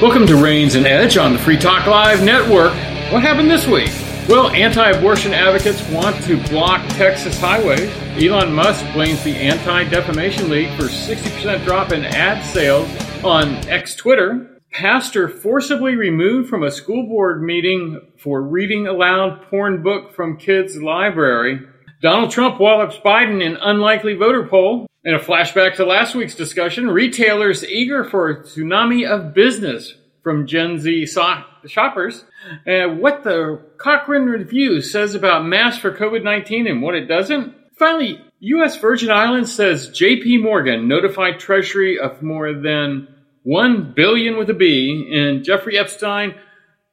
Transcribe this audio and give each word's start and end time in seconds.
Welcome 0.00 0.26
to 0.28 0.42
Raines 0.42 0.76
and 0.76 0.86
Edge 0.86 1.18
on 1.18 1.34
the 1.34 1.38
Free 1.38 1.58
Talk 1.58 1.86
Live 1.86 2.24
Network. 2.24 2.72
What 3.12 3.22
happened 3.22 3.50
this 3.50 3.66
week? 3.66 3.90
Well, 4.30 4.48
anti 4.48 4.92
abortion 4.92 5.34
advocates 5.34 5.86
want 5.90 6.16
to 6.24 6.42
block 6.48 6.80
Texas 6.92 7.38
highways. 7.38 7.90
Elon 8.16 8.50
Musk 8.50 8.82
blames 8.94 9.22
the 9.24 9.36
Anti 9.36 9.84
Defamation 9.90 10.48
League 10.48 10.74
for 10.74 10.84
60% 10.84 11.66
drop 11.66 11.92
in 11.92 12.06
ad 12.06 12.42
sales 12.46 12.88
on 13.22 13.56
X 13.68 13.94
Twitter. 13.94 14.62
Pastor 14.72 15.28
forcibly 15.28 15.96
removed 15.96 16.48
from 16.48 16.62
a 16.62 16.70
school 16.70 17.06
board 17.06 17.42
meeting 17.42 18.00
for 18.16 18.40
reading 18.40 18.86
aloud 18.86 19.42
porn 19.50 19.82
book 19.82 20.14
from 20.14 20.38
kids' 20.38 20.80
library. 20.80 21.60
Donald 22.00 22.30
Trump 22.30 22.58
wallops 22.58 22.96
Biden 22.96 23.44
in 23.44 23.58
unlikely 23.60 24.14
voter 24.14 24.48
poll. 24.48 24.86
In 25.02 25.14
a 25.14 25.18
flashback 25.18 25.76
to 25.76 25.86
last 25.86 26.14
week's 26.14 26.34
discussion, 26.34 26.90
retailers 26.90 27.64
eager 27.64 28.04
for 28.04 28.28
a 28.28 28.42
tsunami 28.42 29.08
of 29.08 29.32
business 29.32 29.94
from 30.22 30.46
Gen 30.46 30.78
Z 30.78 31.06
so- 31.06 31.42
shoppers. 31.66 32.24
Uh, 32.66 32.88
what 32.88 33.24
the 33.24 33.62
Cochrane 33.78 34.26
Review 34.26 34.82
says 34.82 35.14
about 35.14 35.46
masks 35.46 35.80
for 35.80 35.96
COVID 35.96 36.22
19 36.22 36.66
and 36.66 36.82
what 36.82 36.94
it 36.94 37.06
doesn't. 37.06 37.54
Finally, 37.78 38.20
U.S. 38.40 38.76
Virgin 38.76 39.10
Islands 39.10 39.54
says 39.54 39.88
JP 39.88 40.42
Morgan 40.42 40.86
notified 40.86 41.40
Treasury 41.40 41.98
of 41.98 42.22
more 42.22 42.52
than 42.52 43.08
1 43.44 43.94
billion 43.96 44.36
with 44.36 44.50
a 44.50 44.54
B 44.54 45.08
in 45.10 45.42
Jeffrey 45.42 45.78
Epstein 45.78 46.34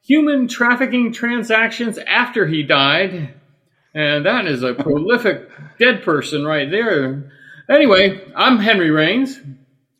human 0.02 0.48
trafficking 0.48 1.12
transactions 1.12 1.98
after 1.98 2.46
he 2.46 2.62
died. 2.62 3.34
And 3.94 4.24
that 4.24 4.46
is 4.46 4.62
a 4.62 4.72
prolific 4.72 5.50
dead 5.78 6.02
person 6.02 6.46
right 6.46 6.70
there. 6.70 7.30
Anyway, 7.70 8.18
I'm 8.34 8.58
Henry 8.58 8.90
Raines. 8.90 9.38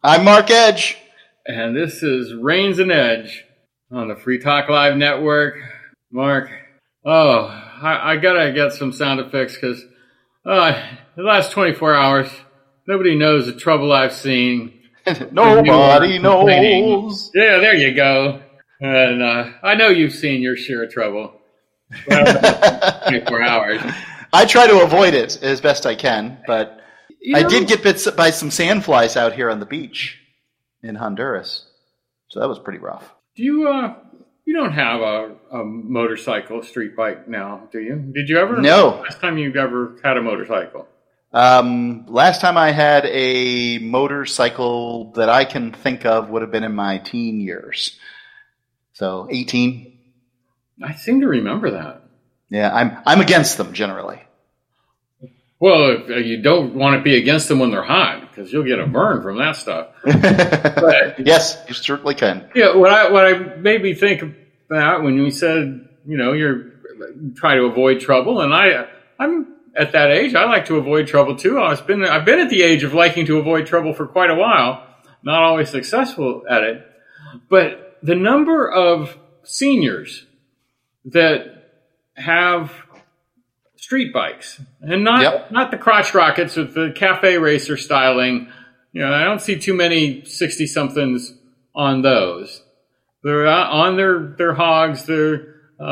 I'm 0.03 0.25
Mark 0.25 0.51
Edge. 0.51 0.97
And 1.45 1.77
this 1.77 2.03
is 2.03 2.33
Raines 2.33 2.79
and 2.79 2.91
Edge 2.91 3.45
on 3.93 4.09
the 4.09 4.17
Free 4.17 4.39
Talk 4.39 4.71
Live 4.71 4.97
Network. 4.97 5.57
Mark, 6.11 6.49
oh, 7.05 7.43
I, 7.83 8.13
I 8.13 8.17
gotta 8.17 8.53
get 8.53 8.73
some 8.73 8.91
sound 8.91 9.21
effects 9.21 9.55
because 9.55 9.85
uh, 10.47 10.83
the 11.15 11.23
last 11.23 11.53
24 11.53 11.95
hours, 11.95 12.31
nobody 12.87 13.15
knows 13.15 13.45
the 13.45 13.53
trouble 13.53 13.93
I've 13.93 14.15
seen. 14.15 14.73
Nobody 15.31 16.19
knows. 16.19 17.31
Yeah, 17.35 17.59
there 17.59 17.75
you 17.75 17.95
go. 17.95 18.41
And 18.81 19.23
uh, 19.23 19.51
I 19.63 19.75
know 19.75 19.89
you've 19.89 20.15
seen 20.15 20.41
your 20.41 20.57
share 20.57 20.85
of 20.85 20.91
trouble. 20.91 21.35
Well, 22.07 23.03
24 23.09 23.43
hours. 23.43 23.83
I 24.33 24.47
try 24.47 24.67
to 24.67 24.83
avoid 24.83 25.13
it 25.13 25.43
as 25.43 25.61
best 25.61 25.85
I 25.85 25.95
can, 25.95 26.39
but 26.47 26.79
You 27.21 27.37
I 27.37 27.43
did 27.43 27.69
get 27.69 27.83
bit 27.83 28.07
by 28.17 28.31
some 28.31 28.51
sandflies 28.51 29.17
out 29.17 29.33
here 29.33 29.51
on 29.51 29.61
the 29.61 29.67
beach 29.67 30.19
in 30.83 30.95
Honduras. 30.95 31.67
So 32.29 32.41
that 32.41 32.49
was 32.49 32.59
pretty 32.59 32.79
rough. 32.79 33.15
Do 33.35 33.43
you 33.43 33.69
uh 33.69 33.95
you 34.49 34.55
don't 34.55 34.73
have 34.73 35.03
a, 35.03 35.35
a 35.53 35.63
motorcycle, 35.63 36.63
street 36.63 36.97
bike 36.97 37.29
now, 37.29 37.69
do 37.71 37.81
you? 37.81 37.97
Did 37.97 38.31
you 38.31 38.39
ever? 38.39 38.57
No. 38.57 39.03
Last 39.03 39.21
time 39.21 39.37
you 39.37 39.55
ever 39.55 39.99
had 40.03 40.17
a 40.17 40.23
motorcycle? 40.23 40.89
Um, 41.35 42.07
last 42.07 42.41
time 42.41 42.57
I 42.57 42.73
had 42.73 43.05
a 43.05 43.77
motorcycle 43.79 45.13
that 45.13 45.29
I 45.29 45.45
can 45.45 45.73
think 45.73 46.07
of 46.07 46.31
would 46.31 46.41
have 46.41 46.51
been 46.51 46.65
in 46.65 46.75
my 46.75 46.97
teen 46.97 47.41
years. 47.41 47.99
So 48.95 49.29
18. 49.31 49.99
I 50.83 50.95
seem 50.95 51.21
to 51.21 51.29
remember 51.29 51.73
that. 51.73 52.05
Yeah, 52.49 52.75
I'm 52.75 52.97
I'm 53.05 53.21
against 53.21 53.59
them 53.59 53.75
generally. 53.75 54.23
Well, 55.61 56.05
uh, 56.09 56.17
you 56.17 56.41
don't 56.41 56.75
want 56.75 56.97
to 56.97 57.03
be 57.03 57.17
against 57.17 57.49
them 57.49 57.59
when 57.59 57.71
they're 57.71 57.83
hot 57.83 58.21
because 58.21 58.53
you'll 58.53 58.65
get 58.65 58.79
a 58.79 58.87
burn 58.87 59.23
from 59.23 59.39
that 59.39 59.57
stuff. 59.57 59.89
yes, 60.07 61.61
you 61.67 61.75
certainly 61.75 62.15
can. 62.15 62.49
Yeah, 62.55 62.77
what 62.77 62.93
I 62.93 63.11
what 63.11 63.27
I 63.27 63.57
made 63.57 63.83
me 63.83 63.95
think 63.95 64.23
about 64.69 65.03
when 65.03 65.17
you 65.17 65.31
said 65.31 65.89
you 66.07 66.17
know 66.17 66.33
you're 66.33 66.73
try 67.35 67.57
to 67.57 67.65
avoid 67.65 68.01
trouble, 68.01 68.41
and 68.41 68.55
I 68.55 68.87
I'm 69.19 69.55
at 69.75 69.93
that 69.93 70.11
age. 70.11 70.35
I 70.35 70.45
like 70.45 70.67
to 70.67 70.77
avoid 70.77 71.09
trouble 71.09 71.35
too. 71.35 71.61
I've 71.61 71.87
been 71.87 72.05
I've 72.05 72.25
been 72.25 72.39
at 72.39 72.51
the 72.51 72.63
age 72.63 72.85
of 72.85 72.95
liking 72.95 73.27
to 73.27 73.39
avoid 73.39 73.67
trouble 73.67 73.95
for 73.95 74.07
quite 74.07 74.31
a 74.31 74.37
while. 74.37 74.87
Not 75.25 75.43
always 75.43 75.71
successful 75.71 76.45
at 76.49 76.63
it, 76.63 76.87
but 77.49 77.99
the 78.03 78.15
number 78.15 78.71
of 78.71 79.17
seniors 79.43 80.25
that 81.07 81.59
have 82.15 82.73
street 83.89 84.13
bikes 84.13 84.61
and 84.83 85.03
not 85.03 85.23
Yep. 85.23 85.51
not 85.51 85.71
the 85.71 85.79
crotch 85.79 86.13
rockets 86.13 86.57
with 86.57 86.75
the 86.75 86.93
cafe 86.95 87.39
racer 87.39 87.79
styling. 87.79 88.53
You 88.93 89.01
know, 89.01 89.11
I 89.11 89.25
don't 89.25 89.41
see 89.41 89.59
too 89.59 89.73
many 89.73 90.25
sixty 90.27 90.67
somethings 90.67 91.33
on 91.75 92.03
those. 92.03 92.63
They're 93.25 93.47
on 93.47 93.97
their 93.97 94.35
their 94.37 94.53
hogs, 94.53 95.05
their 95.07 95.55
uh, 95.81 95.85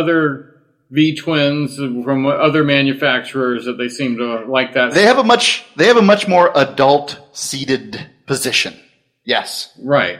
other 0.00 0.56
V 0.90 1.14
twins 1.14 1.76
from 1.76 2.26
other 2.26 2.64
manufacturers 2.64 3.64
that 3.66 3.78
they 3.78 3.88
seem 3.88 4.16
to 4.16 4.44
like 4.46 4.74
that. 4.74 4.92
They 4.92 5.04
have 5.04 5.18
a 5.18 5.24
much 5.24 5.64
they 5.76 5.86
have 5.86 5.98
a 5.98 6.02
much 6.02 6.26
more 6.26 6.50
adult 6.56 7.20
seated 7.32 8.10
position. 8.26 8.74
Yes. 9.22 9.72
Right. 9.80 10.18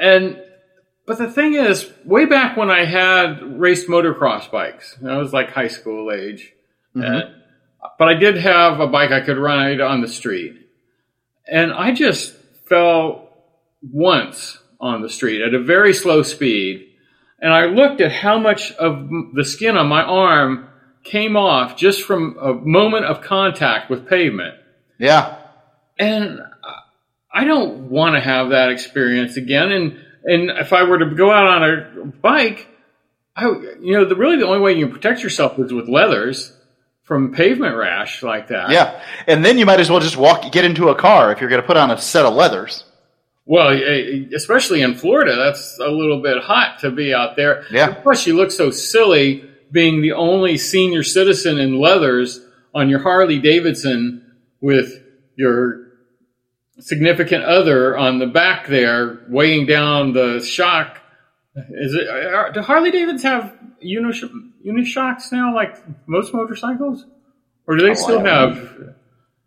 And 0.00 0.40
but 1.06 1.18
the 1.18 1.30
thing 1.30 1.54
is, 1.54 1.90
way 2.04 2.24
back 2.24 2.56
when 2.56 2.70
I 2.70 2.84
had 2.84 3.60
raced 3.60 3.88
motocross 3.88 4.50
bikes, 4.50 4.96
I 5.06 5.16
was 5.18 5.32
like 5.32 5.50
high 5.50 5.68
school 5.68 6.12
age, 6.12 6.52
mm-hmm. 6.94 7.02
and, 7.02 7.34
but 7.98 8.08
I 8.08 8.14
did 8.14 8.36
have 8.38 8.80
a 8.80 8.86
bike 8.86 9.10
I 9.10 9.20
could 9.20 9.38
ride 9.38 9.80
on 9.80 10.00
the 10.00 10.08
street, 10.08 10.54
and 11.46 11.72
I 11.72 11.92
just 11.92 12.34
fell 12.68 13.30
once 13.82 14.58
on 14.80 15.02
the 15.02 15.10
street 15.10 15.42
at 15.42 15.54
a 15.54 15.62
very 15.62 15.92
slow 15.92 16.22
speed, 16.22 16.88
and 17.40 17.52
I 17.52 17.66
looked 17.66 18.00
at 18.00 18.12
how 18.12 18.38
much 18.38 18.72
of 18.72 19.08
the 19.34 19.44
skin 19.44 19.76
on 19.76 19.88
my 19.88 20.02
arm 20.02 20.68
came 21.04 21.36
off 21.36 21.76
just 21.76 22.02
from 22.02 22.36
a 22.40 22.54
moment 22.54 23.04
of 23.04 23.20
contact 23.20 23.90
with 23.90 24.08
pavement. 24.08 24.56
Yeah. 24.98 25.36
And 25.98 26.40
I 27.32 27.44
don't 27.44 27.90
want 27.90 28.14
to 28.14 28.20
have 28.20 28.50
that 28.50 28.70
experience 28.70 29.36
again. 29.36 29.70
And 29.70 30.03
and 30.24 30.50
if 30.50 30.72
I 30.72 30.84
were 30.84 30.98
to 30.98 31.14
go 31.14 31.30
out 31.30 31.46
on 31.46 31.62
a 31.62 32.04
bike, 32.06 32.68
I 33.36 33.46
you 33.80 33.92
know 33.92 34.04
the 34.04 34.16
really 34.16 34.36
the 34.36 34.46
only 34.46 34.60
way 34.60 34.72
you 34.72 34.86
can 34.86 34.94
protect 34.94 35.22
yourself 35.22 35.58
is 35.58 35.72
with 35.72 35.88
leathers 35.88 36.52
from 37.04 37.32
pavement 37.32 37.76
rash 37.76 38.22
like 38.22 38.48
that. 38.48 38.70
Yeah. 38.70 39.02
And 39.26 39.44
then 39.44 39.58
you 39.58 39.66
might 39.66 39.80
as 39.80 39.90
well 39.90 40.00
just 40.00 40.16
walk 40.16 40.50
get 40.50 40.64
into 40.64 40.88
a 40.88 40.94
car 40.94 41.32
if 41.32 41.40
you're 41.40 41.50
going 41.50 41.60
to 41.60 41.66
put 41.66 41.76
on 41.76 41.90
a 41.90 41.98
set 41.98 42.24
of 42.24 42.34
leathers. 42.34 42.84
Well, 43.46 43.78
especially 44.34 44.80
in 44.80 44.94
Florida, 44.94 45.36
that's 45.36 45.78
a 45.78 45.88
little 45.88 46.22
bit 46.22 46.42
hot 46.42 46.78
to 46.80 46.90
be 46.90 47.12
out 47.12 47.36
there. 47.36 47.66
Yeah. 47.70 47.92
Plus, 47.92 48.26
you 48.26 48.36
look 48.36 48.50
so 48.50 48.70
silly 48.70 49.44
being 49.70 50.00
the 50.00 50.12
only 50.12 50.56
senior 50.56 51.02
citizen 51.02 51.58
in 51.58 51.78
leathers 51.78 52.40
on 52.74 52.88
your 52.88 53.00
Harley 53.00 53.38
Davidson 53.38 54.32
with 54.62 54.98
your 55.36 55.83
significant 56.80 57.44
other 57.44 57.96
on 57.96 58.18
the 58.18 58.26
back 58.26 58.66
there 58.66 59.20
weighing 59.28 59.66
down 59.66 60.12
the 60.12 60.40
shock. 60.40 60.98
Is 61.56 61.94
it? 61.94 62.08
Are, 62.08 62.52
do 62.52 62.60
Harley 62.62 62.90
Davidsons 62.90 63.22
have 63.22 63.56
unish, 63.84 64.24
unishocks 64.66 65.30
now, 65.30 65.54
like 65.54 65.76
most 66.08 66.34
motorcycles, 66.34 67.04
or 67.66 67.76
do 67.76 67.84
they 67.84 67.92
Oh, 67.92 67.94
still 67.94 68.20
have? 68.20 68.94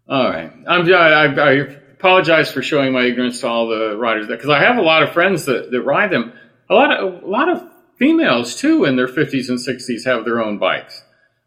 All 0.09 0.29
right, 0.29 0.51
I'm. 0.67 0.93
I, 0.93 1.25
I, 1.25 1.51
apologize 1.97 2.51
for 2.51 2.61
showing 2.61 2.93
my 2.93 3.01
ignorance 3.01 3.41
to 3.41 3.47
all 3.47 3.67
the 3.67 3.97
riders 3.97 4.27
there, 4.27 4.37
because 4.37 4.51
I 4.51 4.59
have 4.61 4.77
a 4.77 4.81
lot 4.83 5.01
of 5.01 5.11
friends 5.13 5.45
that, 5.45 5.71
that 5.71 5.81
ride 5.81 6.11
them. 6.11 6.31
A 6.69 6.75
lot 6.75 6.91
of 6.91 7.23
a 7.23 7.27
lot 7.27 7.49
of 7.49 7.63
females 7.97 8.55
too 8.55 8.85
in 8.85 8.95
their 8.95 9.07
50s 9.07 9.49
and 9.49 9.57
60s 9.57 10.05
have 10.05 10.23
their 10.23 10.41
own 10.41 10.59
bikes. 10.59 11.01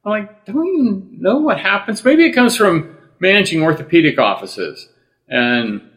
I'm 0.05 0.11
like, 0.11 0.45
don't 0.47 0.67
you 0.67 1.09
know 1.13 1.39
what 1.39 1.61
happens? 1.61 2.05
Maybe 2.05 2.27
it 2.27 2.33
comes 2.33 2.57
from 2.57 2.97
managing 3.21 3.63
orthopedic 3.63 4.19
offices 4.19 4.89
and 5.31 5.91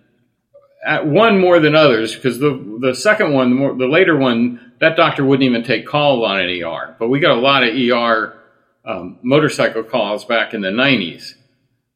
at 0.85 1.05
one 1.05 1.39
more 1.39 1.59
than 1.59 1.75
others 1.75 2.15
because 2.15 2.39
the 2.39 2.77
the 2.81 2.93
second 2.93 3.33
one, 3.33 3.49
the, 3.49 3.55
more, 3.55 3.75
the 3.75 3.87
later 3.87 4.17
one, 4.17 4.73
that 4.79 4.95
doctor 4.95 5.25
wouldn't 5.25 5.43
even 5.43 5.63
take 5.63 5.87
calls 5.87 6.25
on 6.25 6.39
an 6.39 6.63
ER. 6.63 6.95
But 6.99 7.09
we 7.09 7.19
got 7.19 7.37
a 7.37 7.41
lot 7.41 7.63
of 7.63 7.75
ER 7.75 8.39
um, 8.85 9.19
motorcycle 9.23 9.83
calls 9.83 10.25
back 10.25 10.53
in 10.53 10.61
the 10.61 10.69
90s, 10.69 11.33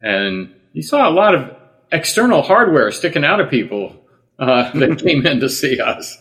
and 0.01 0.53
you 0.73 0.81
saw 0.81 1.07
a 1.07 1.11
lot 1.11 1.35
of 1.35 1.55
external 1.91 2.41
hardware 2.41 2.91
sticking 2.91 3.25
out 3.25 3.39
of 3.39 3.49
people 3.49 3.95
uh, 4.39 4.71
that 4.79 4.99
came 4.99 5.25
in 5.25 5.39
to 5.41 5.49
see 5.49 5.79
us 5.79 6.17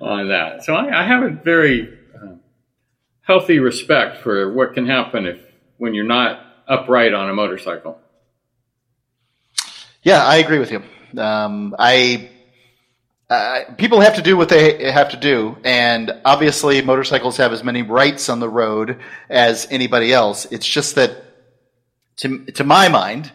on 0.00 0.28
that. 0.28 0.64
So 0.64 0.74
I, 0.74 1.02
I 1.02 1.06
have 1.06 1.22
a 1.22 1.30
very 1.30 1.98
uh, 2.14 2.36
healthy 3.22 3.58
respect 3.58 4.18
for 4.22 4.52
what 4.52 4.74
can 4.74 4.86
happen 4.86 5.26
if 5.26 5.40
when 5.78 5.94
you're 5.94 6.04
not 6.04 6.40
upright 6.68 7.12
on 7.12 7.28
a 7.28 7.34
motorcycle. 7.34 7.98
Yeah, 10.04 10.22
I 10.22 10.36
agree 10.36 10.58
with 10.58 10.70
you. 10.70 10.82
Um, 11.18 11.74
I 11.78 12.30
uh, 13.30 13.64
people 13.78 14.00
have 14.00 14.16
to 14.16 14.22
do 14.22 14.36
what 14.36 14.50
they 14.50 14.92
have 14.92 15.10
to 15.10 15.16
do, 15.16 15.56
and 15.64 16.12
obviously 16.26 16.82
motorcycles 16.82 17.38
have 17.38 17.54
as 17.54 17.64
many 17.64 17.82
rights 17.82 18.28
on 18.28 18.38
the 18.38 18.48
road 18.48 19.00
as 19.30 19.66
anybody 19.70 20.12
else. 20.12 20.44
It's 20.50 20.66
just 20.66 20.96
that, 20.96 21.24
to 22.18 22.44
to 22.52 22.64
my 22.64 22.88
mind, 22.88 23.32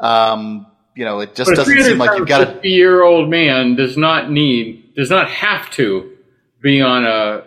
um, 0.00 0.66
you 0.96 1.04
know, 1.04 1.20
it 1.20 1.34
just 1.34 1.50
doesn't 1.54 1.82
seem 1.82 1.98
like 1.98 2.18
you've 2.18 2.26
got 2.26 2.62
to. 2.62 2.68
Year 2.68 3.02
old 3.02 3.28
man 3.28 3.76
does 3.76 3.98
not 3.98 4.30
need 4.30 4.94
does 4.94 5.10
not 5.10 5.28
have 5.28 5.70
to 5.72 6.16
be 6.62 6.80
on 6.80 7.04
a 7.04 7.44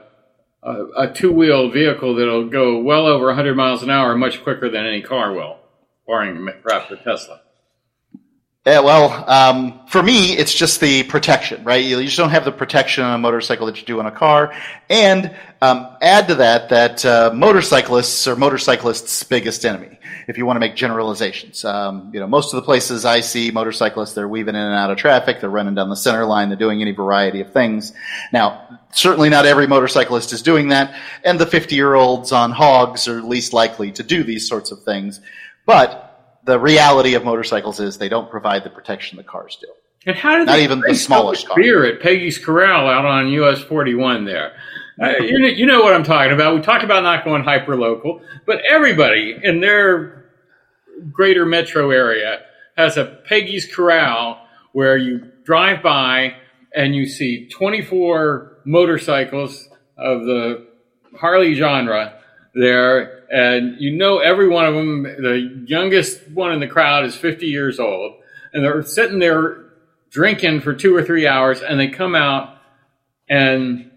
a, 0.61 0.85
a 0.97 1.13
two 1.13 1.31
wheel 1.31 1.71
vehicle 1.71 2.13
that'll 2.13 2.47
go 2.47 2.79
well 2.79 3.07
over 3.07 3.25
100 3.25 3.55
miles 3.55 3.81
an 3.81 3.89
hour 3.89 4.15
much 4.15 4.43
quicker 4.43 4.69
than 4.69 4.85
any 4.85 5.01
car 5.01 5.33
will, 5.33 5.57
barring 6.05 6.47
perhaps 6.61 6.91
a 6.91 6.97
Tesla. 6.97 7.41
Yeah, 8.63 8.81
well, 8.81 9.27
um, 9.27 9.87
for 9.87 10.03
me, 10.03 10.37
it's 10.37 10.53
just 10.53 10.79
the 10.81 11.01
protection, 11.01 11.63
right? 11.63 11.83
You, 11.83 11.99
just 12.03 12.15
don't 12.15 12.29
have 12.29 12.45
the 12.45 12.51
protection 12.51 13.03
on 13.03 13.15
a 13.15 13.17
motorcycle 13.17 13.65
that 13.65 13.79
you 13.79 13.87
do 13.87 13.99
on 13.99 14.05
a 14.05 14.11
car. 14.11 14.53
And 14.87 15.35
um, 15.63 15.97
add 15.99 16.27
to 16.27 16.35
that 16.35 16.69
that 16.69 17.03
uh, 17.03 17.31
motorcyclists 17.33 18.27
are 18.27 18.35
motorcyclists' 18.35 19.23
biggest 19.23 19.65
enemy. 19.65 19.97
If 20.27 20.37
you 20.37 20.45
want 20.45 20.57
to 20.57 20.59
make 20.59 20.75
generalizations, 20.75 21.65
um, 21.65 22.11
you 22.13 22.19
know, 22.19 22.27
most 22.27 22.53
of 22.53 22.57
the 22.57 22.61
places 22.61 23.03
I 23.03 23.21
see 23.21 23.49
motorcyclists, 23.49 24.13
they're 24.13 24.27
weaving 24.27 24.53
in 24.53 24.61
and 24.61 24.75
out 24.75 24.91
of 24.91 24.97
traffic, 24.97 25.41
they're 25.41 25.49
running 25.49 25.73
down 25.73 25.89
the 25.89 25.95
center 25.95 26.25
line, 26.25 26.49
they're 26.49 26.55
doing 26.55 26.83
any 26.83 26.91
variety 26.91 27.41
of 27.41 27.51
things. 27.51 27.93
Now, 28.31 28.79
certainly 28.91 29.29
not 29.29 29.47
every 29.47 29.65
motorcyclist 29.65 30.33
is 30.33 30.43
doing 30.43 30.67
that, 30.67 30.95
and 31.23 31.39
the 31.39 31.47
50 31.47 31.73
year 31.73 31.95
olds 31.95 32.31
on 32.31 32.51
hogs 32.51 33.07
are 33.07 33.23
least 33.23 33.53
likely 33.53 33.91
to 33.93 34.03
do 34.03 34.23
these 34.23 34.47
sorts 34.47 34.69
of 34.69 34.83
things. 34.83 35.19
But 35.65 36.10
the 36.45 36.59
reality 36.59 37.13
of 37.13 37.23
motorcycles 37.23 37.79
is 37.79 37.97
they 37.97 38.09
don't 38.09 38.29
provide 38.29 38.63
the 38.63 38.69
protection 38.69 39.17
the 39.17 39.23
cars 39.23 39.57
do. 39.59 39.67
And 40.05 40.15
how 40.15 40.37
did 40.37 40.47
not 40.47 40.59
even 40.59 40.79
the 40.79 40.95
smallest 40.95 41.47
car? 41.47 41.55
beer 41.55 41.85
at 41.85 42.01
Peggy's 42.01 42.37
Corral 42.37 42.87
out 42.87 43.05
on 43.05 43.27
US 43.27 43.61
41 43.61 44.25
there? 44.25 44.53
Uh, 45.01 45.13
you, 45.19 45.39
know, 45.39 45.47
you 45.47 45.65
know 45.65 45.81
what 45.81 45.93
I'm 45.93 46.03
talking 46.03 46.33
about. 46.33 46.55
We 46.55 46.61
talked 46.61 46.83
about 46.83 47.03
not 47.03 47.23
going 47.23 47.43
hyper 47.43 47.75
local, 47.75 48.21
but 48.45 48.61
everybody 48.67 49.37
in 49.41 49.61
their 49.61 50.25
greater 51.11 51.45
metro 51.45 51.91
area 51.91 52.41
has 52.77 52.97
a 52.97 53.05
Peggy's 53.05 53.71
Corral 53.73 54.45
where 54.73 54.97
you 54.97 55.31
drive 55.43 55.83
by 55.83 56.35
and 56.73 56.95
you 56.95 57.05
see 57.05 57.47
24 57.49 58.59
motorcycles 58.65 59.69
of 59.97 60.21
the 60.21 60.67
Harley 61.19 61.53
genre 61.55 62.20
there, 62.53 63.23
and 63.31 63.79
you 63.79 63.91
know 63.91 64.19
every 64.19 64.47
one 64.47 64.65
of 64.65 64.75
them. 64.75 65.03
The 65.03 65.63
youngest 65.65 66.29
one 66.29 66.51
in 66.51 66.59
the 66.59 66.67
crowd 66.67 67.05
is 67.05 67.15
50 67.15 67.47
years 67.47 67.79
old, 67.79 68.15
and 68.53 68.63
they're 68.63 68.83
sitting 68.83 69.19
there 69.19 69.65
drinking 70.09 70.61
for 70.61 70.73
two 70.73 70.95
or 70.95 71.03
three 71.03 71.27
hours, 71.27 71.61
and 71.61 71.79
they 71.79 71.87
come 71.87 72.15
out, 72.15 72.57
and 73.29 73.89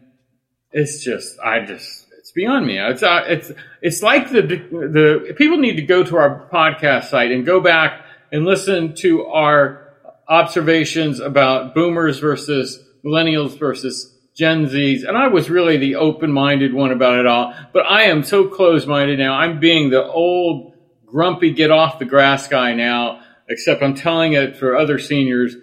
it's 0.70 1.02
just, 1.02 1.38
I 1.40 1.64
just, 1.64 2.06
it's 2.18 2.32
beyond 2.32 2.66
me. 2.66 2.78
It's, 2.78 3.02
uh, 3.02 3.24
it's, 3.26 3.50
it's 3.82 4.02
like 4.02 4.30
the 4.30 4.42
the 4.42 5.34
people 5.36 5.58
need 5.58 5.76
to 5.76 5.82
go 5.82 6.04
to 6.04 6.16
our 6.16 6.48
podcast 6.52 7.10
site 7.10 7.32
and 7.32 7.44
go 7.44 7.60
back 7.60 8.04
and 8.32 8.44
listen 8.44 8.94
to 8.96 9.26
our 9.26 9.94
observations 10.28 11.20
about 11.20 11.74
boomers 11.74 12.18
versus 12.18 12.82
millennials 13.04 13.58
versus 13.58 14.13
Gen 14.34 14.66
Zs, 14.66 15.06
and 15.06 15.16
I 15.16 15.28
was 15.28 15.48
really 15.48 15.76
the 15.76 15.96
open-minded 15.96 16.74
one 16.74 16.90
about 16.90 17.18
it 17.18 17.26
all. 17.26 17.54
But 17.72 17.86
I 17.86 18.04
am 18.04 18.24
so 18.24 18.48
closed-minded 18.48 19.18
now. 19.18 19.34
I'm 19.34 19.60
being 19.60 19.90
the 19.90 20.04
old, 20.04 20.74
grumpy, 21.06 21.52
get 21.52 21.70
off 21.70 21.98
the 22.00 22.04
grass 22.04 22.48
guy 22.48 22.74
now. 22.74 23.20
Except 23.48 23.82
I'm 23.82 23.94
telling 23.94 24.32
it 24.32 24.56
for 24.56 24.76
other 24.76 24.98
seniors: 24.98 25.54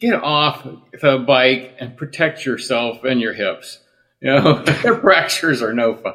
get 0.00 0.22
off 0.22 0.64
the 1.00 1.18
bike 1.18 1.76
and 1.80 1.96
protect 1.96 2.46
yourself 2.46 3.02
and 3.04 3.20
your 3.20 3.32
hips. 3.32 3.80
You 4.20 4.34
know, 4.34 4.56
hip 4.66 5.00
fractures 5.00 5.62
are 5.62 5.72
no 5.72 5.96
fun. 5.96 6.14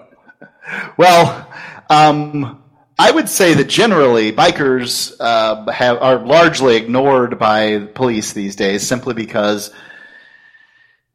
Well, 0.98 1.52
um, 1.90 2.64
I 2.98 3.12
would 3.12 3.28
say 3.28 3.54
that 3.56 3.68
generally 3.68 4.32
bikers 4.32 5.14
uh, 5.20 5.70
have, 5.72 5.98
are 6.02 6.26
largely 6.26 6.78
ignored 6.78 7.38
by 7.38 7.80
police 7.94 8.32
these 8.32 8.56
days, 8.56 8.88
simply 8.88 9.14
because 9.14 9.72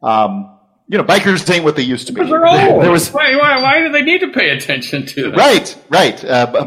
um, 0.03 0.59
you 0.89 0.99
know, 0.99 1.05
bikers 1.05 1.49
ain't 1.49 1.65
what 1.65 1.77
they 1.77 1.83
used 1.83 2.09
to 2.09 2.13
be. 2.13 2.25
They're 2.25 2.47
old. 2.47 2.59
There 2.83 2.91
was 2.91 3.11
why, 3.11 3.37
why, 3.37 3.61
why 3.63 3.81
do 3.81 3.93
they 3.93 4.03
need 4.03 4.21
to 4.21 4.29
pay 4.29 4.51
attention 4.51 5.07
to 5.07 5.31
them? 5.31 5.35
Right, 5.35 5.77
right. 5.89 6.25
Uh, 6.25 6.67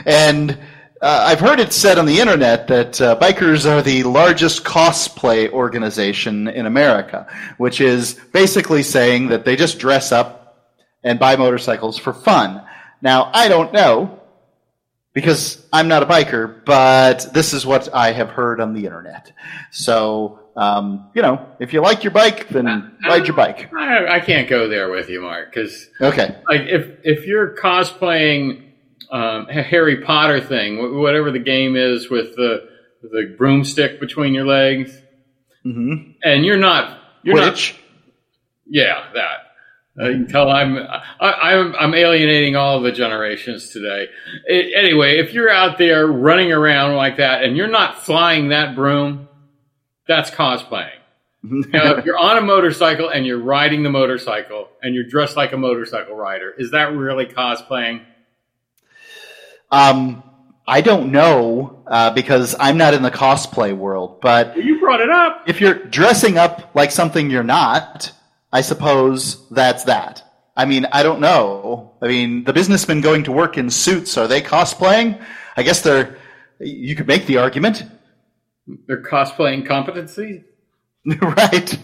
and 0.06 0.58
uh, 1.00 1.24
I've 1.28 1.40
heard 1.40 1.60
it 1.60 1.72
said 1.72 1.98
on 1.98 2.06
the 2.06 2.18
internet 2.18 2.66
that 2.66 3.00
uh, 3.00 3.16
bikers 3.18 3.70
are 3.70 3.80
the 3.80 4.02
largest 4.02 4.64
cosplay 4.64 5.50
organization 5.50 6.48
in 6.48 6.66
America, 6.66 7.26
which 7.58 7.80
is 7.80 8.14
basically 8.32 8.82
saying 8.82 9.28
that 9.28 9.44
they 9.44 9.56
just 9.56 9.78
dress 9.78 10.10
up 10.12 10.74
and 11.02 11.18
buy 11.18 11.36
motorcycles 11.36 11.96
for 11.96 12.12
fun. 12.12 12.62
Now, 13.00 13.30
I 13.32 13.48
don't 13.48 13.72
know 13.72 14.19
because 15.12 15.66
I'm 15.72 15.88
not 15.88 16.02
a 16.02 16.06
biker, 16.06 16.64
but 16.64 17.32
this 17.32 17.52
is 17.52 17.66
what 17.66 17.92
I 17.94 18.12
have 18.12 18.30
heard 18.30 18.60
on 18.60 18.74
the 18.74 18.84
internet. 18.84 19.32
So 19.70 20.40
um, 20.56 21.10
you 21.14 21.22
know, 21.22 21.46
if 21.58 21.72
you 21.72 21.80
like 21.80 22.04
your 22.04 22.10
bike, 22.10 22.48
then 22.48 22.66
I, 22.66 23.08
ride 23.08 23.26
your 23.26 23.36
bike. 23.36 23.72
I, 23.72 24.16
I, 24.16 24.20
can't 24.20 24.48
go 24.48 24.68
there 24.68 24.90
with 24.90 25.08
you, 25.08 25.22
Mark, 25.22 25.52
because 25.52 25.88
okay, 26.00 26.36
like 26.48 26.62
if 26.62 26.98
if 27.04 27.26
you're 27.26 27.56
cosplaying 27.56 28.72
um, 29.10 29.46
a 29.48 29.62
Harry 29.62 30.02
Potter 30.02 30.40
thing, 30.40 31.00
whatever 31.00 31.30
the 31.30 31.38
game 31.38 31.76
is 31.76 32.10
with 32.10 32.34
the 32.36 32.68
the 33.02 33.34
broomstick 33.38 34.00
between 34.00 34.34
your 34.34 34.44
legs, 34.44 34.92
mm-hmm. 35.64 36.10
and 36.24 36.44
you're 36.44 36.58
not 36.58 37.00
you're 37.22 37.36
Quidditch. 37.36 37.72
not, 37.72 37.80
yeah, 38.66 39.04
that. 39.14 39.49
Uh, 40.00 40.08
you 40.08 40.16
can 40.18 40.26
tell 40.28 40.50
I'm 40.50 40.78
I, 40.78 41.52
am 41.52 41.74
I'm, 41.74 41.76
I'm 41.76 41.94
alienating 41.94 42.56
all 42.56 42.78
of 42.78 42.82
the 42.84 42.92
generations 42.92 43.68
today. 43.68 44.08
It, 44.46 44.72
anyway, 44.74 45.18
if 45.18 45.34
you're 45.34 45.50
out 45.50 45.78
there 45.78 46.06
running 46.06 46.52
around 46.52 46.96
like 46.96 47.18
that 47.18 47.44
and 47.44 47.56
you're 47.56 47.68
not 47.68 48.02
flying 48.02 48.48
that 48.48 48.74
broom, 48.74 49.28
that's 50.08 50.30
cosplaying. 50.30 50.92
now, 51.42 51.96
if 51.96 52.04
you're 52.04 52.18
on 52.18 52.38
a 52.38 52.40
motorcycle 52.42 53.08
and 53.08 53.26
you're 53.26 53.38
riding 53.38 53.82
the 53.82 53.90
motorcycle 53.90 54.68
and 54.82 54.94
you're 54.94 55.04
dressed 55.04 55.36
like 55.36 55.52
a 55.52 55.56
motorcycle 55.56 56.14
rider, 56.14 56.54
is 56.56 56.70
that 56.70 56.92
really 56.94 57.26
cosplaying? 57.26 58.02
Um, 59.70 60.22
I 60.66 60.82
don't 60.82 61.12
know 61.12 61.82
uh, 61.86 62.10
because 62.10 62.54
I'm 62.58 62.76
not 62.76 62.94
in 62.94 63.02
the 63.02 63.10
cosplay 63.10 63.76
world. 63.76 64.20
But 64.20 64.56
you 64.56 64.78
brought 64.80 65.00
it 65.00 65.10
up. 65.10 65.44
If 65.46 65.60
you're 65.60 65.74
dressing 65.74 66.38
up 66.38 66.70
like 66.74 66.90
something 66.90 67.30
you're 67.30 67.42
not, 67.42 68.12
I 68.52 68.60
suppose 68.62 69.48
that's 69.50 69.84
that. 69.84 70.22
I 70.56 70.64
mean, 70.64 70.86
I 70.92 71.02
don't 71.02 71.20
know. 71.20 71.92
I 72.02 72.08
mean, 72.08 72.44
the 72.44 72.52
businessmen 72.52 73.00
going 73.00 73.24
to 73.24 73.32
work 73.32 73.56
in 73.56 73.70
suits 73.70 74.18
are 74.18 74.26
they 74.26 74.42
cosplaying? 74.42 75.24
I 75.56 75.62
guess 75.62 75.82
they're. 75.82 76.16
You 76.58 76.94
could 76.94 77.06
make 77.06 77.26
the 77.26 77.38
argument. 77.38 77.84
They're 78.86 79.02
cosplaying 79.02 79.66
competency? 79.66 80.44
right. 81.20 81.78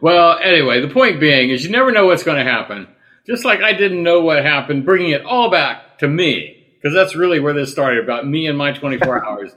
Well, 0.00 0.38
anyway, 0.42 0.80
the 0.80 0.88
point 0.88 1.20
being 1.20 1.50
is 1.50 1.64
you 1.64 1.70
never 1.70 1.92
know 1.92 2.06
what's 2.06 2.22
going 2.22 2.42
to 2.42 2.50
happen. 2.50 2.88
Just 3.26 3.44
like 3.44 3.60
I 3.60 3.74
didn't 3.74 4.02
know 4.02 4.22
what 4.22 4.42
happened, 4.42 4.86
bringing 4.86 5.10
it 5.10 5.24
all 5.24 5.50
back 5.50 5.98
to 5.98 6.08
me, 6.08 6.66
because 6.76 6.94
that's 6.94 7.14
really 7.14 7.38
where 7.38 7.52
this 7.52 7.70
started 7.70 8.02
about 8.02 8.26
me 8.26 8.46
and 8.46 8.56
my 8.56 8.72
24 8.72 9.26
hours, 9.28 9.52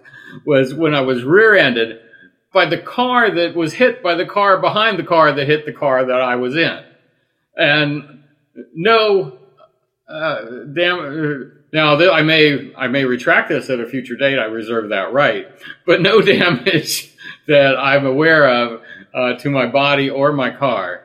was 0.45 0.73
when 0.73 0.93
I 0.93 1.01
was 1.01 1.23
rear 1.23 1.55
ended 1.55 2.01
by 2.53 2.65
the 2.65 2.77
car 2.77 3.31
that 3.31 3.55
was 3.55 3.73
hit 3.73 4.03
by 4.03 4.15
the 4.15 4.25
car 4.25 4.59
behind 4.59 4.99
the 4.99 5.03
car 5.03 5.31
that 5.31 5.47
hit 5.47 5.65
the 5.65 5.73
car 5.73 6.05
that 6.05 6.21
I 6.21 6.35
was 6.35 6.55
in. 6.55 6.83
And 7.55 8.23
no, 8.73 9.37
uh, 10.07 10.41
damn, 10.73 11.63
now, 11.73 11.97
I 12.11 12.21
may 12.21 12.71
I 12.77 12.87
may 12.87 13.03
retract 13.03 13.49
this 13.49 13.67
at 13.71 13.79
a 13.79 13.87
future 13.87 14.15
date. 14.15 14.37
I 14.37 14.45
reserve 14.45 14.89
that 14.89 15.11
right, 15.11 15.47
but 15.87 16.01
no 16.01 16.21
damage 16.21 17.11
that 17.47 17.75
I'm 17.77 18.05
aware 18.05 18.47
of 18.47 18.81
uh, 19.11 19.33
to 19.39 19.49
my 19.49 19.65
body 19.65 20.07
or 20.07 20.31
my 20.33 20.51
car. 20.51 21.03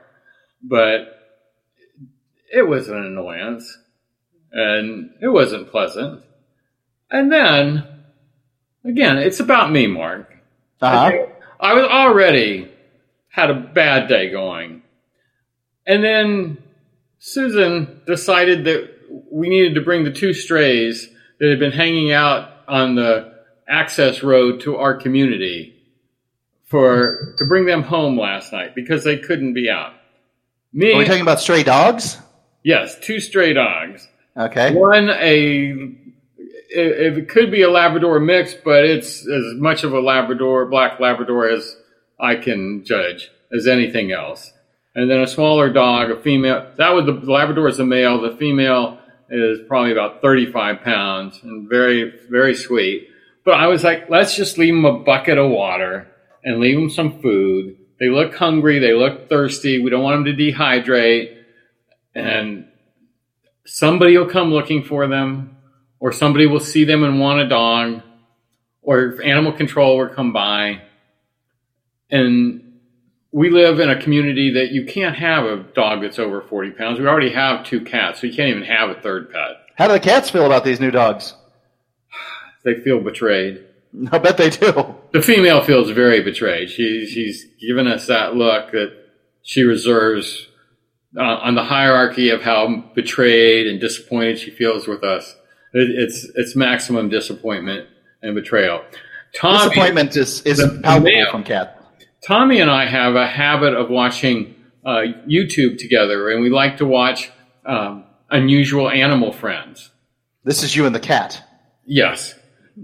But 0.62 1.40
it 2.52 2.68
was 2.68 2.88
an 2.88 2.98
annoyance, 2.98 3.78
and 4.52 5.10
it 5.22 5.28
wasn't 5.28 5.70
pleasant. 5.70 6.22
And 7.10 7.32
then, 7.32 7.86
again, 8.84 9.16
it's 9.16 9.40
about 9.40 9.72
me, 9.72 9.86
Mark. 9.86 10.30
Uh-huh. 10.82 11.28
I 11.60 11.74
was 11.74 11.84
already 11.84 12.70
had 13.28 13.50
a 13.50 13.54
bad 13.54 14.08
day 14.08 14.30
going, 14.30 14.82
and 15.86 16.02
then 16.02 16.58
Susan 17.18 18.02
decided 18.06 18.64
that 18.64 18.90
we 19.30 19.48
needed 19.48 19.74
to 19.74 19.80
bring 19.80 20.04
the 20.04 20.12
two 20.12 20.32
strays 20.32 21.08
that 21.38 21.48
had 21.48 21.58
been 21.58 21.72
hanging 21.72 22.12
out 22.12 22.50
on 22.68 22.94
the 22.94 23.32
access 23.68 24.22
road 24.22 24.60
to 24.60 24.76
our 24.76 24.94
community 24.94 25.74
for 26.64 27.34
to 27.38 27.44
bring 27.44 27.66
them 27.66 27.82
home 27.82 28.18
last 28.18 28.52
night 28.52 28.74
because 28.74 29.04
they 29.04 29.18
couldn't 29.18 29.54
be 29.54 29.68
out. 29.70 29.94
Me, 30.72 30.92
Are 30.92 30.98
we 30.98 31.04
talking 31.06 31.22
about 31.22 31.40
stray 31.40 31.62
dogs? 31.62 32.18
Yes, 32.62 32.98
two 33.00 33.20
stray 33.20 33.54
dogs. 33.54 34.06
Okay. 34.36 34.74
One 34.74 35.08
a 35.10 35.96
it, 36.68 37.18
it 37.18 37.28
could 37.28 37.50
be 37.50 37.62
a 37.62 37.70
Labrador 37.70 38.20
mix, 38.20 38.54
but 38.54 38.84
it's 38.84 39.26
as 39.26 39.54
much 39.54 39.84
of 39.84 39.92
a 39.92 40.00
Labrador, 40.00 40.66
black 40.66 41.00
Labrador 41.00 41.48
as 41.48 41.76
I 42.20 42.36
can 42.36 42.84
judge 42.84 43.30
as 43.52 43.66
anything 43.66 44.12
else. 44.12 44.52
And 44.94 45.10
then 45.10 45.20
a 45.20 45.26
smaller 45.26 45.72
dog, 45.72 46.10
a 46.10 46.20
female. 46.20 46.72
That 46.76 46.90
was 46.90 47.06
the 47.06 47.12
Labrador 47.12 47.68
is 47.68 47.78
a 47.78 47.84
male. 47.84 48.20
The 48.20 48.36
female 48.36 48.98
is 49.30 49.60
probably 49.68 49.92
about 49.92 50.22
35 50.22 50.82
pounds 50.82 51.40
and 51.42 51.68
very, 51.68 52.12
very 52.28 52.54
sweet. 52.54 53.08
But 53.44 53.54
I 53.54 53.66
was 53.68 53.84
like, 53.84 54.10
let's 54.10 54.34
just 54.34 54.58
leave 54.58 54.74
them 54.74 54.84
a 54.84 54.98
bucket 54.98 55.38
of 55.38 55.50
water 55.50 56.08
and 56.44 56.60
leave 56.60 56.76
them 56.76 56.90
some 56.90 57.20
food. 57.20 57.76
They 58.00 58.08
look 58.08 58.34
hungry. 58.34 58.78
They 58.78 58.92
look 58.92 59.28
thirsty. 59.28 59.80
We 59.80 59.90
don't 59.90 60.02
want 60.02 60.24
them 60.24 60.36
to 60.36 60.42
dehydrate. 60.52 61.36
And 62.14 62.68
somebody 63.64 64.16
will 64.16 64.28
come 64.28 64.50
looking 64.50 64.82
for 64.82 65.06
them, 65.06 65.57
or 66.00 66.12
somebody 66.12 66.46
will 66.46 66.60
see 66.60 66.84
them 66.84 67.04
and 67.04 67.20
want 67.20 67.40
a 67.40 67.48
dog, 67.48 68.02
or 68.82 69.18
animal 69.24 69.52
control 69.52 69.98
will 69.98 70.08
come 70.08 70.32
by. 70.32 70.82
And 72.10 72.68
we 73.32 73.50
live 73.50 73.80
in 73.80 73.90
a 73.90 74.00
community 74.00 74.54
that 74.54 74.70
you 74.70 74.86
can't 74.86 75.16
have 75.16 75.44
a 75.44 75.56
dog 75.74 76.02
that's 76.02 76.18
over 76.18 76.40
40 76.40 76.70
pounds. 76.72 76.98
We 76.98 77.06
already 77.06 77.32
have 77.32 77.64
two 77.64 77.82
cats, 77.82 78.20
so 78.20 78.26
you 78.26 78.34
can't 78.34 78.48
even 78.48 78.62
have 78.62 78.90
a 78.90 79.00
third 79.00 79.30
pet. 79.30 79.56
How 79.76 79.86
do 79.86 79.92
the 79.92 80.00
cats 80.00 80.30
feel 80.30 80.46
about 80.46 80.64
these 80.64 80.80
new 80.80 80.90
dogs? 80.90 81.34
They 82.64 82.74
feel 82.74 83.00
betrayed. 83.00 83.64
I 84.12 84.18
bet 84.18 84.36
they 84.36 84.50
do. 84.50 84.96
The 85.12 85.22
female 85.22 85.62
feels 85.62 85.90
very 85.90 86.22
betrayed. 86.22 86.70
She, 86.70 87.06
she's 87.06 87.46
given 87.60 87.86
us 87.86 88.08
that 88.08 88.34
look 88.34 88.72
that 88.72 88.92
she 89.42 89.62
reserves 89.62 90.48
uh, 91.16 91.22
on 91.22 91.54
the 91.54 91.64
hierarchy 91.64 92.30
of 92.30 92.42
how 92.42 92.84
betrayed 92.94 93.66
and 93.66 93.80
disappointed 93.80 94.38
she 94.38 94.50
feels 94.50 94.86
with 94.86 95.02
us. 95.02 95.34
It, 95.74 95.90
it's 95.90 96.24
it's 96.34 96.56
maximum 96.56 97.08
disappointment 97.08 97.88
and 98.22 98.34
betrayal. 98.34 98.82
Tommy, 99.34 99.58
Disappointment 99.68 100.16
is, 100.16 100.40
is 100.42 100.58
palpable 100.82 101.30
from 101.30 101.44
cat. 101.44 101.74
Tommy 102.26 102.60
and 102.60 102.70
I 102.70 102.86
have 102.88 103.14
a 103.14 103.26
habit 103.26 103.74
of 103.74 103.90
watching 103.90 104.54
uh, 104.84 105.02
YouTube 105.28 105.78
together, 105.78 106.30
and 106.30 106.42
we 106.42 106.48
like 106.50 106.78
to 106.78 106.86
watch 106.86 107.30
um, 107.66 108.04
unusual 108.30 108.88
animal 108.90 109.32
friends. 109.32 109.90
This 110.44 110.62
is 110.62 110.74
you 110.74 110.86
and 110.86 110.94
the 110.94 111.00
cat. 111.00 111.42
Yes. 111.84 112.34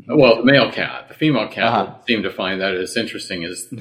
Well, 0.08 0.36
the 0.36 0.44
male 0.44 0.70
cat. 0.70 1.08
The 1.08 1.14
female 1.14 1.48
cat 1.48 1.64
Uh-huh. 1.64 1.94
seem 2.06 2.22
to 2.24 2.30
find 2.30 2.60
that 2.60 2.74
as 2.74 2.96
interesting 2.96 3.44
as 3.44 3.72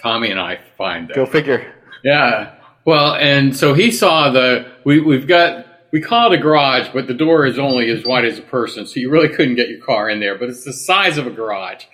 Tommy 0.00 0.30
and 0.30 0.38
I 0.40 0.58
find 0.76 1.08
that. 1.08 1.14
Go 1.14 1.24
figure. 1.24 1.72
Yeah. 2.04 2.54
Well, 2.84 3.14
and 3.14 3.56
so 3.56 3.72
he 3.74 3.90
saw 3.90 4.30
the 4.30 4.66
we 4.84 5.00
we've 5.00 5.26
got 5.28 5.66
we 5.92 6.00
call 6.00 6.32
it 6.32 6.38
a 6.38 6.42
garage, 6.42 6.88
but 6.92 7.06
the 7.06 7.14
door 7.14 7.44
is 7.44 7.58
only 7.58 7.90
as 7.90 8.04
wide 8.04 8.24
as 8.24 8.38
a 8.38 8.42
person, 8.42 8.86
so 8.86 8.98
you 8.98 9.10
really 9.10 9.28
couldn't 9.28 9.56
get 9.56 9.68
your 9.68 9.84
car 9.84 10.08
in 10.08 10.20
there. 10.20 10.38
But 10.38 10.48
it's 10.48 10.64
the 10.64 10.72
size 10.72 11.18
of 11.18 11.26
a 11.26 11.30
garage 11.30 11.84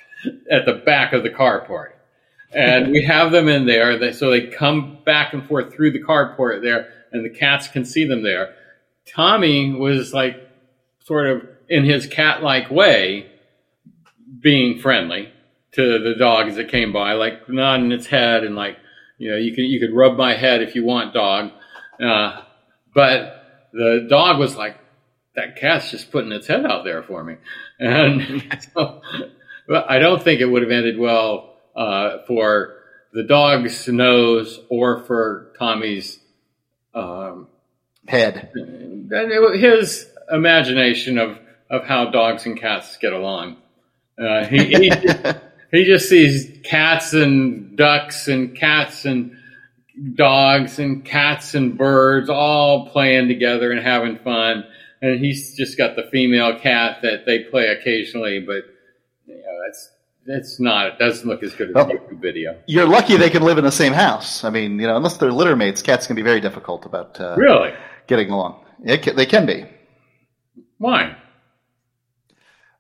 at 0.51 0.65
the 0.65 0.75
back 0.75 1.13
of 1.13 1.25
the 1.25 1.31
carport, 1.31 1.91
and 2.53 2.93
we 2.93 3.03
have 3.03 3.33
them 3.33 3.49
in 3.49 3.67
there. 3.67 3.99
They, 3.99 4.13
so 4.13 4.31
they 4.31 4.47
come 4.47 4.99
back 5.05 5.35
and 5.35 5.47
forth 5.47 5.75
through 5.75 5.91
the 5.91 6.03
carport 6.03 6.63
there, 6.63 6.93
and 7.13 7.25
the 7.25 7.31
cats 7.31 7.69
can 7.69 7.85
see 7.85 8.05
them 8.07 8.23
there. 8.23 8.55
Tommy 9.15 9.73
was 9.73 10.15
like 10.15 10.37
sort 11.05 11.27
of 11.27 11.49
in 11.69 11.85
his 11.85 12.07
cat-like 12.07 12.71
way 12.71 13.31
being 14.41 14.79
friendly 14.79 15.33
to 15.73 15.99
the 15.99 16.15
dogs 16.15 16.57
that 16.57 16.69
came 16.69 16.93
by, 16.93 17.15
like 17.15 17.49
nodding 17.49 17.93
its 17.93 18.07
head 18.07 18.45
and 18.45 18.55
like, 18.55 18.77
you 19.19 19.31
know, 19.31 19.37
you 19.37 19.53
can 19.55 19.65
you 19.65 19.81
could 19.81 19.95
rub 19.95 20.17
my 20.17 20.35
head 20.35 20.63
if 20.63 20.75
you 20.75 20.85
want, 20.85 21.13
dog. 21.13 21.51
Uh, 22.01 22.43
but 22.95 23.38
the 23.73 24.07
dog 24.09 24.39
was 24.39 24.57
like, 24.57 24.77
that 25.35 25.57
cat's 25.57 25.91
just 25.91 26.11
putting 26.11 26.33
its 26.33 26.47
head 26.47 26.67
out 26.67 26.85
there 26.85 27.03
for 27.03 27.23
me, 27.23 27.37
and 27.79 28.59
so 28.75 29.01
I 29.89 29.99
don't 29.99 30.23
think 30.23 30.41
it 30.41 30.47
would 30.47 30.63
have 30.63 30.71
ended 30.71 30.99
well 30.99 31.57
uh, 31.77 32.19
for 32.27 32.79
the 33.13 33.23
dog's 33.23 33.89
nose 33.89 34.61
or 34.69 35.05
for 35.05 35.53
Tommy's 35.59 36.19
um, 36.95 37.49
Head. 38.07 38.51
his 39.55 40.09
imagination 40.31 41.19
of, 41.19 41.39
of 41.69 41.85
how 41.85 42.11
dogs 42.11 42.47
and 42.47 42.59
cats 42.59 42.97
get 42.97 43.13
along. 43.13 43.59
Uh, 44.19 44.45
he, 44.47 44.65
he, 44.65 44.93
he 45.71 45.85
just 45.85 46.09
sees 46.09 46.59
cats 46.65 47.13
and 47.13 47.77
ducks 47.77 48.29
and 48.29 48.57
cats 48.57 49.05
and 49.05 49.37
dogs 50.15 50.79
and 50.79 51.05
cats 51.05 51.55
and 51.55 51.77
birds 51.77 52.29
all 52.29 52.89
playing 52.91 53.29
together 53.29 53.71
and 53.73 53.81
having 53.81 54.19
fun. 54.19 54.65
And 55.01 55.21
he's 55.21 55.57
just 55.57 55.79
got 55.79 55.97
the 55.97 56.05
female 56.11 56.59
cat 56.59 56.99
that 57.03 57.25
they 57.27 57.41
play 57.45 57.69
occasionally, 57.69 58.41
but 58.41 58.65
you 59.27 59.35
know, 59.37 59.59
it's 59.69 59.91
it's 60.31 60.61
not. 60.61 60.87
It 60.89 60.99
doesn't 60.99 61.27
look 61.27 61.43
as 61.43 61.55
good 61.55 61.71
as 61.71 61.77
Oh. 61.77 61.87
YouTube 61.87 62.21
video. 62.21 62.57
You're 62.67 62.87
lucky 62.87 63.17
they 63.17 63.31
can 63.31 63.43
live 63.43 63.57
in 63.59 63.65
the 63.65 63.73
same 63.73 63.93
house. 63.95 64.45
I 64.45 64.51
mean, 64.51 64.79
you 64.79 64.87
know, 64.87 64.97
unless 64.97 65.17
they're 65.17 65.33
litter 65.33 65.57
mates, 65.57 65.81
cats 65.83 66.07
can 66.07 66.17
be 66.17 66.23
very 66.23 66.41
difficult 66.41 66.85
about 66.85 67.19
uh, 67.21 67.35
Really? 67.39 67.73
getting 68.09 68.31
along. 68.31 68.63
It 68.85 69.03
ca- 69.05 69.15
they 69.15 69.25
can 69.27 69.47
be. 69.47 69.65
Why? 70.79 71.17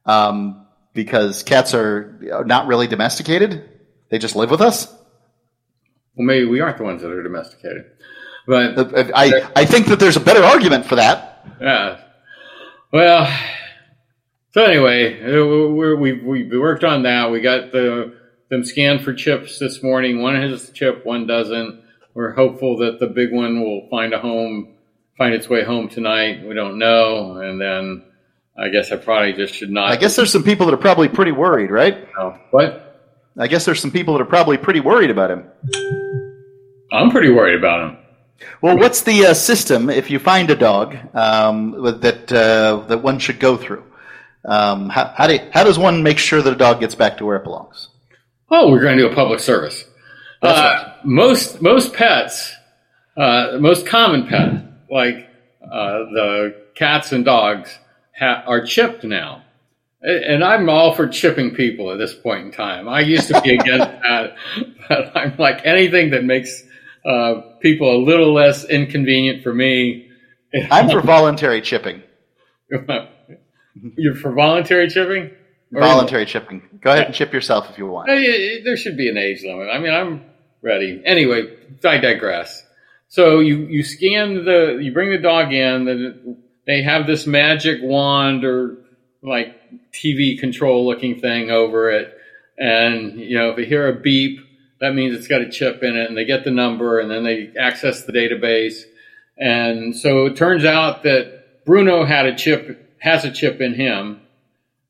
Um, 0.05 0.67
because 0.95 1.43
cats 1.43 1.75
are 1.75 2.19
not 2.47 2.67
really 2.67 2.87
domesticated. 2.87 3.69
They 4.11 4.19
just 4.19 4.37
live 4.37 4.51
with 4.51 4.61
us. 4.61 4.93
Well, 6.19 6.27
maybe 6.27 6.47
we 6.47 6.61
aren't 6.61 6.79
the 6.79 6.85
ones 6.85 7.01
that 7.03 7.11
are 7.13 7.23
domesticated, 7.23 7.85
but 8.47 8.77
Uh, 8.77 9.11
I, 9.15 9.49
I 9.55 9.65
think 9.65 9.87
that 9.87 10.01
there's 10.01 10.17
a 10.17 10.21
better 10.21 10.43
argument 10.43 10.85
for 10.85 10.97
that. 10.97 11.47
Yeah. 11.61 12.01
Well, 12.93 13.33
so 14.51 14.65
anyway, 14.65 15.23
uh, 15.23 15.47
we're, 15.73 15.95
we 15.95 16.13
we 16.15 16.59
worked 16.59 16.83
on 16.83 17.05
that. 17.05 17.31
We 17.31 17.41
got 17.41 17.71
the 17.71 18.15
them 18.51 18.65
scanned 18.65 19.03
for 19.03 19.15
chips 19.15 19.59
this 19.59 19.83
morning. 19.83 20.21
One 20.21 20.35
has 20.35 20.69
a 20.69 20.73
chip, 20.73 21.07
one 21.07 21.27
doesn't. 21.27 21.83
We're 22.15 22.33
hopeful 22.33 22.79
that 22.79 22.99
the 22.99 23.07
big 23.07 23.33
one 23.33 23.61
will 23.61 23.87
find 23.89 24.13
a 24.13 24.19
home, 24.19 24.75
find 25.17 25.35
its 25.35 25.49
way 25.49 25.63
home 25.63 25.89
tonight. 25.89 26.45
We 26.45 26.55
don't 26.55 26.79
know, 26.79 27.37
and 27.37 27.61
then 27.61 28.05
I 28.59 28.71
guess 28.71 28.91
I 28.91 28.97
probably 28.97 29.35
just 29.35 29.55
should 29.55 29.71
not. 29.71 29.93
I 29.93 29.97
guess 29.97 30.17
there's 30.17 30.33
some 30.33 30.43
people 30.43 30.67
that 30.67 30.75
are 30.75 30.79
probably 30.79 31.09
pretty 31.09 31.33
worried, 31.33 31.71
right? 31.71 32.09
know. 32.17 32.39
What? 32.51 32.87
I 33.39 33.47
guess 33.47 33.65
there's 33.67 33.81
some 33.81 33.93
people 33.93 34.15
that 34.15 34.21
are 34.21 34.27
probably 34.27 34.57
pretty 34.57 34.81
worried 34.81 35.11
about 35.11 35.31
him. 35.31 35.45
I'm 36.93 37.11
pretty 37.11 37.31
worried 37.31 37.59
about 37.59 37.91
him. 37.91 37.97
Well, 38.63 38.79
what's 38.79 39.03
the 39.03 39.27
uh, 39.27 39.35
system 39.35 39.91
if 39.91 40.11
you 40.11 40.19
find 40.19 40.51
a 40.51 40.55
dog 40.55 40.97
um, 41.15 41.73
that 42.01 42.33
uh, 42.33 42.87
that 42.87 43.03
one 43.03 43.19
should 43.19 43.41
go 43.41 43.57
through? 43.57 43.85
Um, 44.45 44.89
how, 44.89 45.13
how, 45.17 45.27
do, 45.27 45.39
how 45.53 45.65
does 45.65 45.79
one 45.79 46.03
make 46.03 46.19
sure 46.19 46.41
that 46.41 46.53
a 46.53 46.57
dog 46.57 46.81
gets 46.81 46.95
back 46.95 47.19
to 47.19 47.27
where 47.27 47.37
it 47.37 47.45
belongs? 47.45 47.89
Oh, 48.51 48.71
we're 48.71 48.81
going 48.81 48.97
to 48.97 49.03
do 49.05 49.11
a 49.11 49.15
public 49.15 49.41
service. 49.41 49.85
Uh, 50.41 50.95
Most 51.05 51.61
most 51.61 51.93
pets, 51.93 52.55
uh, 53.17 53.59
most 53.61 53.87
common 53.87 54.29
pet, 54.29 54.65
like 54.89 55.29
uh, 55.63 55.99
the 56.15 56.65
cats 56.77 57.11
and 57.13 57.25
dogs, 57.25 57.77
ha- 58.17 58.45
are 58.47 58.65
chipped 58.65 59.03
now. 59.05 59.43
And 60.01 60.45
I'm 60.45 60.69
all 60.69 60.95
for 60.95 61.09
chipping 61.09 61.57
people 61.57 61.91
at 61.91 61.99
this 61.99 62.15
point 62.15 62.47
in 62.47 62.53
time. 62.53 62.89
I 62.89 63.01
used 63.01 63.27
to 63.29 63.41
be 63.41 63.55
against 63.55 63.89
that, 64.03 64.37
but 64.89 65.17
I'm 65.17 65.37
like 65.39 65.67
anything 65.67 66.11
that 66.11 66.23
makes 66.25 66.63
uh, 67.09 67.41
people 67.61 67.97
a 67.97 68.01
little 68.05 68.33
less 68.33 68.65
inconvenient 68.65 69.43
for 69.43 69.55
me. 69.55 70.11
I'm 70.71 70.89
for 70.91 71.01
voluntary 71.01 71.61
chipping. 71.63 72.03
You're 73.97 74.15
for 74.17 74.33
voluntary 74.33 74.89
chipping? 74.89 75.31
Or- 75.75 75.81
Voluntary 75.81 76.27
chipping. 76.27 76.63
Go 76.81 76.93
ahead 76.93 77.07
and 77.07 77.15
chip 77.15 77.33
yourself 77.33 77.69
if 77.71 77.79
you 77.79 77.87
want. 77.87 78.09
There 78.09 78.77
should 78.77 78.97
be 78.97 79.09
an 79.09 79.17
age 79.17 79.43
limit. 79.43 79.69
I 79.71 79.79
mean, 79.79 79.93
I'm 79.93 80.25
ready. 80.63 81.03
Anyway, 81.05 81.57
I 81.85 81.99
digress. 81.99 82.63
So 83.09 83.41
you, 83.41 83.59
you 83.67 83.83
scan 83.83 84.45
the, 84.45 84.79
you 84.83 84.93
bring 84.93 85.11
the 85.11 85.19
dog 85.19 85.53
in, 85.53 85.85
then 85.85 86.43
they 86.67 86.83
have 86.83 87.07
this 87.07 87.27
magic 87.27 87.81
wand 87.83 88.45
or 88.45 88.79
like 89.23 89.57
TV 89.93 90.39
control 90.39 90.87
looking 90.87 91.21
thing 91.21 91.51
over 91.51 91.91
it. 91.91 92.15
And, 92.59 93.19
you 93.19 93.37
know, 93.39 93.51
if 93.51 93.57
they 93.57 93.65
hear 93.65 93.89
a 93.89 94.01
beep, 94.01 94.41
that 94.81 94.95
means 94.95 95.17
it's 95.17 95.29
got 95.29 95.41
a 95.41 95.49
chip 95.51 95.83
in 95.83 95.97
it 95.97 96.09
and 96.09 96.17
they 96.17 96.25
get 96.25 96.45
the 96.45 96.51
number 96.51 96.99
and 97.01 97.11
then 97.11 97.25
they 97.25 97.53
access 97.59 98.05
the 98.05 98.13
database. 98.13 98.83
And 99.37 99.97
so 99.97 100.27
it 100.27 100.37
turns 100.37 100.65
out 100.65 101.03
that 101.05 101.65
Bruno 101.65 102.05
had 102.05 102.27
a 102.27 102.35
chip, 102.37 102.97
has 103.01 103.25
a 103.25 103.31
chip 103.33 103.61
in 103.61 103.75
him 103.75 104.21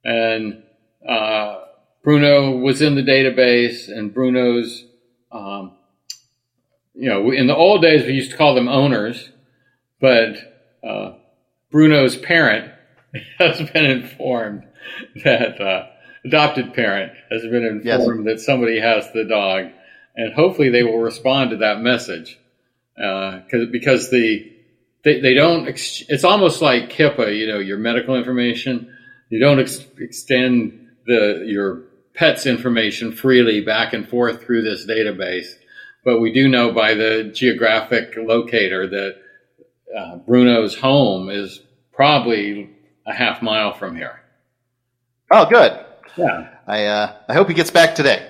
and, 0.04 0.62
uh, 1.07 1.61
Bruno 2.04 2.52
was 2.57 2.80
in 2.80 2.95
the 2.95 3.02
database, 3.02 3.88
and 3.88 4.14
Bruno's, 4.14 4.85
um, 5.30 5.73
you 6.95 7.09
know, 7.11 7.30
in 7.33 7.47
the 7.49 7.54
old 7.57 7.83
days 7.83 8.07
we 8.07 8.12
used 8.14 8.30
to 8.30 8.37
call 8.37 8.54
them 8.54 8.68
owners, 8.68 9.28
but 10.00 10.37
uh, 10.83 11.14
Bruno's 11.71 12.16
parent 12.16 12.73
has 13.38 13.59
been 13.73 13.85
informed 13.85 14.62
that 15.25 15.61
uh, 15.61 15.87
adopted 16.25 16.73
parent 16.73 17.12
has 17.30 17.42
been 17.42 17.83
Yes. 17.85 18.00
informed 18.00 18.26
that 18.26 18.40
somebody 18.40 18.80
has 18.80 19.12
the 19.12 19.25
dog, 19.25 19.66
and 20.18 20.34
hopefully 20.34 20.68
they 20.68 20.82
will 20.82 20.98
respond 20.98 21.50
to 21.50 21.56
that 21.58 21.80
message, 21.80 22.38
because 22.94 23.68
because 23.70 24.10
the 24.10 24.52
they, 25.04 25.20
they 25.20 25.32
don't. 25.32 25.68
Ex- 25.68 26.02
it's 26.08 26.25
almost 26.25 26.60
like 26.60 26.90
HIPAA, 26.90 27.38
you 27.38 27.46
know, 27.46 27.60
your 27.60 27.78
medical 27.78 28.16
information. 28.16 28.94
You 29.30 29.38
don't 29.38 29.60
ex- 29.60 29.87
extend 29.98 30.88
the 31.06 31.44
your 31.46 31.84
pet's 32.14 32.46
information 32.46 33.12
freely 33.12 33.60
back 33.60 33.92
and 33.92 34.08
forth 34.08 34.42
through 34.42 34.62
this 34.62 34.84
database, 34.84 35.46
but 36.04 36.20
we 36.20 36.32
do 36.32 36.48
know 36.48 36.72
by 36.72 36.94
the 36.94 37.30
geographic 37.32 38.14
locator 38.16 38.88
that 38.88 39.16
uh, 39.96 40.16
Bruno's 40.16 40.75
home 40.75 41.30
is 41.30 41.60
probably 41.92 42.70
a 43.06 43.14
half 43.14 43.40
mile 43.40 43.72
from 43.72 43.94
here. 43.96 44.20
Oh, 45.30 45.46
good. 45.46 45.78
Yeah. 46.16 46.48
I 46.66 46.87
uh, 46.87 47.16
I 47.28 47.34
hope 47.34 47.46
he 47.48 47.54
gets 47.54 47.70
back 47.70 47.94
today. 47.94 48.28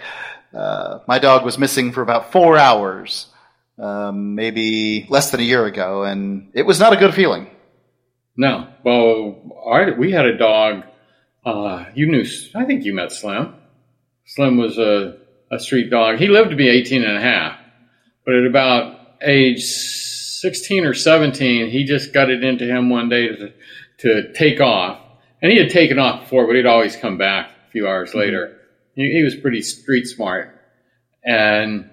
Uh, 0.55 1.01
my 1.07 1.19
dog 1.19 1.45
was 1.45 1.59
missing 1.59 1.93
for 1.93 2.03
about 2.03 2.33
four 2.33 2.57
hours, 2.57 3.27
um, 3.79 4.35
maybe 4.35 5.07
less 5.09 5.31
than 5.31 5.41
a 5.41 5.45
year 5.45 5.67
ago, 5.67 6.05
and 6.05 6.51
it 6.55 6.63
was 6.63 6.81
not 6.81 6.93
a 6.93 6.97
good 6.97 7.15
feeling. 7.15 7.51
No. 8.37 8.69
Well, 8.85 9.43
our, 9.65 9.95
we 9.95 10.13
had 10.13 10.25
a 10.25 10.39
dog. 10.39 10.85
Uh, 11.45 11.87
you 11.95 12.07
knew, 12.07 12.25
I 12.55 12.65
think 12.65 12.85
you 12.85 12.95
met 12.95 13.13
Slim. 13.13 13.55
Slim 14.27 14.57
was 14.57 14.79
a, 14.79 15.19
a 15.51 15.59
street 15.59 15.91
dog. 15.91 16.19
He 16.19 16.29
lived 16.29 16.51
to 16.51 16.57
be 16.57 16.69
18 16.69 17.03
and 17.03 17.17
a 17.17 17.21
half, 17.21 17.59
but 18.25 18.35
at 18.35 18.47
about 18.47 18.99
age 19.23 19.63
16 19.63 20.85
or 20.85 20.95
17, 20.95 21.69
he 21.69 21.85
just 21.85 22.13
got 22.13 22.31
it 22.31 22.45
into 22.45 22.65
him 22.65 22.91
one 22.91 23.09
day 23.09 23.29
to, 23.29 23.53
to 23.99 24.33
take 24.33 24.61
off. 24.61 25.01
And 25.43 25.51
he 25.51 25.59
had 25.59 25.71
taken 25.71 25.99
off 25.99 26.23
before, 26.23 26.47
but 26.47 26.57
he'd 26.57 26.67
always 26.67 26.97
come 26.97 27.19
back 27.19 27.51
a 27.69 27.71
few 27.71 27.89
hours 27.89 28.11
mm-hmm. 28.11 28.19
later. 28.21 28.58
He, 28.99 29.13
he 29.13 29.23
was 29.23 29.37
pretty 29.37 29.63
street 29.63 30.07
smart. 30.07 30.61
And 31.25 31.89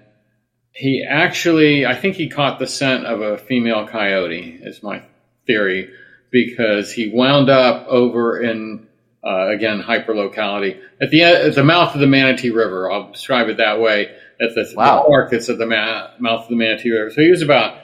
he 0.72 1.06
actually, 1.08 1.86
I 1.86 1.94
think 1.94 2.16
he 2.16 2.28
caught 2.28 2.58
the 2.58 2.66
scent 2.66 3.06
of 3.06 3.22
a 3.22 3.38
female 3.38 3.86
coyote, 3.86 4.58
is 4.60 4.82
my 4.82 5.02
theory, 5.46 5.88
because 6.32 6.92
he 6.92 7.12
wound 7.14 7.48
up 7.48 7.86
over 7.86 8.42
in, 8.42 8.88
uh, 9.24 9.48
again, 9.48 9.80
hyperlocality 9.80 10.80
at 11.00 11.10
the 11.10 11.22
at 11.22 11.54
the 11.54 11.62
mouth 11.62 11.94
of 11.94 12.00
the 12.00 12.08
Manatee 12.08 12.50
River. 12.50 12.90
I'll 12.90 13.12
describe 13.12 13.48
it 13.48 13.58
that 13.58 13.80
way. 13.80 14.10
At 14.40 14.54
the, 14.54 14.70
wow. 14.76 15.02
the 15.02 15.08
park 15.08 15.30
that's 15.30 15.48
at 15.48 15.58
the 15.58 15.66
ma- 15.66 16.08
mouth 16.18 16.42
of 16.42 16.48
the 16.50 16.56
Manatee 16.56 16.90
River. 16.90 17.10
So 17.10 17.22
he 17.22 17.30
was 17.30 17.40
about 17.40 17.78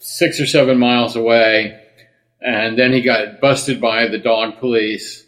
six 0.00 0.40
or 0.40 0.46
seven 0.46 0.78
miles 0.78 1.16
away, 1.16 1.80
and 2.40 2.76
then 2.76 2.92
he 2.92 3.02
got 3.02 3.40
busted 3.40 3.80
by 3.80 4.08
the 4.08 4.18
dog 4.18 4.58
police, 4.58 5.24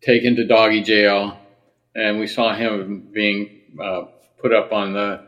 taken 0.00 0.34
to 0.36 0.46
doggy 0.46 0.82
jail, 0.82 1.38
and 1.96 2.20
we 2.20 2.26
saw 2.26 2.54
him 2.54 3.08
being 3.12 3.62
uh, 3.82 4.04
put 4.38 4.52
up 4.52 4.72
on 4.72 4.92
the, 4.92 5.26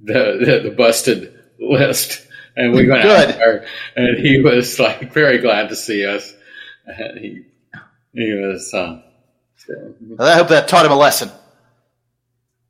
the 0.00 0.60
the, 0.64 0.74
busted 0.76 1.38
list. 1.60 2.26
And 2.56 2.72
we 2.72 2.88
went 2.88 3.02
Good. 3.02 3.30
out 3.30 3.36
there, 3.36 3.66
and 3.96 4.18
he 4.18 4.40
was 4.40 4.78
like 4.78 5.12
very 5.12 5.38
glad 5.38 5.68
to 5.68 5.76
see 5.76 6.06
us. 6.06 6.32
And 6.86 7.18
he 7.18 7.42
he 8.12 8.32
was. 8.32 8.72
Uh, 8.72 9.02
I 10.18 10.34
hope 10.34 10.48
that 10.48 10.68
taught 10.68 10.86
him 10.86 10.92
a 10.92 10.96
lesson. 10.96 11.30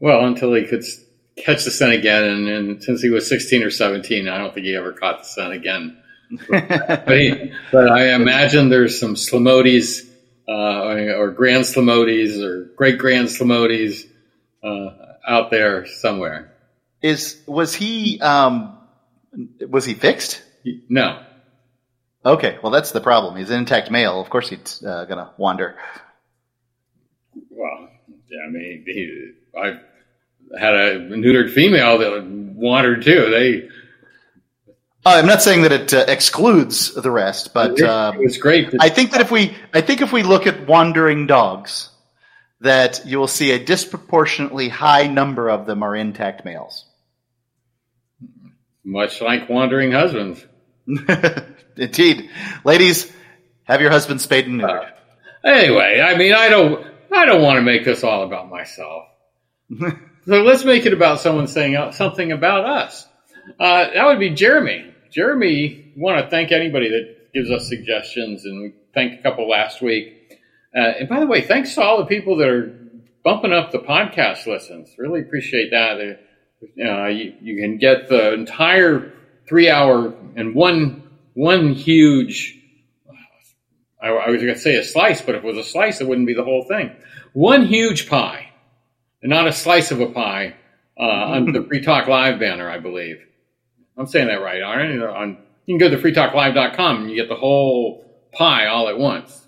Well, 0.00 0.24
until 0.24 0.54
he 0.54 0.64
could 0.66 0.84
catch 1.36 1.64
the 1.64 1.70
sun 1.70 1.90
again, 1.90 2.24
and, 2.24 2.48
and, 2.48 2.82
since 2.82 3.02
he 3.02 3.10
was 3.10 3.28
16 3.28 3.62
or 3.62 3.70
17, 3.70 4.28
I 4.28 4.38
don't 4.38 4.54
think 4.54 4.66
he 4.66 4.76
ever 4.76 4.92
caught 4.92 5.20
the 5.20 5.24
sun 5.24 5.52
again. 5.52 5.98
but, 6.48 7.18
he, 7.18 7.52
but 7.72 7.90
I 7.90 8.14
imagine 8.14 8.68
there's 8.68 8.98
some 8.98 9.14
Slamodies 9.14 10.08
uh, 10.48 11.14
or 11.16 11.30
Grand 11.30 11.64
Slamodies 11.64 12.42
or 12.42 12.64
Great 12.76 12.98
Grand 12.98 13.28
Slamodies 13.28 14.06
uh, 14.62 14.90
out 15.26 15.50
there 15.50 15.86
somewhere. 15.86 16.52
Is 17.02 17.42
was 17.46 17.74
he 17.74 18.20
um, 18.20 18.78
was 19.68 19.84
he 19.84 19.94
fixed? 19.94 20.42
No. 20.88 21.22
Okay, 22.24 22.58
well 22.62 22.72
that's 22.72 22.92
the 22.92 23.00
problem. 23.00 23.36
He's 23.36 23.50
an 23.50 23.58
intact 23.58 23.90
male. 23.90 24.20
Of 24.20 24.30
course, 24.30 24.48
he's 24.48 24.82
uh, 24.82 25.04
gonna 25.04 25.30
wander. 25.36 25.76
Well, 27.50 27.90
yeah, 28.28 28.40
I 28.46 28.50
mean, 28.50 28.84
he, 28.86 29.32
I 29.58 29.80
had 30.58 30.74
a 30.74 30.98
neutered 31.10 31.52
female 31.52 31.98
that 31.98 32.24
wandered 32.24 33.02
too. 33.02 33.30
They. 33.30 33.68
Uh, 35.06 35.16
I'm 35.16 35.26
not 35.26 35.42
saying 35.42 35.62
that 35.62 35.72
it 35.72 35.92
uh, 35.92 36.04
excludes 36.08 36.94
the 36.94 37.10
rest, 37.10 37.52
but 37.52 37.80
um, 37.82 38.16
it 38.16 38.24
was 38.24 38.38
great. 38.38 38.74
I 38.80 38.88
think 38.88 39.12
that 39.12 39.20
if 39.20 39.30
we, 39.30 39.54
I 39.74 39.82
think 39.82 40.00
if 40.00 40.12
we 40.12 40.22
look 40.22 40.46
at 40.46 40.66
wandering 40.66 41.26
dogs, 41.26 41.90
that 42.60 43.04
you 43.04 43.18
will 43.18 43.28
see 43.28 43.50
a 43.52 43.62
disproportionately 43.62 44.70
high 44.70 45.06
number 45.06 45.50
of 45.50 45.66
them 45.66 45.82
are 45.82 45.94
intact 45.94 46.44
males. 46.44 46.86
Much 48.82 49.20
like 49.20 49.48
wandering 49.48 49.92
husbands. 49.92 50.44
Indeed, 51.76 52.30
ladies, 52.64 53.12
have 53.64 53.80
your 53.82 53.90
husband 53.90 54.22
spayed 54.22 54.46
and 54.46 54.60
neutered. 54.60 54.90
Uh, 55.44 55.48
anyway, 55.48 56.00
I 56.00 56.16
mean, 56.16 56.32
I 56.32 56.48
don't, 56.48 56.86
I 57.12 57.26
don't 57.26 57.42
want 57.42 57.56
to 57.56 57.62
make 57.62 57.84
this 57.84 58.04
all 58.04 58.22
about 58.22 58.48
myself. 58.48 59.04
So 60.26 60.42
let's 60.42 60.64
make 60.64 60.86
it 60.86 60.94
about 60.94 61.20
someone 61.20 61.46
saying 61.46 61.76
uh, 61.76 61.90
something 61.90 62.32
about 62.32 62.64
us. 62.64 63.06
Uh, 63.60 63.90
that 63.92 64.06
would 64.06 64.18
be 64.18 64.30
Jeremy. 64.30 64.93
Jeremy, 65.14 65.92
want 65.96 66.24
to 66.24 66.28
thank 66.28 66.50
anybody 66.50 66.88
that 66.90 67.32
gives 67.32 67.48
us 67.48 67.68
suggestions, 67.68 68.44
and 68.44 68.62
we 68.62 68.74
thanked 68.94 69.20
a 69.20 69.22
couple 69.22 69.48
last 69.48 69.80
week. 69.80 70.40
Uh, 70.76 70.80
and 70.80 71.08
by 71.08 71.20
the 71.20 71.26
way, 71.26 71.40
thanks 71.40 71.72
to 71.76 71.82
all 71.82 71.98
the 71.98 72.06
people 72.06 72.36
that 72.38 72.48
are 72.48 72.76
bumping 73.22 73.52
up 73.52 73.70
the 73.70 73.78
podcast 73.78 74.44
listens. 74.46 74.90
Really 74.98 75.20
appreciate 75.20 75.70
that. 75.70 76.18
Uh, 76.84 77.06
you, 77.06 77.34
you, 77.40 77.60
can 77.60 77.78
get 77.78 78.08
the 78.08 78.32
entire 78.32 79.12
three 79.48 79.70
hour 79.70 80.12
and 80.34 80.52
one 80.52 81.08
one 81.34 81.74
huge. 81.74 82.58
I, 84.02 84.08
I 84.08 84.30
was 84.30 84.42
going 84.42 84.54
to 84.54 84.60
say 84.60 84.74
a 84.74 84.82
slice, 84.82 85.22
but 85.22 85.36
if 85.36 85.44
it 85.44 85.46
was 85.46 85.58
a 85.58 85.68
slice, 85.68 86.00
it 86.00 86.08
wouldn't 86.08 86.26
be 86.26 86.34
the 86.34 86.44
whole 86.44 86.64
thing. 86.64 86.90
One 87.34 87.66
huge 87.66 88.08
pie 88.08 88.50
and 89.22 89.30
not 89.30 89.46
a 89.46 89.52
slice 89.52 89.92
of 89.92 90.00
a 90.00 90.06
pie 90.06 90.56
uh, 90.98 91.02
on 91.02 91.52
the 91.52 91.62
Free 91.68 91.82
Talk 91.82 92.08
Live 92.08 92.40
banner, 92.40 92.68
I 92.68 92.78
believe. 92.78 93.24
I'm 93.96 94.06
saying 94.06 94.28
that 94.28 94.42
right, 94.42 94.62
aren't 94.62 95.02
I? 95.02 95.06
On, 95.06 95.38
you 95.66 95.78
can 95.78 95.90
go 95.90 95.94
to 95.94 96.02
freetalklive.com 96.02 97.02
and 97.02 97.10
you 97.10 97.16
get 97.16 97.28
the 97.28 97.36
whole 97.36 98.04
pie 98.32 98.66
all 98.66 98.88
at 98.88 98.98
once. 98.98 99.40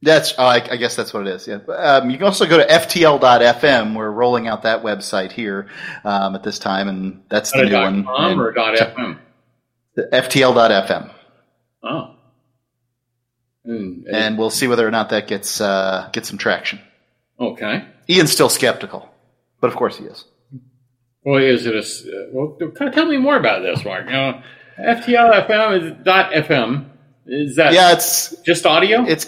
That's, 0.00 0.34
oh, 0.38 0.44
I, 0.44 0.56
I, 0.56 0.76
guess 0.76 0.94
that's 0.94 1.12
what 1.12 1.26
it 1.26 1.34
is. 1.34 1.48
Yeah. 1.48 1.58
Um, 1.74 2.08
you 2.08 2.18
can 2.18 2.26
also 2.26 2.46
go 2.46 2.58
to 2.58 2.66
ftl.fm. 2.66 3.96
We're 3.96 4.10
rolling 4.10 4.46
out 4.46 4.62
that 4.62 4.84
website 4.84 5.32
here 5.32 5.68
um, 6.04 6.36
at 6.36 6.44
this 6.44 6.60
time, 6.60 6.86
and 6.86 7.22
that's 7.28 7.50
the 7.50 7.64
new 7.64 7.74
one. 7.74 8.04
Com 8.04 8.40
or 8.40 8.54
.fm? 8.54 9.18
ftl.fm. 9.96 11.10
Oh. 11.82 12.14
And, 13.64 14.06
and, 14.06 14.38
we'll 14.38 14.50
see 14.50 14.68
whether 14.68 14.86
or 14.86 14.90
not 14.90 15.10
that 15.10 15.26
gets 15.26 15.60
uh, 15.60 16.08
gets 16.12 16.28
some 16.28 16.38
traction. 16.38 16.80
Okay. 17.38 17.84
Ian's 18.08 18.32
still 18.32 18.48
skeptical, 18.48 19.12
but 19.60 19.68
of 19.68 19.76
course 19.76 19.98
he 19.98 20.04
is. 20.04 20.24
Well, 21.24 21.42
is 21.42 21.66
it 21.66 21.74
a? 21.74 22.28
Well, 22.32 22.56
tell 22.92 23.06
me 23.06 23.16
more 23.16 23.36
about 23.36 23.62
this, 23.62 23.84
Mark. 23.84 24.06
You 24.06 24.12
know, 24.12 24.42
FTL 24.78 25.82
is 25.82 26.04
dot 26.04 26.32
FM. 26.32 26.90
Is 27.26 27.56
that? 27.56 27.72
Yeah, 27.72 27.92
it's 27.92 28.40
just 28.42 28.64
audio. 28.64 29.04
It's 29.04 29.26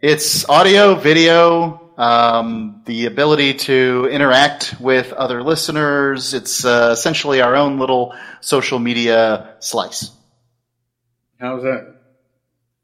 it's 0.00 0.48
audio, 0.48 0.94
video, 0.94 1.92
um, 1.96 2.82
the 2.86 3.06
ability 3.06 3.54
to 3.54 4.08
interact 4.10 4.74
with 4.80 5.12
other 5.12 5.42
listeners. 5.42 6.34
It's 6.34 6.64
uh, 6.64 6.90
essentially 6.92 7.40
our 7.40 7.54
own 7.54 7.78
little 7.78 8.14
social 8.40 8.78
media 8.78 9.54
slice. 9.60 10.10
How's 11.38 11.62
that? 11.62 11.94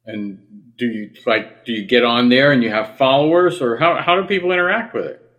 And 0.06 0.72
do 0.76 0.86
you 0.86 1.10
like 1.26 1.64
do 1.64 1.72
you 1.72 1.86
get 1.86 2.04
on 2.04 2.28
there 2.28 2.52
and 2.52 2.62
you 2.62 2.70
have 2.70 2.96
followers 2.96 3.60
or 3.60 3.76
how, 3.76 4.00
how 4.00 4.20
do 4.20 4.26
people 4.26 4.52
interact 4.52 4.94
with 4.94 5.06
it 5.06 5.29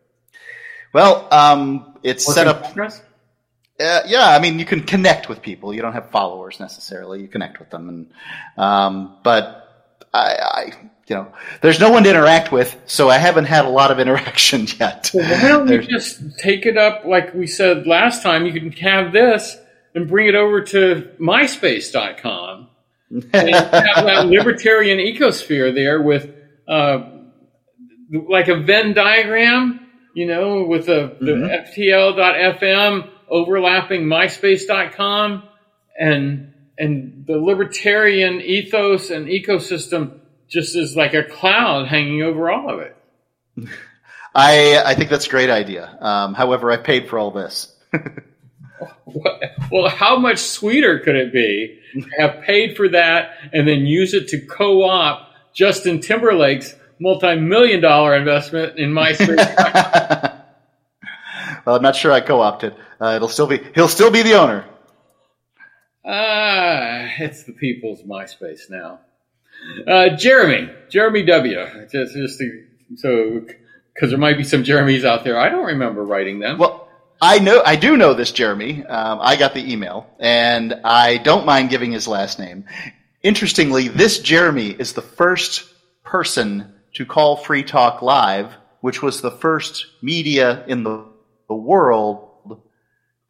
well 0.93 1.27
um, 1.31 1.97
it's 2.03 2.25
set 2.33 2.47
up 2.47 2.77
uh, 2.77 4.01
yeah 4.05 4.29
i 4.29 4.39
mean 4.39 4.59
you 4.59 4.65
can 4.65 4.83
connect 4.83 5.29
with 5.29 5.41
people. 5.41 5.73
You 5.73 5.81
don't 5.81 5.93
have 5.93 6.11
followers 6.11 6.59
necessarily. 6.59 7.21
You 7.21 7.27
connect 7.27 7.59
with 7.59 7.69
them. 7.69 7.89
And 7.89 8.11
um, 8.57 9.17
but 9.23 9.97
I, 10.13 10.35
I, 10.41 10.73
you 11.07 11.15
know 11.15 11.33
there's 11.61 11.79
no 11.79 11.91
one 11.91 12.03
to 12.03 12.09
interact 12.09 12.51
with 12.51 12.77
so 12.85 13.09
i 13.09 13.17
haven't 13.17 13.45
had 13.45 13.65
a 13.65 13.69
lot 13.69 13.91
of 13.91 13.99
interaction 14.05 14.67
yet. 14.79 15.11
Well, 15.13 15.29
why 15.29 15.47
don't 15.47 15.69
we 15.69 15.87
just 15.87 16.39
take 16.39 16.65
it 16.65 16.77
up 16.77 17.05
like 17.05 17.33
we 17.33 17.47
said 17.47 17.87
last 17.87 18.23
time 18.23 18.45
you 18.45 18.53
can 18.53 18.71
have 18.73 19.11
this 19.11 19.57
and 19.93 20.07
bring 20.07 20.27
it 20.27 20.35
over 20.35 20.61
to 20.61 21.09
myspace.com 21.19 22.69
and 23.11 23.23
have 23.33 23.71
that 23.71 24.27
libertarian 24.27 24.97
ecosphere 24.99 25.73
there 25.73 26.01
with 26.01 26.33
uh, 26.67 27.09
like 28.11 28.47
a 28.47 28.55
Venn 28.55 28.93
diagram, 28.93 29.80
you 30.13 30.27
know, 30.27 30.63
with 30.63 30.85
the 30.85 31.15
mm-hmm. 31.21 31.81
FTL.FM 31.81 33.09
overlapping 33.29 34.03
MySpace.com 34.03 35.43
and 35.97 36.53
and 36.77 37.25
the 37.27 37.37
libertarian 37.37 38.41
ethos 38.41 39.09
and 39.09 39.27
ecosystem 39.27 40.19
just 40.47 40.75
is 40.75 40.95
like 40.95 41.13
a 41.13 41.23
cloud 41.23 41.87
hanging 41.87 42.23
over 42.23 42.49
all 42.49 42.73
of 42.73 42.79
it. 42.79 42.97
I 44.35 44.81
I 44.85 44.95
think 44.95 45.09
that's 45.09 45.27
a 45.27 45.29
great 45.29 45.49
idea. 45.49 45.97
Um, 45.99 46.33
however, 46.33 46.71
I 46.71 46.77
paid 46.77 47.09
for 47.09 47.19
all 47.19 47.31
this. 47.31 47.75
well, 49.71 49.89
how 49.89 50.17
much 50.17 50.39
sweeter 50.39 50.99
could 50.99 51.15
it 51.15 51.33
be 51.33 51.79
to 51.93 52.09
have 52.17 52.41
paid 52.43 52.77
for 52.77 52.89
that 52.89 53.31
and 53.51 53.67
then 53.67 53.85
use 53.85 54.13
it 54.13 54.29
to 54.29 54.39
co-op 54.45 55.27
Justin 55.53 55.99
Timberlake's 55.99 56.73
multi-million 57.01 57.81
dollar 57.81 58.15
investment 58.15 58.77
in 58.77 58.91
MySpace? 58.91 59.35
well, 61.65 61.75
I'm 61.75 61.81
not 61.81 61.95
sure 61.95 62.11
I 62.11 62.21
co-opted. 62.21 62.75
Uh, 63.01 63.13
it'll 63.15 63.27
still 63.27 63.47
be 63.47 63.59
he'll 63.75 63.87
still 63.87 64.11
be 64.11 64.21
the 64.21 64.33
owner. 64.33 64.65
Ah, 66.05 66.09
uh, 66.09 67.07
it's 67.19 67.43
the 67.43 67.53
people's 67.53 68.01
MySpace 68.03 68.69
now. 68.69 68.99
Uh, 69.87 70.15
Jeremy, 70.15 70.71
Jeremy 70.89 71.23
W. 71.23 71.87
Just, 71.91 72.15
just 72.15 72.39
to, 72.39 72.65
so 72.95 73.45
because 73.93 74.09
there 74.09 74.19
might 74.19 74.37
be 74.37 74.43
some 74.43 74.63
Jeremys 74.63 75.05
out 75.05 75.23
there. 75.23 75.39
I 75.39 75.49
don't 75.49 75.65
remember 75.65 76.03
writing 76.03 76.39
them. 76.39 76.57
Well, 76.57 76.87
I 77.21 77.37
know, 77.37 77.61
I 77.63 77.75
do 77.75 77.97
know 77.97 78.15
this 78.15 78.31
Jeremy. 78.31 78.83
Um, 78.85 79.19
I 79.21 79.35
got 79.35 79.53
the 79.53 79.71
email, 79.71 80.07
and 80.19 80.73
I 80.83 81.17
don't 81.17 81.45
mind 81.45 81.69
giving 81.69 81.91
his 81.91 82.07
last 82.07 82.39
name. 82.39 82.65
Interestingly, 83.21 83.87
this 83.87 84.19
Jeremy 84.19 84.69
is 84.69 84.93
the 84.93 85.03
first 85.03 85.71
person 86.03 86.73
to 86.93 87.05
call 87.05 87.37
Free 87.37 87.63
Talk 87.63 88.01
Live, 88.01 88.53
which 88.81 89.01
was 89.01 89.21
the 89.21 89.31
first 89.31 89.87
media 90.01 90.63
in 90.67 90.83
the, 90.83 91.05
the 91.47 91.55
world 91.55 92.29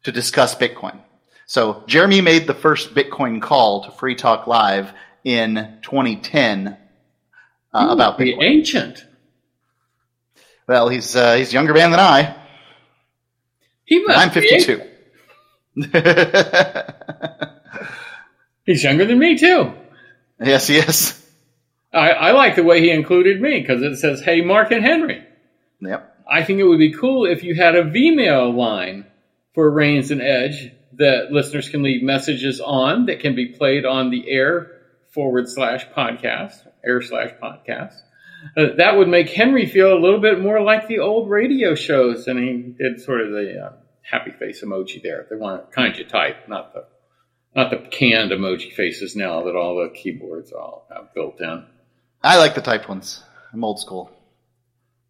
to 0.04 0.12
discuss 0.12 0.54
Bitcoin. 0.54 0.98
So 1.46 1.84
Jeremy 1.86 2.20
made 2.20 2.46
the 2.46 2.54
first 2.54 2.94
Bitcoin 2.94 3.40
call 3.42 3.84
to 3.84 3.90
Free 3.92 4.14
Talk 4.14 4.46
Live 4.46 4.92
in 5.24 5.78
2010 5.82 6.76
uh, 7.74 7.86
Ooh, 7.86 7.90
about 7.90 8.18
the 8.18 8.32
Bitcoin. 8.32 8.42
ancient. 8.44 9.04
Well, 10.66 10.88
he's 10.88 11.14
uh, 11.16 11.34
he's 11.36 11.50
a 11.50 11.52
younger 11.52 11.74
man 11.74 11.90
than 11.90 12.00
I. 12.00 12.36
He 13.84 14.02
must 14.04 14.18
I'm 14.18 14.28
be. 14.32 14.40
52. 14.40 14.82
He's 18.64 18.84
younger 18.84 19.04
than 19.06 19.18
me 19.18 19.36
too. 19.38 19.72
yes, 20.40 20.66
he 20.68 20.76
is. 20.76 21.21
I, 21.92 22.10
I 22.10 22.30
like 22.32 22.56
the 22.56 22.64
way 22.64 22.80
he 22.80 22.90
included 22.90 23.40
me 23.40 23.60
because 23.60 23.82
it 23.82 23.96
says, 23.96 24.22
"Hey, 24.22 24.40
Mark 24.40 24.70
and 24.70 24.84
Henry." 24.84 25.24
Yep. 25.80 26.24
I 26.30 26.44
think 26.44 26.60
it 26.60 26.64
would 26.64 26.78
be 26.78 26.92
cool 26.92 27.26
if 27.26 27.42
you 27.44 27.54
had 27.54 27.74
a 27.74 27.84
Vimeo 27.84 28.54
line 28.54 29.06
for 29.54 29.70
Raines 29.70 30.10
and 30.10 30.22
Edge 30.22 30.72
that 30.94 31.32
listeners 31.32 31.68
can 31.68 31.82
leave 31.82 32.02
messages 32.02 32.60
on 32.60 33.06
that 33.06 33.20
can 33.20 33.34
be 33.34 33.46
played 33.46 33.84
on 33.84 34.10
the 34.10 34.30
air 34.30 34.70
forward 35.10 35.48
slash 35.48 35.86
podcast, 35.88 36.66
air 36.84 37.02
slash 37.02 37.30
podcast. 37.42 37.94
Uh, 38.56 38.74
that 38.76 38.96
would 38.96 39.08
make 39.08 39.30
Henry 39.30 39.66
feel 39.66 39.92
a 39.92 40.00
little 40.00 40.20
bit 40.20 40.40
more 40.40 40.60
like 40.60 40.88
the 40.88 40.98
old 40.98 41.30
radio 41.30 41.74
shows, 41.74 42.26
and 42.26 42.38
he 42.38 42.74
did 42.82 43.00
sort 43.00 43.20
of 43.20 43.30
the 43.30 43.66
uh, 43.66 43.72
happy 44.02 44.32
face 44.32 44.62
emoji 44.64 45.02
there. 45.02 45.26
The 45.30 45.38
one 45.38 45.60
kind 45.72 45.98
of 45.98 46.08
type, 46.08 46.48
not 46.48 46.72
the 46.72 46.86
not 47.54 47.70
the 47.70 47.76
canned 47.90 48.30
emoji 48.30 48.72
faces 48.72 49.14
now 49.14 49.44
that 49.44 49.54
all 49.54 49.76
the 49.76 49.90
keyboards 49.94 50.52
all 50.52 50.86
have 50.90 51.12
built 51.14 51.40
in. 51.40 51.66
I 52.22 52.38
like 52.38 52.54
the 52.54 52.60
typed 52.60 52.88
ones. 52.88 53.22
I'm 53.52 53.64
old 53.64 53.80
school. 53.80 54.10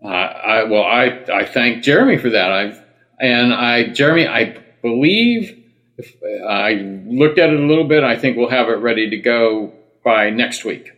Uh, 0.03 0.09
I 0.09 0.64
well, 0.64 0.83
I 0.83 1.25
I 1.33 1.44
thank 1.44 1.85
Jeremy 1.85 2.18
for 2.18 2.31
that. 2.31 2.53
I 2.53 2.83
and 3.20 3.53
I 3.55 3.88
Jeremy, 3.88 4.27
I 4.27 4.59
believe 4.83 5.62
if, 5.96 6.14
I 6.48 6.72
looked 7.07 7.38
at 7.38 7.51
it 7.51 7.61
a 7.61 7.66
little 7.66 7.87
bit. 7.87 8.03
I 8.03 8.18
think 8.18 8.37
we'll 8.37 8.51
have 8.51 8.68
it 8.68 8.79
ready 8.79 9.11
to 9.11 9.16
go 9.18 9.72
by 10.03 10.31
next 10.31 10.64
week. 10.64 10.90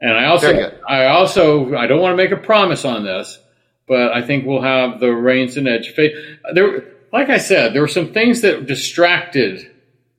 And 0.00 0.12
I 0.12 0.26
also 0.26 0.80
I 0.88 1.06
also 1.06 1.76
I 1.76 1.86
don't 1.86 2.00
want 2.00 2.12
to 2.12 2.16
make 2.16 2.32
a 2.32 2.36
promise 2.36 2.84
on 2.84 3.04
this, 3.04 3.38
but 3.86 4.12
I 4.12 4.22
think 4.22 4.44
we'll 4.44 4.62
have 4.62 5.00
the 5.00 5.12
Raines 5.14 5.56
and 5.56 5.68
Edge. 5.68 5.94
There, 5.94 6.84
like 7.12 7.30
I 7.30 7.38
said, 7.38 7.74
there 7.74 7.82
were 7.82 7.88
some 7.88 8.12
things 8.12 8.40
that 8.40 8.66
distracted 8.66 9.70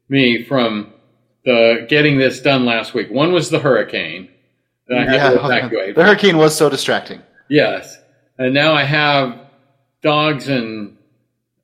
me 0.10 0.44
from 0.44 0.94
the 1.44 1.86
getting 1.90 2.18
this 2.18 2.40
done 2.40 2.66
last 2.66 2.94
week. 2.94 3.10
One 3.12 3.34
was 3.34 3.50
the 3.50 3.60
hurricane 3.60 4.30
that 4.88 5.00
I 5.00 5.18
had 5.18 5.32
to 5.32 5.46
evacuate. 5.46 5.96
the 5.96 6.04
hurricane 6.04 6.38
was 6.38 6.56
so 6.56 6.70
distracting. 6.70 7.22
Yes. 7.50 7.98
And 8.38 8.54
now 8.54 8.74
I 8.74 8.84
have 8.84 9.40
dogs 10.02 10.48
and 10.48 10.98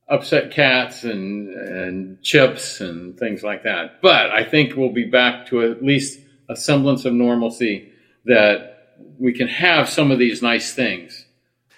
upset 0.07 0.51
cats 0.51 1.03
and, 1.03 1.49
and 1.49 2.21
chips 2.21 2.81
and 2.81 3.17
things 3.17 3.43
like 3.43 3.63
that. 3.63 4.01
But 4.01 4.31
I 4.31 4.43
think 4.43 4.75
we'll 4.75 4.91
be 4.91 5.05
back 5.05 5.47
to 5.47 5.63
at 5.63 5.83
least 5.83 6.19
a 6.49 6.55
semblance 6.55 7.05
of 7.05 7.13
normalcy 7.13 7.91
that 8.25 8.95
we 9.17 9.33
can 9.33 9.47
have 9.47 9.89
some 9.89 10.11
of 10.11 10.19
these 10.19 10.41
nice 10.41 10.73
things. 10.73 11.25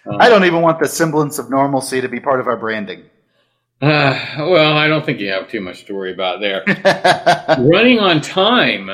Um, 0.05 0.17
I 0.19 0.29
don't 0.29 0.45
even 0.45 0.61
want 0.61 0.79
the 0.79 0.87
semblance 0.87 1.39
of 1.39 1.49
normalcy 1.49 2.01
to 2.01 2.07
be 2.07 2.19
part 2.19 2.39
of 2.39 2.47
our 2.47 2.57
branding. 2.57 3.03
Uh, 3.81 4.17
well, 4.37 4.77
I 4.77 4.87
don't 4.87 5.05
think 5.05 5.19
you 5.19 5.29
have 5.31 5.49
too 5.49 5.59
much 5.59 5.85
to 5.85 5.93
worry 5.93 6.13
about 6.13 6.39
there. 6.39 6.63
Running 7.59 7.99
on 7.99 8.21
time 8.21 8.87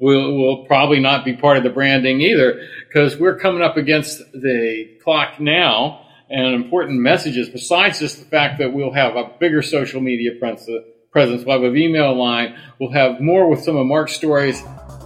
will, 0.00 0.36
will 0.36 0.64
probably 0.66 0.98
not 0.98 1.24
be 1.24 1.34
part 1.34 1.56
of 1.56 1.62
the 1.62 1.70
branding 1.70 2.20
either 2.20 2.66
because 2.88 3.16
we're 3.18 3.38
coming 3.38 3.62
up 3.62 3.76
against 3.76 4.18
the 4.32 4.98
clock 5.04 5.38
now 5.38 6.06
and 6.28 6.54
important 6.54 6.98
messages. 6.98 7.48
Besides 7.48 8.00
just 8.00 8.18
the 8.18 8.24
fact 8.24 8.58
that 8.58 8.72
we'll 8.72 8.92
have 8.92 9.14
a 9.14 9.30
bigger 9.38 9.62
social 9.62 10.00
media 10.00 10.32
presence, 10.40 11.44
we'll 11.44 11.62
have 11.62 11.62
an 11.62 11.76
email 11.76 12.12
line, 12.14 12.58
we'll 12.80 12.92
have 12.92 13.20
more 13.20 13.48
with 13.48 13.62
some 13.62 13.76
of 13.76 13.86
Mark's 13.86 14.14
stories 14.14 14.60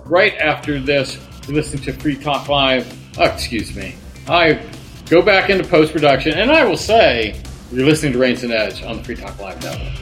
right 0.07 0.35
after 0.39 0.81
this. 0.81 1.19
You're 1.47 1.63
to 1.63 1.93
Free 1.93 2.17
Talk 2.17 2.49
Live. 2.49 2.91
Oh, 3.19 3.25
excuse 3.25 3.77
me. 3.77 3.97
I 4.27 4.63
go 5.11 5.21
back 5.21 5.51
into 5.51 5.65
post 5.65 5.93
production 5.93 6.39
and 6.39 6.51
I 6.51 6.65
will 6.65 6.79
say, 6.79 7.39
you're 7.75 7.87
listening 7.87 8.13
to 8.13 8.19
Raines 8.19 8.43
and 8.45 8.53
Edge 8.53 8.83
on 8.85 8.99
the 8.99 9.05
Free 9.05 9.17
Talk 9.17 9.39
Live 9.41 9.61
Network. 9.63 9.93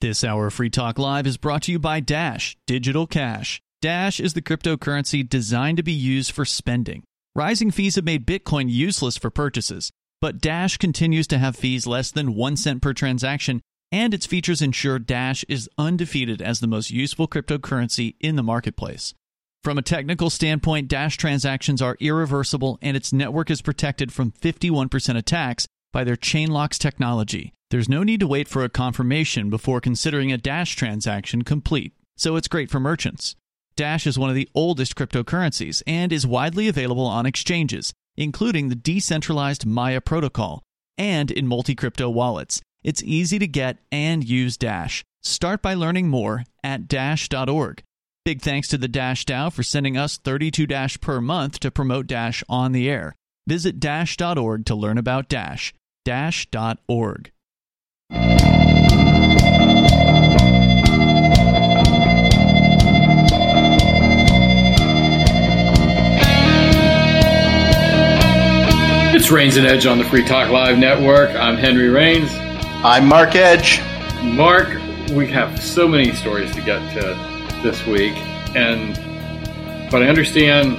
This 0.00 0.22
hour 0.22 0.46
of 0.46 0.54
Free 0.54 0.70
Talk 0.70 0.98
Live 0.98 1.26
is 1.26 1.36
brought 1.36 1.62
to 1.62 1.72
you 1.72 1.80
by 1.80 1.98
Dash 1.98 2.56
Digital 2.68 3.08
Cash. 3.08 3.60
Dash 3.82 4.20
is 4.20 4.34
the 4.34 4.42
cryptocurrency 4.42 5.28
designed 5.28 5.78
to 5.78 5.82
be 5.82 5.92
used 5.92 6.30
for 6.30 6.44
spending. 6.44 7.02
Rising 7.34 7.72
fees 7.72 7.96
have 7.96 8.04
made 8.04 8.24
Bitcoin 8.24 8.70
useless 8.70 9.16
for 9.16 9.30
purchases, 9.30 9.90
but 10.20 10.40
Dash 10.40 10.76
continues 10.76 11.26
to 11.26 11.38
have 11.38 11.56
fees 11.56 11.86
less 11.88 12.12
than 12.12 12.36
1 12.36 12.56
cent 12.56 12.80
per 12.80 12.92
transaction, 12.92 13.60
and 13.90 14.12
its 14.12 14.26
features 14.26 14.62
ensure 14.62 14.98
Dash 14.98 15.44
is 15.48 15.68
undefeated 15.78 16.42
as 16.42 16.60
the 16.60 16.66
most 16.66 16.90
useful 16.90 17.28
cryptocurrency 17.28 18.16
in 18.20 18.36
the 18.36 18.42
marketplace. 18.42 19.14
From 19.64 19.78
a 19.78 19.82
technical 19.82 20.30
standpoint, 20.30 20.88
Dash 20.88 21.16
transactions 21.16 21.82
are 21.82 21.96
irreversible 22.00 22.78
and 22.80 22.96
its 22.96 23.12
network 23.12 23.50
is 23.50 23.62
protected 23.62 24.12
from 24.12 24.32
51% 24.32 25.16
attacks 25.16 25.66
by 25.92 26.04
their 26.04 26.16
ChainLocks 26.16 26.78
technology. 26.78 27.52
There's 27.70 27.88
no 27.88 28.02
need 28.02 28.20
to 28.20 28.26
wait 28.26 28.48
for 28.48 28.64
a 28.64 28.68
confirmation 28.68 29.50
before 29.50 29.80
considering 29.80 30.32
a 30.32 30.38
Dash 30.38 30.74
transaction 30.74 31.42
complete, 31.42 31.92
so 32.16 32.36
it's 32.36 32.48
great 32.48 32.70
for 32.70 32.80
merchants. 32.80 33.34
Dash 33.76 34.06
is 34.06 34.18
one 34.18 34.30
of 34.30 34.36
the 34.36 34.48
oldest 34.54 34.96
cryptocurrencies 34.96 35.82
and 35.86 36.12
is 36.12 36.26
widely 36.26 36.66
available 36.66 37.06
on 37.06 37.26
exchanges, 37.26 37.92
including 38.16 38.68
the 38.68 38.74
decentralized 38.74 39.66
Maya 39.66 40.00
protocol 40.00 40.62
and 40.96 41.30
in 41.30 41.46
multi 41.46 41.74
crypto 41.74 42.10
wallets. 42.10 42.60
It's 42.88 43.02
easy 43.02 43.38
to 43.38 43.46
get 43.46 43.76
and 43.92 44.26
use 44.26 44.56
Dash. 44.56 45.04
Start 45.22 45.60
by 45.60 45.74
learning 45.74 46.08
more 46.08 46.44
at 46.64 46.88
dash.org. 46.88 47.82
Big 48.24 48.40
thanks 48.40 48.66
to 48.68 48.78
the 48.78 48.88
Dash 48.88 49.26
DAO 49.26 49.52
for 49.52 49.62
sending 49.62 49.98
us 49.98 50.16
32 50.16 50.66
Dash 50.66 50.98
per 50.98 51.20
month 51.20 51.60
to 51.60 51.70
promote 51.70 52.06
Dash 52.06 52.42
on 52.48 52.72
the 52.72 52.88
air. 52.88 53.14
Visit 53.46 53.78
dash.org 53.78 54.64
to 54.64 54.74
learn 54.74 54.96
about 54.96 55.28
Dash. 55.28 55.74
Dash.org. 56.06 57.30
It's 69.14 69.30
Raines 69.30 69.58
and 69.58 69.66
Edge 69.66 69.84
on 69.84 69.98
the 69.98 70.04
Free 70.04 70.24
Talk 70.24 70.48
Live 70.48 70.78
Network. 70.78 71.28
I'm 71.36 71.58
Henry 71.58 71.90
Raines. 71.90 72.47
I'm 72.84 73.08
Mark 73.08 73.34
Edge. 73.34 73.80
Mark, 74.22 74.68
we 75.10 75.26
have 75.26 75.60
so 75.60 75.88
many 75.88 76.12
stories 76.12 76.54
to 76.54 76.62
get 76.62 76.78
to 76.92 77.60
this 77.60 77.84
week, 77.84 78.16
and 78.54 78.94
but 79.90 80.00
I 80.00 80.06
understand 80.06 80.78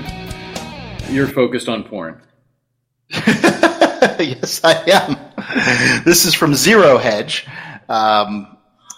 you're 1.13 1.27
focused 1.27 1.67
on 1.67 1.83
porn. 1.83 2.21
yes, 3.12 4.62
I 4.63 4.81
am. 4.88 6.03
This 6.05 6.23
is 6.23 6.33
from 6.33 6.55
Zero 6.55 6.97
Hedge, 6.97 7.45
um, 7.89 8.55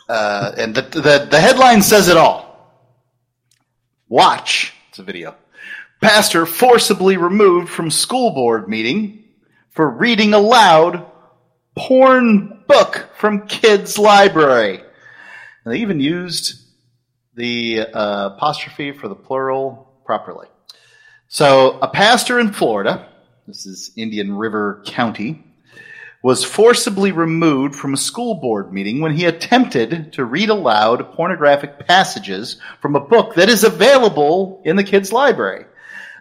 uh, 0.07 0.51
and 0.55 0.75
the, 0.75 0.83
the 0.83 1.27
the 1.31 1.41
headline 1.41 1.81
says 1.81 2.07
it 2.07 2.17
all. 2.17 2.85
Watch. 4.09 4.75
It's 4.89 4.99
a 4.99 5.03
video. 5.03 5.33
Pastor 6.01 6.45
forcibly 6.45 7.17
removed 7.17 7.69
from 7.69 7.89
school 7.89 8.29
board 8.29 8.69
meeting 8.69 9.23
for 9.71 9.89
reading 9.89 10.35
aloud 10.35 11.07
porn 11.75 12.60
book 12.71 13.09
from 13.15 13.47
kids' 13.47 13.97
library. 13.97 14.81
And 15.63 15.73
they 15.73 15.79
even 15.79 15.99
used 15.99 16.61
the 17.35 17.81
uh, 17.81 18.29
apostrophe 18.35 18.91
for 18.91 19.07
the 19.07 19.15
plural 19.15 20.01
properly. 20.05 20.47
So, 21.27 21.79
a 21.81 21.87
pastor 21.87 22.39
in 22.39 22.51
Florida, 22.51 23.07
this 23.47 23.65
is 23.65 23.91
Indian 23.95 24.35
River 24.35 24.83
County, 24.85 25.43
was 26.23 26.43
forcibly 26.43 27.11
removed 27.11 27.75
from 27.75 27.93
a 27.93 27.97
school 27.97 28.35
board 28.35 28.71
meeting 28.71 29.01
when 29.01 29.15
he 29.15 29.25
attempted 29.25 30.13
to 30.13 30.23
read 30.23 30.49
aloud 30.49 31.13
pornographic 31.13 31.87
passages 31.87 32.57
from 32.79 32.95
a 32.95 32.99
book 32.99 33.35
that 33.35 33.49
is 33.49 33.63
available 33.63 34.61
in 34.65 34.75
the 34.75 34.83
kids' 34.83 35.11
library. 35.11 35.65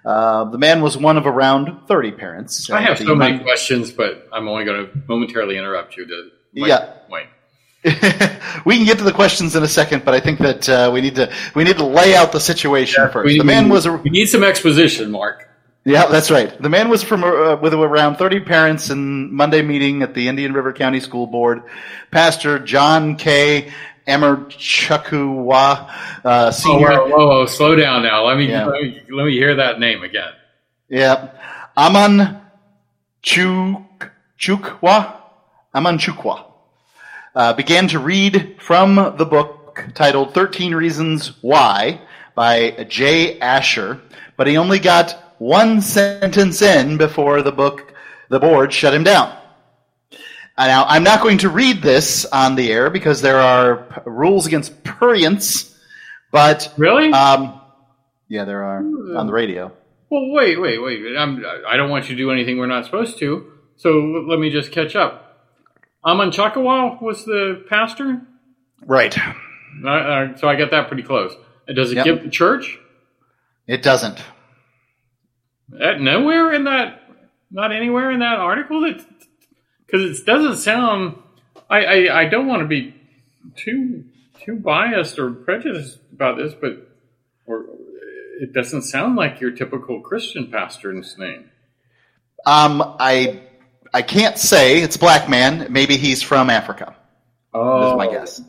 Uh, 0.04 0.44
the 0.44 0.58
man 0.58 0.80
was 0.80 0.96
one 0.96 1.18
of 1.18 1.26
around 1.26 1.86
30 1.86 2.12
parents. 2.12 2.70
I 2.70 2.80
have 2.80 2.98
so 2.98 3.14
many 3.14 3.38
questions, 3.40 3.90
but 3.92 4.28
I'm 4.32 4.48
only 4.48 4.64
going 4.64 4.86
to 4.86 5.02
momentarily 5.06 5.58
interrupt 5.58 5.96
you 5.96 6.06
to 6.06 6.30
Wait, 6.54 6.68
Yeah. 6.68 6.92
Wait. 7.08 7.26
we 8.66 8.76
can 8.76 8.84
get 8.84 8.98
to 8.98 9.04
the 9.04 9.12
questions 9.12 9.56
in 9.56 9.62
a 9.62 9.68
second, 9.68 10.04
but 10.04 10.12
I 10.14 10.20
think 10.20 10.38
that 10.40 10.68
uh, 10.68 10.90
we 10.92 11.00
need 11.00 11.14
to 11.16 11.32
we 11.54 11.64
need 11.64 11.78
to 11.78 11.84
lay 11.86 12.14
out 12.14 12.30
the 12.32 12.40
situation 12.40 13.08
first. 13.10 13.26
We- 13.26 13.38
the 13.38 13.44
man 13.44 13.64
we- 13.64 13.70
was 13.70 13.86
a, 13.86 13.92
We 13.94 14.10
need 14.10 14.26
some 14.26 14.44
exposition, 14.44 15.10
Mark. 15.10 15.48
yeah, 15.86 16.04
that's 16.06 16.30
right. 16.30 16.50
The 16.60 16.68
man 16.68 16.90
was 16.90 17.02
from 17.02 17.24
uh, 17.24 17.56
with 17.56 17.72
around 17.72 18.16
thirty 18.16 18.38
parents 18.40 18.90
in 18.90 19.32
Monday 19.34 19.62
meeting 19.62 20.02
at 20.02 20.12
the 20.12 20.28
Indian 20.28 20.52
River 20.52 20.74
County 20.74 21.00
School 21.00 21.26
Board. 21.26 21.62
Pastor 22.10 22.58
John 22.58 23.16
K. 23.16 23.72
Amanchukwu, 24.06 25.52
uh, 26.24 26.52
Oh, 26.66 26.78
whoa, 26.78 27.08
whoa, 27.08 27.26
whoa, 27.28 27.46
slow 27.46 27.76
down 27.76 28.02
now. 28.02 28.26
Let 28.26 28.36
me, 28.38 28.48
Yeah. 28.48 28.66
let 28.66 28.82
me 28.82 29.00
let 29.10 29.24
me 29.24 29.32
hear 29.32 29.54
that 29.56 29.78
name 29.80 30.02
again. 30.02 30.32
Yeah. 30.88 31.30
Aman 31.76 32.40
Chuk, 33.22 34.10
Chukwa? 34.38 35.19
Aman 35.74 35.98
Chukwa. 35.98 36.44
Uh, 37.34 37.52
began 37.52 37.86
to 37.88 37.98
read 37.98 38.56
from 38.60 38.96
the 39.16 39.24
book 39.24 39.84
titled 39.94 40.34
13 40.34 40.74
Reasons 40.74 41.32
Why 41.42 42.00
by 42.34 42.84
Jay 42.88 43.38
Asher, 43.38 44.00
but 44.36 44.46
he 44.46 44.56
only 44.56 44.78
got 44.78 45.34
one 45.38 45.80
sentence 45.80 46.60
in 46.60 46.96
before 46.96 47.42
the 47.42 47.52
book, 47.52 47.94
the 48.28 48.40
board 48.40 48.72
shut 48.72 48.92
him 48.92 49.04
down. 49.04 49.28
Uh, 50.58 50.66
Now, 50.66 50.84
I'm 50.86 51.04
not 51.04 51.22
going 51.22 51.38
to 51.38 51.48
read 51.48 51.82
this 51.82 52.24
on 52.26 52.56
the 52.56 52.72
air 52.72 52.90
because 52.90 53.22
there 53.22 53.38
are 53.40 54.02
rules 54.04 54.46
against 54.46 54.82
prurience, 54.82 55.74
but, 56.32 56.72
Really? 56.76 57.12
um, 57.12 57.60
yeah, 58.28 58.44
there 58.44 58.64
are 58.64 58.78
on 59.16 59.26
the 59.26 59.32
radio. 59.32 59.72
well, 60.10 60.30
wait, 60.30 60.60
wait, 60.60 60.78
wait. 60.82 61.16
I'm, 61.16 61.44
I 61.66 61.76
don't 61.76 61.90
want 61.90 62.08
you 62.10 62.16
to 62.16 62.22
do 62.22 62.30
anything 62.32 62.58
we're 62.58 62.66
not 62.66 62.84
supposed 62.84 63.18
to. 63.20 63.52
So 63.76 63.90
let 64.28 64.38
me 64.40 64.50
just 64.50 64.72
catch 64.72 64.94
up. 64.96 65.29
Aman 66.04 66.30
Chakawal 66.30 67.00
was 67.02 67.24
the 67.24 67.64
pastor. 67.68 68.22
Right. 68.86 69.16
Uh, 69.84 69.88
uh, 69.88 70.36
so 70.36 70.48
I 70.48 70.56
got 70.56 70.70
that 70.70 70.88
pretty 70.88 71.02
close. 71.02 71.32
Does 71.72 71.92
it 71.92 71.96
Yep. 71.96 72.04
give 72.04 72.22
the 72.24 72.30
church? 72.30 72.78
It 73.66 73.82
doesn't. 73.82 74.18
Uh, 75.78 75.92
nowhere 75.98 76.52
in 76.52 76.64
that, 76.64 77.02
not 77.50 77.70
anywhere 77.72 78.10
in 78.10 78.20
that 78.20 78.38
article. 78.38 78.80
That 78.80 79.04
because 79.86 80.20
it 80.20 80.26
doesn't 80.26 80.56
sound. 80.56 81.16
I, 81.68 81.84
I 81.84 82.20
I 82.22 82.24
don't 82.28 82.48
want 82.48 82.62
to 82.62 82.66
be 82.68 82.94
too 83.56 84.04
too 84.44 84.56
biased 84.56 85.18
or 85.18 85.30
prejudiced 85.30 85.98
about 86.12 86.38
this, 86.38 86.52
but 86.54 86.88
or 87.46 87.66
it 88.40 88.52
doesn't 88.52 88.82
sound 88.82 89.14
like 89.14 89.40
your 89.40 89.52
typical 89.52 90.00
Christian 90.00 90.50
pastor's 90.50 91.16
name. 91.18 91.50
Um, 92.46 92.96
I 92.98 93.40
I 93.92 94.02
can't 94.02 94.38
say 94.38 94.82
it's 94.82 94.96
a 94.96 94.98
black 94.98 95.28
man. 95.28 95.66
Maybe 95.70 95.96
he's 95.96 96.22
from 96.22 96.50
Africa. 96.50 96.94
Oh, 97.52 97.90
Is 97.90 97.96
my 97.96 98.10
guess. 98.10 98.42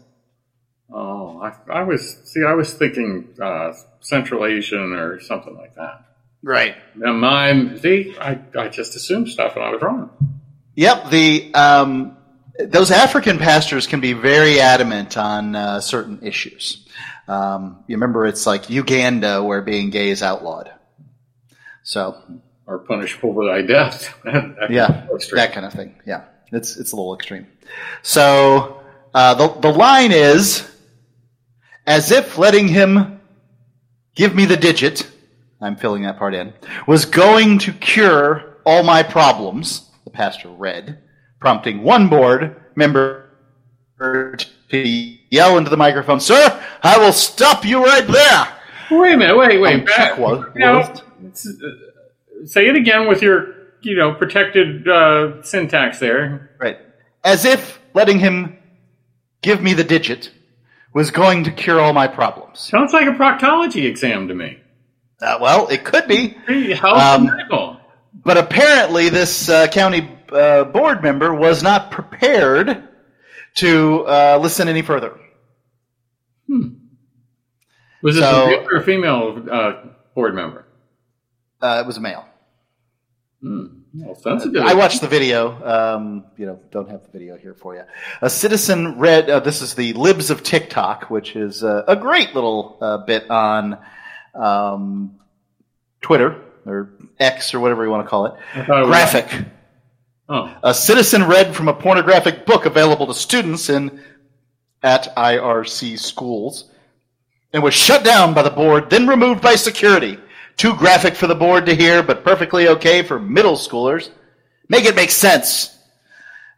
Oh, 0.93 1.41
I, 1.41 1.79
I 1.79 1.83
was 1.83 2.17
see. 2.25 2.43
I 2.45 2.53
was 2.53 2.73
thinking 2.73 3.29
uh, 3.41 3.73
Central 4.01 4.45
Asian 4.45 4.93
or 4.93 5.19
something 5.19 5.55
like 5.55 5.75
that. 5.75 6.05
Right. 6.43 6.75
Now, 6.95 7.13
my 7.13 7.77
see, 7.77 8.15
I 8.19 8.39
I 8.57 8.67
just 8.67 8.95
assumed 8.95 9.29
stuff 9.29 9.55
and 9.55 9.63
I 9.63 9.69
was 9.69 9.81
wrong. 9.81 10.09
Yep. 10.75 11.09
The 11.09 11.53
um, 11.53 12.17
those 12.59 12.91
African 12.91 13.37
pastors 13.37 13.87
can 13.87 14.01
be 14.01 14.13
very 14.13 14.59
adamant 14.59 15.17
on 15.17 15.55
uh, 15.55 15.79
certain 15.81 16.19
issues. 16.23 16.87
Um, 17.27 17.83
you 17.87 17.95
remember, 17.95 18.25
it's 18.25 18.45
like 18.45 18.69
Uganda 18.69 19.43
where 19.43 19.61
being 19.61 19.89
gay 19.89 20.09
is 20.09 20.21
outlawed. 20.21 20.71
So 21.83 22.21
Or 22.67 22.79
punishable 22.79 23.33
by 23.33 23.61
death. 23.63 24.13
That- 24.23 24.67
yeah, 24.69 25.07
that 25.33 25.51
kind 25.53 25.65
of 25.65 25.73
thing. 25.73 25.95
Yeah, 26.05 26.23
it's 26.51 26.77
it's 26.77 26.91
a 26.91 26.95
little 26.95 27.13
extreme. 27.15 27.47
So 28.01 28.81
uh, 29.13 29.33
the 29.35 29.47
the 29.59 29.71
line 29.71 30.11
is, 30.11 30.69
as 31.85 32.11
if 32.11 32.37
letting 32.37 32.67
him 32.67 33.19
give 34.15 34.35
me 34.35 34.45
the 34.45 34.57
digit. 34.57 35.09
I'm 35.59 35.75
filling 35.75 36.03
that 36.03 36.17
part 36.17 36.33
in. 36.33 36.53
Was 36.87 37.05
going 37.05 37.59
to 37.59 37.73
cure 37.73 38.57
all 38.65 38.83
my 38.83 39.03
problems. 39.03 39.89
The 40.05 40.11
pastor 40.11 40.49
read, 40.49 40.99
prompting 41.39 41.83
one 41.83 42.07
board 42.09 42.55
member 42.75 43.29
to 43.99 44.87
yell 45.29 45.57
into 45.57 45.69
the 45.69 45.77
microphone, 45.77 46.19
"Sir, 46.19 46.63
I 46.83 46.97
will 46.97 47.13
stop 47.13 47.65
you 47.65 47.83
right 47.83 48.07
there." 48.07 48.47
Wait 48.99 49.13
a 49.13 49.17
minute. 49.17 49.37
Wait, 49.37 49.59
wait. 49.59 49.75
Um, 49.79 49.85
back- 49.85 50.17
now, 50.55 50.93
say 52.45 52.67
it 52.67 52.75
again 52.75 53.07
with 53.07 53.21
your, 53.21 53.53
you 53.81 53.95
know, 53.95 54.13
protected 54.13 54.87
uh, 54.87 55.41
syntax 55.43 55.99
there. 55.99 56.51
Right. 56.59 56.77
As 57.23 57.45
if 57.45 57.79
letting 57.93 58.19
him 58.19 58.57
give 59.41 59.61
me 59.61 59.73
the 59.73 59.83
digit 59.83 60.31
was 60.93 61.11
going 61.11 61.43
to 61.45 61.51
cure 61.51 61.79
all 61.79 61.93
my 61.93 62.07
problems. 62.07 62.59
Sounds 62.59 62.93
like 62.93 63.07
a 63.07 63.11
proctology 63.11 63.85
exam 63.85 64.27
to 64.27 64.33
me. 64.35 64.57
Uh, 65.21 65.37
well, 65.39 65.67
it 65.67 65.83
could 65.85 66.07
be, 66.07 66.29
How's 66.73 67.19
Um, 67.19 67.25
medical? 67.27 67.79
but 68.25 68.37
apparently 68.37 69.09
this 69.09 69.49
uh, 69.49 69.67
county 69.67 70.09
uh, 70.31 70.63
board 70.65 71.03
member 71.03 71.33
was 71.33 71.61
not 71.63 71.91
prepared 71.91 72.87
to 73.55 74.05
uh, 74.07 74.39
listen 74.41 74.67
any 74.67 74.81
further. 74.81 75.17
Hmm. 76.47 76.69
Was 78.01 78.15
this 78.15 78.23
so- 78.23 78.45
a 78.45 78.47
male 78.47 78.67
or 78.71 78.77
a 78.77 78.83
female 78.83 79.45
uh, 79.51 79.73
board 80.15 80.33
member? 80.33 80.65
Uh, 81.61 81.81
it 81.83 81.87
was 81.87 81.97
a 81.97 82.01
male. 82.01 82.25
Well, 83.43 84.15
sensitive. 84.15 84.63
I 84.63 84.73
watched 84.75 85.01
the 85.01 85.07
video. 85.07 85.51
Um, 85.65 86.25
you 86.37 86.45
know, 86.45 86.59
don't 86.71 86.89
have 86.89 87.03
the 87.03 87.09
video 87.09 87.37
here 87.37 87.55
for 87.55 87.75
you. 87.75 87.83
A 88.21 88.29
citizen 88.29 88.99
read. 88.99 89.29
Uh, 89.29 89.39
this 89.39 89.61
is 89.61 89.73
the 89.73 89.93
Libs 89.93 90.29
of 90.29 90.43
TikTok, 90.43 91.09
which 91.09 91.35
is 91.35 91.63
uh, 91.63 91.83
a 91.87 91.95
great 91.95 92.35
little 92.35 92.77
uh, 92.81 92.97
bit 92.99 93.29
on 93.29 93.79
um, 94.35 95.19
Twitter 96.01 96.39
or 96.65 96.93
X 97.19 97.53
or 97.53 97.59
whatever 97.59 97.83
you 97.83 97.89
want 97.89 98.05
to 98.05 98.09
call 98.09 98.27
it 98.27 98.33
Graphic. 98.85 99.27
Oh, 100.29 100.55
A 100.63 100.73
citizen 100.73 101.25
read 101.25 101.55
from 101.55 101.67
a 101.67 101.73
pornographic 101.73 102.45
book 102.45 102.65
available 102.65 103.07
to 103.07 103.13
students 103.13 103.69
in 103.69 104.01
at 104.83 105.13
IRC 105.15 105.99
schools 105.99 106.69
and 107.51 107.61
was 107.61 107.73
shut 107.73 108.03
down 108.05 108.33
by 108.33 108.41
the 108.43 108.49
board, 108.49 108.89
then 108.89 109.07
removed 109.07 109.41
by 109.41 109.55
security. 109.55 110.17
Too 110.57 110.75
graphic 110.75 111.15
for 111.15 111.27
the 111.27 111.35
board 111.35 111.65
to 111.65 111.75
hear, 111.75 112.03
but 112.03 112.23
perfectly 112.23 112.67
okay 112.67 113.03
for 113.03 113.19
middle 113.19 113.55
schoolers. 113.55 114.09
Make 114.69 114.85
it 114.85 114.95
make 114.95 115.11
sense. 115.11 115.77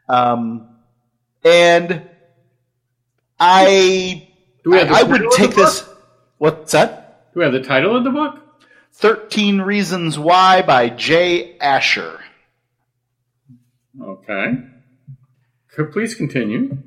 Um, 0.10 0.70
and 1.44 2.10
I, 3.40 4.30
Do 4.64 4.72
we 4.72 4.78
have 4.78 4.90
the 4.90 4.96
I, 4.96 5.00
I 5.00 5.04
would 5.04 5.32
take 5.32 5.56
this. 5.56 5.88
What's 6.38 6.72
that? 6.74 7.32
do 7.34 7.40
we 7.40 7.46
have 7.46 7.54
the 7.54 7.64
title 7.64 7.96
of 7.96 8.04
the 8.04 8.12
book? 8.12 8.40
13 8.94 9.62
Reasons 9.62 10.20
Why 10.20 10.62
by 10.62 10.90
Jay 10.90 11.58
Asher. 11.58 12.20
Okay. 14.00 14.54
Could 15.76 15.92
please 15.92 16.14
continue. 16.14 16.78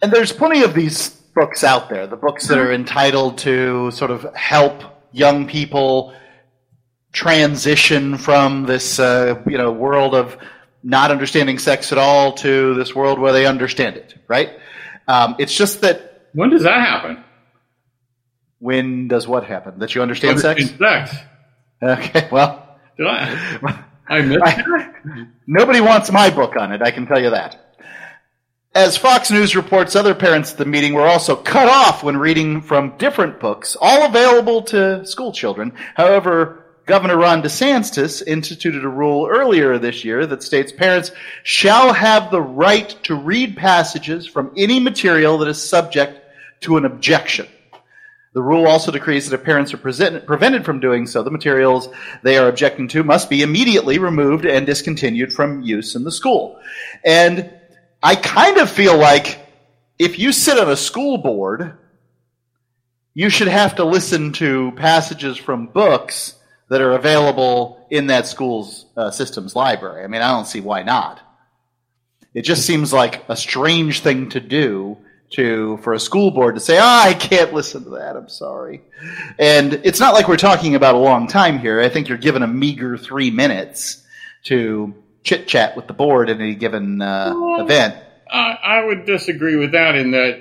And 0.00 0.12
there's 0.12 0.32
plenty 0.32 0.62
of 0.62 0.74
these 0.74 1.10
books 1.10 1.64
out 1.64 1.88
there, 1.88 2.06
the 2.06 2.16
books 2.16 2.46
that 2.46 2.58
are 2.58 2.72
entitled 2.72 3.38
to 3.38 3.90
sort 3.90 4.10
of 4.10 4.32
help 4.34 4.82
young 5.12 5.46
people 5.46 6.14
transition 7.12 8.16
from 8.18 8.64
this, 8.64 8.98
uh, 8.98 9.40
you 9.46 9.58
know, 9.58 9.72
world 9.72 10.14
of 10.14 10.36
not 10.82 11.10
understanding 11.10 11.58
sex 11.58 11.92
at 11.92 11.98
all 11.98 12.32
to 12.32 12.74
this 12.74 12.94
world 12.94 13.18
where 13.18 13.32
they 13.32 13.46
understand 13.46 13.96
it, 13.96 14.14
right? 14.28 14.50
Um, 15.08 15.36
it's 15.38 15.54
just 15.54 15.80
that 15.82 16.28
When 16.32 16.50
does 16.50 16.62
that 16.62 16.80
happen? 16.80 17.24
when 18.58 19.08
does 19.08 19.26
what 19.26 19.44
happen? 19.44 19.78
That 19.78 19.94
you 19.94 20.02
understand 20.02 20.38
sex? 20.40 20.60
Understand 20.60 21.08
sex. 21.08 21.22
Okay, 21.82 22.28
well, 22.30 22.78
Did 22.96 23.06
I? 23.06 23.84
I 24.06 24.20
missed 24.22 24.40
that. 24.44 25.28
Nobody 25.46 25.80
wants 25.80 26.10
my 26.12 26.30
book 26.30 26.56
on 26.56 26.72
it, 26.72 26.82
I 26.82 26.90
can 26.90 27.06
tell 27.06 27.20
you 27.20 27.30
that. 27.30 27.56
As 28.72 28.96
Fox 28.96 29.30
News 29.32 29.56
reports, 29.56 29.96
other 29.96 30.14
parents 30.14 30.52
at 30.52 30.58
the 30.58 30.64
meeting 30.64 30.94
were 30.94 31.06
also 31.06 31.34
cut 31.34 31.68
off 31.68 32.04
when 32.04 32.16
reading 32.16 32.60
from 32.60 32.96
different 32.98 33.40
books, 33.40 33.76
all 33.80 34.06
available 34.06 34.62
to 34.64 35.04
school 35.06 35.32
children. 35.32 35.72
However, 35.96 36.59
Governor 36.90 37.18
Ron 37.18 37.40
DeSantis 37.40 38.20
instituted 38.26 38.84
a 38.84 38.88
rule 38.88 39.28
earlier 39.28 39.78
this 39.78 40.04
year 40.04 40.26
that 40.26 40.42
states 40.42 40.72
parents 40.72 41.12
shall 41.44 41.92
have 41.92 42.32
the 42.32 42.42
right 42.42 42.88
to 43.04 43.14
read 43.14 43.56
passages 43.56 44.26
from 44.26 44.52
any 44.56 44.80
material 44.80 45.38
that 45.38 45.46
is 45.46 45.62
subject 45.62 46.20
to 46.62 46.76
an 46.78 46.84
objection. 46.84 47.46
The 48.32 48.42
rule 48.42 48.66
also 48.66 48.90
decrees 48.90 49.30
that 49.30 49.38
if 49.38 49.44
parents 49.44 49.72
are 49.72 49.76
present, 49.76 50.26
prevented 50.26 50.64
from 50.64 50.80
doing 50.80 51.06
so, 51.06 51.22
the 51.22 51.30
materials 51.30 51.88
they 52.24 52.36
are 52.36 52.48
objecting 52.48 52.88
to 52.88 53.04
must 53.04 53.30
be 53.30 53.42
immediately 53.42 54.00
removed 54.00 54.44
and 54.44 54.66
discontinued 54.66 55.32
from 55.32 55.62
use 55.62 55.94
in 55.94 56.02
the 56.02 56.10
school. 56.10 56.58
And 57.04 57.54
I 58.02 58.16
kind 58.16 58.58
of 58.58 58.68
feel 58.68 58.98
like 58.98 59.38
if 59.96 60.18
you 60.18 60.32
sit 60.32 60.58
on 60.58 60.68
a 60.68 60.76
school 60.76 61.18
board, 61.18 61.78
you 63.14 63.30
should 63.30 63.46
have 63.46 63.76
to 63.76 63.84
listen 63.84 64.32
to 64.32 64.72
passages 64.72 65.36
from 65.36 65.68
books 65.68 66.34
that 66.70 66.80
are 66.80 66.92
available 66.92 67.84
in 67.90 68.06
that 68.06 68.26
school's 68.26 68.86
uh, 68.96 69.10
system's 69.10 69.54
library. 69.54 70.04
I 70.04 70.06
mean, 70.06 70.22
I 70.22 70.30
don't 70.30 70.46
see 70.46 70.60
why 70.60 70.82
not. 70.82 71.20
It 72.32 72.42
just 72.42 72.64
seems 72.64 72.92
like 72.92 73.28
a 73.28 73.36
strange 73.36 74.00
thing 74.00 74.28
to 74.30 74.40
do 74.40 74.96
to 75.30 75.78
for 75.78 75.92
a 75.92 76.00
school 76.00 76.30
board 76.30 76.54
to 76.54 76.60
say, 76.60 76.78
"Ah, 76.80 77.08
I 77.08 77.14
can't 77.14 77.52
listen 77.52 77.84
to 77.84 77.90
that. 77.90 78.16
I'm 78.16 78.28
sorry." 78.28 78.82
And 79.38 79.74
it's 79.84 79.98
not 79.98 80.14
like 80.14 80.28
we're 80.28 80.36
talking 80.36 80.76
about 80.76 80.94
a 80.94 80.98
long 80.98 81.26
time 81.26 81.58
here. 81.58 81.80
I 81.80 81.88
think 81.88 82.08
you're 82.08 82.18
given 82.18 82.42
a 82.42 82.48
meager 82.48 82.96
three 82.96 83.32
minutes 83.32 84.04
to 84.44 84.94
chit 85.24 85.48
chat 85.48 85.76
with 85.76 85.88
the 85.88 85.92
board 85.92 86.30
in 86.30 86.40
any 86.40 86.54
given 86.54 87.02
uh, 87.02 87.34
well, 87.34 87.62
event. 87.62 87.96
I, 88.30 88.58
I 88.62 88.84
would 88.84 89.06
disagree 89.06 89.56
with 89.56 89.72
that 89.72 89.96
in 89.96 90.12
that 90.12 90.40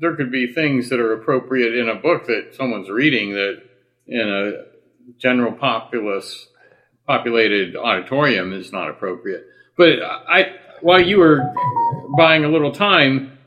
there 0.00 0.16
could 0.16 0.32
be 0.32 0.52
things 0.52 0.88
that 0.88 0.98
are 0.98 1.12
appropriate 1.12 1.76
in 1.76 1.88
a 1.88 1.94
book 1.94 2.26
that 2.26 2.54
someone's 2.56 2.90
reading 2.90 3.32
that 3.34 3.62
in 4.08 4.28
a 4.28 4.73
general 5.18 5.52
populace 5.52 6.48
populated 7.06 7.76
auditorium 7.76 8.52
is 8.52 8.72
not 8.72 8.88
appropriate. 8.88 9.44
But 9.76 10.02
I, 10.02 10.54
while 10.80 11.00
you 11.00 11.18
were 11.18 11.52
buying 12.16 12.44
a 12.44 12.48
little 12.48 12.72
time, 12.72 13.38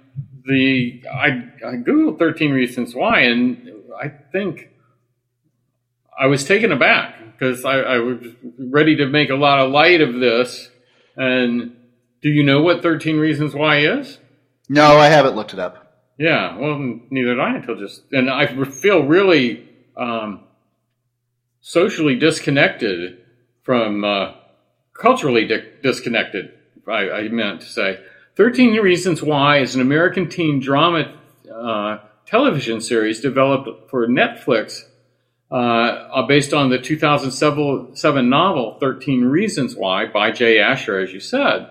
the 0.45 1.03
I, 1.11 1.27
I 1.65 1.75
googled 1.75 2.19
13 2.19 2.51
reasons 2.51 2.95
why, 2.95 3.21
and 3.21 3.69
I 4.01 4.09
think 4.31 4.69
I 6.17 6.27
was 6.27 6.45
taken 6.45 6.71
aback 6.71 7.15
because 7.33 7.65
I, 7.65 7.79
I 7.79 7.97
was 7.99 8.17
ready 8.57 8.95
to 8.97 9.05
make 9.07 9.29
a 9.29 9.35
lot 9.35 9.59
of 9.59 9.71
light 9.71 10.01
of 10.01 10.15
this. 10.15 10.69
And 11.15 11.75
do 12.21 12.29
you 12.29 12.43
know 12.43 12.61
what 12.61 12.81
13 12.81 13.17
reasons 13.17 13.53
why 13.53 13.79
is? 13.79 14.17
No, 14.69 14.97
I 14.97 15.07
haven't 15.07 15.35
looked 15.35 15.53
it 15.53 15.59
up. 15.59 15.83
Yeah, 16.17 16.57
well, 16.57 16.79
neither 17.11 17.35
did 17.35 17.39
I 17.39 17.55
until 17.57 17.75
just, 17.75 18.01
and 18.11 18.29
I 18.29 18.47
feel 18.65 19.03
really 19.03 19.69
um, 19.95 20.46
socially 21.61 22.15
disconnected 22.15 23.17
from 23.63 24.03
uh, 24.03 24.33
culturally 24.93 25.47
di- 25.47 25.71
disconnected. 25.83 26.53
I, 26.87 27.09
I, 27.09 27.27
meant 27.27 27.61
to 27.61 27.67
say. 27.67 27.99
13 28.35 28.75
Reasons 28.75 29.21
Why 29.21 29.57
is 29.59 29.75
an 29.75 29.81
American 29.81 30.29
teen 30.29 30.61
drama 30.61 31.13
uh, 31.53 31.97
television 32.25 32.79
series 32.79 33.19
developed 33.19 33.89
for 33.89 34.07
Netflix 34.07 34.83
uh, 35.51 36.21
based 36.27 36.53
on 36.53 36.69
the 36.69 36.77
2007 36.77 38.29
novel 38.29 38.77
13 38.79 39.25
Reasons 39.25 39.75
Why 39.75 40.05
by 40.05 40.31
Jay 40.31 40.59
Asher, 40.59 40.99
as 40.99 41.13
you 41.13 41.19
said. 41.19 41.69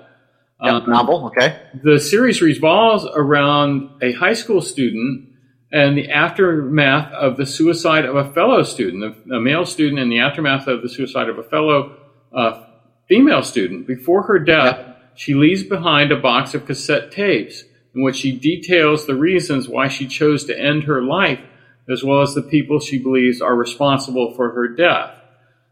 Yep, 0.63 0.73
um, 0.73 0.91
novel, 0.91 1.27
okay. 1.27 1.61
The 1.85 2.01
series 2.01 2.41
revolves 2.41 3.07
around 3.15 3.91
a 4.03 4.13
high 4.13 4.33
school 4.33 4.63
student 4.63 5.26
and 5.73 5.97
the 5.97 6.11
aftermath 6.11 7.13
of 7.13 7.37
the 7.37 7.47
suicide 7.47 8.05
of 8.05 8.17
a 8.17 8.33
fellow 8.33 8.63
student, 8.63 9.17
a 9.33 9.41
male 9.41 9.67
student, 9.67 10.01
and 10.01 10.11
the 10.11 10.21
aftermath 10.21 10.67
of 10.67 10.83
the 10.83 10.89
suicide 10.89 11.29
of 11.29 11.39
a 11.39 11.43
fellow 11.43 11.97
uh, 12.33 12.65
female 13.09 13.43
student. 13.43 13.87
Before 13.87 14.23
her 14.23 14.39
death, 14.39 14.97
she 15.15 15.35
leaves 15.35 15.63
behind 15.63 16.13
a 16.13 16.21
box 16.21 16.55
of 16.55 16.67
cassette 16.67 17.11
tapes 17.11 17.65
in 17.95 18.03
which 18.03 18.17
she 18.17 18.33
details 18.33 19.07
the 19.07 19.15
reasons 19.15 19.69
why 19.69 19.89
she 19.89 20.07
chose 20.07 20.45
to 20.45 20.59
end 20.59 20.85
her 20.85 21.03
life, 21.03 21.41
as 21.89 22.05
well 22.05 22.21
as 22.21 22.35
the 22.35 22.43
people 22.43 22.79
she 22.79 22.99
believes 22.99 23.41
are 23.41 23.55
responsible 23.55 24.35
for 24.35 24.51
her 24.51 24.69
death. 24.69 25.19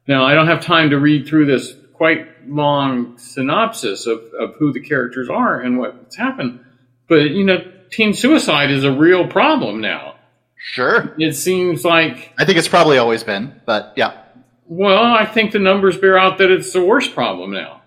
Now, 0.08 0.24
I 0.24 0.34
don't 0.34 0.46
have 0.46 0.64
time 0.64 0.90
to 0.90 0.98
read 0.98 1.28
through 1.28 1.46
this 1.46 1.74
quite 1.92 2.48
long 2.48 3.16
synopsis 3.18 4.06
of, 4.06 4.20
of 4.38 4.54
who 4.56 4.72
the 4.72 4.80
characters 4.80 5.28
are 5.28 5.60
and 5.60 5.78
what's 5.78 6.16
happened. 6.16 6.60
But, 7.08 7.30
you 7.30 7.44
know, 7.44 7.58
teen 7.94 8.12
suicide 8.14 8.70
is 8.70 8.84
a 8.84 8.92
real 8.92 9.28
problem 9.28 9.80
now. 9.80 10.16
Sure. 10.56 11.14
It 11.18 11.34
seems 11.34 11.84
like. 11.84 12.32
I 12.38 12.44
think 12.44 12.58
it's 12.58 12.68
probably 12.68 12.98
always 12.98 13.22
been, 13.22 13.60
but 13.66 13.92
yeah. 13.96 14.22
Well, 14.66 15.02
I 15.02 15.26
think 15.26 15.52
the 15.52 15.58
numbers 15.58 15.98
bear 15.98 16.18
out 16.18 16.38
that 16.38 16.50
it's 16.50 16.72
the 16.72 16.84
worst 16.84 17.14
problem 17.14 17.52
now. 17.52 17.82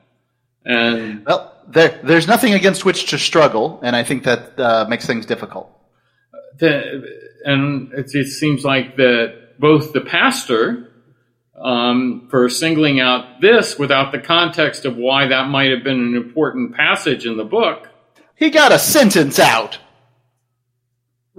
And. 0.63 1.25
Well, 1.25 1.53
there, 1.67 1.99
there's 2.03 2.27
nothing 2.27 2.53
against 2.53 2.85
which 2.85 3.09
to 3.09 3.17
struggle, 3.17 3.79
and 3.83 3.95
I 3.95 4.03
think 4.03 4.23
that 4.23 4.59
uh, 4.59 4.85
makes 4.87 5.05
things 5.05 5.25
difficult. 5.25 5.69
The, 6.59 7.03
and 7.43 7.91
it, 7.93 8.13
it 8.13 8.27
seems 8.27 8.63
like 8.63 8.95
that 8.97 9.59
both 9.59 9.93
the 9.93 10.01
pastor 10.01 10.91
um, 11.59 12.27
for 12.29 12.47
singling 12.49 12.99
out 12.99 13.41
this 13.41 13.77
without 13.79 14.11
the 14.11 14.19
context 14.19 14.85
of 14.85 14.95
why 14.95 15.27
that 15.27 15.47
might 15.49 15.71
have 15.71 15.83
been 15.83 15.99
an 15.99 16.15
important 16.15 16.75
passage 16.75 17.25
in 17.25 17.37
the 17.37 17.43
book. 17.43 17.89
He 18.35 18.51
got 18.51 18.71
a 18.71 18.77
sentence 18.77 19.39
out. 19.39 19.79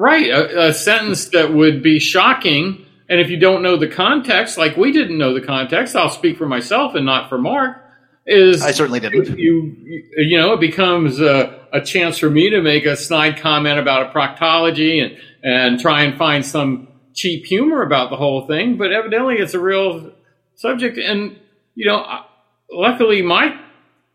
Right, 0.00 0.30
a, 0.30 0.68
a, 0.68 0.72
sentence 0.72 1.30
that 1.30 1.52
would 1.52 1.82
be 1.82 1.98
shocking. 1.98 2.87
And 3.08 3.20
if 3.20 3.30
you 3.30 3.37
don't 3.37 3.64
know 3.64 3.76
the 3.76 3.88
context, 3.88 4.56
like 4.56 4.76
we 4.76 4.92
didn't 4.92 5.18
know 5.18 5.34
the 5.34 5.44
context, 5.44 5.96
I'll 5.96 6.08
speak 6.08 6.38
for 6.38 6.46
myself 6.46 6.94
and 6.94 7.04
not 7.04 7.28
for 7.28 7.37
Mark. 7.37 7.84
Is 8.24 8.62
I 8.62 8.70
certainly 8.70 9.00
didn't. 9.00 9.37
You, 9.37 9.74
you 10.16 10.38
know, 10.38 10.52
it 10.52 10.61
becomes 10.61 11.18
a, 11.18 11.66
a 11.72 11.80
chance 11.80 12.18
for 12.18 12.30
me 12.30 12.50
to 12.50 12.61
make 12.61 12.84
a 12.84 12.94
snide 12.94 13.38
comment 13.38 13.80
about 13.80 14.06
a 14.06 14.16
proctology 14.16 15.02
and 15.02 15.18
and 15.42 15.80
try 15.80 16.02
and 16.02 16.16
find 16.16 16.46
some 16.46 16.88
cheap 17.14 17.46
humor 17.46 17.82
about 17.82 18.11
the 18.11 18.16
whole 18.16 18.46
thing, 18.46 18.76
but 18.76 18.92
evidently 18.92 19.37
it's 19.37 19.54
a 19.54 19.58
real 19.58 20.12
subject. 20.54 20.98
And 20.98 21.40
you 21.74 21.87
know, 21.87 22.24
luckily 22.70 23.22
my 23.22 23.58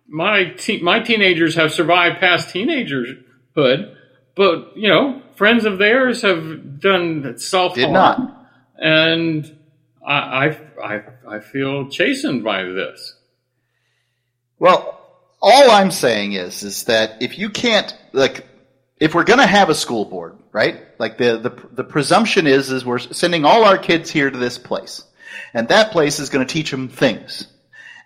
my 0.07 0.45
te- 0.51 0.81
my 0.81 0.99
teenagers 0.99 1.55
have 1.55 1.73
survived 1.73 2.19
past 2.19 2.53
teenagerhood, 2.53 3.95
but 4.35 4.77
you 4.77 4.87
know, 4.87 5.22
friends 5.35 5.65
of 5.65 5.77
theirs 5.77 6.21
have 6.21 6.79
done 6.79 7.37
self 7.37 7.75
did 7.75 7.89
not, 7.89 8.47
and 8.77 9.57
I, 10.05 10.13
I 10.13 10.57
I 10.83 11.01
I 11.27 11.39
feel 11.39 11.89
chastened 11.89 12.43
by 12.43 12.63
this. 12.63 13.15
Well, 14.59 14.99
all 15.41 15.71
I'm 15.71 15.91
saying 15.91 16.33
is 16.33 16.63
is 16.63 16.85
that 16.85 17.21
if 17.21 17.37
you 17.37 17.49
can't 17.49 17.95
like 18.11 18.45
if 19.03 19.13
we're 19.13 19.25
going 19.25 19.39
to 19.39 19.45
have 19.45 19.69
a 19.69 19.75
school 19.75 20.05
board, 20.05 20.37
right? 20.53 20.79
Like 20.97 21.17
the, 21.17 21.37
the, 21.37 21.67
the 21.73 21.83
presumption 21.83 22.47
is, 22.47 22.71
is 22.71 22.85
we're 22.85 22.99
sending 22.99 23.43
all 23.43 23.65
our 23.65 23.77
kids 23.77 24.09
here 24.09 24.31
to 24.31 24.37
this 24.37 24.57
place. 24.57 25.03
And 25.53 25.67
that 25.67 25.91
place 25.91 26.19
is 26.19 26.29
going 26.29 26.47
to 26.47 26.53
teach 26.53 26.71
them 26.71 26.87
things. 26.87 27.47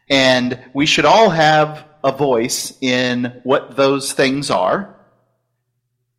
And 0.09 0.59
we 0.73 0.87
should 0.87 1.05
all 1.05 1.29
have 1.29 1.85
a 2.03 2.11
voice 2.11 2.75
in 2.81 3.41
what 3.43 3.75
those 3.75 4.13
things 4.13 4.49
are. 4.49 4.95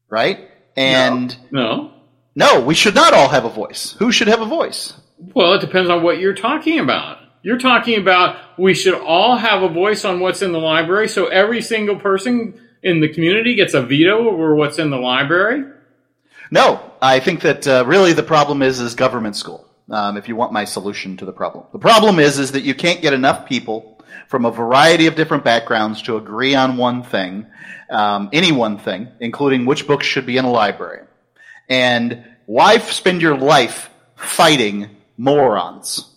Right? 0.08 0.47
And 0.78 1.36
no. 1.50 1.92
No, 2.34 2.60
we 2.60 2.74
should 2.74 2.94
not 2.94 3.14
all 3.14 3.28
have 3.28 3.44
a 3.44 3.50
voice. 3.50 3.96
Who 3.98 4.12
should 4.12 4.28
have 4.28 4.40
a 4.40 4.46
voice? 4.46 4.94
Well, 5.34 5.54
it 5.54 5.60
depends 5.60 5.90
on 5.90 6.02
what 6.02 6.18
you're 6.18 6.34
talking 6.34 6.78
about. 6.78 7.18
You're 7.42 7.58
talking 7.58 7.98
about 7.98 8.36
we 8.58 8.74
should 8.74 8.94
all 8.94 9.36
have 9.36 9.62
a 9.62 9.68
voice 9.68 10.04
on 10.04 10.20
what's 10.20 10.42
in 10.42 10.52
the 10.52 10.58
library, 10.58 11.08
so 11.08 11.26
every 11.26 11.62
single 11.62 11.96
person 11.96 12.60
in 12.82 13.00
the 13.00 13.08
community 13.08 13.54
gets 13.54 13.74
a 13.74 13.82
veto 13.82 14.28
over 14.28 14.54
what's 14.54 14.78
in 14.78 14.90
the 14.90 14.96
library? 14.96 15.64
No, 16.50 16.92
I 17.02 17.20
think 17.20 17.40
that 17.42 17.66
uh, 17.66 17.84
really 17.86 18.12
the 18.12 18.22
problem 18.22 18.62
is 18.62 18.80
is 18.80 18.94
government 18.94 19.36
school. 19.36 19.66
Um, 19.90 20.16
if 20.16 20.28
you 20.28 20.36
want 20.36 20.52
my 20.52 20.64
solution 20.64 21.16
to 21.18 21.24
the 21.24 21.32
problem, 21.32 21.64
the 21.72 21.78
problem 21.78 22.18
is 22.18 22.38
is 22.38 22.52
that 22.52 22.62
you 22.62 22.74
can't 22.74 23.00
get 23.00 23.12
enough 23.12 23.46
people 23.46 23.97
from 24.28 24.44
a 24.44 24.50
variety 24.50 25.06
of 25.06 25.14
different 25.14 25.44
backgrounds 25.44 26.02
to 26.02 26.16
agree 26.16 26.54
on 26.54 26.76
one 26.76 27.02
thing, 27.02 27.46
um, 27.90 28.28
any 28.32 28.52
one 28.52 28.78
thing, 28.78 29.08
including 29.20 29.66
which 29.66 29.86
books 29.86 30.06
should 30.06 30.26
be 30.26 30.36
in 30.36 30.44
a 30.44 30.50
library. 30.50 31.06
And 31.68 32.24
why 32.46 32.78
spend 32.78 33.22
your 33.22 33.36
life 33.36 33.90
fighting 34.16 34.90
morons? 35.16 36.14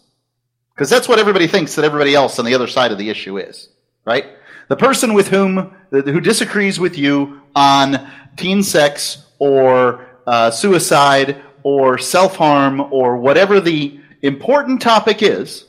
Because 0.74 0.90
that's 0.90 1.08
what 1.08 1.20
everybody 1.20 1.48
thinks 1.48 1.76
that 1.76 1.86
everybody 1.86 2.16
else 2.16 2.40
on 2.40 2.46
the 2.46 2.56
other 2.56 2.68
side 2.68 2.92
of 2.92 2.98
the 2.98 3.10
issue 3.10 3.38
is, 3.38 3.70
right? 4.06 4.26
The 4.68 4.78
person 4.78 5.14
with 5.14 5.28
whom, 5.28 5.76
who 5.92 6.22
disagrees 6.22 6.80
with 6.80 6.98
you 6.98 7.42
on 7.54 8.10
teen 8.38 8.64
sex 8.64 9.26
or 9.40 10.08
uh, 10.26 10.52
suicide 10.52 11.42
or 11.64 11.98
self 11.98 12.36
harm 12.36 12.80
or 12.94 13.18
whatever 13.18 13.60
the 13.60 14.00
important 14.22 14.82
topic 14.82 15.22
is, 15.22 15.66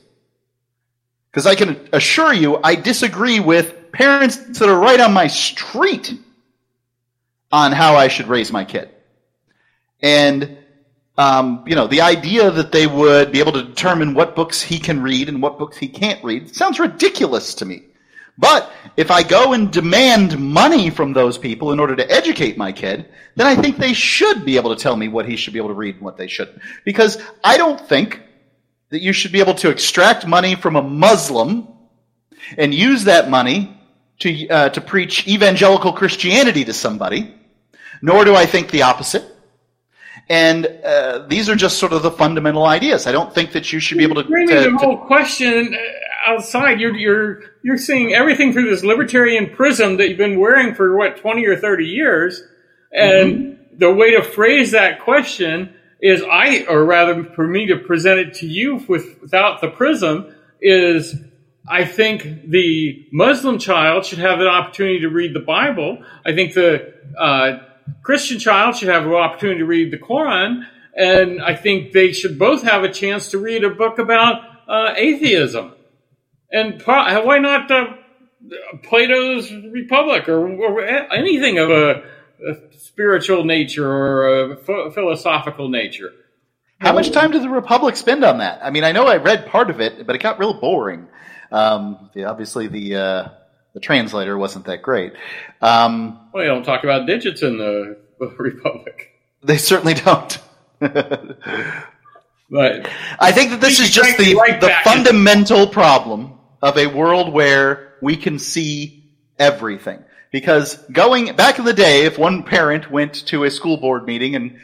because 1.33 1.47
I 1.47 1.55
can 1.55 1.89
assure 1.93 2.33
you 2.33 2.61
I 2.63 2.75
disagree 2.75 3.41
with 3.41 3.91
parents 3.91 4.37
that 4.59 4.69
are 4.69 4.79
right 4.79 5.01
on 5.01 5.13
my 5.13 5.27
street 5.27 6.15
on 7.51 7.73
how 7.73 7.97
I 7.97 8.09
should 8.09 8.29
raise 8.29 8.53
my 8.53 8.65
kid. 8.65 8.91
And, 10.01 10.59
um, 11.17 11.65
you 11.67 11.75
know, 11.77 11.87
the 11.87 12.01
idea 12.01 12.51
that 12.51 12.73
they 12.73 12.87
would 12.87 13.33
be 13.33 13.41
able 13.41 13.53
to 13.53 13.63
determine 13.63 14.15
what 14.15 14.35
books 14.35 14.61
he 14.61 14.79
can 14.79 15.03
read 15.03 15.29
and 15.29 15.43
what 15.43 15.59
books 15.59 15.77
he 15.77 15.89
can't 15.89 16.23
read 16.25 16.55
sounds 16.55 16.79
ridiculous 16.79 17.55
to 17.57 17.65
me. 17.65 17.85
But 18.39 18.73
if 18.97 19.11
I 19.11 19.23
go 19.23 19.53
and 19.53 19.71
demand 19.71 20.39
money 20.39 20.89
from 20.89 21.13
those 21.13 21.37
people 21.37 21.73
in 21.73 21.79
order 21.79 21.95
to 21.95 22.11
educate 22.11 22.57
my 22.57 22.73
kid, 22.73 23.07
then 23.37 23.47
I 23.47 23.55
think 23.55 23.77
they 23.77 23.93
should 23.93 24.45
be 24.45 24.57
able 24.57 24.75
to 24.75 24.83
tell 24.83 24.97
me 24.97 25.09
what 25.09 25.29
he 25.29 25.37
should 25.37 25.53
be 25.53 25.59
able 25.59 25.69
to 25.69 25.75
read 25.75 25.97
and 25.97 26.05
what 26.05 26.17
they 26.17 26.27
shouldn't. 26.29 26.61
Because 26.85 27.23
I 27.45 27.59
don't 27.59 27.79
think 27.79 28.21
that 28.93 29.01
you 29.01 29.13
should 29.13 29.33
be 29.33 29.41
able 29.41 29.55
to 29.55 29.71
extract 29.71 30.27
money 30.27 30.55
from 30.55 30.77
a 30.77 30.83
Muslim 30.83 31.67
and 32.59 32.75
use 32.75 33.05
that 33.05 33.31
money 33.31 33.75
to, 34.21 34.49
uh, 34.49 34.69
to 34.69 34.81
preach 34.83 35.27
evangelical 35.27 35.93
Christianity 35.95 36.63
to 36.67 36.75
somebody, 36.75 37.35
nor 38.03 38.25
do 38.25 38.35
I 38.37 38.45
think 38.47 38.71
the 38.71 38.83
opposite. 38.83 39.25
And 40.29 40.67
uh, 40.67 41.27
these 41.27 41.49
are 41.49 41.57
just 41.57 41.79
sort 41.79 41.93
of 41.95 42.03
the 42.03 42.11
fundamental 42.11 42.65
ideas. 42.67 43.07
I 43.07 43.13
don't 43.13 43.35
think 43.35 43.53
that 43.53 43.73
you 43.73 43.81
should 43.81 43.97
be 43.99 44.05
able 44.05 44.17
to. 44.17 44.25
To- 44.25 44.47
the 44.47 44.71
to- 44.71 44.77
whole 44.77 44.99
question 45.07 45.75
uh, 45.75 46.31
outside, 46.33 46.79
you're 46.79 46.95
you're 46.97 47.41
you're 47.65 47.79
seeing 47.79 48.13
everything 48.15 48.53
through 48.53 48.69
this 48.71 48.85
libertarian 48.85 49.51
prism 49.51 49.97
that 49.97 50.09
you've 50.09 50.19
been 50.19 50.39
wearing 50.39 50.75
for 50.75 50.97
what 50.97 51.17
twenty 51.17 51.45
or 51.47 51.57
thirty 51.57 51.87
years, 51.87 52.41
and 52.93 53.33
Mm-hmm. 53.33 53.79
the 53.79 53.93
way 53.93 54.11
to 54.13 54.23
phrase 54.23 54.71
that 54.73 55.01
question 55.01 55.75
is 56.03 56.23
I, 56.23 56.65
or 56.69 56.85
rather, 56.85 57.25
for 57.25 57.47
me 57.47 57.67
to 57.67 57.79
present 57.79 58.19
it 58.19 58.35
to 58.35 58.47
you 58.47 58.77
with 58.89 59.21
without 59.23 59.61
the 59.61 59.69
prism 59.69 60.35
is. 60.61 61.15
I 61.65 61.85
think 61.85 62.51
the 62.51 63.07
Muslim 63.13 63.61
child 63.61 64.05
should 64.05 64.19
have 64.19 64.41
an 64.41 64.49
opportunity 64.49 64.99
to 65.03 65.09
read 65.09 65.33
the 65.33 65.39
Bible. 65.41 66.03
I 66.27 66.35
think 66.35 66.55
the 66.55 66.93
uh, 67.17 67.59
Christian 68.03 68.41
child 68.41 68.75
should 68.75 68.89
have 68.89 69.07
an 69.07 69.13
opportunity 69.13 69.61
to 69.61 69.65
read 69.65 69.93
the 69.93 69.99
Quran, 69.99 70.67
and 70.97 71.41
I 71.41 71.55
think 71.55 71.93
they 71.93 72.13
should 72.13 72.37
both 72.37 72.65
have 72.65 72.83
a 72.83 72.93
chance 72.93 73.31
to 73.31 73.39
read 73.39 73.63
a 73.63 73.71
book 73.71 74.01
about 74.01 74.43
uh, 74.69 74.95
atheism. 74.97 75.73
And 76.51 76.81
pro- 76.81 77.25
why 77.25 77.39
not 77.39 77.71
uh, 77.71 77.95
Plato's 78.83 79.53
Republic 79.53 80.29
or, 80.29 80.47
or 80.47 80.85
anything 80.85 81.59
of 81.59 81.71
a, 81.71 82.03
a 82.51 82.79
spiritual 82.79 83.45
nature 83.45 83.89
or 83.91 84.43
a 84.53 84.57
ph- 84.57 84.95
philosophical 84.95 85.69
nature? 85.69 86.11
How 86.81 86.93
much 86.93 87.11
time 87.13 87.31
did 87.31 87.43
the 87.43 87.49
Republic 87.49 87.95
spend 87.97 88.25
on 88.25 88.39
that? 88.39 88.61
I 88.63 88.71
mean, 88.71 88.83
I 88.83 88.91
know 88.93 89.07
I 89.07 89.17
read 89.19 89.47
part 89.47 89.71
of 89.71 89.81
it, 89.81 90.05
but 90.07 90.17
it 90.17 90.23
got 90.23 90.39
real 90.41 90.53
boring. 90.55 91.07
Um, 91.53 92.11
yeah, 92.15 92.29
obviously, 92.29 92.67
the 92.67 92.97
uh, 92.97 93.29
the 93.75 93.81
translator 93.81 94.37
wasn't 94.37 94.65
that 94.67 94.83
great. 94.83 95.13
Um, 95.61 96.19
Well, 96.33 96.43
they 96.43 96.49
don't 96.49 96.65
talk 96.65 96.83
about 96.83 97.07
digits 97.07 97.43
in 97.43 97.57
the, 97.59 97.99
the 98.19 98.27
Republic. 98.39 99.13
they 99.45 99.59
certainly 99.59 99.95
don't. 99.95 100.39
But 102.51 102.87
I 103.19 103.33
think 103.33 103.51
that 103.53 103.63
this 103.63 103.81
is 103.81 103.89
just 103.91 104.19
the, 104.19 104.35
Right 104.35 104.61
the 104.61 104.75
fundamental 104.85 105.67
problem 105.67 106.39
of 106.61 106.77
a 106.77 106.87
world 106.87 107.33
where 107.33 107.95
we 108.03 108.15
can 108.15 108.39
see 108.39 109.11
everything. 109.39 110.05
Because 110.33 110.77
going 110.91 111.37
back 111.37 111.61
in 111.61 111.65
the 111.65 111.73
day, 111.73 112.07
if 112.07 112.19
one 112.19 112.43
parent 112.43 112.91
went 112.91 113.27
to 113.27 113.45
a 113.45 113.51
school 113.51 113.77
board 113.77 114.07
meeting 114.07 114.35
and 114.35 114.59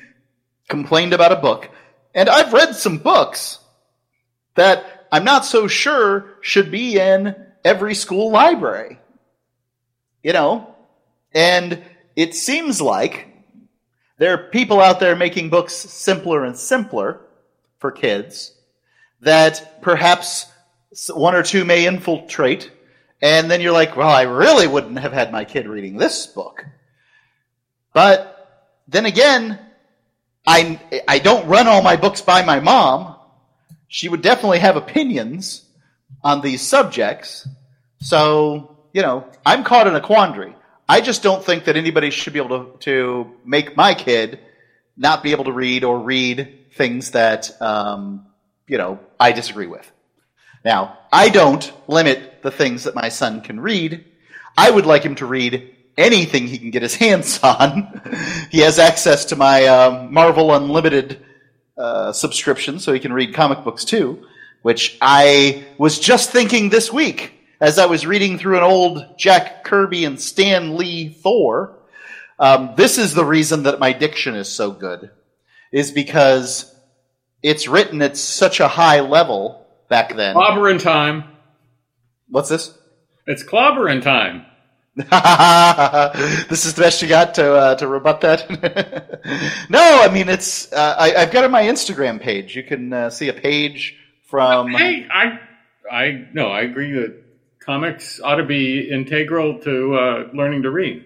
complained 0.68 1.12
about 1.12 1.30
a 1.30 1.36
book, 1.36 1.70
and 2.14 2.28
I've 2.28 2.52
read 2.52 2.74
some 2.74 2.98
books 2.98 3.58
that 4.56 5.06
I'm 5.12 5.24
not 5.24 5.44
so 5.44 5.68
sure 5.68 6.38
should 6.40 6.70
be 6.70 6.98
in 6.98 7.36
every 7.64 7.94
school 7.94 8.32
library. 8.32 8.98
You 10.22 10.32
know? 10.32 10.74
And 11.32 11.82
it 12.16 12.34
seems 12.34 12.80
like 12.80 13.28
there 14.16 14.32
are 14.32 14.48
people 14.48 14.80
out 14.80 15.00
there 15.00 15.14
making 15.14 15.50
books 15.50 15.74
simpler 15.74 16.44
and 16.44 16.56
simpler 16.56 17.20
for 17.78 17.92
kids 17.92 18.54
that 19.20 19.82
perhaps 19.82 20.50
one 21.10 21.34
or 21.34 21.42
two 21.42 21.64
may 21.64 21.86
infiltrate, 21.86 22.70
and 23.20 23.50
then 23.50 23.60
you're 23.60 23.72
like, 23.72 23.96
well, 23.96 24.08
I 24.08 24.22
really 24.22 24.66
wouldn't 24.66 24.98
have 24.98 25.12
had 25.12 25.32
my 25.32 25.44
kid 25.44 25.66
reading 25.66 25.96
this 25.96 26.26
book. 26.26 26.64
But 27.92 28.34
then 28.86 29.06
again, 29.06 29.58
I, 30.46 30.80
I 31.06 31.18
don't 31.18 31.48
run 31.48 31.66
all 31.66 31.82
my 31.82 31.96
books 31.96 32.20
by 32.20 32.44
my 32.44 32.60
mom. 32.60 33.16
She 33.88 34.08
would 34.08 34.22
definitely 34.22 34.60
have 34.60 34.76
opinions 34.76 35.64
on 36.22 36.40
these 36.40 36.62
subjects. 36.62 37.48
So, 38.00 38.76
you 38.92 39.02
know, 39.02 39.26
I'm 39.44 39.64
caught 39.64 39.86
in 39.86 39.94
a 39.94 40.00
quandary. 40.00 40.54
I 40.88 41.00
just 41.00 41.22
don't 41.22 41.44
think 41.44 41.64
that 41.64 41.76
anybody 41.76 42.10
should 42.10 42.32
be 42.32 42.38
able 42.38 42.64
to, 42.64 42.78
to 42.80 43.32
make 43.44 43.76
my 43.76 43.94
kid 43.94 44.40
not 44.96 45.22
be 45.22 45.32
able 45.32 45.44
to 45.44 45.52
read 45.52 45.84
or 45.84 45.98
read 45.98 46.72
things 46.72 47.10
that, 47.10 47.60
um, 47.60 48.26
you 48.66 48.78
know, 48.78 49.00
I 49.18 49.32
disagree 49.32 49.66
with. 49.66 49.90
Now, 50.64 50.98
I 51.12 51.28
don't 51.28 51.70
limit 51.88 52.27
the 52.42 52.50
things 52.50 52.84
that 52.84 52.94
my 52.94 53.08
son 53.08 53.40
can 53.40 53.60
read. 53.60 54.04
I 54.56 54.70
would 54.70 54.86
like 54.86 55.02
him 55.02 55.14
to 55.16 55.26
read 55.26 55.74
anything 55.96 56.46
he 56.46 56.58
can 56.58 56.70
get 56.70 56.82
his 56.82 56.94
hands 57.04 57.40
on. 57.42 58.00
he 58.50 58.60
has 58.60 58.78
access 58.78 59.26
to 59.26 59.36
my 59.36 59.66
um, 59.66 60.12
Marvel 60.12 60.54
Unlimited 60.54 61.24
uh, 61.76 62.12
subscription, 62.12 62.78
so 62.78 62.92
he 62.92 63.00
can 63.00 63.12
read 63.12 63.34
comic 63.34 63.62
books 63.64 63.84
too, 63.84 64.26
which 64.62 64.98
I 65.00 65.64
was 65.78 65.98
just 65.98 66.30
thinking 66.30 66.70
this 66.70 66.92
week 66.92 67.34
as 67.60 67.78
I 67.78 67.86
was 67.86 68.06
reading 68.06 68.38
through 68.38 68.56
an 68.58 68.62
old 68.62 69.18
Jack 69.18 69.64
Kirby 69.64 70.04
and 70.04 70.20
Stan 70.20 70.76
Lee 70.76 71.08
Thor. 71.08 71.76
Um, 72.38 72.74
this 72.76 72.98
is 72.98 73.14
the 73.14 73.24
reason 73.24 73.64
that 73.64 73.80
my 73.80 73.92
diction 73.92 74.34
is 74.36 74.48
so 74.48 74.70
good, 74.70 75.10
is 75.72 75.90
because 75.90 76.74
it's 77.42 77.66
written 77.68 78.00
at 78.02 78.16
such 78.16 78.60
a 78.60 78.68
high 78.68 79.00
level 79.00 79.66
back 79.88 80.14
then. 80.16 80.36
clobbering 80.36 80.80
time. 80.80 81.24
What's 82.30 82.48
this? 82.48 82.76
It's 83.26 83.42
clobbering 83.42 84.02
time. 84.02 84.46
this 84.96 86.64
is 86.64 86.74
the 86.74 86.82
best 86.82 87.00
you 87.02 87.08
got 87.08 87.34
to 87.34 87.52
uh, 87.54 87.74
to 87.76 87.86
rebut 87.86 88.20
that. 88.22 88.50
no, 89.70 89.80
I 90.02 90.12
mean 90.12 90.28
it's. 90.28 90.72
Uh, 90.72 90.96
I, 90.98 91.14
I've 91.14 91.30
got 91.30 91.44
it 91.44 91.46
on 91.46 91.50
my 91.52 91.62
Instagram 91.62 92.20
page. 92.20 92.56
You 92.56 92.64
can 92.64 92.92
uh, 92.92 93.10
see 93.10 93.28
a 93.28 93.32
page 93.32 93.96
from. 94.26 94.72
Hey, 94.72 95.06
I, 95.08 95.38
I 95.90 96.26
no, 96.32 96.48
I 96.48 96.62
agree 96.62 96.92
that 96.92 97.14
comics 97.60 98.20
ought 98.20 98.36
to 98.36 98.44
be 98.44 98.90
integral 98.90 99.60
to 99.60 99.94
uh, 99.94 100.28
learning 100.34 100.62
to 100.62 100.70
read. 100.70 101.04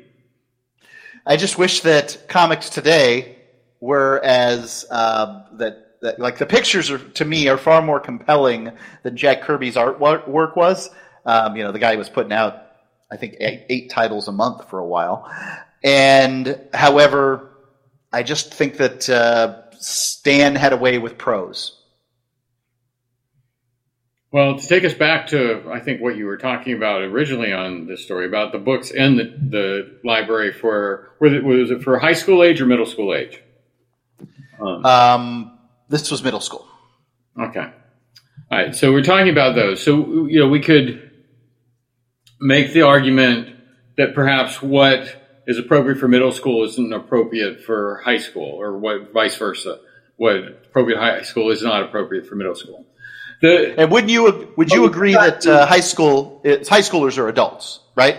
I 1.26 1.36
just 1.36 1.58
wish 1.58 1.80
that 1.80 2.24
comics 2.28 2.70
today 2.70 3.36
were 3.80 4.20
as 4.24 4.86
uh, 4.90 5.42
that, 5.58 6.00
that 6.00 6.18
like 6.18 6.38
the 6.38 6.46
pictures 6.46 6.90
are 6.90 6.98
to 6.98 7.24
me 7.24 7.48
are 7.48 7.58
far 7.58 7.82
more 7.82 8.00
compelling 8.00 8.72
than 9.02 9.16
Jack 9.16 9.42
Kirby's 9.42 9.74
artwork 9.74 10.56
was. 10.56 10.88
Um, 11.24 11.56
you 11.56 11.62
know, 11.64 11.72
the 11.72 11.78
guy 11.78 11.96
was 11.96 12.08
putting 12.08 12.32
out 12.32 12.66
I 13.10 13.16
think 13.16 13.36
eight, 13.40 13.66
eight 13.68 13.90
titles 13.90 14.26
a 14.28 14.32
month 14.32 14.70
for 14.70 14.78
a 14.78 14.86
while, 14.86 15.30
and 15.84 16.58
however, 16.72 17.50
I 18.12 18.22
just 18.22 18.54
think 18.54 18.78
that 18.78 19.08
uh, 19.08 19.70
Stan 19.72 20.54
had 20.54 20.72
a 20.72 20.76
way 20.76 20.98
with 20.98 21.18
prose. 21.18 21.78
Well, 24.30 24.58
to 24.58 24.66
take 24.66 24.84
us 24.84 24.94
back 24.94 25.26
to, 25.28 25.62
I 25.70 25.80
think, 25.80 26.00
what 26.00 26.16
you 26.16 26.24
were 26.24 26.38
talking 26.38 26.72
about 26.74 27.02
originally 27.02 27.52
on 27.52 27.86
this 27.86 28.02
story 28.02 28.26
about 28.26 28.52
the 28.52 28.58
books 28.58 28.90
and 28.90 29.18
the, 29.18 29.24
the 29.24 29.98
library 30.04 30.54
for, 30.54 31.10
was 31.20 31.34
it, 31.34 31.44
was 31.44 31.70
it 31.70 31.82
for 31.82 31.98
high 31.98 32.14
school 32.14 32.42
age 32.42 32.58
or 32.58 32.64
middle 32.64 32.86
school 32.86 33.14
age? 33.14 33.38
Um, 34.58 34.86
Um, 34.86 35.58
this 35.90 36.10
was 36.10 36.24
middle 36.24 36.40
school. 36.40 36.66
okay. 37.38 37.60
All 38.50 38.58
right. 38.58 38.74
So 38.74 38.90
we're 38.90 39.02
talking 39.02 39.28
about 39.28 39.54
those. 39.54 39.82
So, 39.82 40.26
you 40.26 40.40
know, 40.40 40.48
we 40.48 40.60
could 40.60 41.10
make 42.42 42.72
the 42.72 42.82
argument 42.82 43.56
that 43.96 44.14
perhaps 44.14 44.60
what 44.60 45.16
is 45.46 45.58
appropriate 45.58 45.98
for 45.98 46.08
middle 46.08 46.32
school 46.32 46.64
isn't 46.64 46.92
appropriate 46.92 47.62
for 47.64 48.00
high 48.04 48.18
school 48.18 48.60
or 48.60 48.76
what 48.76 49.12
vice 49.12 49.36
versa. 49.36 49.78
What 50.16 50.36
appropriate 50.36 50.98
high 50.98 51.22
school 51.22 51.50
is 51.50 51.62
not 51.62 51.82
appropriate 51.82 52.26
for 52.26 52.34
middle 52.34 52.54
school. 52.54 52.86
The, 53.40 53.74
And 53.78 53.90
wouldn't 53.90 54.12
you 54.12 54.52
would 54.56 54.70
you 54.70 54.84
agree 54.84 55.14
that 55.14 55.46
uh, 55.46 55.66
high 55.66 55.80
school 55.80 56.40
it's, 56.44 56.68
high 56.68 56.80
schoolers 56.80 57.18
are 57.18 57.28
adults, 57.28 57.80
right? 57.96 58.18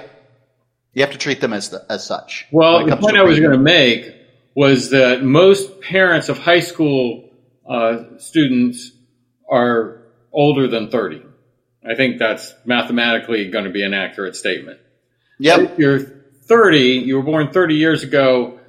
You 0.94 1.02
have 1.02 1.12
to 1.12 1.18
treat 1.18 1.40
them 1.40 1.54
as 1.54 1.70
the, 1.70 1.86
as 1.90 2.06
such. 2.06 2.46
Well, 2.52 2.86
the 2.86 2.98
point 2.98 3.18
I 3.18 3.24
was 3.24 3.40
going 3.40 3.52
to 3.52 3.58
make 3.58 4.14
was 4.56 4.92
that 4.92 5.24
most 5.24 5.82
parents 5.82 6.30
of 6.30 6.38
high 6.38 6.60
school 6.60 7.30
uh, 7.68 8.18
students 8.18 8.92
are 9.50 10.04
older 10.32 10.68
than 10.68 10.90
30. 10.90 11.24
I 11.86 11.96
think 11.96 12.18
that's 12.18 12.54
mathematically 12.66 13.50
going 13.50 13.66
to 13.66 13.72
be 13.72 13.84
an 13.84 13.94
accurate 13.94 14.36
statement. 14.36 14.80
Yep. 15.40 15.60
If 15.60 15.80
you're 15.80 16.00
30, 16.00 16.80
you 16.80 17.18
were 17.18 17.24
born 17.24 17.52
30 17.52 17.76
years 17.76 18.04
ago, 18.04 18.60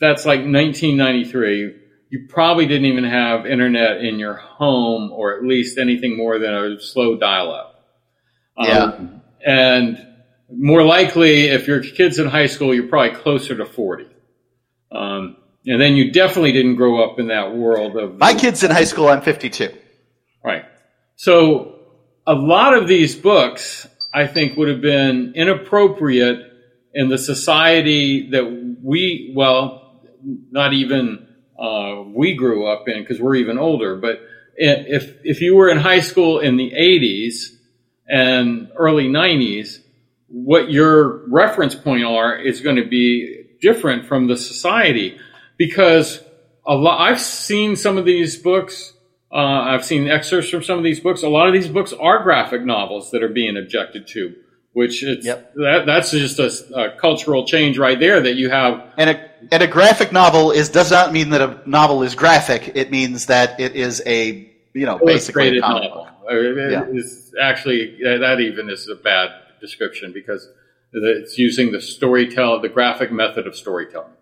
that's 0.00 0.24
like 0.24 0.40
1993. 0.40 1.80
You 2.10 2.26
probably 2.28 2.66
didn't 2.66 2.86
even 2.86 3.04
have 3.04 3.46
internet 3.46 3.98
in 3.98 4.18
your 4.18 4.34
home 4.34 5.12
or 5.12 5.36
at 5.36 5.44
least 5.44 5.78
anything 5.78 6.16
more 6.16 6.38
than 6.38 6.54
a 6.54 6.80
slow 6.80 7.16
dial 7.16 7.52
up. 7.52 7.70
Yeah. 8.56 8.98
and 9.44 10.06
more 10.48 10.84
likely, 10.84 11.46
if 11.46 11.66
your 11.66 11.82
kid's 11.82 12.18
in 12.18 12.28
high 12.28 12.46
school, 12.46 12.72
you're 12.72 12.86
probably 12.86 13.16
closer 13.20 13.56
to 13.56 13.66
40. 13.66 14.06
Um, 14.92 15.36
and 15.66 15.80
then 15.80 15.96
you 15.96 16.12
definitely 16.12 16.52
didn't 16.52 16.76
grow 16.76 17.02
up 17.02 17.18
in 17.18 17.28
that 17.28 17.54
world 17.54 17.96
of 17.96 18.18
My 18.18 18.34
kid's 18.34 18.62
in 18.62 18.70
high 18.70 18.84
school. 18.84 19.08
I'm 19.08 19.22
52. 19.22 19.74
Right. 20.44 20.66
So 21.16 21.73
a 22.26 22.34
lot 22.34 22.74
of 22.76 22.88
these 22.88 23.14
books, 23.14 23.86
I 24.12 24.26
think, 24.26 24.56
would 24.56 24.68
have 24.68 24.80
been 24.80 25.34
inappropriate 25.34 26.52
in 26.94 27.08
the 27.08 27.18
society 27.18 28.30
that 28.30 28.76
we, 28.82 29.32
well, 29.36 30.00
not 30.50 30.72
even 30.72 31.26
uh, 31.58 32.02
we 32.06 32.34
grew 32.34 32.66
up 32.66 32.88
in 32.88 33.02
because 33.02 33.20
we're 33.20 33.36
even 33.36 33.58
older. 33.58 33.96
But 33.96 34.20
if 34.56 35.16
if 35.24 35.40
you 35.40 35.56
were 35.56 35.68
in 35.68 35.78
high 35.78 36.00
school 36.00 36.38
in 36.38 36.56
the 36.56 36.70
80s 36.70 37.56
and 38.08 38.70
early 38.76 39.08
90s, 39.08 39.80
what 40.28 40.70
your 40.70 41.28
reference 41.28 41.74
point 41.74 42.04
are 42.04 42.36
is 42.36 42.60
going 42.60 42.76
to 42.76 42.86
be 42.86 43.46
different 43.60 44.06
from 44.06 44.26
the 44.26 44.36
society 44.36 45.18
because 45.56 46.20
a 46.66 46.74
lot. 46.74 47.00
I've 47.00 47.20
seen 47.20 47.76
some 47.76 47.98
of 47.98 48.04
these 48.04 48.36
books. 48.36 48.93
Uh, 49.34 49.38
I've 49.38 49.84
seen 49.84 50.06
excerpts 50.08 50.48
from 50.50 50.62
some 50.62 50.78
of 50.78 50.84
these 50.84 51.00
books. 51.00 51.22
A 51.24 51.28
lot 51.28 51.48
of 51.48 51.52
these 51.52 51.66
books 51.66 51.92
are 51.92 52.22
graphic 52.22 52.64
novels 52.64 53.10
that 53.10 53.22
are 53.24 53.28
being 53.28 53.56
objected 53.56 54.06
to, 54.08 54.34
which 54.74 55.02
it's 55.02 55.26
Yep. 55.26 55.54
that, 55.56 55.86
that's 55.86 56.12
just 56.12 56.38
a, 56.38 56.52
a 56.78 56.96
cultural 56.96 57.44
change 57.44 57.76
right 57.76 57.98
there 57.98 58.20
that 58.20 58.36
you 58.36 58.50
have. 58.50 58.92
And 58.96 59.10
a 59.10 59.30
and 59.50 59.62
a 59.62 59.66
graphic 59.66 60.12
novel 60.12 60.52
is 60.52 60.68
does 60.68 60.90
not 60.92 61.12
mean 61.12 61.30
that 61.30 61.42
a 61.42 61.68
novel 61.68 62.04
is 62.04 62.14
graphic. 62.14 62.72
It 62.76 62.92
means 62.92 63.26
that 63.26 63.58
it 63.58 63.74
is 63.74 64.00
a 64.06 64.48
you 64.72 64.86
know 64.86 65.00
basically 65.04 65.48
a 65.48 65.52
illustrated 65.54 65.62
comic 65.62 65.90
novel. 65.90 66.08
Uh, 66.30 66.34
it- 66.36 66.72
Yeah. 66.72 67.42
Actually 67.42 67.98
that 68.04 68.38
even 68.40 68.70
is 68.70 68.88
a 68.88 68.94
bad 68.94 69.30
description 69.60 70.12
because 70.12 70.48
it's 70.92 71.36
using 71.38 71.72
the 71.72 71.78
storytell, 71.78 72.62
the 72.62 72.68
graphic 72.68 73.10
method 73.10 73.48
of 73.48 73.56
storytelling. 73.56 74.12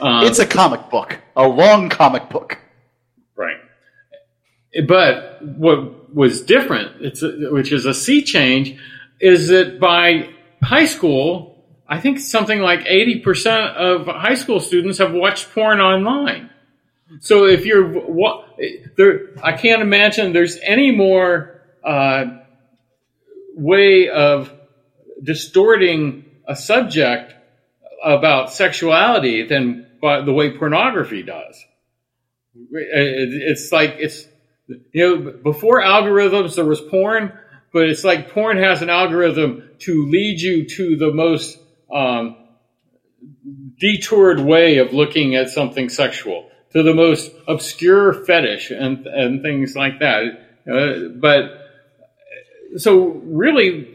Um, 0.00 0.24
It's 0.24 0.38
a 0.38 0.46
comic 0.46 0.88
book, 0.88 1.18
a 1.34 1.48
long 1.48 1.88
comic 1.88 2.28
book. 2.28 2.58
But 4.86 5.42
what 5.42 6.14
was 6.14 6.42
different, 6.42 7.22
a, 7.22 7.50
which 7.52 7.72
is 7.72 7.86
a 7.86 7.94
sea 7.94 8.22
change, 8.22 8.78
is 9.20 9.48
that 9.48 9.78
by 9.80 10.30
high 10.62 10.86
school, 10.86 11.64
I 11.88 12.00
think 12.00 12.18
something 12.18 12.60
like 12.60 12.80
80% 12.80 13.74
of 13.74 14.06
high 14.06 14.34
school 14.34 14.60
students 14.60 14.98
have 14.98 15.12
watched 15.12 15.52
porn 15.52 15.80
online. 15.80 16.50
So 17.20 17.46
if 17.46 17.64
you're, 17.64 17.86
wa- 17.86 18.44
there, 18.96 19.30
I 19.42 19.52
can't 19.52 19.82
imagine 19.82 20.32
there's 20.32 20.58
any 20.62 20.90
more 20.90 21.60
uh, 21.84 22.24
way 23.54 24.08
of 24.08 24.52
distorting 25.22 26.24
a 26.46 26.56
subject 26.56 27.34
about 28.04 28.52
sexuality 28.52 29.46
than 29.46 29.86
by 30.00 30.20
the 30.20 30.32
way 30.32 30.56
pornography 30.56 31.22
does. 31.22 31.64
It's 32.70 33.72
like 33.72 33.96
it's 33.98 34.26
you 34.68 35.16
know 35.16 35.32
before 35.42 35.80
algorithms 35.80 36.56
there 36.56 36.64
was 36.64 36.80
porn, 36.80 37.32
but 37.72 37.88
it's 37.88 38.04
like 38.04 38.30
porn 38.32 38.58
has 38.58 38.82
an 38.82 38.90
algorithm 38.90 39.68
to 39.80 40.06
lead 40.06 40.40
you 40.40 40.68
to 40.68 40.96
the 40.96 41.12
most 41.12 41.58
um, 41.92 42.36
detoured 43.78 44.40
way 44.40 44.78
of 44.78 44.92
looking 44.92 45.34
at 45.34 45.50
something 45.50 45.88
sexual, 45.88 46.50
to 46.72 46.82
the 46.82 46.94
most 46.94 47.30
obscure 47.46 48.12
fetish 48.12 48.70
and 48.70 49.06
and 49.06 49.42
things 49.42 49.74
like 49.76 50.00
that. 50.00 50.24
Uh, 50.70 51.08
but 51.20 52.78
so 52.78 53.08
really. 53.24 53.92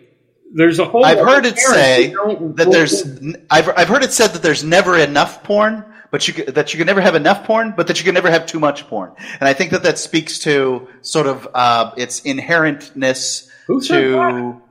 There's 0.54 0.80
a 0.80 0.84
whole. 0.84 1.06
I've 1.06 1.18
heard 1.18 1.46
it 1.46 1.58
say 1.58 2.10
that 2.10 2.68
there's. 2.70 3.06
I've 3.50 3.70
I've 3.70 3.88
heard 3.88 4.04
it 4.04 4.12
said 4.12 4.32
that 4.32 4.42
there's 4.42 4.66
never 4.66 4.98
enough 4.98 5.44
porn, 5.44 5.86
but 6.12 6.28
you 6.28 6.46
that 6.46 6.74
you 6.74 6.78
can 6.78 6.86
never 6.86 7.02
have 7.02 7.16
enough 7.16 7.46
porn, 7.46 7.74
but 7.76 7.88
that 7.88 7.98
you 8.00 8.06
can 8.06 8.14
never 8.14 8.30
have 8.30 8.46
too 8.46 8.60
much 8.60 8.88
porn. 8.88 9.14
And 9.40 9.48
I 9.48 9.54
think 9.54 9.72
that 9.72 9.84
that 9.84 9.98
speaks 9.98 10.40
to 10.40 10.88
sort 11.02 11.26
of 11.28 11.48
uh, 11.54 11.92
its 11.98 12.22
inherentness 12.22 13.50
Who 13.68 13.82
to 13.82 14.12
that? 14.12 14.62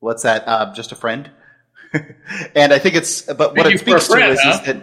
what's 0.00 0.22
that? 0.22 0.46
Uh, 0.46 0.72
just 0.74 0.92
a 0.92 0.94
friend. 0.94 1.30
and 2.54 2.72
I 2.72 2.78
think 2.78 2.94
it's 2.94 3.22
but 3.22 3.56
what 3.56 3.64
Thank 3.64 3.66
it 3.66 3.72
you 3.72 3.92
for 3.92 3.96
a 3.96 4.00
speaks 4.00 4.20
to 4.20 4.30
is, 4.30 4.40
huh? 4.40 4.50
is 4.50 4.60
that 4.66 4.76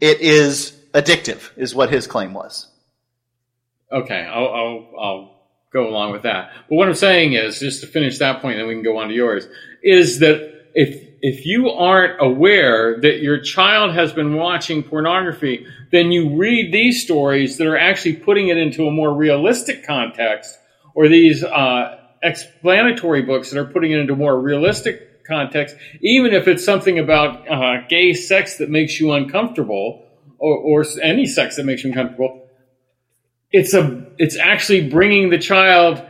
it 0.00 0.20
is 0.20 0.78
addictive, 0.92 1.50
is 1.56 1.74
what 1.74 1.90
his 1.90 2.06
claim 2.06 2.34
was. 2.34 2.68
Okay, 3.90 4.20
I'll, 4.20 4.48
I'll, 4.48 4.90
I'll 4.98 5.42
go 5.72 5.88
along 5.88 6.12
with 6.12 6.22
that. 6.22 6.50
But 6.68 6.76
what 6.76 6.88
I'm 6.88 6.94
saying 6.94 7.34
is, 7.34 7.58
just 7.58 7.80
to 7.82 7.86
finish 7.86 8.18
that 8.18 8.40
point, 8.40 8.58
then 8.58 8.66
we 8.66 8.74
can 8.74 8.82
go 8.82 8.98
on 8.98 9.08
to 9.08 9.14
yours, 9.14 9.46
is 9.82 10.20
that 10.20 10.66
if 10.74 11.11
if 11.22 11.46
you 11.46 11.70
aren't 11.70 12.20
aware 12.20 13.00
that 13.00 13.20
your 13.20 13.38
child 13.38 13.94
has 13.94 14.12
been 14.12 14.34
watching 14.34 14.82
pornography, 14.82 15.66
then 15.90 16.12
you 16.12 16.36
read 16.36 16.72
these 16.72 17.02
stories 17.02 17.56
that 17.58 17.66
are 17.66 17.78
actually 17.78 18.16
putting 18.16 18.48
it 18.48 18.58
into 18.58 18.86
a 18.86 18.90
more 18.90 19.14
realistic 19.14 19.86
context, 19.86 20.58
or 20.94 21.08
these 21.08 21.42
uh, 21.42 21.98
explanatory 22.22 23.22
books 23.22 23.50
that 23.50 23.58
are 23.58 23.64
putting 23.64 23.92
it 23.92 24.00
into 24.00 24.14
more 24.14 24.38
realistic 24.38 25.24
context, 25.24 25.76
even 26.00 26.34
if 26.34 26.48
it's 26.48 26.64
something 26.64 26.98
about 26.98 27.48
uh, 27.48 27.86
gay 27.88 28.12
sex 28.12 28.58
that 28.58 28.68
makes 28.68 29.00
you 29.00 29.12
uncomfortable, 29.12 30.04
or, 30.38 30.56
or 30.56 30.84
any 31.00 31.24
sex 31.24 31.56
that 31.56 31.64
makes 31.64 31.84
you 31.84 31.90
uncomfortable 31.90 32.42
it's 33.52 33.74
a 33.74 34.06
it's 34.18 34.36
actually 34.38 34.88
bringing 34.88 35.30
the 35.30 35.38
child 35.38 36.02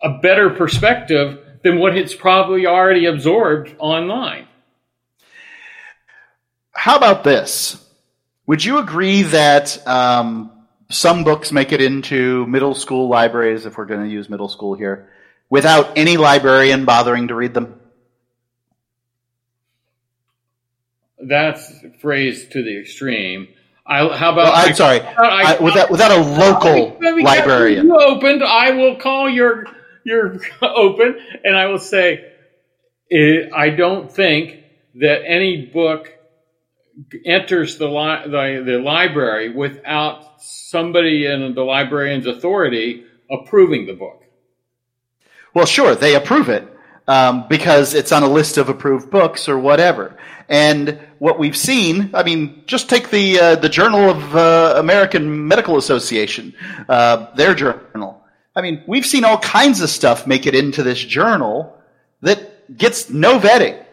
a 0.00 0.18
better 0.18 0.50
perspective 0.50 1.42
than 1.66 1.80
what 1.80 1.96
it's 1.96 2.14
probably 2.14 2.64
already 2.64 3.06
absorbed 3.06 3.74
online. 3.80 4.46
How 6.70 6.96
about 6.96 7.24
this? 7.24 7.84
Would 8.46 8.64
you 8.64 8.78
agree 8.78 9.22
that 9.22 9.84
um, 9.88 10.52
some 10.90 11.24
books 11.24 11.50
make 11.50 11.72
it 11.72 11.82
into 11.82 12.46
middle 12.46 12.76
school 12.76 13.08
libraries, 13.08 13.66
if 13.66 13.76
we're 13.76 13.86
going 13.86 14.04
to 14.04 14.08
use 14.08 14.28
middle 14.28 14.48
school 14.48 14.74
here, 14.74 15.10
without 15.50 15.98
any 15.98 16.16
librarian 16.16 16.84
bothering 16.84 17.28
to 17.28 17.34
read 17.34 17.52
them? 17.52 17.80
That's 21.18 21.68
phrased 22.00 22.52
to 22.52 22.62
the 22.62 22.78
extreme. 22.78 23.48
I, 23.84 24.16
how 24.16 24.32
about 24.32 24.44
Well, 24.44 24.52
I'm 24.54 24.74
sorry, 24.74 25.00
I- 25.00 25.54
I, 25.56 25.60
without, 25.60 25.90
without 25.90 26.12
a 26.12 26.20
local 26.20 26.96
librarian. 27.24 27.86
You 27.86 27.98
opened. 28.00 28.44
I 28.44 28.70
will 28.70 28.96
call 28.96 29.28
your 29.28 29.64
your 30.06 30.38
open, 30.62 31.18
and 31.44 31.56
I 31.56 31.66
will 31.66 31.78
say, 31.78 32.32
I 33.12 33.70
don't 33.70 34.10
think 34.10 34.62
that 34.94 35.22
any 35.26 35.66
book 35.66 36.12
enters 37.26 37.76
the, 37.76 37.88
li- 37.88 38.24
the 38.24 38.62
the 38.64 38.78
library 38.78 39.50
without 39.50 40.40
somebody 40.40 41.26
in 41.26 41.54
the 41.54 41.62
librarian's 41.62 42.26
authority 42.26 43.04
approving 43.30 43.86
the 43.86 43.92
book. 43.92 44.22
Well, 45.52 45.66
sure, 45.66 45.94
they 45.94 46.14
approve 46.14 46.48
it 46.48 46.66
um, 47.08 47.46
because 47.48 47.94
it's 47.94 48.12
on 48.12 48.22
a 48.22 48.28
list 48.28 48.56
of 48.56 48.68
approved 48.68 49.10
books 49.10 49.48
or 49.48 49.58
whatever. 49.58 50.16
And 50.48 51.00
what 51.18 51.38
we've 51.38 51.56
seen, 51.56 52.10
I 52.14 52.22
mean, 52.22 52.62
just 52.66 52.88
take 52.88 53.10
the 53.10 53.40
uh, 53.40 53.56
the 53.56 53.68
Journal 53.68 54.10
of 54.10 54.36
uh, 54.36 54.74
American 54.78 55.48
Medical 55.48 55.76
Association, 55.76 56.54
uh, 56.88 57.34
their 57.34 57.54
journal. 57.54 58.25
I 58.56 58.62
mean, 58.62 58.82
we've 58.86 59.04
seen 59.04 59.24
all 59.24 59.38
kinds 59.38 59.82
of 59.82 59.90
stuff 59.90 60.26
make 60.26 60.46
it 60.46 60.54
into 60.54 60.82
this 60.82 60.98
journal 60.98 61.76
that 62.22 62.76
gets 62.76 63.10
no 63.10 63.38
vetting. 63.38 63.84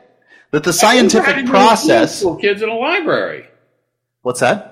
That 0.52 0.64
the 0.64 0.72
scientific 0.72 1.46
process. 1.48 2.20
school 2.20 2.38
kids 2.38 2.62
in 2.62 2.70
a 2.70 2.76
library. 2.76 3.48
What's 4.22 4.40
that? 4.40 4.70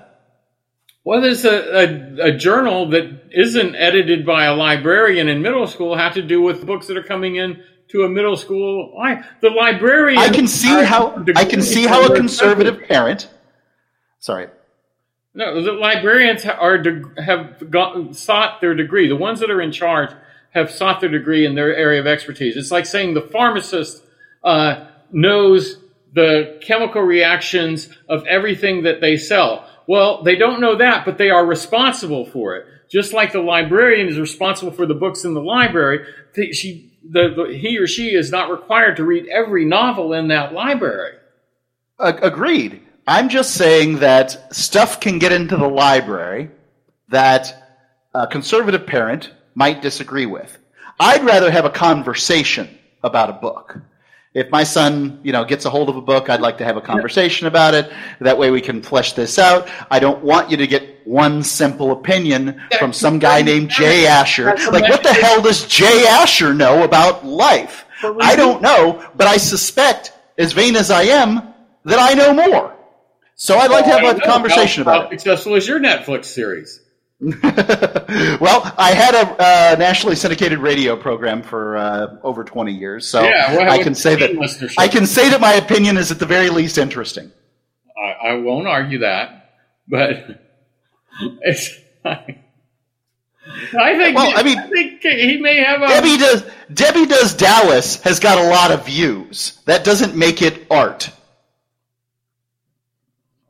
Well, 1.04 1.20
there's 1.20 1.44
a, 1.44 1.50
a, 1.50 2.28
a 2.28 2.36
journal 2.36 2.90
that 2.90 3.30
isn't 3.32 3.74
edited 3.74 4.24
by 4.24 4.44
a 4.44 4.54
librarian 4.54 5.28
in 5.28 5.42
middle 5.42 5.66
school 5.66 5.96
have 5.96 6.14
to 6.14 6.22
do 6.22 6.40
with 6.40 6.64
books 6.64 6.86
that 6.86 6.96
are 6.96 7.02
coming 7.02 7.36
in 7.36 7.62
to 7.88 8.04
a 8.04 8.08
middle 8.08 8.36
school. 8.36 8.94
The 9.40 9.50
librarian. 9.50 10.18
I 10.18 10.28
can 10.28 10.46
see 10.46 10.68
how 10.68 11.22
I 11.36 11.44
can 11.44 11.60
see 11.60 11.86
how 11.86 12.06
a 12.10 12.16
conservative 12.16 12.82
parent. 12.88 13.28
Sorry. 14.20 14.46
No, 15.34 15.62
the 15.62 15.72
librarians 15.72 16.44
are 16.44 16.82
have 17.22 17.70
got, 17.70 18.14
sought 18.14 18.60
their 18.60 18.74
degree. 18.74 19.08
The 19.08 19.16
ones 19.16 19.40
that 19.40 19.50
are 19.50 19.62
in 19.62 19.72
charge 19.72 20.10
have 20.50 20.70
sought 20.70 21.00
their 21.00 21.08
degree 21.08 21.46
in 21.46 21.54
their 21.54 21.74
area 21.74 22.00
of 22.00 22.06
expertise. 22.06 22.56
It's 22.56 22.70
like 22.70 22.84
saying 22.84 23.14
the 23.14 23.22
pharmacist 23.22 24.04
uh, 24.44 24.86
knows 25.10 25.78
the 26.12 26.58
chemical 26.60 27.00
reactions 27.00 27.88
of 28.08 28.26
everything 28.26 28.82
that 28.82 29.00
they 29.00 29.16
sell. 29.16 29.66
Well, 29.86 30.22
they 30.22 30.36
don't 30.36 30.60
know 30.60 30.76
that, 30.76 31.06
but 31.06 31.16
they 31.16 31.30
are 31.30 31.46
responsible 31.46 32.26
for 32.26 32.56
it. 32.56 32.66
Just 32.90 33.14
like 33.14 33.32
the 33.32 33.40
librarian 33.40 34.08
is 34.08 34.18
responsible 34.18 34.72
for 34.72 34.84
the 34.84 34.94
books 34.94 35.24
in 35.24 35.32
the 35.32 35.40
library, 35.40 36.06
she, 36.52 36.92
the, 37.08 37.32
the, 37.34 37.56
he 37.56 37.78
or 37.78 37.86
she 37.86 38.14
is 38.14 38.30
not 38.30 38.50
required 38.50 38.98
to 38.98 39.04
read 39.04 39.26
every 39.28 39.64
novel 39.64 40.12
in 40.12 40.28
that 40.28 40.52
library. 40.52 41.14
Agreed. 41.98 42.82
I'm 43.06 43.28
just 43.28 43.54
saying 43.54 43.98
that 43.98 44.54
stuff 44.54 45.00
can 45.00 45.18
get 45.18 45.32
into 45.32 45.56
the 45.56 45.68
library 45.68 46.50
that 47.08 47.80
a 48.14 48.26
conservative 48.26 48.86
parent 48.86 49.32
might 49.54 49.82
disagree 49.82 50.26
with. 50.26 50.56
I'd 51.00 51.24
rather 51.24 51.50
have 51.50 51.64
a 51.64 51.70
conversation 51.70 52.78
about 53.02 53.30
a 53.30 53.34
book. 53.34 53.78
If 54.34 54.50
my 54.50 54.64
son, 54.64 55.20
you 55.22 55.32
know, 55.32 55.44
gets 55.44 55.64
a 55.64 55.70
hold 55.70 55.88
of 55.90 55.96
a 55.96 56.00
book, 56.00 56.30
I'd 56.30 56.40
like 56.40 56.58
to 56.58 56.64
have 56.64 56.76
a 56.76 56.80
conversation 56.80 57.48
about 57.48 57.74
it. 57.74 57.92
That 58.20 58.38
way 58.38 58.50
we 58.50 58.60
can 58.60 58.80
flesh 58.80 59.12
this 59.12 59.38
out. 59.38 59.68
I 59.90 59.98
don't 59.98 60.22
want 60.24 60.50
you 60.50 60.56
to 60.56 60.66
get 60.66 61.06
one 61.06 61.42
simple 61.42 61.90
opinion 61.90 62.62
from 62.78 62.92
some 62.92 63.18
guy 63.18 63.42
named 63.42 63.68
Jay 63.68 64.06
Asher. 64.06 64.46
Like, 64.70 64.88
what 64.88 65.02
the 65.02 65.12
hell 65.12 65.42
does 65.42 65.66
Jay 65.66 66.06
Asher 66.06 66.54
know 66.54 66.84
about 66.84 67.26
life? 67.26 67.84
I 68.02 68.36
don't 68.36 68.62
know, 68.62 69.06
but 69.16 69.26
I 69.26 69.36
suspect, 69.36 70.12
as 70.38 70.52
vain 70.52 70.76
as 70.76 70.90
I 70.90 71.02
am, 71.02 71.52
that 71.84 71.98
I 71.98 72.14
know 72.14 72.32
more. 72.32 72.76
So 73.34 73.58
I'd 73.58 73.70
like 73.70 73.84
to 73.84 73.90
have 73.90 74.16
a 74.16 74.20
conversation 74.20 74.84
how, 74.84 74.90
about 74.90 75.04
How 75.04 75.10
it. 75.10 75.20
successful 75.20 75.54
is 75.54 75.66
your 75.66 75.80
Netflix 75.80 76.26
series? 76.26 76.80
well, 77.20 78.74
I 78.78 78.92
had 78.94 79.14
a 79.14 79.42
uh, 79.72 79.76
nationally 79.78 80.16
syndicated 80.16 80.58
radio 80.58 80.96
program 80.96 81.42
for 81.42 81.76
uh, 81.76 82.16
over 82.22 82.42
20 82.42 82.72
years, 82.72 83.06
so 83.06 83.22
Yeah, 83.22 83.56
well, 83.56 83.70
I 83.70 83.82
can 83.82 83.94
say 83.94 84.16
that? 84.16 84.74
I 84.76 84.88
can 84.88 85.06
say 85.06 85.28
that 85.30 85.40
my 85.40 85.52
opinion 85.54 85.96
is 85.96 86.10
at 86.10 86.18
the 86.18 86.26
very 86.26 86.50
least 86.50 86.78
interesting. 86.78 87.30
I, 87.96 88.30
I 88.30 88.34
won't 88.34 88.66
argue 88.66 88.98
that, 88.98 89.50
but 89.86 90.42
It's, 91.42 91.78
I 92.04 92.24
think. 93.96 94.16
Well, 94.16 94.32
I 94.34 94.42
mean- 94.42 94.58
I 94.58 94.66
think 94.68 95.02
he 95.02 95.38
may 95.38 95.56
have 95.56 95.82
a. 95.82 95.88
Debbie 95.88 96.16
does 96.18 96.44
Debbie 96.72 97.06
does 97.06 97.34
Dallas 97.34 98.00
has 98.02 98.20
got 98.20 98.38
a 98.38 98.48
lot 98.48 98.70
of 98.70 98.86
views. 98.86 99.60
That 99.66 99.84
doesn't 99.84 100.16
make 100.16 100.42
it 100.42 100.66
art. 100.70 101.10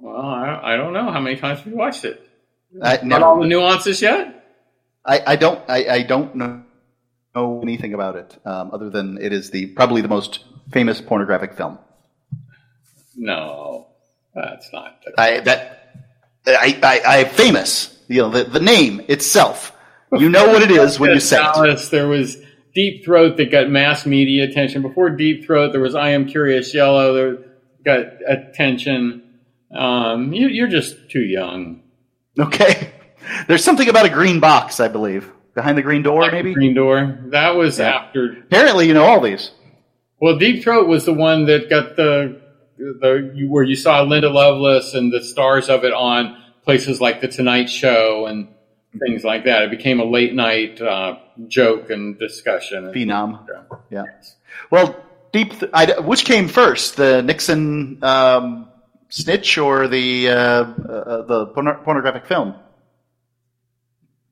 Well, 0.02 0.20
I, 0.20 0.74
I 0.74 0.76
don't 0.76 0.92
know 0.92 1.12
how 1.12 1.20
many 1.20 1.36
times 1.36 1.60
have 1.60 1.68
you 1.68 1.76
watched 1.76 2.04
it. 2.04 2.28
I, 2.82 2.98
Not 3.04 3.22
all 3.22 3.40
the 3.40 3.46
nuances 3.46 4.02
yet. 4.02 4.44
I, 5.04 5.22
I 5.24 5.36
don't 5.36 5.60
I, 5.68 5.86
I 5.88 6.02
don't 6.02 6.34
know, 6.34 6.64
know 7.36 7.60
anything 7.62 7.94
about 7.94 8.16
it 8.16 8.36
um, 8.44 8.70
other 8.72 8.90
than 8.90 9.18
it 9.22 9.32
is 9.32 9.50
the 9.50 9.66
probably 9.66 10.00
the 10.00 10.08
most 10.08 10.44
famous 10.72 11.00
pornographic 11.00 11.54
film. 11.54 11.78
No, 13.16 13.86
that's 14.34 14.72
not. 14.72 15.00
I 15.16 15.38
that 15.40 15.94
I, 16.46 16.80
I, 16.82 17.18
I 17.18 17.24
famous. 17.24 17.96
You 18.08 18.22
know 18.22 18.30
the, 18.30 18.44
the 18.44 18.60
name 18.60 19.02
itself. 19.06 19.72
You 20.10 20.28
know 20.28 20.48
what 20.48 20.62
it 20.62 20.70
is 20.72 20.98
when 20.98 21.12
you 21.12 21.20
say 21.20 21.36
it. 21.36 21.42
Dallas, 21.42 21.90
there 21.90 22.08
was 22.08 22.38
Deep 22.74 23.04
Throat 23.04 23.36
that 23.36 23.52
got 23.52 23.70
mass 23.70 24.04
media 24.04 24.44
attention. 24.44 24.82
Before 24.82 25.10
Deep 25.10 25.46
Throat, 25.46 25.70
there 25.70 25.80
was 25.80 25.94
I 25.94 26.10
Am 26.10 26.26
Curious 26.26 26.74
Yellow 26.74 27.14
that 27.14 27.84
got 27.84 28.06
attention. 28.26 29.22
Um, 29.74 30.32
you, 30.32 30.48
you're 30.48 30.68
just 30.68 31.10
too 31.10 31.20
young. 31.22 31.82
Okay. 32.38 32.92
There's 33.48 33.64
something 33.64 33.88
about 33.88 34.06
a 34.06 34.10
green 34.10 34.40
box, 34.40 34.80
I 34.80 34.88
believe, 34.88 35.30
behind 35.54 35.78
the 35.78 35.82
green 35.82 36.02
door, 36.02 36.30
maybe. 36.30 36.54
Green 36.54 36.74
Door. 36.74 37.18
That 37.28 37.50
was 37.56 37.78
Yeah. 37.78 37.90
after. 37.90 38.32
Apparently, 38.32 38.86
you 38.88 38.94
know 38.94 39.04
all 39.04 39.20
these. 39.20 39.50
Well, 40.20 40.38
Deep 40.38 40.62
Throat 40.62 40.88
was 40.88 41.04
the 41.04 41.14
one 41.14 41.46
that 41.46 41.68
got 41.70 41.96
the 41.96 42.40
the 42.78 43.32
you- 43.34 43.48
where 43.50 43.62
you 43.64 43.76
saw 43.76 44.02
Linda 44.02 44.28
Lovelace 44.30 44.94
and 44.94 45.12
the 45.12 45.22
stars 45.22 45.68
of 45.68 45.84
it 45.84 45.92
on 45.92 46.36
places 46.64 47.00
like 47.00 47.20
the 47.20 47.28
Tonight 47.28 47.68
Show 47.70 48.26
and 48.26 48.48
things 49.06 49.24
like 49.24 49.44
that. 49.44 49.62
It 49.62 49.70
became 49.70 50.00
a 50.00 50.04
late 50.04 50.34
night 50.34 50.80
uh, 50.80 51.16
joke 51.48 51.90
and 51.90 52.18
discussion. 52.18 52.92
Phenom. 52.92 53.46
Yeah. 53.90 54.04
Well, 54.70 54.96
deep. 55.32 55.58
Th- 55.58 55.70
I, 55.72 56.00
which 56.00 56.24
came 56.24 56.48
first, 56.48 56.96
the 56.96 57.22
Nixon 57.22 57.98
um, 58.02 58.68
snitch 59.12 59.58
or 59.58 59.88
the 59.88 60.28
uh, 60.28 60.34
uh, 60.34 61.22
the 61.26 61.46
porno- 61.54 61.80
pornographic 61.84 62.26
film? 62.26 62.54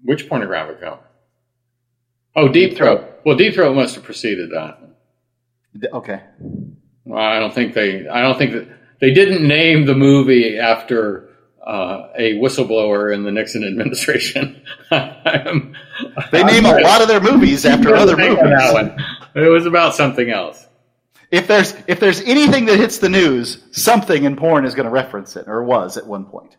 Which 0.03 0.29
pornographic 0.29 0.81
film? 0.81 0.99
Oh, 2.35 2.49
Deep 2.49 2.77
Throat. 2.77 3.21
Well, 3.27 3.37
Deep 3.37 3.55
Throat 3.55 3.75
must 3.75 3.95
have 3.97 4.05
preceded 4.05 4.51
that. 4.51 4.79
Okay. 5.93 6.21
Well, 7.05 7.23
I 7.23 7.39
don't 7.39 7.53
think 7.55 7.75
they. 7.75 8.09
I 8.09 8.23
don't 8.23 8.39
think 8.39 8.53
that 8.53 8.69
they 9.01 9.13
didn't 9.13 9.47
name 9.47 9.85
the 9.85 9.95
movie 9.95 10.59
after 10.59 11.29
uh, 11.65 12.09
a 12.17 12.35
whistleblower 12.35 13.13
in 13.15 13.25
the 13.25 13.31
Nixon 13.31 13.65
administration. 13.71 14.63
I'm- 14.91 15.75
They 16.33 16.43
name 16.45 16.65
a 16.65 16.81
lot 16.81 17.03
of 17.03 17.09
their 17.09 17.21
movies 17.21 17.67
after 17.67 17.95
other 18.03 18.17
movies. 18.17 18.39
one. 18.73 18.97
It 19.35 19.49
was 19.49 19.67
about 19.67 19.95
something 19.95 20.31
else. 20.31 20.67
If 21.31 21.47
there's 21.47 21.75
if 21.87 22.01
there's 22.01 22.21
anything 22.23 22.67
that 22.67 22.79
hits 22.79 22.99
the 22.99 23.09
news, 23.09 23.63
something 23.73 24.25
in 24.25 24.37
porn 24.37 24.65
is 24.65 24.75
going 24.75 24.85
to 24.87 24.91
reference 24.91 25.37
it, 25.37 25.47
or 25.49 25.63
was 25.63 25.97
at 25.97 26.07
one 26.07 26.25
point. 26.25 26.57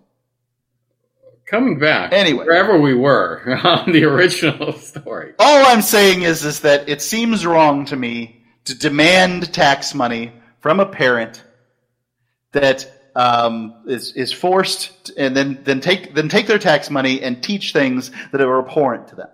Coming 1.45 1.80
back, 1.80 2.13
Anyway. 2.13 2.45
wherever 2.45 2.80
we 2.80 2.93
were 2.93 3.41
on 3.63 3.91
the 3.91 4.05
original 4.05 4.72
story. 4.78 5.34
All 5.38 5.65
I'm 5.65 5.82
saying 5.82 6.22
is 6.22 6.45
is 6.45 6.61
that 6.61 6.88
it 6.88 7.01
seems 7.01 7.45
wrong 7.45 7.86
to 7.86 7.95
me 7.97 8.41
to 8.65 8.78
demand 8.78 9.53
tax 9.53 9.93
money 9.93 10.32
from 10.61 10.80
a 10.80 10.86
parent 10.86 11.43
that 12.53 12.89
um, 13.15 13.84
is 13.88 14.13
is 14.13 14.32
forced 14.32 15.11
and 15.17 15.36
then 15.36 15.59
then 15.65 15.82
take 15.82 16.13
then 16.15 16.30
take 16.30 16.47
their 16.47 16.59
tax 16.59 16.89
money 16.89 17.22
and 17.22 17.43
teach 17.43 17.74
things 17.74 18.11
that 18.32 18.39
are 18.39 18.59
abhorrent 18.59 19.09
to 19.09 19.15
them, 19.15 19.30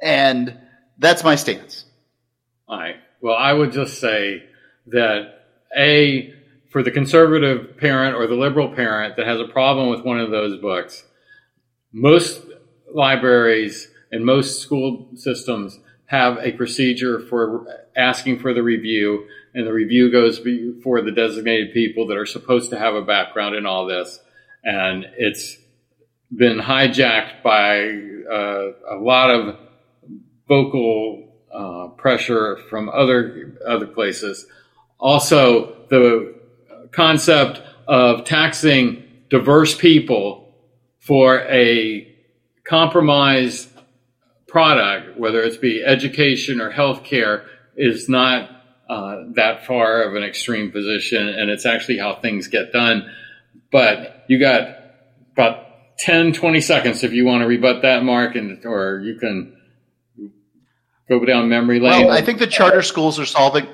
and 0.00 0.56
that's 0.98 1.24
my 1.24 1.34
stance. 1.34 1.84
All 2.68 2.78
right. 2.78 2.96
Well, 3.20 3.36
I 3.36 3.52
would 3.52 3.72
just 3.72 4.00
say 4.00 4.44
that 4.86 5.46
a 5.76 6.34
for 6.70 6.82
the 6.82 6.90
conservative 6.90 7.76
parent 7.76 8.16
or 8.16 8.26
the 8.26 8.34
liberal 8.34 8.74
parent 8.74 9.16
that 9.16 9.26
has 9.26 9.38
a 9.40 9.48
problem 9.48 9.90
with 9.90 10.04
one 10.04 10.18
of 10.18 10.30
those 10.30 10.58
books, 10.60 11.04
most 11.92 12.42
libraries 12.94 13.88
and 14.10 14.24
most 14.24 14.60
school 14.60 15.08
systems 15.14 15.78
have 16.06 16.38
a 16.38 16.52
procedure 16.52 17.20
for 17.20 17.66
asking 17.96 18.38
for 18.38 18.52
the 18.52 18.62
review, 18.62 19.26
and 19.54 19.66
the 19.66 19.72
review 19.72 20.10
goes 20.10 20.38
before 20.40 21.00
the 21.00 21.10
designated 21.10 21.72
people 21.72 22.06
that 22.06 22.16
are 22.16 22.26
supposed 22.26 22.70
to 22.70 22.78
have 22.78 22.94
a 22.94 23.02
background 23.02 23.54
in 23.54 23.66
all 23.66 23.86
this, 23.86 24.18
and 24.64 25.06
it's 25.16 25.56
been 26.34 26.58
hijacked 26.58 27.42
by 27.42 27.88
uh, 28.30 28.94
a 28.94 28.98
lot 28.98 29.30
of 29.30 29.56
vocal 30.48 31.28
uh, 31.52 31.88
pressure 31.96 32.58
from 32.68 32.88
other 32.88 33.58
other 33.66 33.86
places. 33.86 34.46
Also, 35.02 35.74
the 35.90 36.32
concept 36.92 37.60
of 37.88 38.24
taxing 38.24 39.02
diverse 39.30 39.74
people 39.74 40.54
for 41.00 41.40
a 41.40 42.08
compromised 42.64 43.68
product, 44.46 45.18
whether 45.18 45.42
it's 45.42 45.56
be 45.56 45.82
education 45.84 46.60
or 46.60 46.70
healthcare, 46.70 47.44
is 47.76 48.08
not 48.08 48.48
uh, 48.88 49.24
that 49.34 49.66
far 49.66 50.02
of 50.02 50.14
an 50.14 50.22
extreme 50.22 50.70
position, 50.70 51.28
and 51.28 51.50
it's 51.50 51.66
actually 51.66 51.98
how 51.98 52.14
things 52.14 52.46
get 52.46 52.72
done. 52.72 53.10
But 53.72 54.24
you 54.28 54.38
got 54.38 54.68
about 55.32 55.66
10, 55.98 56.32
20 56.32 56.60
seconds 56.60 57.02
if 57.02 57.12
you 57.12 57.24
want 57.24 57.42
to 57.42 57.48
rebut 57.48 57.82
that, 57.82 58.04
Mark, 58.04 58.36
and 58.36 58.64
or 58.64 59.00
you 59.00 59.18
can 59.18 59.56
go 61.08 61.24
down 61.24 61.48
memory 61.48 61.80
lane. 61.80 62.06
Well, 62.06 62.16
I 62.16 62.22
think 62.22 62.38
the 62.38 62.46
charter 62.46 62.82
schools 62.82 63.18
are 63.18 63.26
solving. 63.26 63.66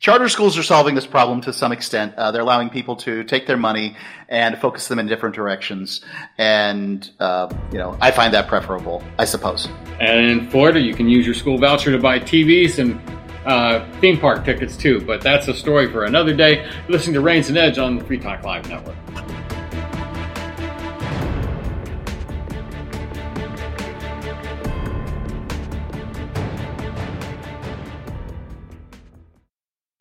Charter 0.00 0.28
schools 0.28 0.56
are 0.56 0.62
solving 0.62 0.94
this 0.94 1.06
problem 1.06 1.40
to 1.40 1.52
some 1.52 1.72
extent. 1.72 2.14
Uh, 2.14 2.30
they're 2.30 2.42
allowing 2.42 2.70
people 2.70 2.94
to 2.96 3.24
take 3.24 3.48
their 3.48 3.56
money 3.56 3.96
and 4.28 4.56
focus 4.58 4.86
them 4.86 5.00
in 5.00 5.08
different 5.08 5.34
directions, 5.34 6.02
and 6.38 7.10
uh, 7.18 7.52
you 7.72 7.78
know, 7.78 7.96
I 8.00 8.12
find 8.12 8.32
that 8.34 8.46
preferable. 8.46 9.02
I 9.18 9.24
suppose. 9.24 9.68
And 10.00 10.20
in 10.30 10.50
Florida, 10.50 10.80
you 10.80 10.94
can 10.94 11.08
use 11.08 11.26
your 11.26 11.34
school 11.34 11.58
voucher 11.58 11.90
to 11.90 11.98
buy 11.98 12.20
TVs 12.20 12.78
and 12.78 13.00
uh, 13.44 13.84
theme 14.00 14.20
park 14.20 14.44
tickets 14.44 14.76
too. 14.76 15.00
But 15.00 15.20
that's 15.20 15.48
a 15.48 15.54
story 15.54 15.90
for 15.90 16.04
another 16.04 16.34
day. 16.34 16.70
Listening 16.88 17.14
to 17.14 17.20
Raines 17.20 17.48
and 17.48 17.58
Edge 17.58 17.78
on 17.78 17.98
the 17.98 18.04
Free 18.04 18.18
Talk 18.18 18.44
Live 18.44 18.68
Network. 18.68 18.96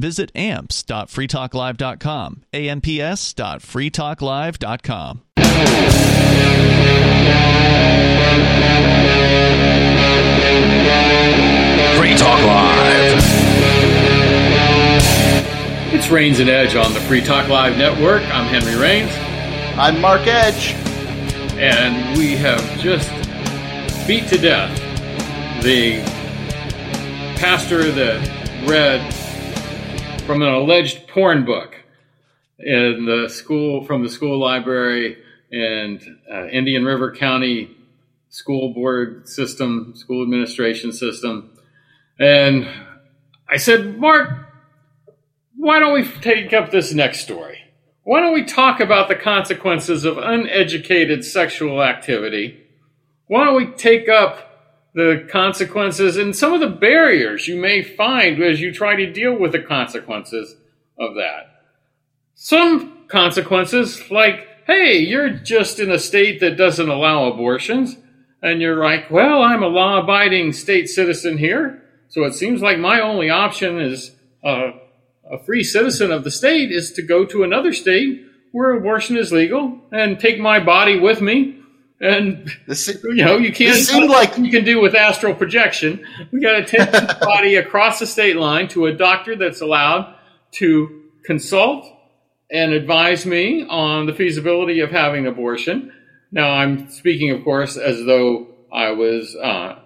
Visit 0.00 0.32
amps.freetalklive.com, 0.34 2.42
amps.freetalklive.com. 2.52 5.20
Free 11.96 12.14
Talk 12.16 12.40
Live. 12.46 13.18
It's 15.92 16.08
Raines 16.08 16.38
and 16.40 16.48
Edge 16.48 16.74
on 16.76 16.94
the 16.94 17.00
Free 17.00 17.20
Talk 17.20 17.48
Live 17.48 17.76
Network. 17.76 18.22
I'm 18.34 18.46
Henry 18.46 18.76
Raines, 18.80 19.10
I'm 19.78 20.00
Mark 20.00 20.26
Edge. 20.26 20.72
and 21.58 22.16
we 22.16 22.36
have 22.36 22.62
just 22.80 23.10
beat 24.06 24.26
to 24.28 24.38
death 24.38 24.74
the 25.62 26.00
pastor 27.38 27.90
that 27.92 28.26
read 28.66 29.00
from 30.30 30.42
an 30.42 30.54
alleged 30.54 31.08
porn 31.08 31.44
book 31.44 31.74
in 32.60 33.04
the 33.04 33.28
school 33.28 33.82
from 33.82 34.04
the 34.04 34.08
school 34.08 34.38
library 34.38 35.16
and 35.50 36.00
uh, 36.32 36.46
Indian 36.46 36.84
River 36.84 37.12
County 37.12 37.76
school 38.28 38.72
board 38.72 39.28
system, 39.28 39.92
school 39.96 40.22
administration 40.22 40.92
system. 40.92 41.50
And 42.20 42.68
I 43.48 43.56
said, 43.56 43.98
Mark, 43.98 44.52
why 45.56 45.80
don't 45.80 45.94
we 45.94 46.06
take 46.20 46.52
up 46.52 46.70
this 46.70 46.94
next 46.94 47.22
story? 47.22 47.64
Why 48.04 48.20
don't 48.20 48.32
we 48.32 48.44
talk 48.44 48.78
about 48.78 49.08
the 49.08 49.16
consequences 49.16 50.04
of 50.04 50.16
uneducated 50.16 51.24
sexual 51.24 51.82
activity? 51.82 52.56
Why 53.26 53.46
don't 53.46 53.56
we 53.56 53.66
take 53.66 54.08
up 54.08 54.49
the 54.94 55.26
consequences 55.30 56.16
and 56.16 56.34
some 56.34 56.52
of 56.52 56.60
the 56.60 56.68
barriers 56.68 57.46
you 57.46 57.60
may 57.60 57.82
find 57.82 58.42
as 58.42 58.60
you 58.60 58.72
try 58.72 58.96
to 58.96 59.12
deal 59.12 59.38
with 59.38 59.52
the 59.52 59.62
consequences 59.62 60.56
of 60.98 61.14
that? 61.14 61.64
Some 62.34 63.06
consequences, 63.08 64.10
like, 64.10 64.46
hey, 64.66 64.98
you're 64.98 65.30
just 65.30 65.78
in 65.78 65.90
a 65.90 65.98
state 65.98 66.40
that 66.40 66.56
doesn't 66.56 66.88
allow 66.88 67.24
abortions 67.24 67.96
and 68.42 68.60
you're 68.60 68.82
like, 68.82 69.10
well, 69.10 69.42
I'm 69.42 69.62
a 69.62 69.68
law 69.68 70.00
abiding 70.00 70.52
state 70.52 70.88
citizen 70.88 71.38
here, 71.38 71.82
so 72.08 72.24
it 72.24 72.34
seems 72.34 72.62
like 72.62 72.78
my 72.78 73.00
only 73.00 73.30
option 73.30 73.80
is 73.80 74.12
uh, 74.42 74.70
a 75.30 75.38
free 75.44 75.62
citizen 75.62 76.10
of 76.10 76.24
the 76.24 76.30
state 76.30 76.72
is 76.72 76.92
to 76.92 77.02
go 77.02 77.24
to 77.26 77.42
another 77.42 77.72
state 77.72 78.26
where 78.52 78.72
abortion 78.72 79.16
is 79.16 79.32
legal 79.32 79.78
and 79.92 80.18
take 80.18 80.40
my 80.40 80.58
body 80.58 80.98
with 80.98 81.20
me. 81.20 81.59
And 82.00 82.50
you 83.04 83.24
know, 83.24 83.36
you 83.36 83.52
can't 83.52 83.76
seemed 83.76 84.08
like- 84.10 84.36
you 84.38 84.50
can 84.50 84.64
do 84.64 84.80
with 84.80 84.94
astral 84.94 85.34
projection. 85.34 86.04
We 86.32 86.40
got 86.40 86.52
to 86.52 86.64
take 86.64 86.90
the 86.90 87.18
body 87.20 87.56
across 87.56 87.98
the 87.98 88.06
state 88.06 88.36
line 88.36 88.68
to 88.68 88.86
a 88.86 88.92
doctor 88.92 89.36
that's 89.36 89.60
allowed 89.60 90.14
to 90.52 91.02
consult 91.24 91.86
and 92.50 92.72
advise 92.72 93.26
me 93.26 93.66
on 93.68 94.06
the 94.06 94.14
feasibility 94.14 94.80
of 94.80 94.90
having 94.90 95.26
an 95.26 95.32
abortion. 95.32 95.92
Now, 96.32 96.50
I'm 96.50 96.88
speaking, 96.88 97.30
of 97.30 97.44
course, 97.44 97.76
as 97.76 98.04
though 98.04 98.48
I 98.72 98.92
was 98.92 99.36
uh, 99.36 99.78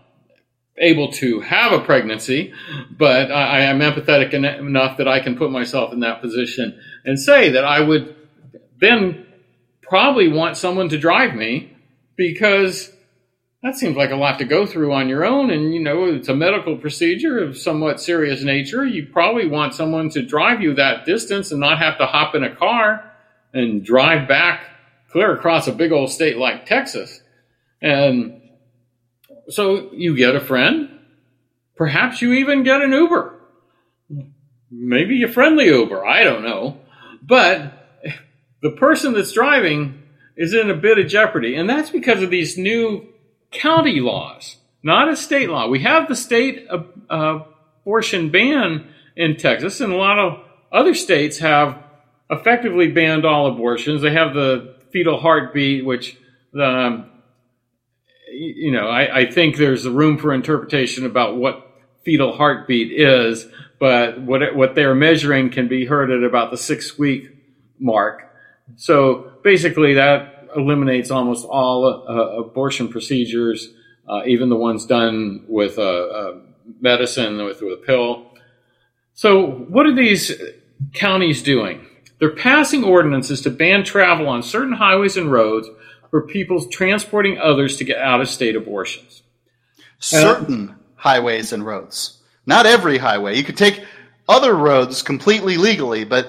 able 0.78 1.10
to 1.12 1.40
have 1.40 1.72
a 1.72 1.80
pregnancy, 1.80 2.52
but 2.96 3.32
I, 3.32 3.58
I 3.58 3.60
am 3.62 3.80
empathetic 3.80 4.32
en- 4.34 4.44
enough 4.44 4.98
that 4.98 5.08
I 5.08 5.20
can 5.20 5.36
put 5.36 5.50
myself 5.50 5.92
in 5.92 6.00
that 6.00 6.20
position 6.20 6.78
and 7.04 7.18
say 7.18 7.50
that 7.50 7.64
I 7.64 7.80
would 7.80 8.14
then 8.78 9.26
probably 9.82 10.28
want 10.28 10.56
someone 10.56 10.88
to 10.90 10.98
drive 10.98 11.34
me 11.34 11.73
because 12.16 12.90
that 13.62 13.76
seems 13.76 13.96
like 13.96 14.10
a 14.10 14.16
lot 14.16 14.38
to 14.38 14.44
go 14.44 14.66
through 14.66 14.92
on 14.92 15.08
your 15.08 15.24
own. 15.24 15.50
And, 15.50 15.72
you 15.72 15.80
know, 15.80 16.04
it's 16.04 16.28
a 16.28 16.34
medical 16.34 16.76
procedure 16.76 17.38
of 17.38 17.56
somewhat 17.56 18.00
serious 18.00 18.42
nature. 18.42 18.84
You 18.84 19.06
probably 19.10 19.48
want 19.48 19.74
someone 19.74 20.10
to 20.10 20.22
drive 20.22 20.60
you 20.60 20.74
that 20.74 21.06
distance 21.06 21.50
and 21.50 21.60
not 21.60 21.78
have 21.78 21.96
to 21.98 22.06
hop 22.06 22.34
in 22.34 22.44
a 22.44 22.54
car 22.54 23.10
and 23.54 23.82
drive 23.82 24.28
back 24.28 24.66
clear 25.10 25.32
across 25.32 25.66
a 25.66 25.72
big 25.72 25.92
old 25.92 26.10
state 26.10 26.36
like 26.36 26.66
Texas. 26.66 27.22
And 27.80 28.42
so 29.48 29.92
you 29.92 30.16
get 30.16 30.36
a 30.36 30.40
friend. 30.40 30.90
Perhaps 31.76 32.20
you 32.20 32.34
even 32.34 32.64
get 32.64 32.82
an 32.82 32.92
Uber. 32.92 33.40
Maybe 34.70 35.22
a 35.22 35.28
friendly 35.28 35.66
Uber. 35.66 36.04
I 36.04 36.24
don't 36.24 36.42
know. 36.42 36.78
But 37.22 37.72
the 38.60 38.72
person 38.72 39.14
that's 39.14 39.32
driving 39.32 40.02
is 40.36 40.54
in 40.54 40.70
a 40.70 40.74
bit 40.74 40.98
of 40.98 41.06
jeopardy. 41.06 41.54
And 41.54 41.68
that's 41.68 41.90
because 41.90 42.22
of 42.22 42.30
these 42.30 42.58
new 42.58 43.06
county 43.50 44.00
laws, 44.00 44.56
not 44.82 45.08
a 45.08 45.16
state 45.16 45.48
law. 45.48 45.68
We 45.68 45.80
have 45.80 46.08
the 46.08 46.16
state 46.16 46.66
uh, 46.68 46.82
uh, 47.08 47.44
abortion 47.82 48.30
ban 48.30 48.88
in 49.16 49.36
Texas, 49.36 49.80
and 49.80 49.92
a 49.92 49.96
lot 49.96 50.18
of 50.18 50.40
other 50.72 50.94
states 50.94 51.38
have 51.38 51.82
effectively 52.30 52.90
banned 52.90 53.24
all 53.24 53.46
abortions. 53.46 54.02
They 54.02 54.12
have 54.12 54.34
the 54.34 54.74
fetal 54.92 55.20
heartbeat, 55.20 55.84
which 55.84 56.16
um, 56.60 57.10
you 58.34 58.72
know, 58.72 58.88
I, 58.88 59.20
I 59.20 59.30
think 59.30 59.56
there's 59.56 59.86
room 59.86 60.18
for 60.18 60.32
interpretation 60.32 61.06
about 61.06 61.36
what 61.36 61.66
fetal 62.04 62.36
heartbeat 62.36 62.92
is, 62.92 63.46
but 63.78 64.20
what 64.20 64.54
what 64.54 64.74
they're 64.74 64.94
measuring 64.94 65.50
can 65.50 65.68
be 65.68 65.86
heard 65.86 66.10
at 66.10 66.22
about 66.22 66.50
the 66.50 66.56
six 66.56 66.98
week 66.98 67.30
mark. 67.78 68.30
So 68.76 69.32
basically, 69.42 69.94
that 69.94 70.48
eliminates 70.56 71.10
almost 71.10 71.46
all 71.46 71.84
uh, 72.08 72.12
abortion 72.40 72.88
procedures, 72.88 73.68
uh, 74.08 74.22
even 74.26 74.48
the 74.48 74.56
ones 74.56 74.86
done 74.86 75.44
with 75.48 75.78
uh, 75.78 75.82
uh, 75.82 76.40
medicine, 76.80 77.44
with, 77.44 77.60
with 77.60 77.72
a 77.72 77.82
pill. 77.84 78.30
So, 79.14 79.46
what 79.46 79.86
are 79.86 79.94
these 79.94 80.32
counties 80.92 81.42
doing? 81.42 81.86
They're 82.18 82.34
passing 82.34 82.84
ordinances 82.84 83.40
to 83.42 83.50
ban 83.50 83.84
travel 83.84 84.28
on 84.28 84.42
certain 84.42 84.74
highways 84.74 85.16
and 85.16 85.30
roads 85.30 85.68
for 86.10 86.22
people 86.26 86.64
transporting 86.66 87.38
others 87.38 87.76
to 87.78 87.84
get 87.84 87.98
out 87.98 88.20
of 88.20 88.28
state 88.28 88.56
abortions. 88.56 89.22
certain 89.98 90.76
highways 90.96 91.52
and 91.52 91.66
roads. 91.66 92.22
Not 92.46 92.66
every 92.66 92.98
highway. 92.98 93.36
You 93.36 93.44
could 93.44 93.56
take 93.56 93.84
other 94.28 94.54
roads 94.54 95.02
completely 95.02 95.56
legally, 95.56 96.04
but 96.04 96.28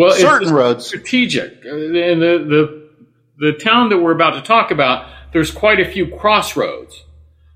Well, 0.00 0.12
certain 0.12 0.52
roads. 0.52 0.86
strategic. 0.86 1.64
In 1.64 1.92
the, 2.20 2.44
the 2.48 2.90
the 3.38 3.52
town 3.52 3.88
that 3.90 3.98
we're 3.98 4.12
about 4.14 4.34
to 4.34 4.42
talk 4.42 4.70
about, 4.70 5.06
there's 5.32 5.50
quite 5.50 5.80
a 5.80 5.84
few 5.90 6.06
crossroads. 6.16 7.04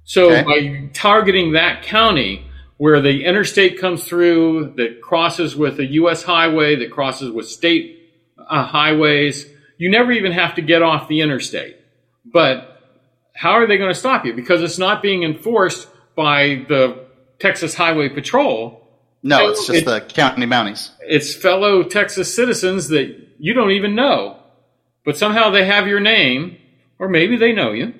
So 0.04 0.30
Okay. 0.30 0.42
by 0.42 0.90
targeting 0.92 1.52
that 1.52 1.82
county 1.82 2.46
where 2.76 3.00
the 3.00 3.24
interstate 3.24 3.78
comes 3.78 4.04
through, 4.04 4.74
that 4.76 5.00
crosses 5.02 5.54
with 5.56 5.78
a 5.80 5.86
U.S. 6.02 6.22
highway, 6.22 6.76
that 6.76 6.90
crosses 6.90 7.30
with 7.30 7.48
state 7.48 7.98
uh, 8.38 8.64
highways, 8.64 9.46
you 9.78 9.90
never 9.90 10.12
even 10.12 10.32
have 10.32 10.54
to 10.56 10.62
get 10.62 10.82
off 10.82 11.08
the 11.08 11.20
interstate. 11.20 11.76
But 12.24 12.80
how 13.34 13.52
are 13.52 13.66
they 13.66 13.76
going 13.78 13.90
to 13.92 13.98
stop 13.98 14.24
you? 14.26 14.34
Because 14.34 14.62
it's 14.62 14.78
not 14.78 15.02
being 15.02 15.22
enforced 15.22 15.88
by 16.16 16.64
the 16.68 17.06
Texas 17.38 17.74
Highway 17.74 18.08
Patrol 18.08 18.83
No, 19.24 19.48
it's 19.48 19.66
just 19.66 19.80
It- 19.80 19.84
the 19.86 20.00
county 20.02 20.46
bounties. 20.46 20.90
it's 21.08 21.34
fellow 21.34 21.82
Texas 21.82 22.32
citizens 22.32 22.88
that 22.88 23.06
you 23.38 23.54
don't 23.54 23.72
even 23.72 23.94
know, 23.94 24.36
but 25.04 25.16
somehow 25.16 25.50
they 25.50 25.64
have 25.64 25.88
your 25.88 25.98
name, 26.00 26.56
or 26.98 27.08
maybe 27.08 27.36
they 27.36 27.52
know 27.52 27.72
you. 27.72 27.94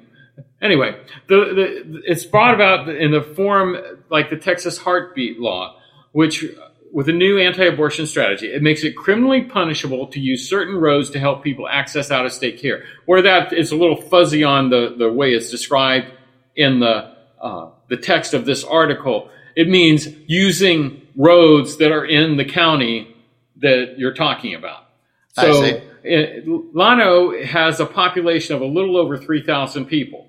Anyway, 0.63 0.95
the, 1.29 1.37
the, 1.37 2.03
it's 2.07 2.25
brought 2.25 2.55
about 2.55 2.89
in 2.89 3.11
the 3.11 3.23
form 3.23 3.77
like 4.11 4.31
the 4.31 4.37
Texas 4.37 4.79
heartbeat 4.79 5.41
law, 5.41 5.77
which 6.13 6.45
with 6.93 7.09
a 7.09 7.13
new 7.13 7.39
anti-abortion 7.39 8.07
strategy, 8.07 8.47
it 8.47 8.63
makes 8.63 8.85
it 8.85 8.95
criminally 8.97 9.43
punishable 9.43 10.07
to 10.07 10.21
use 10.21 10.49
certain 10.49 10.77
roads 10.77 11.11
to 11.11 11.19
help 11.19 11.43
people 11.43 11.67
access 11.69 12.11
out-of-state 12.11 12.59
care. 12.61 12.85
Where 13.05 13.21
that 13.23 13.53
is 13.53 13.73
a 13.73 13.77
little 13.77 14.01
fuzzy 14.01 14.45
on 14.45 14.71
the, 14.71 14.95
the 14.97 15.11
way 15.13 15.33
it's 15.35 15.51
described 15.51 16.07
in 16.55 16.81
the 16.81 17.13
uh, 17.41 17.71
the 17.89 17.97
text 17.97 18.33
of 18.33 18.45
this 18.47 18.63
article. 18.65 19.29
It 19.57 19.69
means 19.69 20.09
using 20.27 21.03
roads 21.17 21.77
that 21.79 21.93
are 21.93 22.05
in 22.05 22.37
the 22.37 22.45
county 22.45 23.15
that 23.57 23.95
you're 23.99 24.15
talking 24.15 24.55
about. 24.55 24.85
So 25.33 25.65
it, 25.65 25.85
eh, 26.05 26.41
Llano 26.47 27.45
has 27.45 27.81
a 27.81 27.87
population 27.87 28.55
of 28.55 28.63
a 28.63 28.67
little 28.67 28.97
over 28.97 29.17
3,000 29.17 29.87
people. 29.87 30.29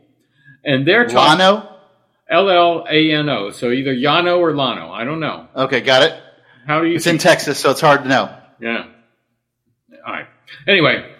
And 0.63 0.87
they're 0.87 1.05
talking 1.05 1.39
Llano? 1.39 1.75
L 2.29 2.49
L 2.49 2.85
A 2.89 3.11
N 3.11 3.29
O. 3.29 3.51
So 3.51 3.71
either 3.71 3.93
Yano 3.93 4.39
or 4.39 4.51
Lano. 4.53 4.89
I 4.89 5.03
don't 5.03 5.19
know. 5.19 5.47
Okay, 5.55 5.81
got 5.81 6.03
it. 6.03 6.19
How 6.65 6.81
do 6.81 6.87
you 6.87 6.95
It's 6.95 7.05
in 7.05 7.19
Texas, 7.19 7.59
so 7.59 7.69
it's 7.69 7.81
hard 7.81 8.03
to 8.03 8.09
know. 8.09 8.35
Yeah. 8.59 8.87
All 10.05 10.13
right. 10.13 10.27
Anyway, 10.67 11.11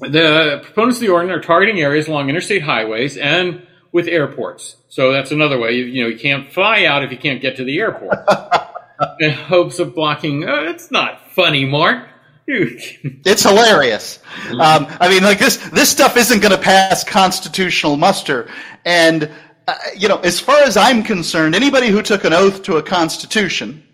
the 0.00 0.60
proponents 0.64 0.98
of 0.98 1.02
the 1.02 1.10
ordinance 1.10 1.44
are 1.44 1.46
targeting 1.46 1.80
areas 1.80 2.08
along 2.08 2.28
interstate 2.28 2.62
highways 2.62 3.16
and 3.16 3.65
with 3.92 4.08
airports. 4.08 4.76
So 4.88 5.12
that's 5.12 5.30
another 5.30 5.58
way. 5.58 5.72
You, 5.72 5.84
you 5.84 6.02
know, 6.02 6.08
you 6.08 6.18
can't 6.18 6.52
fly 6.52 6.84
out 6.84 7.02
if 7.02 7.10
you 7.10 7.18
can't 7.18 7.40
get 7.40 7.56
to 7.56 7.64
the 7.64 7.78
airport. 7.78 8.18
in 9.20 9.30
hopes 9.30 9.78
of 9.78 9.94
blocking. 9.94 10.48
Uh, 10.48 10.62
it's 10.62 10.90
not 10.90 11.30
funny, 11.32 11.64
Mark. 11.64 12.08
It's 12.48 13.42
hilarious. 13.42 14.20
Um, 14.50 14.86
I 15.00 15.08
mean, 15.08 15.24
like 15.24 15.40
this 15.40 15.56
this 15.70 15.90
stuff 15.90 16.16
isn't 16.16 16.38
going 16.38 16.54
to 16.54 16.62
pass 16.62 17.02
constitutional 17.02 17.96
muster. 17.96 18.48
And 18.84 19.28
uh, 19.66 19.74
you 19.96 20.08
know, 20.08 20.18
as 20.18 20.38
far 20.38 20.62
as 20.62 20.76
I'm 20.76 21.02
concerned, 21.02 21.56
anybody 21.56 21.88
who 21.88 22.02
took 22.02 22.22
an 22.22 22.32
oath 22.32 22.62
to 22.64 22.76
a 22.76 22.82
constitution 22.84 23.84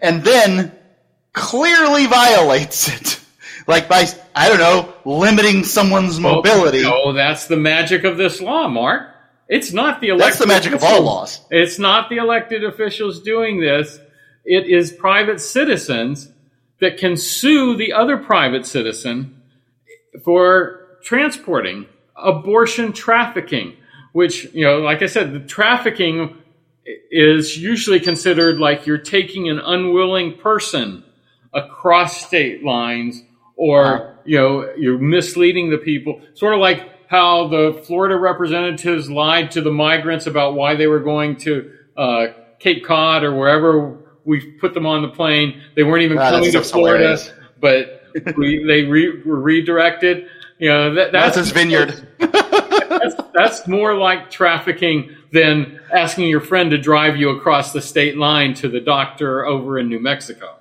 and 0.00 0.22
then 0.22 0.70
clearly 1.32 2.06
violates 2.06 2.88
it, 2.88 3.20
like 3.66 3.88
by 3.88 4.06
I 4.36 4.48
don't 4.48 4.60
know, 4.60 4.94
limiting 5.04 5.64
someone's 5.64 6.20
mobility. 6.20 6.84
Oh, 6.86 7.12
that's 7.12 7.48
the 7.48 7.56
magic 7.56 8.04
of 8.04 8.16
this 8.16 8.40
law, 8.40 8.68
Mark. 8.68 9.11
It's 9.52 9.70
not 9.70 10.00
the 10.00 10.08
elected 10.08 10.28
That's 10.28 10.38
the 10.38 10.46
magic 10.46 10.72
of 10.72 10.82
all 10.82 10.92
officials. 10.92 11.06
laws. 11.06 11.40
It's 11.50 11.78
not 11.78 12.08
the 12.08 12.16
elected 12.16 12.64
officials 12.64 13.20
doing 13.20 13.60
this. 13.60 14.00
It 14.46 14.66
is 14.66 14.90
private 14.90 15.42
citizens 15.42 16.32
that 16.80 16.96
can 16.96 17.18
sue 17.18 17.76
the 17.76 17.92
other 17.92 18.16
private 18.16 18.64
citizen 18.64 19.42
for 20.24 20.98
transporting 21.02 21.84
abortion 22.16 22.94
trafficking, 22.94 23.76
which, 24.12 24.44
you 24.54 24.64
know, 24.64 24.78
like 24.78 25.02
I 25.02 25.06
said, 25.06 25.34
the 25.34 25.40
trafficking 25.40 26.38
is 27.10 27.58
usually 27.58 28.00
considered 28.00 28.58
like 28.58 28.86
you're 28.86 28.96
taking 28.96 29.50
an 29.50 29.58
unwilling 29.58 30.38
person 30.38 31.04
across 31.52 32.24
state 32.26 32.64
lines 32.64 33.22
or 33.56 34.18
you 34.24 34.38
know 34.38 34.72
you're 34.78 34.98
misleading 34.98 35.70
the 35.70 35.76
people 35.76 36.22
sort 36.34 36.54
of 36.54 36.60
like 36.60 36.88
how 37.12 37.46
the 37.48 37.80
florida 37.86 38.16
representatives 38.16 39.08
lied 39.10 39.50
to 39.50 39.60
the 39.60 39.70
migrants 39.70 40.26
about 40.26 40.54
why 40.54 40.74
they 40.74 40.86
were 40.86 41.00
going 41.00 41.36
to 41.36 41.70
uh, 41.96 42.26
cape 42.58 42.84
cod 42.84 43.22
or 43.22 43.34
wherever 43.34 43.98
we 44.24 44.40
put 44.52 44.74
them 44.74 44.86
on 44.86 45.02
the 45.02 45.08
plane 45.08 45.62
they 45.76 45.84
weren't 45.84 46.02
even 46.02 46.16
coming 46.16 46.50
to 46.50 46.62
florida 46.62 46.98
hilarious. 46.98 47.32
but 47.60 48.02
we, 48.36 48.64
they 48.66 48.82
re, 48.82 49.22
were 49.24 49.38
redirected 49.38 50.26
you 50.62 50.68
know 50.68 50.94
that, 50.94 51.10
That's 51.10 51.34
that's 51.34 51.48
his 51.48 51.50
vineyard. 51.50 52.06
that's, 52.18 53.16
that's 53.34 53.66
more 53.66 53.96
like 53.96 54.30
trafficking 54.30 55.10
than 55.32 55.80
asking 55.92 56.28
your 56.28 56.40
friend 56.40 56.70
to 56.70 56.78
drive 56.78 57.16
you 57.16 57.30
across 57.30 57.72
the 57.72 57.82
state 57.82 58.16
line 58.16 58.54
to 58.54 58.68
the 58.68 58.78
doctor 58.78 59.44
over 59.44 59.76
in 59.80 59.88
New 59.88 59.98
Mexico. 59.98 60.54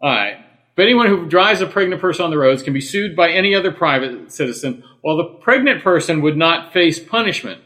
All 0.00 0.10
right. 0.10 0.38
But 0.78 0.84
anyone 0.84 1.08
who 1.08 1.26
drives 1.26 1.60
a 1.60 1.66
pregnant 1.66 2.00
person 2.00 2.24
on 2.24 2.30
the 2.30 2.38
roads 2.38 2.62
can 2.62 2.72
be 2.72 2.80
sued 2.80 3.16
by 3.16 3.30
any 3.30 3.52
other 3.52 3.72
private 3.72 4.30
citizen, 4.30 4.84
while 5.00 5.16
the 5.16 5.24
pregnant 5.24 5.82
person 5.82 6.22
would 6.22 6.36
not 6.36 6.72
face 6.72 7.00
punishment. 7.00 7.60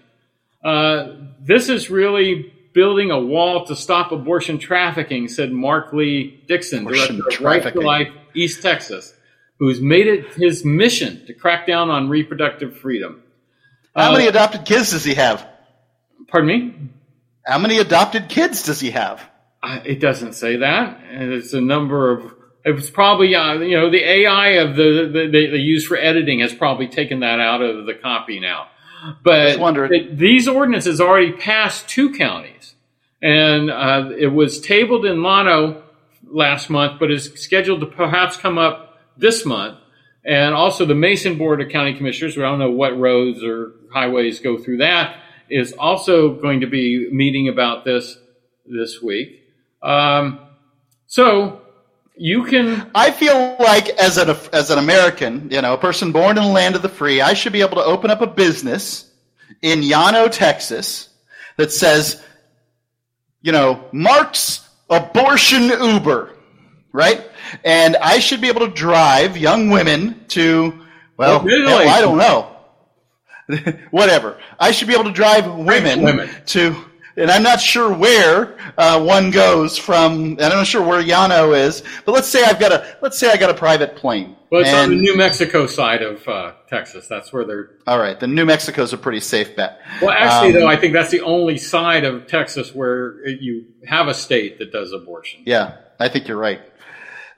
Uh, 0.65 1.09
this 1.39 1.69
is 1.69 1.91
really 1.91 2.51
building 2.73 3.11
a 3.11 3.21
wall 3.21 3.67
to 3.67 3.77
stop 3.77 4.13
abortion 4.13 4.59
trafficking, 4.59 5.29
said 5.29 5.53
Mark 5.53 5.93
Lee 5.93 6.43
Dickson, 6.49 6.87
Abortion 6.87 7.17
director 7.17 7.39
of 7.41 7.45
Right 7.45 7.73
to. 7.75 7.81
Life 7.81 8.09
East 8.35 8.63
Texas, 8.63 9.13
who's 9.59 9.79
made 9.79 10.07
it 10.07 10.33
his 10.37 10.65
mission 10.65 11.27
to 11.27 11.35
crack 11.35 11.67
down 11.67 11.91
on 11.91 12.09
reproductive 12.09 12.79
freedom. 12.79 13.23
How 13.95 14.09
Uh, 14.09 14.13
many 14.15 14.27
adopted 14.27 14.65
kids 14.65 14.93
does 14.93 15.05
he 15.05 15.13
have? 15.17 15.47
Pardon 16.29 16.49
me? 16.49 16.75
How 17.45 17.59
many 17.59 17.77
adopted 17.77 18.31
kids 18.31 18.63
does 18.63 18.81
he 18.81 18.91
have? 18.93 19.21
I- 19.63 19.83
It 19.85 20.01
doesn't 20.01 20.33
say 20.33 20.57
that. 20.57 20.99
It's 21.11 21.53
a 21.53 21.61
number 21.61 22.11
of. 22.11 22.37
It 22.65 22.73
was 22.73 22.91
probably 22.91 23.35
uh, 23.35 23.55
you 23.55 23.77
know 23.79 23.91
the 23.91 24.03
AI 24.05 24.49
of 24.51 24.77
the, 24.77 25.11
the 25.13 25.29
they, 25.33 25.47
they 25.49 25.57
use 25.57 25.85
for 25.87 25.97
editing 25.97 26.41
has 26.41 26.53
probably 26.55 26.89
taken 26.89 27.21
that 27.21 27.41
out 27.41 27.61
of 27.63 27.87
the 27.87 27.95
copy 27.95 28.39
now. 28.41 28.69
But 29.25 29.59
it- 29.93 30.17
these 30.17 30.47
ordinances 30.47 31.01
already 31.01 31.33
passed 31.33 31.89
two 31.89 32.13
counties, 32.15 32.75
and 33.21 33.71
uh, 33.71 34.11
it 34.17 34.29
was 34.29 34.61
tabled 34.61 35.05
in 35.05 35.23
Llano 35.23 35.83
last 36.25 36.71
month, 36.71 37.01
but 37.01 37.11
is 37.11 37.33
scheduled 37.35 37.81
to 37.81 37.87
perhaps 37.87 38.37
come 38.37 38.59
up 38.59 38.99
this 39.17 39.45
month. 39.45 39.79
And 40.25 40.55
also 40.55 40.85
the 40.85 40.95
Mason 40.95 41.37
Board 41.37 41.61
of 41.61 41.69
County 41.71 41.95
Commissioners, 41.95 42.37
we 42.37 42.43
don't 42.45 42.61
know 42.61 42.71
what 42.71 42.97
roads 42.97 43.43
or 43.43 43.73
highways 43.93 44.39
go 44.39 44.57
through 44.57 44.77
that, 44.77 45.17
is 45.51 45.73
also 45.73 46.35
going 46.41 46.61
to 46.61 46.69
be 46.69 47.09
meeting 47.11 47.49
about 47.49 47.85
this 47.85 48.17
this 48.65 49.03
week. 49.03 49.43
Um, 49.83 50.39
so 51.09 51.62
you 52.17 52.45
can, 52.45 52.91
I 52.95 53.11
feel 53.11 53.57
like 53.59 53.89
as 53.91 54.19
an 54.19 54.31
as 54.53 54.71
an 54.71 54.79
American, 54.79 55.49
you 55.51 55.61
know, 55.63 55.75
a 55.75 55.79
person 55.79 56.13
born 56.13 56.37
in 56.39 56.45
the 56.45 56.51
land 56.51 56.77
of 56.77 56.83
the 56.83 56.89
free, 56.89 57.21
I 57.21 57.35
should 57.35 57.53
be 57.53 57.61
able 57.63 57.77
to 57.77 57.85
open 57.85 58.11
up 58.11 58.21
a 58.21 58.27
business 58.27 59.11
in 59.63 59.81
yano 59.81 60.31
Texas, 60.31 61.09
that 61.57 61.71
says, 61.73 62.23
you 63.43 63.53
know, 63.53 63.85
Mark's 63.93 64.69
Abortion 64.91 65.65
Uber, 65.69 66.31
right? 66.93 67.23
And 67.65 67.97
I 67.97 68.19
should 68.19 68.41
be 68.41 68.49
able 68.49 68.67
to 68.67 68.73
drive 68.73 69.37
young 69.37 69.71
women 69.71 70.25
to, 70.29 70.79
well, 71.17 71.41
Oh, 71.41 71.45
really? 71.45 71.67
hell, 71.87 71.89
I 71.89 72.01
don't 72.01 72.19
know. 72.19 72.49
Whatever. 73.91 74.39
I 74.59 74.71
should 74.73 74.89
be 74.89 74.95
able 74.95 75.05
to 75.05 75.13
drive 75.13 75.47
women, 75.55 76.03
women. 76.03 76.31
to, 76.47 76.75
and 77.17 77.31
I'm 77.31 77.43
not 77.43 77.61
sure 77.61 77.93
where 77.93 78.57
uh, 78.79 79.03
one 79.03 79.31
goes 79.31 79.77
from, 79.79 80.13
and 80.33 80.43
I'm 80.43 80.59
not 80.59 80.67
sure 80.67 80.83
where 80.83 81.03
Yano 81.03 81.57
is, 81.57 81.83
but 82.05 82.13
let's 82.13 82.29
say 82.29 82.43
I've 82.45 82.59
got 82.61 82.73
a, 82.73 82.97
let's 83.03 83.19
say 83.19 83.31
I 83.31 83.37
got 83.37 83.51
a 83.51 83.55
private 83.55 83.97
plane. 83.97 84.37
well, 84.51 84.63
it's 84.63 84.73
on 84.73 84.91
the 84.91 84.97
New 84.97 85.17
Mexico 85.17 85.67
side 85.67 86.03
of 86.03 86.27
uh, 86.29 86.53
Texas. 86.69 87.07
That's 87.09 87.33
where 87.33 87.45
they're. 87.45 87.71
all 87.87 87.99
right, 87.99 88.19
the 88.19 88.27
New 88.27 88.45
Mexico's 88.45 88.93
a 88.93 88.99
pretty 88.99 89.21
safe 89.21 89.55
bet. 89.57 89.81
Well, 90.01 90.11
actually, 90.11 90.55
Um, 90.55 90.61
though, 90.61 90.69
I 90.69 90.77
think 90.77 90.93
that's 90.95 91.11
the 91.11 91.21
only 91.23 91.59
side 91.59 92.05
of 92.05 92.27
Texas 92.27 92.75
where 92.75 93.27
you 93.27 93.67
have 93.87 94.09
a 94.09 94.15
state 94.15 94.59
that 94.59 94.73
does 94.73 94.93
abortion. 94.93 95.43
Yeah, 95.45 95.77
I 96.01 96.09
think 96.09 96.29
you're 96.29 96.39
right. 96.39 96.61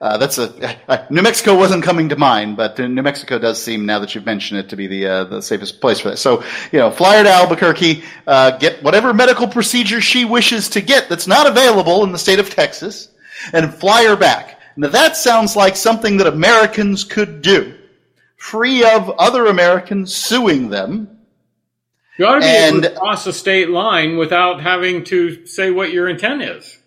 Uh, 0.05 0.18
that's 0.18 0.36
a 0.36 1.07
New 1.11 1.22
Mexico 1.22 1.57
wasn't 1.57 1.82
coming 1.82 2.11
to 2.11 2.16
mind, 2.16 2.59
but 2.59 2.78
uh, 2.78 2.86
New 2.86 3.00
Mexico 3.00 3.38
does 3.38 3.62
seem 3.62 3.86
now 3.86 4.00
that 4.00 4.14
you've 4.14 4.26
mentioned 4.26 4.61
it 4.61 4.68
to 4.68 4.76
be 4.76 4.86
the 4.86 5.07
uh, 5.07 5.24
the 5.24 5.40
safest 5.40 5.80
place 5.80 5.98
for 5.98 6.11
that. 6.11 6.18
So 6.18 6.44
you 6.72 6.78
know, 6.78 6.90
fly 6.90 7.16
her 7.16 7.22
to 7.22 7.30
Albuquerque, 7.30 8.05
uh, 8.26 8.59
get 8.59 8.82
whatever 8.82 9.14
medical 9.14 9.48
procedure 9.48 10.02
she 10.02 10.26
wishes 10.26 10.68
to 10.70 10.82
get 10.82 11.09
that's 11.09 11.26
not 11.26 11.46
available 11.46 12.05
in 12.05 12.12
the 12.12 12.18
state 12.18 12.38
of 12.38 12.50
Texas, 12.50 13.09
and 13.55 13.72
fly 13.72 14.05
her 14.05 14.14
back. 14.14 14.61
Now 14.76 14.88
that 14.88 15.16
sounds 15.16 15.57
like 15.57 15.74
something 15.74 16.18
that 16.18 16.26
Americans 16.26 17.02
could 17.02 17.40
do, 17.40 17.74
free 18.36 18.84
of 18.84 19.09
other 19.09 19.46
Americans 19.46 20.14
suing 20.14 20.68
them. 20.68 21.18
You 22.18 22.26
ought 22.26 22.34
to 22.34 22.40
be 22.40 22.46
able 22.46 22.82
to 22.82 22.90
cross 22.90 23.26
a 23.26 23.32
state 23.32 23.70
line 23.70 24.18
without 24.18 24.61
having 24.61 25.05
to 25.05 25.46
say 25.46 25.70
what 25.70 25.92
your 25.92 26.11
intent 26.11 26.42
is. 26.42 26.78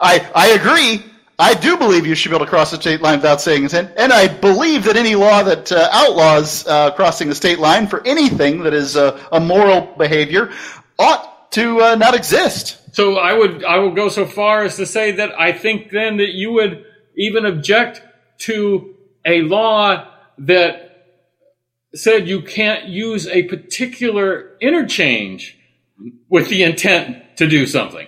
I, 0.00 0.30
I 0.32 0.48
agree. 0.50 1.02
I 1.38 1.52
do 1.52 1.76
believe 1.76 2.06
you 2.06 2.14
should 2.14 2.30
be 2.30 2.36
able 2.36 2.46
to 2.46 2.50
cross 2.50 2.70
the 2.70 2.80
state 2.80 3.02
line 3.02 3.18
without 3.18 3.42
saying 3.42 3.64
intent, 3.64 3.92
and 3.98 4.12
I 4.12 4.26
believe 4.26 4.84
that 4.84 4.96
any 4.96 5.14
law 5.14 5.42
that 5.42 5.70
uh, 5.70 5.88
outlaws 5.92 6.66
uh, 6.66 6.92
crossing 6.92 7.28
the 7.28 7.34
state 7.34 7.58
line 7.58 7.86
for 7.86 8.06
anything 8.06 8.62
that 8.62 8.72
is 8.72 8.96
uh, 8.96 9.22
a 9.32 9.38
moral 9.38 9.94
behavior 9.98 10.50
ought 10.98 11.52
to 11.52 11.80
uh, 11.82 11.94
not 11.94 12.14
exist. 12.14 12.78
So 12.94 13.16
I 13.16 13.34
would 13.34 13.64
I 13.64 13.78
will 13.78 13.92
go 13.92 14.08
so 14.08 14.24
far 14.24 14.64
as 14.64 14.76
to 14.76 14.86
say 14.86 15.12
that 15.12 15.38
I 15.38 15.52
think 15.52 15.90
then 15.90 16.16
that 16.16 16.30
you 16.30 16.52
would 16.52 16.86
even 17.16 17.44
object 17.44 18.00
to 18.38 18.94
a 19.26 19.42
law 19.42 20.08
that 20.38 20.86
said 21.94 22.28
you 22.28 22.40
can't 22.42 22.88
use 22.88 23.26
a 23.28 23.42
particular 23.44 24.56
interchange 24.60 25.58
with 26.28 26.48
the 26.48 26.62
intent 26.62 27.36
to 27.36 27.46
do 27.46 27.66
something. 27.66 28.06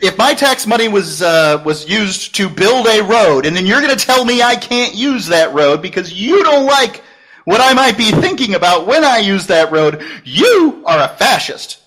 If 0.00 0.18
my 0.18 0.34
tax 0.34 0.66
money 0.66 0.88
was 0.88 1.22
uh, 1.22 1.62
was 1.64 1.88
used 1.88 2.34
to 2.36 2.48
build 2.48 2.86
a 2.86 3.02
road, 3.02 3.46
and 3.46 3.56
then 3.56 3.66
you're 3.66 3.80
going 3.80 3.96
to 3.96 4.04
tell 4.04 4.24
me 4.24 4.42
I 4.42 4.56
can't 4.56 4.94
use 4.94 5.26
that 5.28 5.54
road 5.54 5.80
because 5.82 6.12
you 6.12 6.42
don't 6.42 6.66
like 6.66 7.02
what 7.44 7.60
I 7.60 7.72
might 7.74 7.96
be 7.96 8.10
thinking 8.10 8.54
about 8.54 8.86
when 8.86 9.04
I 9.04 9.18
use 9.18 9.46
that 9.46 9.70
road, 9.70 10.04
you 10.24 10.82
are 10.86 10.98
a 11.04 11.08
fascist. 11.08 11.78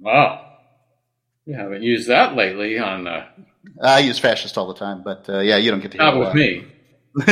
Wow. 0.00 0.46
You 1.44 1.54
haven't 1.54 1.82
used 1.82 2.08
that 2.08 2.34
lately 2.34 2.78
on 2.78 3.06
uh, 3.06 3.26
I 3.82 3.98
use 4.00 4.18
fascist 4.18 4.56
all 4.56 4.68
the 4.68 4.78
time, 4.78 5.02
but 5.02 5.28
uh, 5.28 5.40
yeah, 5.40 5.56
you 5.56 5.70
don't 5.70 5.80
get 5.80 5.92
to 5.92 5.98
hear 5.98 6.06
not 6.06 6.18
with 6.18 6.34
me. 6.34 6.66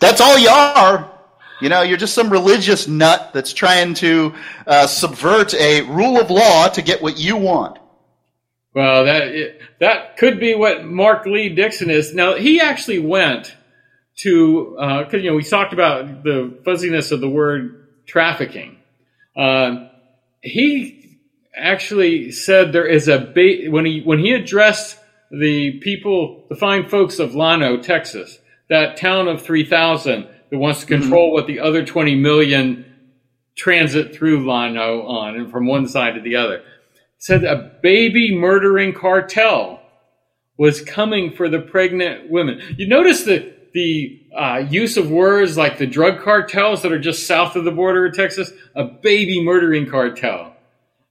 That's 0.00 0.20
all 0.20 0.38
you 0.38 0.48
are. 0.48 1.19
You 1.60 1.68
know, 1.68 1.82
you're 1.82 1.98
just 1.98 2.14
some 2.14 2.30
religious 2.30 2.88
nut 2.88 3.30
that's 3.34 3.52
trying 3.52 3.94
to 3.94 4.34
uh, 4.66 4.86
subvert 4.86 5.54
a 5.54 5.82
rule 5.82 6.18
of 6.18 6.30
law 6.30 6.68
to 6.68 6.82
get 6.82 7.02
what 7.02 7.18
you 7.18 7.36
want. 7.36 7.78
Well, 8.74 9.04
that 9.04 9.58
that 9.80 10.16
could 10.16 10.38
be 10.38 10.54
what 10.54 10.84
Mark 10.84 11.26
Lee 11.26 11.48
Dickson 11.48 11.90
is. 11.90 12.14
Now 12.14 12.34
he 12.34 12.60
actually 12.60 13.00
went 13.00 13.56
to 14.18 14.76
because 15.04 15.22
you 15.22 15.30
know 15.30 15.36
we 15.36 15.42
talked 15.42 15.72
about 15.72 16.22
the 16.22 16.58
fuzziness 16.64 17.10
of 17.10 17.20
the 17.20 17.28
word 17.28 17.88
trafficking. 18.06 18.78
Uh, 19.36 19.88
he 20.40 21.18
actually 21.54 22.30
said 22.30 22.72
there 22.72 22.86
is 22.86 23.08
a 23.08 23.18
ba- 23.18 23.70
when 23.70 23.84
he 23.84 24.02
when 24.02 24.18
he 24.18 24.32
addressed 24.32 24.98
the 25.30 25.78
people, 25.80 26.44
the 26.48 26.56
fine 26.56 26.88
folks 26.88 27.18
of 27.18 27.34
Llano, 27.34 27.76
Texas, 27.76 28.38
that 28.68 28.96
town 28.96 29.28
of 29.28 29.42
three 29.42 29.64
thousand 29.64 30.28
that 30.50 30.58
wants 30.58 30.80
to 30.80 30.86
control 30.86 31.32
what 31.32 31.46
the 31.46 31.60
other 31.60 31.84
twenty 31.84 32.14
million 32.14 32.84
transit 33.56 34.14
through 34.14 34.46
Llano 34.46 35.02
on 35.02 35.36
and 35.36 35.50
from 35.50 35.66
one 35.66 35.86
side 35.86 36.14
to 36.14 36.20
the 36.20 36.36
other. 36.36 36.62
Said 37.18 37.44
a 37.44 37.78
baby 37.82 38.34
murdering 38.34 38.94
cartel 38.94 39.80
was 40.56 40.80
coming 40.82 41.32
for 41.32 41.48
the 41.48 41.60
pregnant 41.60 42.30
women. 42.30 42.60
You 42.76 42.88
notice 42.88 43.24
the 43.24 43.54
the 43.72 44.20
uh, 44.36 44.64
use 44.68 44.96
of 44.96 45.10
words 45.10 45.56
like 45.56 45.78
the 45.78 45.86
drug 45.86 46.20
cartels 46.20 46.82
that 46.82 46.92
are 46.92 46.98
just 46.98 47.26
south 47.26 47.54
of 47.56 47.64
the 47.64 47.70
border 47.70 48.06
of 48.06 48.14
Texas, 48.14 48.52
a 48.74 48.84
baby 48.84 49.44
murdering 49.44 49.88
cartel, 49.88 50.54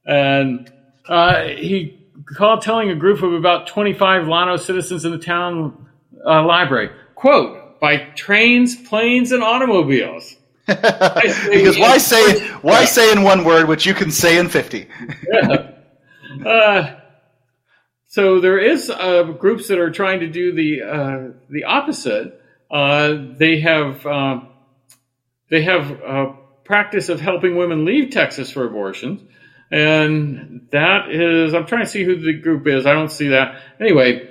and 0.04 0.70
uh, 1.08 1.44
he 1.44 1.98
called 2.36 2.62
telling 2.62 2.90
a 2.90 2.94
group 2.94 3.22
of 3.22 3.32
about 3.32 3.66
25 3.66 4.28
Llano 4.28 4.56
citizens 4.56 5.04
in 5.04 5.12
the 5.12 5.18
town 5.18 5.88
uh, 6.26 6.44
library, 6.44 6.90
quote, 7.14 7.59
by 7.80 7.96
trains, 8.14 8.76
planes, 8.76 9.32
and 9.32 9.42
automobiles. 9.42 10.36
because 10.66 11.78
why 11.78 11.98
say 11.98 12.40
why 12.62 12.84
say 12.84 13.10
in 13.10 13.22
one 13.22 13.44
word 13.44 13.66
what 13.66 13.84
you 13.84 13.94
can 13.94 14.10
say 14.10 14.38
in 14.38 14.48
fifty? 14.48 14.86
Uh, 16.46 16.94
so 18.06 18.40
there 18.40 18.58
is 18.58 18.88
uh, 18.88 19.22
groups 19.22 19.68
that 19.68 19.78
are 19.78 19.90
trying 19.90 20.20
to 20.20 20.28
do 20.28 20.52
the 20.52 20.82
uh, 20.82 21.32
the 21.48 21.64
opposite. 21.64 22.40
Uh, 22.70 23.16
they 23.36 23.60
have 23.60 24.06
uh, 24.06 24.40
they 25.48 25.62
have 25.62 25.90
a 25.90 26.36
practice 26.64 27.08
of 27.08 27.20
helping 27.20 27.56
women 27.56 27.84
leave 27.84 28.10
Texas 28.10 28.52
for 28.52 28.64
abortions, 28.64 29.22
and 29.72 30.68
that 30.70 31.10
is 31.10 31.52
I'm 31.52 31.66
trying 31.66 31.84
to 31.84 31.90
see 31.90 32.04
who 32.04 32.20
the 32.20 32.34
group 32.34 32.66
is. 32.68 32.86
I 32.86 32.92
don't 32.92 33.10
see 33.10 33.28
that 33.28 33.60
anyway. 33.80 34.28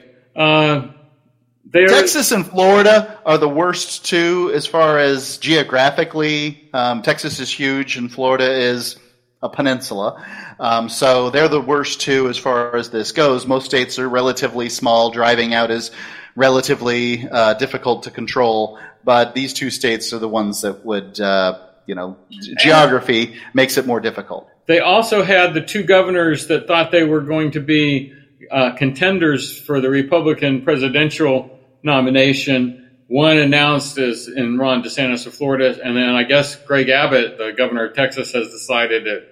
Uh, 1.74 1.88
Texas 1.88 2.32
and 2.32 2.48
Florida 2.48 3.20
are 3.26 3.38
the 3.38 3.50
worst 3.50 4.06
two 4.06 4.52
as 4.56 4.66
far 4.66 4.98
as 4.98 5.38
geographically. 5.38 6.68
Um, 6.74 7.04
Texas 7.04 7.40
is 7.40 7.52
huge, 7.52 7.96
and 7.96 8.12
Florida 8.12 8.52
is 8.52 8.98
a 9.42 9.50
peninsula. 9.50 10.26
Um, 10.60 10.90
so 10.90 11.30
they're 11.30 11.48
the 11.48 11.62
worst 11.62 12.02
two 12.02 12.28
as 12.28 12.38
far 12.38 12.76
as 12.76 12.90
this 12.90 13.12
goes. 13.12 13.46
Most 13.46 13.66
states 13.66 14.00
are 14.00 14.10
relatively 14.10 14.70
small. 14.70 15.12
Driving 15.12 15.54
out 15.54 15.70
is 15.70 15.92
relatively 16.36 17.28
uh, 17.30 17.54
difficult 17.54 18.04
to 18.04 18.12
control, 18.12 18.80
but 19.04 19.36
these 19.36 19.54
two 19.54 19.70
states 19.70 20.12
are 20.12 20.20
the 20.20 20.28
ones 20.28 20.62
that 20.62 20.84
would, 20.86 21.20
uh, 21.20 21.60
you 21.86 21.96
know, 21.96 22.18
geography 22.58 23.36
makes 23.54 23.78
it 23.78 23.86
more 23.86 24.00
difficult. 24.00 24.50
They 24.66 24.80
also 24.80 25.24
had 25.24 25.54
the 25.54 25.62
two 25.62 25.84
governors 25.84 26.48
that 26.48 26.68
thought 26.68 26.92
they 26.92 27.04
were 27.04 27.22
going 27.22 27.52
to 27.52 27.60
be 27.60 28.14
uh, 28.52 28.72
contenders 28.72 29.60
for 29.60 29.80
the 29.80 29.90
Republican 29.90 30.64
presidential 30.64 31.59
nomination. 31.84 32.90
One 33.08 33.38
announced 33.38 33.98
is 33.98 34.28
in 34.28 34.58
Ron 34.58 34.84
DeSantis 34.84 35.26
of 35.26 35.34
Florida, 35.34 35.80
and 35.84 35.98
then 35.98 36.10
I 36.10 36.24
guess 36.24 36.56
Greg 36.56 36.90
Abbott, 36.90 37.38
the 37.38 37.54
governor 37.58 37.86
of 37.88 37.96
Texas, 37.96 38.32
has 38.34 38.50
decided 38.50 39.06
that 39.06 39.28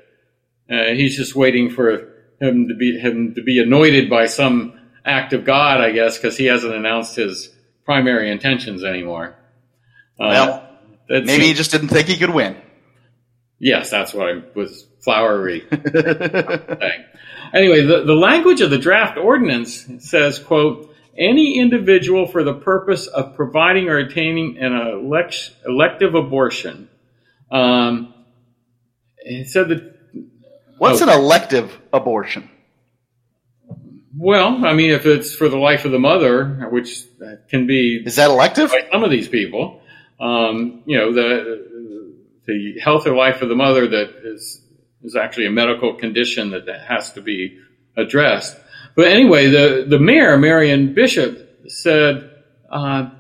uh, 0.69 0.95
he's 0.95 1.15
just 1.15 1.35
waiting 1.35 1.69
for 1.69 2.13
him 2.41 2.67
to 2.69 2.75
be 2.75 2.97
him 2.99 3.35
to 3.35 3.43
be 3.43 3.59
anointed 3.59 4.09
by 4.09 4.25
some 4.25 4.79
act 5.05 5.33
of 5.33 5.45
God, 5.45 5.79
I 5.79 5.91
guess, 5.91 6.17
because 6.17 6.37
he 6.37 6.45
hasn't 6.45 6.73
announced 6.73 7.15
his 7.15 7.49
primary 7.85 8.31
intentions 8.31 8.83
anyway. 8.83 9.27
Uh, 10.19 10.27
well, 10.29 10.69
maybe 11.09 11.47
he 11.47 11.53
just 11.53 11.71
didn't 11.71 11.89
think 11.89 12.07
he 12.07 12.17
could 12.17 12.31
win. 12.31 12.57
Yes, 13.59 13.89
that's 13.89 14.13
what 14.13 14.29
I 14.29 14.41
was 14.53 14.85
flowery 14.99 15.65
saying. 15.71 17.05
Anyway, 17.53 17.81
the, 17.85 18.03
the 18.03 18.13
language 18.13 18.61
of 18.61 18.69
the 18.69 18.77
draft 18.77 19.17
ordinance 19.17 19.87
says, 19.99 20.37
quote, 20.37 20.86
any 21.17 21.57
individual 21.57 22.27
for 22.27 22.43
the 22.43 22.53
purpose 22.53 23.07
of 23.07 23.35
providing 23.35 23.89
or 23.89 23.97
attaining 23.97 24.57
an 24.59 24.73
elect, 24.73 25.51
elective 25.65 26.15
abortion. 26.15 26.89
Um, 27.51 28.13
it 29.17 29.47
said 29.49 29.69
that. 29.69 29.95
What's 30.77 31.01
oh, 31.01 31.09
an 31.09 31.19
elective 31.19 31.79
abortion? 31.91 32.49
Well, 34.15 34.65
I 34.65 34.73
mean, 34.73 34.91
if 34.91 35.05
it's 35.05 35.33
for 35.33 35.47
the 35.49 35.57
life 35.57 35.85
of 35.85 35.91
the 35.91 35.99
mother, 35.99 36.67
which 36.71 37.03
can 37.49 37.67
be 37.67 38.03
is 38.05 38.15
that 38.15 38.29
elective? 38.29 38.71
By 38.71 38.87
some 38.91 39.03
of 39.03 39.11
these 39.11 39.27
people, 39.27 39.81
um, 40.19 40.83
you 40.85 40.97
know, 40.97 41.13
the 41.13 41.67
the 42.47 42.79
health 42.79 43.05
or 43.05 43.15
life 43.15 43.41
of 43.41 43.49
the 43.49 43.55
mother 43.55 43.87
that 43.87 44.21
is 44.23 44.61
is 45.03 45.15
actually 45.15 45.45
a 45.45 45.51
medical 45.51 45.93
condition 45.93 46.49
that, 46.51 46.65
that 46.65 46.81
has 46.81 47.13
to 47.13 47.21
be 47.21 47.59
addressed. 47.95 48.57
But 48.97 49.09
anyway, 49.09 49.47
the, 49.47 49.85
the 49.87 49.99
mayor, 49.99 50.39
Marion 50.39 50.95
Bishop, 50.95 51.61
said 51.69 52.31
uh, 52.71 53.11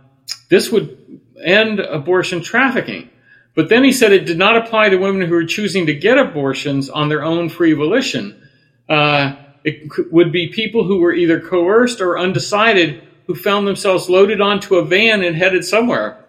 this 0.49 0.71
would 0.71 1.21
end 1.41 1.79
abortion 1.79 2.41
trafficking. 2.41 3.11
But 3.55 3.69
then 3.69 3.83
he 3.83 3.91
said 3.91 4.11
it 4.11 4.25
did 4.25 4.39
not 4.39 4.57
apply 4.57 4.89
to 4.89 4.97
women 4.97 5.27
who 5.27 5.35
are 5.35 5.45
choosing 5.45 5.85
to 5.85 5.93
get 5.93 6.17
abortions 6.17 6.89
on 6.89 7.09
their 7.09 7.23
own 7.23 7.47
free 7.49 7.73
volition. 7.73 8.41
Uh, 8.89 9.35
it 9.63 10.11
would 10.11 10.31
be 10.31 10.47
people 10.47 10.83
who 10.83 10.99
were 10.99 11.13
either 11.13 11.39
coerced 11.39 12.01
or 12.01 12.17
undecided 12.17 13.03
who 13.27 13.35
found 13.35 13.67
themselves 13.67 14.09
loaded 14.09 14.41
onto 14.41 14.77
a 14.77 14.85
van 14.85 15.23
and 15.23 15.35
headed 15.35 15.63
somewhere. 15.63 16.25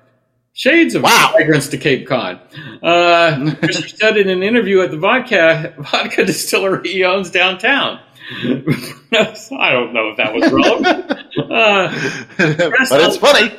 Shades 0.53 0.95
of 0.95 1.05
wow. 1.05 1.33
migrants 1.39 1.69
to 1.69 1.79
Cape 1.79 2.07
Cod. 2.07 2.41
Uh, 2.83 3.55
Bishop 3.63 3.89
said 3.97 4.19
in 4.19 4.29
an 4.29 4.43
interview 4.43 4.83
at 4.83 4.91
the 4.91 4.99
vodka 4.99 5.73
vodka 5.79 6.27
distillery 6.27 6.87
he 6.87 7.05
owns 7.05 7.31
downtown. 7.31 8.01
I 9.53 9.73
don't 9.73 9.95
know 9.95 10.11
if 10.11 10.17
that 10.19 10.35
was 10.35 10.53
wrong. 10.53 10.85
Uh, 10.85 11.89
but 12.37 12.81
it's 12.81 12.93
on, 12.93 13.19
funny. 13.21 13.59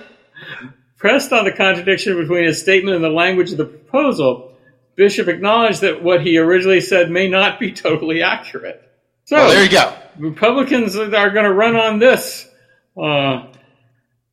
Pressed 0.97 1.33
on 1.33 1.45
the 1.45 1.51
contradiction 1.51 2.17
between 2.17 2.45
his 2.45 2.61
statement 2.61 2.95
and 2.95 3.03
the 3.03 3.09
language 3.09 3.51
of 3.51 3.57
the 3.57 3.65
proposal, 3.65 4.53
Bishop 4.95 5.27
acknowledged 5.27 5.81
that 5.81 6.03
what 6.03 6.21
he 6.21 6.37
originally 6.37 6.81
said 6.81 7.09
may 7.09 7.27
not 7.29 7.59
be 7.59 7.71
totally 7.71 8.21
accurate. 8.21 8.83
So 9.25 9.37
well, 9.37 9.49
there 9.49 9.63
you 9.63 9.71
go. 9.71 9.95
Republicans 10.17 10.97
are 10.97 11.29
going 11.29 11.45
to 11.45 11.53
run 11.53 11.75
on 11.75 11.99
this, 11.99 12.47
uh, 13.01 13.47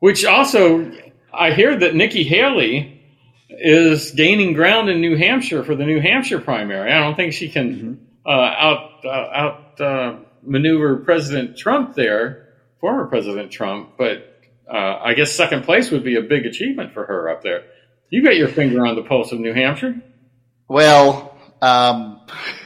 which 0.00 0.24
also 0.24 0.92
I 1.32 1.52
hear 1.52 1.78
that 1.78 1.94
Nikki 1.94 2.24
Haley 2.24 3.00
is 3.48 4.10
gaining 4.10 4.54
ground 4.54 4.88
in 4.88 5.00
New 5.00 5.16
Hampshire 5.16 5.62
for 5.64 5.74
the 5.74 5.84
New 5.84 6.00
Hampshire 6.00 6.40
primary. 6.40 6.92
I 6.92 7.00
don't 7.00 7.14
think 7.14 7.32
she 7.32 7.48
can 7.48 7.74
mm-hmm. 7.74 7.94
uh, 8.26 8.30
out 8.30 9.04
uh, 9.04 9.08
out 9.08 9.80
uh, 9.80 10.16
maneuver 10.46 10.96
President 10.96 11.56
Trump 11.56 11.94
there, 11.94 12.48
former 12.80 13.06
President 13.06 13.50
Trump, 13.50 13.92
but 13.98 14.40
uh, 14.72 14.98
I 15.02 15.14
guess 15.14 15.32
second 15.32 15.64
place 15.64 15.90
would 15.90 16.04
be 16.04 16.16
a 16.16 16.22
big 16.22 16.46
achievement 16.46 16.92
for 16.92 17.04
her 17.04 17.28
up 17.28 17.42
there. 17.42 17.64
You 18.10 18.22
got 18.24 18.36
your 18.36 18.48
finger 18.48 18.86
on 18.86 18.96
the 18.96 19.02
pulse 19.02 19.32
of 19.32 19.40
New 19.40 19.52
Hampshire. 19.52 20.00
Well, 20.68 21.36
um, 21.60 22.20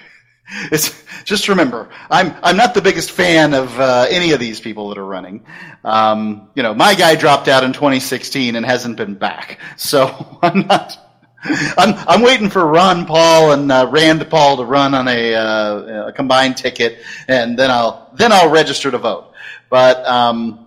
it's 0.72 1.02
just 1.24 1.48
remember, 1.48 1.88
I'm 2.10 2.34
I'm 2.42 2.56
not 2.56 2.74
the 2.74 2.82
biggest 2.82 3.10
fan 3.10 3.54
of 3.54 3.78
uh, 3.78 4.06
any 4.08 4.32
of 4.32 4.40
these 4.40 4.60
people 4.60 4.88
that 4.88 4.98
are 4.98 5.06
running. 5.06 5.44
Um, 5.84 6.50
you 6.54 6.62
know, 6.62 6.74
my 6.74 6.94
guy 6.94 7.14
dropped 7.14 7.48
out 7.48 7.64
in 7.64 7.72
2016 7.72 8.56
and 8.56 8.64
hasn't 8.64 8.96
been 8.96 9.14
back, 9.14 9.60
so 9.76 10.38
I'm 10.42 10.66
not. 10.66 11.09
I'm 11.42 11.94
I'm 12.06 12.22
waiting 12.22 12.50
for 12.50 12.66
Ron 12.66 13.06
Paul 13.06 13.52
and 13.52 13.72
uh, 13.72 13.88
Rand 13.90 14.28
Paul 14.28 14.58
to 14.58 14.64
run 14.64 14.94
on 14.94 15.08
a, 15.08 15.34
uh, 15.34 16.08
a, 16.08 16.12
combined 16.12 16.56
ticket, 16.56 16.98
and 17.28 17.58
then 17.58 17.70
I'll 17.70 18.10
then 18.14 18.30
I'll 18.32 18.50
register 18.50 18.90
to 18.90 18.98
vote. 18.98 19.32
But 19.70 20.04
um, 20.06 20.66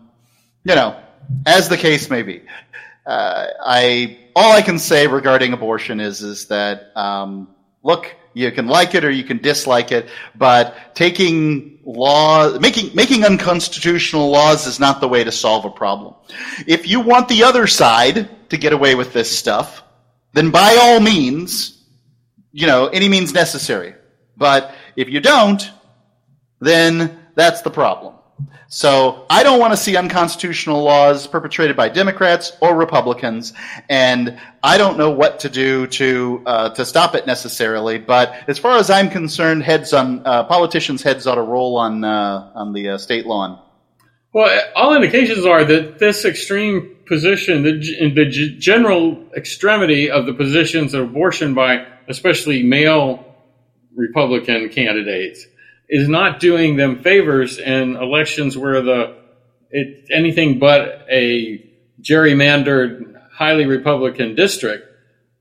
you 0.64 0.74
know, 0.74 0.96
as 1.46 1.70
the 1.70 1.78
case 1.78 2.10
may 2.10 2.24
be, 2.24 2.42
uh, 3.06 3.48
I 3.64 4.18
all 4.36 4.52
I 4.52 4.62
can 4.62 4.80
say 4.80 5.06
regarding 5.08 5.54
abortion 5.54 6.00
is 6.00 6.22
is 6.22 6.48
that 6.48 6.92
um, 6.96 7.50
look, 7.84 8.16
you 8.34 8.52
can 8.52 8.68
like 8.68 8.96
it 8.96 9.06
or 9.06 9.12
you 9.12 9.24
can 9.24 9.38
dislike 9.38 9.92
it, 9.92 10.10
but 10.36 10.96
taking 10.96 11.80
law, 11.86 12.58
making, 12.60 12.96
making 12.96 13.26
unconstitutional 13.26 14.30
laws 14.30 14.66
is 14.66 14.80
not 14.80 15.02
the 15.02 15.08
way 15.08 15.24
to 15.24 15.32
solve 15.32 15.66
a 15.66 15.70
problem. 15.70 16.16
If 16.66 16.88
you 16.88 17.00
want 17.00 17.28
the 17.28 17.44
other 17.44 17.68
side 17.68 18.50
to 18.50 18.58
get 18.58 18.74
away 18.74 18.96
with 18.96 19.14
this 19.14 19.36
stuff, 19.38 19.84
then 20.34 20.52
by 20.52 20.78
all 20.82 21.00
means, 21.00 21.82
you 22.52 22.68
know, 22.68 22.88
any 22.88 23.08
means 23.08 23.34
necessary. 23.34 23.96
But 24.36 24.74
if 24.96 25.10
you 25.10 25.20
don't, 25.20 25.70
then 26.60 27.20
that's 27.36 27.62
the 27.62 27.70
problem. 27.70 28.16
So 28.68 29.28
I 29.30 29.44
don't 29.44 29.60
want 29.60 29.74
to 29.74 29.78
see 29.78 29.96
unconstitutional 29.96 30.82
laws 30.82 31.28
perpetrated 31.28 31.78
by 31.78 31.90
Democrats 31.90 32.58
or 32.60 32.76
Republicans, 32.76 33.54
and 33.88 34.40
I 34.64 34.80
don't 34.80 34.98
know 34.98 35.12
what 35.12 35.42
to 35.42 35.50
do 35.50 35.86
to 35.86 36.42
uh, 36.48 36.70
to 36.72 36.84
stop 36.84 37.14
it 37.14 37.28
necessarily. 37.28 38.00
But 38.00 38.34
as 38.48 38.58
far 38.58 38.78
as 38.78 38.90
I'm 38.90 39.12
concerned, 39.12 39.62
heads 39.62 39.94
on 39.94 40.26
uh, 40.26 40.46
politicians' 40.46 41.04
heads 41.04 41.28
ought 41.28 41.36
to 41.36 41.44
roll 41.44 41.78
on 41.78 42.04
uh, 42.04 42.52
on 42.56 42.74
the 42.74 42.90
uh, 42.90 42.98
state 42.98 43.28
lawn. 43.28 43.60
Well, 44.34 44.62
all 44.76 44.96
indications 44.96 45.46
are 45.46 45.64
that 45.64 46.00
this 46.00 46.26
extreme 46.26 46.98
position, 47.06 47.62
the, 47.62 48.12
the 48.16 48.56
general 48.58 49.24
extremity 49.38 50.10
of 50.10 50.26
the 50.26 50.34
positions 50.34 50.96
of 50.96 51.10
abortion 51.10 51.54
by 51.54 51.86
especially 52.08 52.64
male 52.64 53.24
Republican 53.96 54.70
candidates 54.70 55.46
is 55.88 56.10
not 56.10 56.40
doing 56.40 56.78
them 56.78 57.04
favors 57.04 57.60
in 57.60 57.96
elections 57.96 58.58
where 58.58 58.82
the 58.82 59.16
it's 59.70 60.10
anything 60.12 60.60
but 60.60 61.06
a 61.10 61.70
gerrymandered, 62.02 63.20
highly 63.32 63.66
Republican 63.66 64.36
district. 64.36 64.88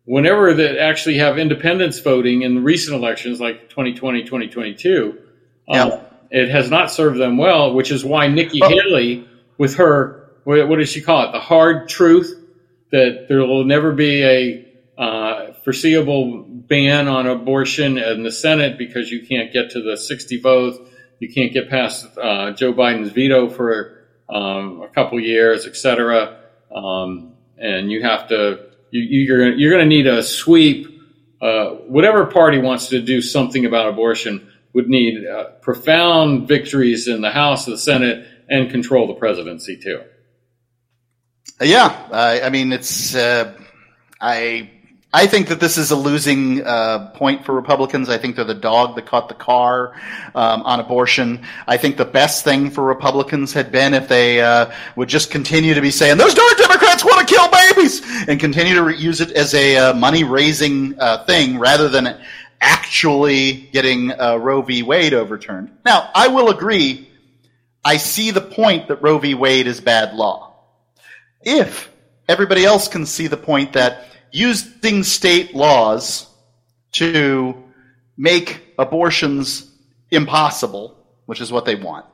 Whenever 0.04 0.54
they 0.54 0.78
actually 0.78 1.18
have 1.18 1.38
independence 1.38 1.98
voting 2.00 2.42
in 2.42 2.64
recent 2.64 2.96
elections, 2.96 3.40
like 3.40 3.68
2020, 3.68 4.24
2022, 4.24 5.18
yeah. 5.68 5.82
um, 5.84 6.00
it 6.32 6.48
has 6.48 6.70
not 6.70 6.90
served 6.90 7.20
them 7.20 7.36
well, 7.36 7.74
which 7.74 7.90
is 7.92 8.02
why 8.02 8.26
Nikki 8.26 8.58
Haley, 8.58 9.28
with 9.58 9.76
her, 9.76 10.30
what 10.44 10.78
does 10.78 10.88
she 10.88 11.02
call 11.02 11.28
it? 11.28 11.32
The 11.32 11.40
hard 11.40 11.90
truth 11.90 12.34
that 12.90 13.26
there 13.28 13.40
will 13.40 13.64
never 13.64 13.92
be 13.92 14.24
a 14.24 14.68
uh, 14.98 15.52
foreseeable 15.62 16.42
ban 16.42 17.06
on 17.06 17.26
abortion 17.26 17.98
in 17.98 18.22
the 18.22 18.32
Senate 18.32 18.78
because 18.78 19.10
you 19.10 19.26
can't 19.26 19.52
get 19.52 19.72
to 19.72 19.82
the 19.82 19.96
60 19.98 20.40
votes. 20.40 20.78
You 21.20 21.30
can't 21.30 21.52
get 21.52 21.68
past 21.68 22.06
uh, 22.16 22.52
Joe 22.52 22.72
Biden's 22.72 23.10
veto 23.10 23.50
for 23.50 24.06
um, 24.30 24.80
a 24.80 24.88
couple 24.88 25.20
years, 25.20 25.66
et 25.66 25.76
cetera. 25.76 26.38
Um, 26.74 27.34
and 27.58 27.92
you 27.92 28.02
have 28.02 28.28
to, 28.28 28.70
you, 28.90 29.34
are 29.34 29.50
you're 29.50 29.70
going 29.70 29.84
to 29.84 29.88
need 29.88 30.06
a 30.06 30.22
sweep. 30.22 30.88
Uh, 31.42 31.70
whatever 31.88 32.24
party 32.24 32.58
wants 32.58 32.88
to 32.88 33.02
do 33.02 33.20
something 33.20 33.66
about 33.66 33.88
abortion 33.88 34.51
would 34.72 34.88
need 34.88 35.26
uh, 35.26 35.50
profound 35.60 36.48
victories 36.48 37.08
in 37.08 37.20
the 37.20 37.30
House, 37.30 37.66
the 37.66 37.78
Senate, 37.78 38.26
and 38.48 38.70
control 38.70 39.06
the 39.06 39.14
presidency 39.14 39.76
too. 39.76 40.02
Yeah, 41.60 42.08
I, 42.10 42.42
I 42.42 42.48
mean 42.50 42.72
it's 42.72 43.14
uh, 43.14 43.54
I 44.20 44.70
I 45.14 45.26
think 45.26 45.48
that 45.48 45.60
this 45.60 45.76
is 45.76 45.90
a 45.90 45.96
losing 45.96 46.64
uh, 46.64 47.10
point 47.10 47.44
for 47.44 47.54
Republicans. 47.54 48.08
I 48.08 48.16
think 48.16 48.34
they're 48.34 48.46
the 48.46 48.54
dog 48.54 48.96
that 48.96 49.04
caught 49.04 49.28
the 49.28 49.34
car 49.34 49.92
um, 50.34 50.62
on 50.62 50.80
abortion. 50.80 51.44
I 51.66 51.76
think 51.76 51.98
the 51.98 52.06
best 52.06 52.44
thing 52.44 52.70
for 52.70 52.82
Republicans 52.82 53.52
had 53.52 53.70
been 53.70 53.92
if 53.92 54.08
they 54.08 54.40
uh, 54.40 54.72
would 54.96 55.10
just 55.10 55.30
continue 55.30 55.74
to 55.74 55.82
be 55.82 55.90
saying 55.90 56.16
those 56.16 56.32
darn 56.32 56.56
Democrats 56.56 57.04
want 57.04 57.28
to 57.28 57.34
kill 57.34 57.46
babies 57.50 58.00
and 58.26 58.40
continue 58.40 58.74
to 58.74 58.82
re- 58.84 58.96
use 58.96 59.20
it 59.20 59.32
as 59.32 59.52
a 59.52 59.76
uh, 59.76 59.94
money 59.94 60.24
raising 60.24 60.98
uh, 60.98 61.24
thing 61.24 61.58
rather 61.58 61.90
than 61.90 62.18
actually 62.62 63.52
getting 63.72 64.12
uh, 64.12 64.36
Roe 64.36 64.62
v. 64.62 64.82
Wade 64.82 65.12
overturned. 65.12 65.76
Now, 65.84 66.08
I 66.14 66.28
will 66.28 66.48
agree. 66.48 67.10
I 67.84 67.96
see 67.96 68.30
the 68.30 68.40
point 68.40 68.88
that 68.88 69.02
Roe 69.02 69.18
v. 69.18 69.34
Wade 69.34 69.66
is 69.66 69.80
bad 69.80 70.14
law. 70.14 70.54
If 71.42 71.90
everybody 72.28 72.64
else 72.64 72.86
can 72.86 73.04
see 73.04 73.26
the 73.26 73.36
point 73.36 73.72
that 73.72 74.06
using 74.30 75.02
state 75.02 75.54
laws 75.54 76.28
to 76.92 77.62
make 78.16 78.62
abortions 78.78 79.68
impossible, 80.10 80.96
which 81.26 81.40
is 81.40 81.50
what 81.50 81.64
they 81.64 81.74
want, 81.74 82.06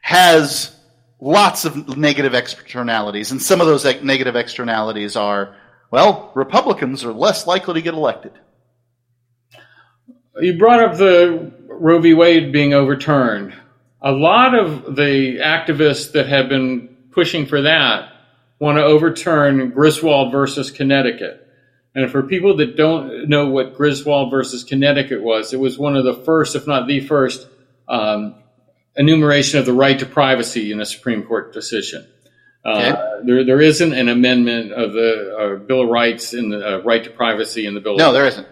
has 0.00 0.78
lots 1.20 1.64
of 1.64 1.96
negative 1.96 2.34
externalities. 2.34 3.32
And 3.32 3.42
some 3.42 3.60
of 3.60 3.66
those 3.66 3.84
negative 4.02 4.36
externalities 4.36 5.16
are, 5.16 5.56
well, 5.90 6.30
Republicans 6.34 7.04
are 7.04 7.12
less 7.12 7.46
likely 7.46 7.74
to 7.74 7.82
get 7.82 7.94
elected. 7.94 8.32
You 10.40 10.58
brought 10.58 10.82
up 10.82 10.96
the 10.96 11.52
Roe 11.68 12.00
v. 12.00 12.14
Wade 12.14 12.52
being 12.52 12.74
overturned. 12.74 13.54
A 14.02 14.12
lot 14.12 14.54
of 14.54 14.96
the 14.96 15.38
activists 15.38 16.12
that 16.12 16.28
have 16.28 16.48
been 16.48 16.96
pushing 17.12 17.46
for 17.46 17.62
that 17.62 18.10
want 18.58 18.78
to 18.78 18.84
overturn 18.84 19.70
Griswold 19.70 20.32
versus 20.32 20.70
Connecticut. 20.70 21.40
And 21.94 22.10
for 22.10 22.22
people 22.24 22.56
that 22.56 22.76
don't 22.76 23.28
know 23.28 23.48
what 23.48 23.76
Griswold 23.76 24.30
versus 24.30 24.64
Connecticut 24.64 25.22
was, 25.22 25.52
it 25.52 25.60
was 25.60 25.78
one 25.78 25.96
of 25.96 26.04
the 26.04 26.14
first, 26.14 26.56
if 26.56 26.66
not 26.66 26.88
the 26.88 27.00
first, 27.00 27.46
um, 27.88 28.34
enumeration 28.96 29.60
of 29.60 29.66
the 29.66 29.72
right 29.72 29.98
to 29.98 30.06
privacy 30.06 30.72
in 30.72 30.80
a 30.80 30.86
Supreme 30.86 31.22
Court 31.22 31.52
decision. 31.52 32.06
Uh, 32.64 32.70
okay. 32.70 33.26
there, 33.26 33.44
there 33.44 33.60
isn't 33.60 33.92
an 33.92 34.08
amendment 34.08 34.72
of 34.72 34.92
the 34.92 35.36
uh, 35.36 35.56
Bill 35.56 35.82
of 35.82 35.88
Rights 35.88 36.32
in 36.32 36.48
the 36.48 36.76
uh, 36.76 36.78
right 36.78 37.04
to 37.04 37.10
privacy 37.10 37.66
in 37.66 37.74
the 37.74 37.80
Bill. 37.80 37.96
No, 37.96 38.12
there 38.12 38.26
isn't. 38.26 38.48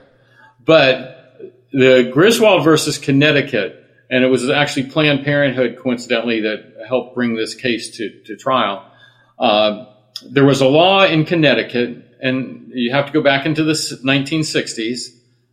But 0.64 1.21
the 1.72 2.10
Griswold 2.12 2.64
versus 2.64 2.98
Connecticut, 2.98 3.84
and 4.10 4.22
it 4.22 4.28
was 4.28 4.48
actually 4.50 4.90
Planned 4.90 5.24
Parenthood, 5.24 5.78
coincidentally, 5.78 6.42
that 6.42 6.74
helped 6.86 7.14
bring 7.14 7.34
this 7.34 7.54
case 7.54 7.96
to, 7.96 8.22
to 8.24 8.36
trial. 8.36 8.86
Uh, 9.38 9.86
there 10.30 10.44
was 10.44 10.60
a 10.60 10.66
law 10.66 11.04
in 11.04 11.24
Connecticut, 11.24 12.16
and 12.20 12.70
you 12.74 12.92
have 12.92 13.06
to 13.06 13.12
go 13.12 13.22
back 13.22 13.46
into 13.46 13.64
the 13.64 13.72
1960s. 13.72 15.08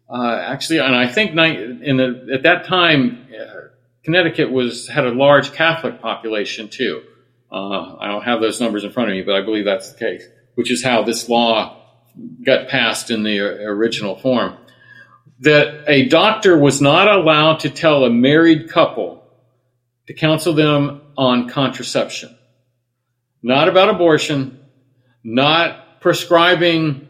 Uh, 0.10 0.36
actually, 0.46 0.80
and 0.80 0.96
I 0.96 1.08
think 1.08 1.32
in 1.32 1.98
the, 1.98 2.30
at 2.34 2.44
that 2.44 2.66
time, 2.66 3.28
uh, 3.34 3.70
Connecticut 4.04 4.52
was 4.52 4.88
had 4.88 5.06
a 5.06 5.12
large 5.12 5.54
Catholic 5.54 6.02
population 6.02 6.68
too. 6.68 7.04
Uh, 7.52 7.96
I 7.98 8.08
don't 8.08 8.24
have 8.24 8.42
those 8.42 8.60
numbers 8.60 8.84
in 8.84 8.92
front 8.92 9.10
of 9.10 9.16
me, 9.16 9.22
but 9.22 9.36
I 9.36 9.42
believe 9.42 9.66
that's 9.66 9.92
the 9.92 10.00
case, 10.00 10.24
which 10.56 10.72
is 10.72 10.84
how 10.84 11.04
this 11.04 11.30
law 11.30 11.78
got 12.44 12.68
passed 12.68 13.12
in 13.12 13.24
the 13.24 13.40
original 13.40 14.16
form. 14.16 14.58
That 15.42 15.86
a 15.88 16.10
doctor 16.10 16.58
was 16.58 16.82
not 16.82 17.08
allowed 17.08 17.62
to 17.62 17.70
tell 17.70 18.04
a 18.04 18.10
married 18.10 18.70
couple 18.70 19.24
to 20.08 20.14
counsel 20.14 20.54
them 20.54 21.02
on 21.18 21.48
contraception. 21.48 22.36
Not 23.42 23.70
about 23.70 23.90
abortion, 23.90 24.60
not 25.24 26.02
prescribing 26.02 27.08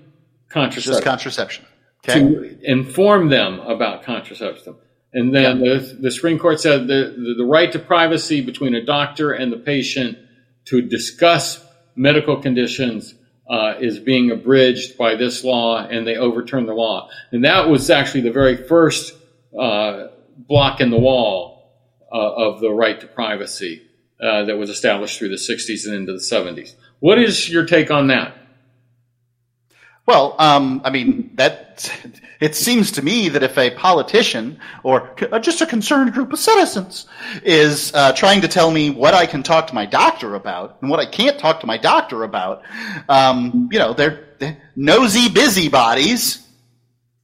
contraception. 0.49 0.93
Just 0.93 1.03
contraception. 1.03 1.65
Okay. 2.07 2.19
To 2.19 2.59
inform 2.63 3.29
them 3.29 3.59
about 3.59 4.03
contraception. 4.03 4.75
And 5.11 5.33
then 5.33 5.63
yeah. 5.63 5.73
the, 5.73 5.97
the 6.01 6.11
Supreme 6.11 6.37
Court 6.37 6.59
said 6.59 6.87
the, 6.87 7.15
the, 7.17 7.35
the, 7.39 7.45
right 7.45 7.71
to 7.71 7.79
privacy 7.79 8.41
between 8.41 8.75
a 8.75 8.85
doctor 8.85 9.31
and 9.31 9.51
the 9.51 9.57
patient 9.57 10.17
to 10.65 10.81
discuss 10.81 11.65
medical 11.95 12.41
conditions 12.41 13.15
uh, 13.49 13.75
is 13.79 13.99
being 13.99 14.31
abridged 14.31 14.97
by 14.97 15.15
this 15.15 15.43
law, 15.43 15.85
and 15.85 16.05
they 16.05 16.15
overturn 16.15 16.65
the 16.65 16.73
law. 16.73 17.09
And 17.31 17.43
that 17.45 17.67
was 17.67 17.89
actually 17.89 18.21
the 18.21 18.31
very 18.31 18.55
first 18.67 19.15
uh, 19.59 20.07
block 20.37 20.81
in 20.81 20.91
the 20.91 20.99
wall 20.99 21.71
uh, 22.11 22.15
of 22.15 22.59
the 22.59 22.69
right 22.69 22.99
to 22.99 23.07
privacy 23.07 23.81
uh, 24.21 24.45
that 24.45 24.57
was 24.57 24.69
established 24.69 25.17
through 25.17 25.29
the 25.29 25.35
60s 25.35 25.85
and 25.85 25.95
into 25.95 26.13
the 26.13 26.19
70s. 26.19 26.75
What 26.99 27.17
is 27.17 27.49
your 27.49 27.65
take 27.65 27.89
on 27.89 28.07
that? 28.07 28.35
Well, 30.05 30.35
um, 30.39 30.81
I 30.83 30.89
mean, 30.89 31.31
that 31.35 31.58
it 32.39 32.55
seems 32.55 32.91
to 32.91 33.01
me 33.01 33.29
that 33.29 33.43
if 33.43 33.57
a 33.57 33.71
politician 33.71 34.59
or 34.83 35.15
uh, 35.31 35.39
just 35.39 35.61
a 35.61 35.65
concerned 35.65 36.13
group 36.13 36.33
of 36.33 36.39
citizens 36.39 37.05
is 37.43 37.93
uh, 37.93 38.13
trying 38.13 38.41
to 38.41 38.47
tell 38.47 38.71
me 38.71 38.89
what 38.89 39.13
I 39.13 39.25
can 39.25 39.43
talk 39.43 39.67
to 39.67 39.75
my 39.75 39.85
doctor 39.85 40.35
about 40.35 40.77
and 40.81 40.89
what 40.89 40.99
I 40.99 41.05
can't 41.05 41.39
talk 41.39 41.59
to 41.61 41.67
my 41.67 41.77
doctor 41.77 42.23
about, 42.23 42.63
um, 43.07 43.69
you 43.71 43.79
know, 43.79 43.93
they're, 43.93 44.29
they're 44.39 44.57
nosy 44.75 45.29
busybodies 45.29 46.45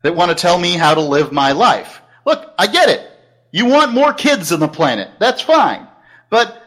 that 0.04 0.16
want 0.16 0.30
to 0.30 0.36
tell 0.36 0.60
me 0.60 0.74
how 0.74 0.94
to 0.94 1.02
live 1.02 1.32
my 1.32 1.52
life. 1.52 2.02
Look, 2.26 2.54
I 2.58 2.68
get 2.68 2.90
it. 2.90 3.10
You 3.52 3.66
want 3.66 3.94
more 3.94 4.14
kids 4.14 4.52
on 4.52 4.60
the 4.60 4.68
planet. 4.68 5.12
That's 5.20 5.42
fine. 5.42 5.88
But, 6.30 6.62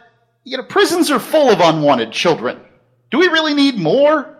you 0.44 0.56
know, 0.56 0.62
prisons 0.62 1.10
are 1.10 1.20
full 1.20 1.50
of 1.50 1.60
unwanted 1.60 2.12
children. 2.12 2.60
Do 3.10 3.18
we 3.18 3.28
really 3.28 3.54
need 3.54 3.76
more? 3.76 4.37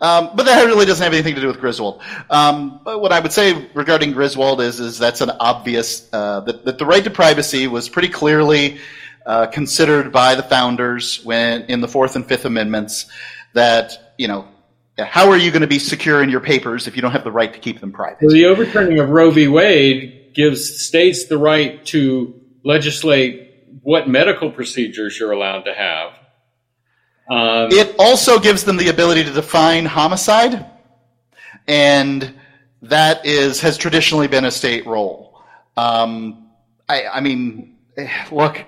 Um, 0.00 0.30
but 0.34 0.44
that 0.46 0.64
really 0.64 0.86
doesn't 0.86 1.02
have 1.02 1.12
anything 1.12 1.34
to 1.34 1.40
do 1.40 1.46
with 1.46 1.60
Griswold. 1.60 2.00
Um, 2.30 2.80
but 2.84 3.00
what 3.00 3.12
I 3.12 3.20
would 3.20 3.32
say 3.32 3.68
regarding 3.74 4.12
Griswold 4.12 4.60
is, 4.60 4.80
is 4.80 4.98
that's 4.98 5.20
an 5.20 5.30
obvious 5.40 6.08
uh, 6.12 6.40
that, 6.40 6.64
that 6.64 6.78
the 6.78 6.86
right 6.86 7.04
to 7.04 7.10
privacy 7.10 7.66
was 7.66 7.88
pretty 7.88 8.08
clearly 8.08 8.78
uh, 9.26 9.46
considered 9.46 10.12
by 10.12 10.34
the 10.34 10.42
founders 10.42 11.22
when 11.24 11.62
in 11.64 11.80
the 11.80 11.88
Fourth 11.88 12.16
and 12.16 12.26
Fifth 12.26 12.46
Amendments. 12.46 13.06
That 13.52 14.14
you 14.16 14.28
know, 14.28 14.48
how 14.98 15.30
are 15.30 15.36
you 15.36 15.50
going 15.50 15.62
to 15.62 15.68
be 15.68 15.78
secure 15.78 16.22
in 16.22 16.30
your 16.30 16.40
papers 16.40 16.86
if 16.86 16.96
you 16.96 17.02
don't 17.02 17.12
have 17.12 17.24
the 17.24 17.32
right 17.32 17.52
to 17.52 17.58
keep 17.58 17.80
them 17.80 17.92
private? 17.92 18.22
Well, 18.22 18.32
the 18.32 18.46
overturning 18.46 19.00
of 19.00 19.10
Roe 19.10 19.30
v. 19.30 19.48
Wade 19.48 20.32
gives 20.34 20.86
states 20.86 21.26
the 21.26 21.36
right 21.36 21.84
to 21.86 22.40
legislate 22.64 23.48
what 23.82 24.08
medical 24.08 24.50
procedures 24.50 25.18
you're 25.18 25.32
allowed 25.32 25.62
to 25.62 25.74
have 25.74 26.12
um, 27.30 27.70
it 27.70 27.94
also 27.98 28.40
gives 28.40 28.64
them 28.64 28.76
the 28.76 28.88
ability 28.88 29.22
to 29.22 29.30
define 29.30 29.86
homicide, 29.86 30.66
and 31.68 32.34
that 32.82 33.24
is 33.24 33.60
has 33.60 33.78
traditionally 33.78 34.26
been 34.26 34.44
a 34.44 34.50
state 34.50 34.84
role. 34.84 35.40
Um, 35.76 36.50
I, 36.88 37.06
I, 37.06 37.20
mean, 37.20 37.76
look, 38.32 38.64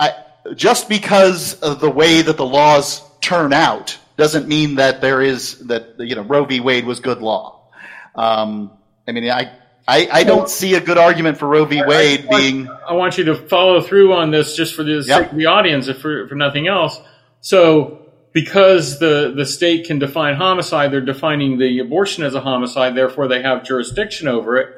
I, 0.00 0.12
just 0.56 0.88
because 0.88 1.54
of 1.60 1.78
the 1.78 1.90
way 1.90 2.20
that 2.22 2.36
the 2.36 2.44
laws 2.44 3.00
turn 3.20 3.52
out 3.52 3.96
doesn't 4.16 4.48
mean 4.48 4.74
that 4.76 5.00
there 5.00 5.22
is 5.22 5.58
that 5.66 5.94
you 5.98 6.16
know 6.16 6.22
Roe 6.22 6.44
v. 6.44 6.58
Wade 6.58 6.86
was 6.86 6.98
good 6.98 7.22
law. 7.22 7.70
Um, 8.16 8.72
I 9.06 9.12
mean, 9.12 9.30
I 9.30 9.52
I, 9.86 10.08
I, 10.10 10.24
don't 10.24 10.48
see 10.48 10.74
a 10.74 10.80
good 10.80 10.98
argument 10.98 11.38
for 11.38 11.46
Roe 11.46 11.64
v. 11.64 11.82
Wade 11.84 12.26
I, 12.28 12.34
I 12.34 12.40
being. 12.40 12.68
I 12.68 12.94
want 12.94 13.18
you 13.18 13.24
to 13.24 13.36
follow 13.36 13.80
through 13.80 14.14
on 14.14 14.32
this 14.32 14.56
just 14.56 14.74
for 14.74 14.82
the 14.82 15.04
yep. 15.06 15.32
the 15.32 15.46
audience, 15.46 15.86
if 15.86 15.98
for, 15.98 16.26
for 16.26 16.34
nothing 16.34 16.66
else. 16.66 17.00
So 17.44 17.98
because 18.32 18.98
the, 18.98 19.34
the 19.36 19.44
state 19.44 19.86
can 19.86 19.98
define 19.98 20.34
homicide, 20.34 20.90
they're 20.90 21.02
defining 21.02 21.58
the 21.58 21.80
abortion 21.80 22.24
as 22.24 22.34
a 22.34 22.40
homicide, 22.40 22.94
therefore 22.94 23.28
they 23.28 23.42
have 23.42 23.64
jurisdiction 23.64 24.28
over 24.28 24.56
it. 24.56 24.74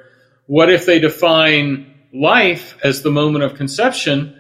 What 0.47 0.69
if 0.69 0.85
they 0.85 0.99
define 0.99 1.95
life 2.13 2.77
as 2.83 3.03
the 3.03 3.11
moment 3.13 3.45
of 3.45 3.55
conception? 3.55 4.37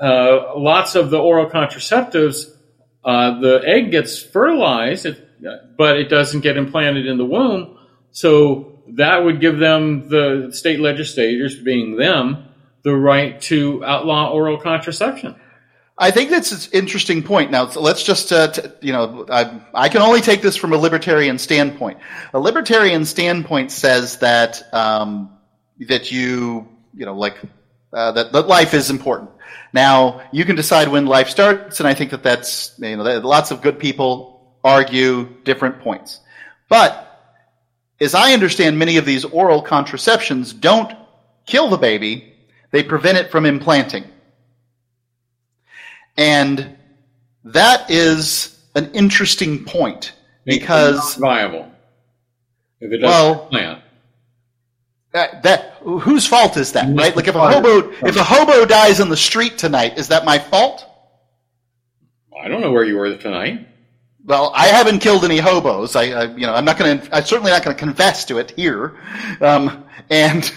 Uh, 0.00 0.56
lots 0.56 0.94
of 0.94 1.10
the 1.10 1.18
oral 1.18 1.50
contraceptives, 1.50 2.54
uh, 3.04 3.40
the 3.40 3.62
egg 3.66 3.90
gets 3.90 4.22
fertilized, 4.22 5.08
but 5.76 5.98
it 5.98 6.08
doesn't 6.08 6.42
get 6.42 6.56
implanted 6.56 7.04
in 7.04 7.18
the 7.18 7.26
womb. 7.26 7.76
So 8.12 8.78
that 8.90 9.24
would 9.24 9.40
give 9.40 9.58
them, 9.58 10.08
the 10.08 10.50
state 10.52 10.78
legislators 10.78 11.60
being 11.60 11.96
them, 11.96 12.46
the 12.84 12.94
right 12.94 13.40
to 13.42 13.84
outlaw 13.84 14.30
oral 14.30 14.60
contraception. 14.60 15.34
I 15.96 16.10
think 16.10 16.30
that's 16.30 16.50
an 16.66 16.72
interesting 16.72 17.22
point. 17.22 17.52
Now, 17.52 17.68
so 17.68 17.80
let's 17.80 18.02
just, 18.02 18.32
uh, 18.32 18.48
t- 18.48 18.62
you 18.80 18.92
know, 18.92 19.26
I, 19.30 19.60
I, 19.72 19.88
can 19.88 20.02
only 20.02 20.20
take 20.20 20.42
this 20.42 20.56
from 20.56 20.72
a 20.72 20.76
libertarian 20.76 21.38
standpoint. 21.38 21.98
A 22.32 22.40
libertarian 22.40 23.04
standpoint 23.04 23.70
says 23.70 24.18
that 24.18 24.62
um, 24.74 25.38
that 25.78 26.10
you, 26.10 26.68
you 26.94 27.06
know, 27.06 27.16
like 27.16 27.36
uh, 27.92 28.10
that, 28.10 28.32
that 28.32 28.48
life 28.48 28.74
is 28.74 28.90
important. 28.90 29.30
Now, 29.72 30.28
you 30.32 30.44
can 30.44 30.56
decide 30.56 30.88
when 30.88 31.06
life 31.06 31.28
starts, 31.28 31.78
and 31.78 31.88
I 31.88 31.94
think 31.94 32.10
that 32.10 32.24
that's, 32.24 32.74
you 32.78 32.96
know, 32.96 33.04
lots 33.20 33.52
of 33.52 33.62
good 33.62 33.78
people 33.78 34.58
argue 34.64 35.28
different 35.44 35.80
points. 35.80 36.18
But 36.68 37.00
as 38.00 38.16
I 38.16 38.32
understand, 38.32 38.78
many 38.78 38.96
of 38.96 39.04
these 39.04 39.24
oral 39.24 39.62
contraceptions 39.62 40.52
don't 40.52 40.92
kill 41.46 41.68
the 41.68 41.78
baby; 41.78 42.34
they 42.72 42.82
prevent 42.82 43.18
it 43.18 43.30
from 43.30 43.46
implanting. 43.46 44.04
And 46.16 46.76
that 47.44 47.90
is 47.90 48.58
an 48.74 48.92
interesting 48.92 49.64
point 49.64 50.12
because 50.44 51.14
viable. 51.16 51.70
if 52.80 52.92
it 52.92 52.98
doesn't 52.98 53.08
Well- 53.08 53.46
plant. 53.46 53.80
That, 55.12 55.44
that 55.44 55.74
whose 55.82 56.26
fault 56.26 56.56
is 56.56 56.72
that, 56.72 56.92
right? 56.96 57.14
Like 57.14 57.28
if 57.28 57.36
a 57.36 57.48
hobo 57.52 57.92
if 58.04 58.16
a 58.16 58.24
hobo 58.24 58.64
dies 58.64 58.98
in 58.98 59.08
the 59.08 59.16
street 59.16 59.56
tonight, 59.58 59.96
is 59.96 60.08
that 60.08 60.24
my 60.24 60.40
fault? 60.40 60.84
I 62.42 62.48
don't 62.48 62.60
know 62.60 62.72
where 62.72 62.82
you 62.82 62.96
were 62.96 63.16
tonight. 63.16 63.64
Well, 64.24 64.50
I 64.56 64.66
haven't 64.66 64.98
killed 64.98 65.24
any 65.24 65.38
hobos. 65.38 65.94
I, 65.94 66.02
I 66.06 66.24
you 66.34 66.46
know, 66.48 66.52
I'm 66.54 66.64
not 66.64 66.78
going 66.78 66.98
to. 66.98 67.16
I'm 67.16 67.22
certainly 67.24 67.52
not 67.52 67.62
going 67.62 67.76
to 67.76 67.78
confess 67.78 68.24
to 68.24 68.38
it 68.38 68.50
here. 68.56 68.98
Um, 69.40 69.84
and 70.10 70.52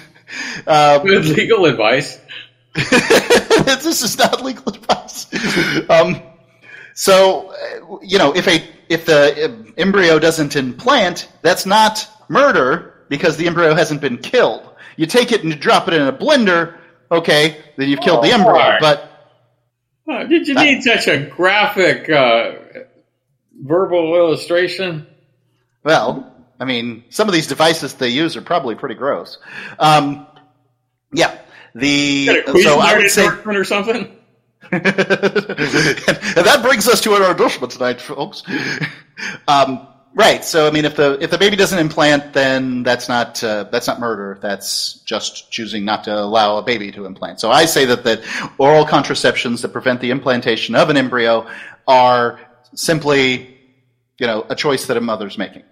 uh, 0.65 0.99
Good 0.99 1.25
legal 1.25 1.65
advice. 1.65 2.19
this 2.73 4.01
is 4.01 4.17
not 4.17 4.43
legal 4.43 4.73
advice. 4.73 4.96
Um, 5.89 6.21
so, 6.93 7.51
uh, 7.51 7.97
you 8.01 8.17
know, 8.17 8.35
if 8.35 8.47
a 8.47 8.63
if 8.89 9.05
the 9.05 9.45
uh, 9.45 9.71
embryo 9.77 10.19
doesn't 10.19 10.55
implant, 10.55 11.29
that's 11.41 11.65
not 11.65 12.07
murder 12.29 13.05
because 13.09 13.37
the 13.37 13.47
embryo 13.47 13.73
hasn't 13.75 14.01
been 14.01 14.17
killed. 14.17 14.67
You 14.95 15.05
take 15.05 15.31
it 15.31 15.41
and 15.43 15.51
you 15.51 15.57
drop 15.59 15.87
it 15.87 15.93
in 15.93 16.01
a 16.01 16.13
blender. 16.13 16.77
Okay, 17.11 17.57
then 17.77 17.87
you've 17.89 18.01
killed 18.01 18.23
the 18.23 18.31
Oh, 18.31 18.33
embryo. 18.33 18.55
alright. 18.55 18.81
But 18.81 20.29
did 20.29 20.47
you 20.47 20.55
need 20.55 20.81
such 20.83 21.07
a 21.07 21.19
graphic 21.25 22.09
uh, 22.09 22.53
verbal 23.61 24.15
illustration? 24.15 25.05
Well, 25.83 26.33
I 26.59 26.65
mean, 26.65 27.03
some 27.09 27.27
of 27.27 27.33
these 27.33 27.47
devices 27.47 27.93
they 27.93 28.09
use 28.09 28.35
are 28.35 28.41
probably 28.41 28.75
pretty 28.75 28.95
gross. 28.95 29.37
Um, 29.79 30.25
yeah, 31.13 31.37
the 31.75 32.43
so 32.61 32.79
I 32.79 32.97
would 32.97 33.11
say, 33.11 33.27
or 33.27 33.63
something? 33.63 34.16
and 34.71 34.83
that 34.83 36.59
brings 36.61 36.87
us 36.87 37.01
to 37.01 37.13
our 37.13 37.31
endorsement 37.31 37.71
tonight, 37.71 38.01
folks. 38.01 38.43
Um, 39.47 39.87
right. 40.13 40.43
So, 40.43 40.67
I 40.67 40.71
mean, 40.71 40.83
if 40.85 40.95
the 40.95 41.17
if 41.21 41.31
the 41.31 41.37
baby 41.37 41.55
doesn't 41.55 41.79
implant, 41.79 42.33
then 42.33 42.83
that's 42.83 43.07
not 43.07 43.41
uh, 43.43 43.65
that's 43.71 43.87
not 43.87 43.99
murder. 43.99 44.37
That's 44.41 44.95
just 45.05 45.51
choosing 45.51 45.85
not 45.85 46.03
to 46.05 46.15
allow 46.15 46.57
a 46.57 46.63
baby 46.63 46.91
to 46.91 47.05
implant. 47.05 47.39
So, 47.39 47.49
I 47.49 47.65
say 47.65 47.85
that 47.85 48.03
that 48.03 48.23
oral 48.57 48.85
contraceptions 48.85 49.61
that 49.61 49.69
prevent 49.69 50.01
the 50.01 50.11
implantation 50.11 50.75
of 50.75 50.89
an 50.89 50.97
embryo 50.97 51.47
are 51.87 52.39
simply, 52.73 53.57
you 54.19 54.27
know, 54.27 54.45
a 54.49 54.55
choice 54.55 54.87
that 54.87 54.97
a 54.97 55.01
mother's 55.01 55.37
making. 55.37 55.63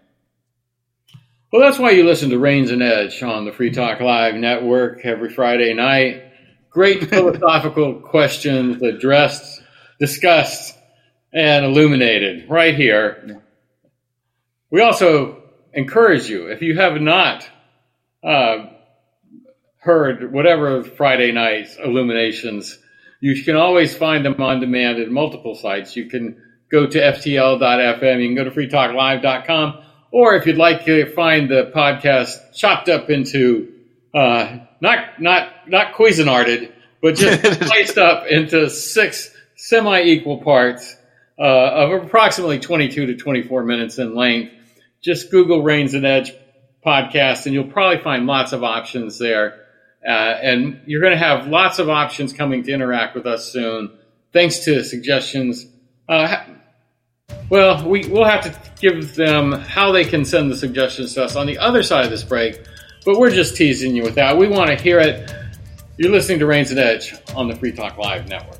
Well, 1.51 1.61
that's 1.61 1.79
why 1.79 1.91
you 1.91 2.03
listen 2.03 2.31
to 2.31 2.39
Raines 2.39 2.71
and 2.71 2.83
Edge 2.83 3.23
on 3.23 3.45
the 3.45 3.51
Free 3.53 3.71
Talk 3.71 4.01
Live 4.01 4.35
network 4.35 5.05
every 5.05 5.29
Friday 5.29 5.73
night. 5.73 6.24
Great 6.75 7.09
philosophical 7.09 8.01
questions 8.01 8.81
addressed, 8.83 9.61
discussed, 9.97 10.77
and 11.33 11.63
illuminated 11.63 12.49
right 12.49 12.75
here. 12.75 13.41
We 14.69 14.81
also 14.81 15.41
encourage 15.73 16.27
you, 16.27 16.47
if 16.47 16.61
you 16.61 16.75
have 16.75 16.99
not 16.99 17.49
uh, 18.21 18.65
heard 19.77 20.33
whatever 20.33 20.83
Friday 20.83 21.31
night's 21.31 21.77
illuminations, 21.77 22.77
you 23.21 23.41
can 23.41 23.55
always 23.55 23.95
find 23.95 24.25
them 24.25 24.41
on 24.41 24.59
demand 24.59 24.99
at 24.99 25.09
multiple 25.09 25.55
sites. 25.55 25.95
You 25.95 26.09
can 26.09 26.41
go 26.69 26.87
to 26.87 26.99
ftl.fm, 26.99 28.21
you 28.21 28.27
can 28.27 28.35
go 28.35 28.43
to 28.43 28.51
freetalklive.com, 28.51 29.81
or 30.11 30.35
if 30.35 30.45
you'd 30.45 30.57
like 30.57 30.83
to 30.83 31.09
find 31.13 31.49
the 31.49 31.71
podcast 31.73 32.53
chopped 32.53 32.89
up 32.89 33.09
into 33.09 33.71
uh, 34.13 34.57
not 34.81 35.21
not 35.21 35.54
not 35.67 35.93
Cuisinarted, 35.93 36.71
but 37.01 37.15
just 37.15 37.63
sliced 37.67 37.97
up 37.97 38.27
into 38.27 38.69
six 38.69 39.35
semi-equal 39.55 40.41
parts 40.43 40.95
uh, 41.37 41.41
of 41.41 42.03
approximately 42.03 42.59
22 42.59 43.07
to 43.07 43.15
24 43.15 43.63
minutes 43.63 43.97
in 43.99 44.15
length. 44.15 44.53
Just 45.01 45.31
Google 45.31 45.61
Raines 45.61 45.93
and 45.93 46.05
Edge 46.05 46.33
podcast, 46.85 47.45
and 47.45 47.53
you'll 47.53 47.67
probably 47.67 48.03
find 48.03 48.25
lots 48.25 48.53
of 48.53 48.63
options 48.63 49.17
there. 49.19 49.61
Uh, 50.07 50.11
and 50.11 50.81
you're 50.85 51.01
going 51.01 51.13
to 51.13 51.17
have 51.17 51.47
lots 51.47 51.79
of 51.79 51.89
options 51.89 52.31
coming 52.31 52.63
to 52.63 52.71
interact 52.71 53.15
with 53.15 53.25
us 53.25 53.51
soon, 53.51 53.91
thanks 54.33 54.59
to 54.65 54.83
suggestions. 54.83 55.65
Uh, 56.07 56.43
well, 57.49 57.87
we, 57.87 58.07
we'll 58.07 58.25
have 58.25 58.41
to 58.41 58.55
give 58.79 59.15
them 59.15 59.51
how 59.51 59.91
they 59.91 60.05
can 60.05 60.25
send 60.25 60.51
the 60.51 60.55
suggestions 60.55 61.15
to 61.15 61.23
us 61.23 61.35
on 61.35 61.47
the 61.47 61.57
other 61.57 61.81
side 61.81 62.05
of 62.05 62.11
this 62.11 62.23
break, 62.23 62.63
but 63.03 63.17
we're 63.17 63.31
just 63.31 63.55
teasing 63.55 63.95
you 63.95 64.03
with 64.03 64.15
that. 64.15 64.37
We 64.37 64.47
want 64.47 64.69
to 64.69 64.75
hear 64.75 64.99
it. 64.99 65.31
You're 65.97 66.11
listening 66.11 66.39
to 66.39 66.45
Raines 66.45 66.71
and 66.71 66.79
Edge 66.79 67.15
on 67.37 67.47
the 67.47 67.55
Free 67.55 67.71
Talk 67.71 67.97
Live 67.97 68.27
network. 68.27 68.59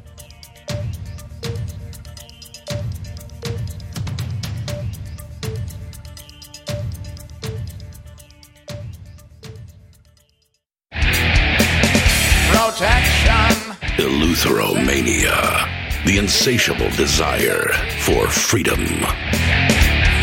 Protection. 12.52 13.76
Eleutheromania. 13.98 15.68
The 16.06 16.18
insatiable 16.18 16.90
desire 16.91 17.68
for 17.99 18.28
freedom. 18.30 18.80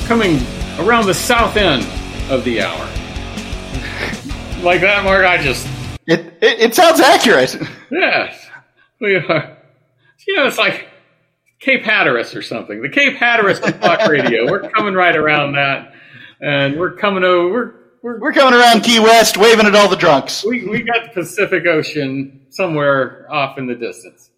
coming 0.06 0.40
around 0.80 1.06
the 1.06 1.14
south 1.14 1.56
end 1.56 1.86
of 2.32 2.42
the 2.42 2.60
hour. 2.60 2.76
like 4.64 4.80
that, 4.80 5.04
Mark? 5.04 5.24
I 5.24 5.40
just 5.40 5.64
It, 6.08 6.36
it, 6.42 6.60
it 6.60 6.74
sounds 6.74 6.98
accurate. 6.98 7.56
Yes, 7.92 8.48
we 9.00 9.14
are. 9.14 9.56
You 10.26 10.36
know, 10.36 10.48
it's 10.48 10.58
like 10.58 10.88
Cape 11.60 11.84
Hatteras 11.84 12.34
or 12.34 12.42
something. 12.42 12.82
The 12.82 12.88
Cape 12.88 13.14
Hatteras 13.14 13.60
Talk 13.60 14.08
Radio. 14.08 14.50
We're 14.50 14.68
coming 14.70 14.94
right 14.94 15.14
around 15.14 15.52
that, 15.52 15.94
and 16.40 16.80
we're 16.80 16.96
coming 16.96 17.22
over. 17.22 17.52
We're, 17.52 17.74
we're, 18.04 18.18
We're 18.18 18.32
coming 18.34 18.52
around 18.52 18.82
Key 18.82 19.00
West, 19.00 19.38
waving 19.38 19.64
at 19.64 19.74
all 19.74 19.88
the 19.88 19.96
drunks. 19.96 20.44
we 20.44 20.66
we 20.66 20.82
got 20.82 21.04
the 21.04 21.22
Pacific 21.22 21.64
Ocean 21.66 22.46
somewhere 22.50 23.26
off 23.32 23.56
in 23.56 23.66
the 23.66 23.74
distance. 23.74 24.30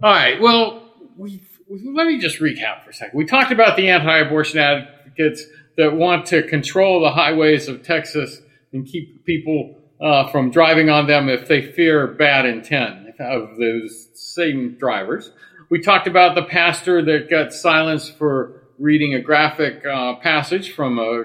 All 0.00 0.12
right. 0.12 0.40
Well, 0.40 0.88
we, 1.16 1.42
we 1.68 1.80
let 1.92 2.06
me 2.06 2.20
just 2.20 2.38
recap 2.38 2.84
for 2.84 2.90
a 2.90 2.94
second. 2.94 3.18
We 3.18 3.26
talked 3.26 3.50
about 3.50 3.76
the 3.76 3.90
anti-abortion 3.90 4.60
advocates 4.60 5.42
that 5.76 5.96
want 5.96 6.26
to 6.26 6.44
control 6.44 7.00
the 7.00 7.10
highways 7.10 7.66
of 7.66 7.82
Texas 7.82 8.40
and 8.72 8.86
keep 8.86 9.26
people 9.26 9.80
uh, 10.00 10.30
from 10.30 10.52
driving 10.52 10.88
on 10.88 11.08
them 11.08 11.28
if 11.28 11.48
they 11.48 11.72
fear 11.72 12.06
bad 12.06 12.46
intent 12.46 13.18
of 13.18 13.56
those 13.58 14.10
same 14.14 14.76
drivers. 14.78 15.32
We 15.70 15.80
talked 15.80 16.06
about 16.06 16.36
the 16.36 16.44
pastor 16.44 17.04
that 17.04 17.28
got 17.28 17.52
silenced 17.52 18.16
for 18.16 18.62
reading 18.78 19.14
a 19.14 19.20
graphic 19.20 19.84
uh, 19.84 20.16
passage 20.16 20.72
from 20.72 21.00
a 21.00 21.24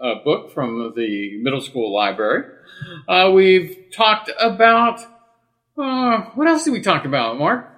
a 0.00 0.16
book 0.16 0.52
from 0.52 0.92
the 0.96 1.38
middle 1.42 1.60
school 1.60 1.94
library. 1.94 2.44
Uh, 3.08 3.30
we've 3.34 3.86
talked 3.94 4.30
about 4.38 5.00
uh, 5.78 6.22
what 6.34 6.48
else 6.48 6.64
did 6.64 6.72
we 6.72 6.80
talk 6.80 7.04
about, 7.04 7.38
Mark? 7.38 7.68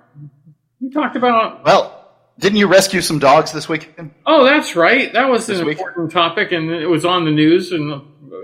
We 0.81 0.90
talked 0.90 1.16
about 1.16 1.65
Well, 1.65 1.95
didn't 2.39 2.59
you 2.59 2.66
rescue 2.69 3.01
some 3.01 3.19
dogs 3.19 3.53
this 3.53 3.69
weekend? 3.69 4.12
oh, 4.27 4.45
that's 4.45 4.77
right, 4.77 5.12
that 5.12 5.28
was 5.28 5.47
This 5.47 5.59
an 5.61 5.66
week? 5.66 5.78
important 5.78 6.12
topic, 6.12 6.53
and 6.53 6.70
it 6.70 6.86
was 6.86 7.05
on 7.05 7.24
the 7.24 7.31
news, 7.32 7.73
and 7.73 7.90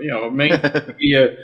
you 0.01 0.09
know, 0.09 0.29
main 0.29 0.51
media 0.99 1.37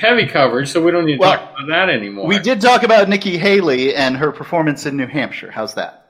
heavy 0.00 0.26
coverage, 0.26 0.68
so 0.70 0.82
we 0.82 0.90
don't 0.90 1.06
need 1.06 1.14
to 1.16 1.20
Well, 1.20 1.36
talk 1.38 1.50
about 1.54 1.68
that 1.68 1.88
anymore. 1.90 2.26
We 2.26 2.38
did 2.38 2.60
talk 2.60 2.82
about 2.82 3.08
Nikki 3.08 3.36
Haley 3.38 3.94
and 3.94 4.16
her 4.16 4.32
performance 4.32 4.84
in 4.86 4.96
New 4.96 5.06
Hampshire. 5.06 5.50
How's 5.50 5.74
that? 5.74 6.05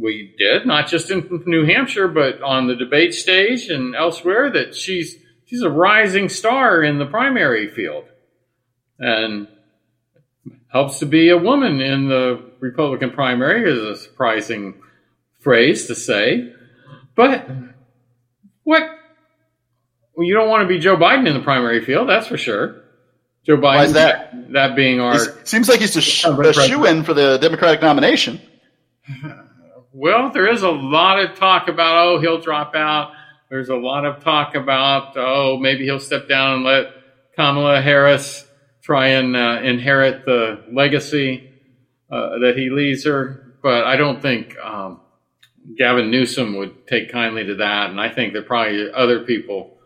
We 0.00 0.34
did 0.38 0.66
not 0.66 0.88
just 0.88 1.10
in 1.10 1.42
New 1.46 1.64
Hampshire, 1.66 2.08
but 2.08 2.42
on 2.42 2.66
the 2.66 2.76
debate 2.76 3.14
stage 3.14 3.68
and 3.68 3.94
elsewhere. 3.94 4.50
That 4.50 4.74
she's 4.74 5.16
she's 5.44 5.62
a 5.62 5.70
rising 5.70 6.28
star 6.28 6.82
in 6.82 6.98
the 6.98 7.06
primary 7.06 7.70
field, 7.70 8.04
and 8.98 9.48
helps 10.68 10.98
to 11.00 11.06
be 11.06 11.28
a 11.28 11.36
woman 11.36 11.80
in 11.80 12.08
the 12.08 12.42
Republican 12.60 13.10
primary 13.10 13.70
is 13.70 13.78
a 13.78 13.96
surprising 13.96 14.74
phrase 15.40 15.86
to 15.88 15.94
say, 15.94 16.52
but 17.14 17.46
what? 18.62 18.82
Well, 20.14 20.26
you 20.26 20.34
don't 20.34 20.48
want 20.48 20.62
to 20.62 20.68
be 20.68 20.78
Joe 20.78 20.96
Biden 20.96 21.26
in 21.26 21.34
the 21.34 21.40
primary 21.40 21.84
field, 21.84 22.08
that's 22.08 22.26
for 22.26 22.38
sure. 22.38 22.82
Joe 23.44 23.56
Biden. 23.56 23.62
Why 23.62 23.84
is 23.84 23.92
that? 23.94 24.52
That 24.52 24.76
being 24.76 25.00
our. 25.00 25.14
He's, 25.14 25.28
seems 25.44 25.68
like 25.68 25.80
he's 25.80 25.96
a, 25.96 26.00
sh- 26.00 26.24
a 26.24 26.34
president. 26.34 26.70
shoe 26.70 26.84
in 26.86 27.02
for 27.02 27.12
the 27.12 27.38
Democratic 27.38 27.82
nomination. 27.82 28.40
Well, 29.94 30.30
there 30.30 30.50
is 30.50 30.62
a 30.62 30.70
lot 30.70 31.18
of 31.18 31.36
talk 31.36 31.68
about, 31.68 32.06
oh, 32.06 32.18
he'll 32.18 32.40
drop 32.40 32.74
out. 32.74 33.12
There's 33.50 33.68
a 33.68 33.76
lot 33.76 34.06
of 34.06 34.24
talk 34.24 34.54
about, 34.54 35.14
oh, 35.16 35.58
maybe 35.58 35.84
he'll 35.84 36.00
step 36.00 36.28
down 36.28 36.54
and 36.54 36.64
let 36.64 36.86
Kamala 37.36 37.82
Harris 37.82 38.46
try 38.82 39.08
and 39.08 39.36
uh, 39.36 39.60
inherit 39.62 40.24
the 40.24 40.64
legacy 40.72 41.50
uh, 42.10 42.38
that 42.38 42.54
he 42.56 42.70
leaves 42.70 43.04
her. 43.04 43.54
But 43.62 43.84
I 43.84 43.96
don't 43.96 44.22
think 44.22 44.56
um, 44.58 45.02
Gavin 45.76 46.10
Newsom 46.10 46.56
would 46.56 46.86
take 46.86 47.12
kindly 47.12 47.44
to 47.44 47.56
that. 47.56 47.90
And 47.90 48.00
I 48.00 48.08
think 48.08 48.32
there 48.32 48.40
are 48.40 48.46
probably 48.46 48.90
other 48.90 49.20
people 49.20 49.76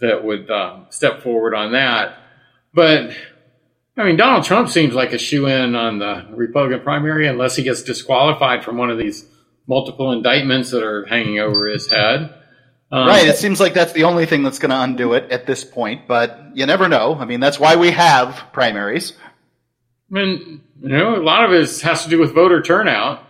that 0.00 0.24
would 0.24 0.50
uh, 0.50 0.90
step 0.90 1.22
forward 1.22 1.54
on 1.54 1.72
that. 1.72 2.18
But 2.72 3.12
I 3.96 4.04
mean, 4.04 4.16
Donald 4.16 4.42
Trump 4.42 4.68
seems 4.68 4.94
like 4.94 5.12
a 5.12 5.18
shoe 5.18 5.46
in 5.46 5.76
on 5.76 6.00
the 6.00 6.26
Republican 6.30 6.80
primary 6.80 7.28
unless 7.28 7.54
he 7.54 7.62
gets 7.62 7.84
disqualified 7.84 8.64
from 8.64 8.78
one 8.78 8.90
of 8.90 8.98
these 8.98 9.24
multiple 9.66 10.12
indictments 10.12 10.70
that 10.70 10.82
are 10.82 11.06
hanging 11.06 11.38
over 11.38 11.66
his 11.66 11.90
head. 11.90 12.34
Um, 12.90 13.08
Right. 13.08 13.26
It 13.26 13.36
seems 13.36 13.60
like 13.60 13.74
that's 13.74 13.92
the 13.92 14.04
only 14.04 14.26
thing 14.26 14.42
that's 14.42 14.58
going 14.58 14.70
to 14.70 14.80
undo 14.80 15.14
it 15.14 15.30
at 15.30 15.46
this 15.46 15.64
point, 15.64 16.06
but 16.06 16.50
you 16.54 16.66
never 16.66 16.88
know. 16.88 17.16
I 17.16 17.24
mean, 17.24 17.40
that's 17.40 17.58
why 17.58 17.76
we 17.76 17.90
have 17.90 18.52
primaries. 18.52 19.14
I 20.10 20.14
mean, 20.14 20.62
you 20.80 20.88
know, 20.90 21.16
a 21.16 21.22
lot 21.22 21.44
of 21.44 21.52
it 21.52 21.80
has 21.80 22.04
to 22.04 22.10
do 22.10 22.18
with 22.18 22.34
voter 22.34 22.62
turnout. 22.62 23.24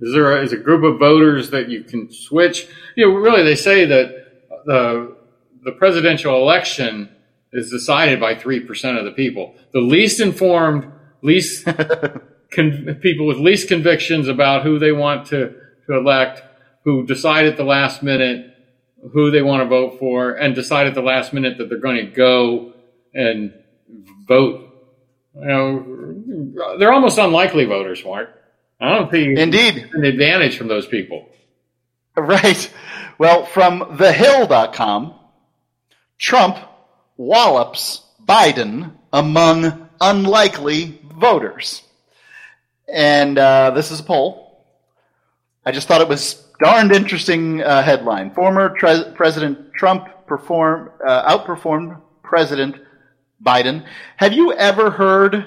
Is 0.00 0.12
there 0.12 0.36
a, 0.36 0.42
is 0.42 0.52
a 0.52 0.58
group 0.58 0.84
of 0.84 0.98
voters 0.98 1.50
that 1.50 1.70
you 1.70 1.82
can 1.82 2.12
switch? 2.12 2.68
You 2.96 3.08
know, 3.08 3.14
really, 3.14 3.42
they 3.42 3.54
say 3.54 3.86
that 3.86 4.26
the 4.66 5.16
the 5.64 5.72
presidential 5.72 6.36
election 6.36 7.08
is 7.52 7.70
decided 7.70 8.20
by 8.20 8.34
three 8.34 8.60
percent 8.60 8.98
of 8.98 9.06
the 9.06 9.12
people. 9.12 9.54
The 9.72 9.80
least 9.80 10.20
informed, 10.20 10.92
least 11.22 11.64
con- 12.50 12.98
people 13.00 13.26
with 13.26 13.38
least 13.38 13.68
convictions 13.68 14.28
about 14.28 14.64
who 14.64 14.78
they 14.78 14.92
want 14.92 15.28
to 15.28 15.54
to 15.86 15.96
elect, 15.96 16.42
who 16.84 17.06
decide 17.06 17.46
at 17.46 17.56
the 17.56 17.64
last 17.64 18.02
minute 18.02 18.52
who 19.12 19.30
they 19.30 19.42
want 19.42 19.62
to 19.62 19.68
vote 19.68 19.98
for, 19.98 20.32
and 20.32 20.54
decide 20.54 20.86
at 20.86 20.94
the 20.94 21.02
last 21.02 21.32
minute 21.32 21.58
that 21.58 21.68
they're 21.68 21.78
going 21.78 21.96
to 21.96 22.10
go 22.10 22.72
and 23.14 23.52
vote 24.26 24.66
you 25.40 25.46
know, 25.46 26.78
they're 26.78 26.92
almost 26.92 27.18
unlikely 27.18 27.66
voters, 27.66 28.02
Mark. 28.04 28.30
I 28.80 28.94
don't 28.94 29.10
think 29.10 29.38
Indeed. 29.38 29.90
an 29.92 30.04
advantage 30.04 30.56
from 30.56 30.68
those 30.68 30.86
people. 30.86 31.28
Right. 32.16 32.72
Well, 33.18 33.44
from 33.44 33.80
thehill.com, 33.80 35.14
Trump 36.18 36.56
wallops 37.18 38.02
Biden 38.24 38.92
among 39.12 39.88
unlikely 40.00 40.98
voters. 41.14 41.82
And 42.88 43.38
uh, 43.38 43.72
this 43.72 43.90
is 43.90 44.00
a 44.00 44.02
poll. 44.02 44.45
I 45.66 45.72
just 45.72 45.88
thought 45.88 46.00
it 46.00 46.08
was 46.08 46.46
darned 46.60 46.92
interesting 46.92 47.60
uh, 47.60 47.82
headline. 47.82 48.32
Former 48.32 48.68
tre- 48.78 49.12
President 49.16 49.74
Trump 49.74 50.08
perform, 50.26 50.92
uh, 51.06 51.36
outperformed 51.36 52.00
President 52.22 52.76
Biden. 53.44 53.84
Have 54.16 54.32
you 54.32 54.52
ever 54.52 54.90
heard 54.90 55.44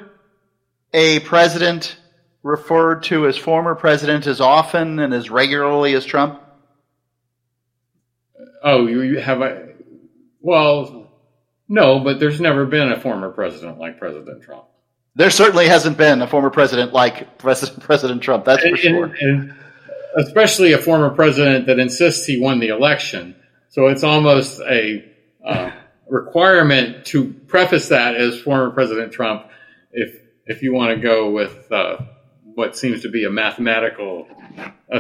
a 0.94 1.22
president 1.22 1.96
referred 2.44 3.04
to 3.04 3.28
as 3.28 3.38
former 3.38 3.76
president 3.76 4.28
as 4.28 4.42
often 4.42 5.00
and 5.00 5.14
as 5.14 5.30
regularly 5.30 5.94
as 5.94 6.04
Trump? 6.06 6.42
Oh, 8.62 8.88
you, 8.88 9.20
have 9.20 9.42
a 9.42 9.70
well, 10.42 11.10
no, 11.70 12.00
but 12.02 12.20
there's 12.20 12.42
never 12.42 12.66
been 12.66 12.92
a 12.92 13.00
former 13.00 13.30
president 13.30 13.78
like 13.78 14.00
President 14.00 14.44
Trump. 14.44 14.66
There 15.16 15.30
certainly 15.30 15.68
hasn't 15.68 15.98
been 15.98 16.22
a 16.22 16.28
former 16.28 16.50
president 16.50 16.92
like 16.92 17.38
President, 17.38 17.82
president 17.82 18.22
Trump, 18.22 18.44
that's 18.44 18.62
for 18.64 18.70
And, 18.70 18.78
sure. 18.80 19.16
and 19.20 19.56
especially 20.18 20.74
a 20.74 20.78
former 20.78 21.10
president 21.10 21.68
that 21.68 21.80
insists 21.80 22.26
he 22.26 22.40
won 22.40 22.60
the 22.60 22.70
election. 22.70 23.36
So 23.70 23.88
it's 23.88 24.04
almost 24.04 24.60
a 24.62 25.06
uh, 25.46 25.72
requirement 26.10 27.06
to 27.08 27.34
preface 27.48 27.90
that 27.90 28.16
as 28.16 28.40
former 28.42 28.72
President 28.72 29.14
Trump 29.14 29.50
if 29.92 30.22
if 30.46 30.64
you 30.64 30.74
want 30.74 30.96
to 30.96 31.02
go 31.02 31.30
with 31.32 31.72
uh, 31.72 31.98
what 32.60 32.76
seems 32.76 33.02
to 33.02 33.10
be 33.10 33.24
a 33.24 33.30
mathematical 33.30 34.28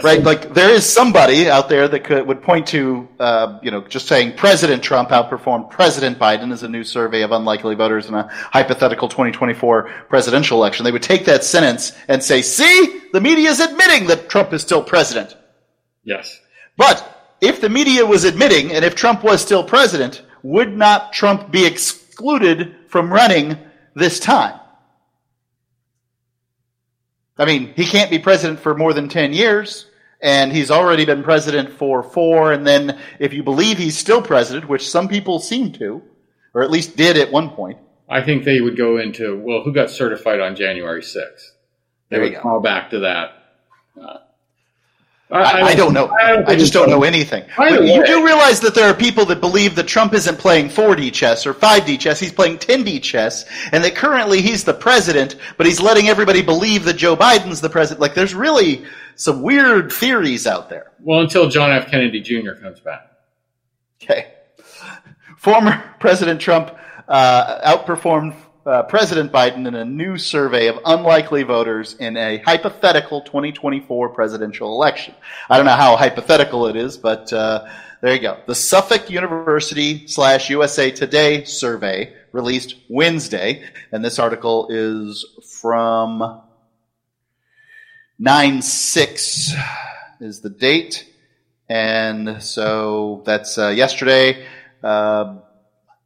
Right, 0.03 0.23
like 0.23 0.53
there 0.53 0.69
is 0.69 0.87
somebody 0.87 1.49
out 1.49 1.67
there 1.67 1.87
that 1.87 2.03
could 2.05 2.25
would 2.27 2.41
point 2.41 2.67
to, 2.67 3.09
uh, 3.19 3.59
you 3.61 3.71
know, 3.71 3.81
just 3.81 4.07
saying 4.07 4.37
President 4.37 4.81
Trump 4.83 5.09
outperformed 5.09 5.69
President 5.69 6.17
Biden 6.17 6.53
as 6.53 6.63
a 6.63 6.69
new 6.69 6.83
survey 6.83 7.23
of 7.23 7.31
unlikely 7.31 7.75
voters 7.75 8.07
in 8.07 8.13
a 8.13 8.29
hypothetical 8.31 9.09
2024 9.09 9.89
presidential 10.07 10.59
election. 10.59 10.85
They 10.85 10.91
would 10.91 11.03
take 11.03 11.25
that 11.25 11.43
sentence 11.43 11.91
and 12.07 12.23
say, 12.23 12.41
"See, 12.43 13.01
the 13.11 13.19
media 13.19 13.49
is 13.49 13.59
admitting 13.59 14.07
that 14.07 14.29
Trump 14.29 14.53
is 14.53 14.61
still 14.61 14.83
president." 14.83 15.35
yes. 16.03 16.39
But 16.77 16.97
if 17.41 17.59
the 17.59 17.69
media 17.69 18.05
was 18.05 18.23
admitting, 18.23 18.71
and 18.71 18.85
if 18.85 18.95
Trump 18.95 19.23
was 19.23 19.41
still 19.41 19.63
president, 19.63 20.21
would 20.43 20.77
not 20.77 21.11
Trump 21.11 21.51
be 21.51 21.65
excluded 21.65 22.75
from 22.87 23.11
running 23.11 23.57
this 23.95 24.19
time? 24.19 24.58
I 27.39 27.45
mean, 27.45 27.73
he 27.75 27.85
can't 27.85 28.11
be 28.11 28.19
president 28.19 28.59
for 28.59 28.75
more 28.75 28.93
than 28.93 29.07
10 29.07 29.31
years, 29.33 29.87
and 30.21 30.51
he's 30.51 30.69
already 30.69 31.05
been 31.05 31.23
president 31.23 31.71
for 31.71 32.03
four, 32.03 32.51
and 32.51 32.67
then 32.67 32.99
if 33.17 33.33
you 33.33 33.43
believe 33.43 33.77
he's 33.77 33.97
still 33.97 34.21
president, 34.21 34.67
which 34.67 34.89
some 34.89 35.07
people 35.07 35.39
seem 35.39 35.71
to, 35.73 36.03
or 36.53 36.61
at 36.61 36.69
least 36.69 36.97
did 36.97 37.17
at 37.17 37.31
one 37.31 37.49
point, 37.49 37.77
I 38.09 38.21
think 38.21 38.43
they 38.43 38.59
would 38.59 38.75
go 38.75 38.97
into 38.97 39.39
well, 39.39 39.61
who 39.61 39.71
got 39.71 39.89
certified 39.89 40.41
on 40.41 40.55
January 40.55 41.01
6th? 41.01 41.51
They 42.09 42.19
would 42.19 42.33
go. 42.33 42.41
call 42.41 42.59
back 42.59 42.89
to 42.89 42.99
that. 42.99 43.31
Uh, 43.99 44.17
I, 45.31 45.61
I 45.61 45.75
don't 45.75 45.93
know. 45.93 46.09
I, 46.09 46.37
think 46.37 46.47
just 46.47 46.53
it's- 46.53 46.69
don't 46.71 46.89
know 46.89 47.03
anything. 47.03 47.43
But 47.55 47.83
you 47.85 47.99
way- 47.99 48.05
do 48.05 48.25
realize 48.25 48.59
that 48.61 48.73
there 48.73 48.89
are 48.89 48.95
people 48.95 49.25
that 49.25 49.39
believe 49.39 49.75
that 49.75 49.87
Trump 49.87 50.13
isn't 50.13 50.39
playing 50.39 50.69
4D 50.69 51.13
chess 51.13 51.45
or 51.45 51.53
5D 51.53 51.99
chess. 51.99 52.19
He's 52.19 52.31
playing 52.33 52.57
10D 52.57 53.03
chess, 53.03 53.45
and 53.71 53.83
that 53.83 53.93
currently 53.95 54.41
he's 54.41 54.63
the 54.63 54.73
president, 54.73 55.35
but 55.57 55.67
he's 55.67 55.79
letting 55.79 56.07
everybody 56.07 56.41
believe 56.41 56.83
that 56.85 56.93
Joe 56.95 57.15
Biden's 57.15 57.61
the 57.61 57.69
president. 57.69 58.01
Like, 58.01 58.15
there's 58.15 58.33
really 58.33 58.85
some 59.15 59.43
weird 59.43 59.91
theories 59.91 60.47
out 60.47 60.67
there. 60.69 60.93
Well, 60.99 61.19
until 61.19 61.47
John 61.47 61.71
F. 61.71 61.91
Kennedy 61.91 62.21
Jr. 62.21 62.53
comes 62.59 62.79
back. 62.79 63.11
Okay. 64.01 64.33
Former 65.37 65.83
President 65.99 66.41
Trump 66.41 66.75
uh, 67.07 67.75
outperformed 67.77 68.35
uh, 68.65 68.83
President 68.83 69.31
Biden 69.31 69.67
in 69.67 69.75
a 69.75 69.85
new 69.85 70.17
survey 70.17 70.67
of 70.67 70.79
unlikely 70.85 71.43
voters 71.43 71.95
in 71.95 72.17
a 72.17 72.37
hypothetical 72.37 73.21
2024 73.21 74.09
presidential 74.09 74.73
election. 74.73 75.13
I 75.49 75.57
don't 75.57 75.65
know 75.65 75.75
how 75.75 75.95
hypothetical 75.95 76.67
it 76.67 76.75
is, 76.75 76.97
but 76.97 77.31
uh, 77.31 77.67
there 78.01 78.13
you 78.13 78.21
go. 78.21 78.39
The 78.45 78.55
Suffolk 78.55 79.09
University 79.09 80.07
slash 80.07 80.49
USA 80.49 80.91
Today 80.91 81.43
survey 81.43 82.13
released 82.31 82.75
Wednesday, 82.89 83.63
and 83.91 84.03
this 84.03 84.19
article 84.19 84.67
is 84.69 85.25
from 85.61 86.41
9 88.19 88.61
6 88.61 89.53
is 90.21 90.41
the 90.41 90.49
date. 90.49 91.05
And 91.69 92.41
so 92.41 93.21
that's 93.25 93.57
uh, 93.57 93.69
yesterday. 93.69 94.45
Uh, 94.83 95.37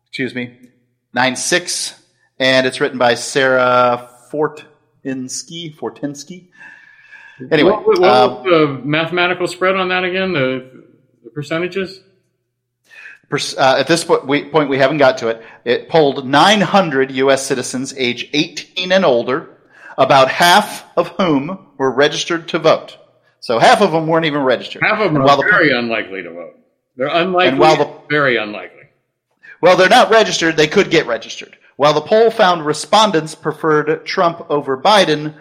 excuse 0.08 0.36
me, 0.36 0.58
nine 1.14 1.36
six, 1.36 2.03
and 2.40 2.66
it's 2.68 2.80
written 2.82 2.98
by 2.98 3.16
Sarah 3.16 4.10
Fortinsky. 4.32 5.76
Fortinsky. 5.76 6.48
Anyway, 7.52 7.72
what, 7.72 7.86
what 7.86 8.04
um, 8.04 8.44
was 8.44 8.44
the 8.44 8.82
mathematical 8.86 9.48
spread 9.48 9.76
on 9.76 9.90
that 9.90 10.04
again? 10.04 10.34
The, 10.34 10.86
the 11.24 11.30
percentages? 11.30 12.00
uh, 13.32 13.76
at 13.80 13.88
this 13.88 14.04
po- 14.04 14.24
we, 14.26 14.46
point, 14.50 14.70
we 14.70 14.78
haven't 14.78 14.98
got 15.00 15.18
to 15.20 15.30
it. 15.30 15.42
It 15.66 15.90
polled 15.90 16.28
900 16.28 17.12
U.S. 17.12 17.46
citizens 17.46 17.94
age 17.98 18.30
18 18.34 18.92
and 18.92 19.04
older, 19.04 19.58
about 19.98 20.30
half 20.30 20.86
of 20.96 21.10
whom 21.10 21.68
were 21.78 21.92
registered 21.92 22.48
to 22.50 22.60
vote. 22.60 22.98
So 23.40 23.60
half 23.60 23.82
of 23.82 23.92
them 23.92 24.08
weren't 24.08 24.26
even 24.26 24.44
registered. 24.44 24.84
Half 24.84 25.00
of 25.00 25.12
them 25.14 25.22
And 25.22 25.30
are 25.30 25.38
the- 25.38 25.44
very 25.44 25.72
unlikely 25.78 26.22
to 26.24 26.32
vote. 26.32 26.60
They're 26.96 27.08
unlikely, 27.08 27.50
And 27.50 27.60
while 27.60 27.78
the- 27.78 27.92
very 28.10 28.38
unlikely. 28.38 28.84
Well, 29.62 29.78
they're 29.78 29.90
not 29.90 30.12
registered. 30.12 30.56
They 30.56 30.68
could 30.68 30.92
get 30.92 31.08
registered. 31.08 31.58
While 31.76 31.94
the 31.94 32.02
poll 32.02 32.30
found 32.30 32.66
respondents 32.66 33.36
preferred 33.36 34.06
Trump 34.06 34.46
over 34.50 34.78
Biden, 34.78 35.36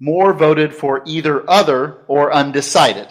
more 0.00 0.32
voted 0.32 0.74
for 0.74 1.02
either 1.06 1.48
other 1.48 1.98
or 2.08 2.32
undecided. 2.32 3.08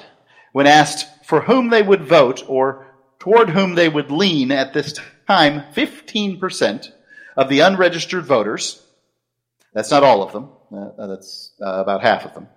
When 0.51 0.67
asked 0.67 1.07
for 1.25 1.41
whom 1.41 1.69
they 1.69 1.83
would 1.83 2.03
vote 2.03 2.43
or 2.47 2.87
toward 3.19 3.51
whom 3.51 3.75
they 3.75 3.87
would 3.87 4.11
lean 4.11 4.51
at 4.51 4.73
this 4.73 4.99
time, 5.27 5.63
15% 5.73 6.91
of 7.37 7.47
the 7.47 7.59
unregistered 7.59 8.25
voters, 8.25 8.83
that's 9.73 9.91
not 9.91 10.03
all 10.03 10.23
of 10.23 10.33
them, 10.33 10.49
uh, 10.73 11.07
that's 11.07 11.51
uh, 11.61 11.81
about 11.81 12.01
half 12.01 12.25
of 12.25 12.33
them, 12.33 12.47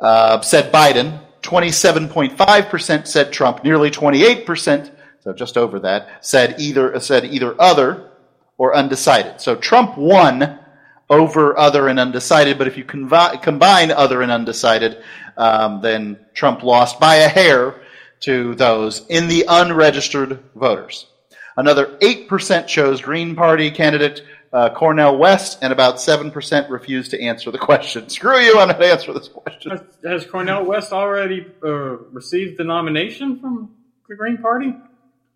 uh, 0.00 0.40
said 0.40 0.72
Biden. 0.72 1.20
27.5% 1.42 3.06
said 3.06 3.32
Trump. 3.32 3.62
Nearly 3.62 3.90
28%, 3.90 4.90
so 5.20 5.32
just 5.32 5.56
over 5.56 5.78
that, 5.80 6.24
said 6.26 6.56
either 6.58 6.98
said 7.00 7.24
either 7.26 7.54
other 7.60 8.07
or 8.58 8.76
undecided. 8.76 9.40
So 9.40 9.56
Trump 9.56 9.96
won 9.96 10.58
over 11.08 11.58
other 11.58 11.88
and 11.88 11.98
undecided, 11.98 12.58
but 12.58 12.66
if 12.66 12.76
you 12.76 12.84
convi- 12.84 13.40
combine 13.40 13.90
other 13.90 14.20
and 14.20 14.30
undecided, 14.30 15.02
um, 15.36 15.80
then 15.80 16.18
Trump 16.34 16.62
lost 16.62 17.00
by 17.00 17.16
a 17.16 17.28
hair 17.28 17.80
to 18.20 18.54
those 18.56 19.06
in 19.06 19.28
the 19.28 19.46
unregistered 19.48 20.40
voters. 20.54 21.06
Another 21.56 21.86
8% 22.02 22.66
chose 22.66 23.00
Green 23.00 23.34
Party 23.34 23.70
candidate 23.70 24.22
uh, 24.52 24.70
Cornel 24.70 25.18
West, 25.18 25.58
and 25.60 25.72
about 25.72 25.96
7% 25.96 26.70
refused 26.70 27.10
to 27.10 27.22
answer 27.22 27.50
the 27.50 27.58
question. 27.70 28.08
Screw 28.08 28.38
you, 28.38 28.58
I'm 28.58 28.68
not 28.68 28.82
answer 28.82 29.12
this 29.12 29.28
question. 29.28 29.72
Has, 29.72 29.82
has 30.04 30.26
Cornel 30.26 30.64
West 30.64 30.92
already 30.92 31.46
uh, 31.62 31.68
received 31.68 32.58
the 32.58 32.64
nomination 32.64 33.40
from 33.40 33.74
the 34.08 34.14
Green 34.14 34.38
Party? 34.38 34.74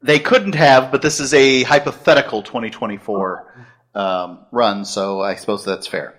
They 0.03 0.19
couldn't 0.19 0.55
have, 0.55 0.91
but 0.91 1.03
this 1.03 1.21
is 1.21 1.33
a 1.33 1.63
hypothetical 1.63 2.43
2024 2.43 3.67
um, 3.95 4.47
run, 4.51 4.85
so 4.85 5.21
I 5.21 5.37
suppose 5.37 5.65
that's 5.65 5.87
fair. 5.87 6.19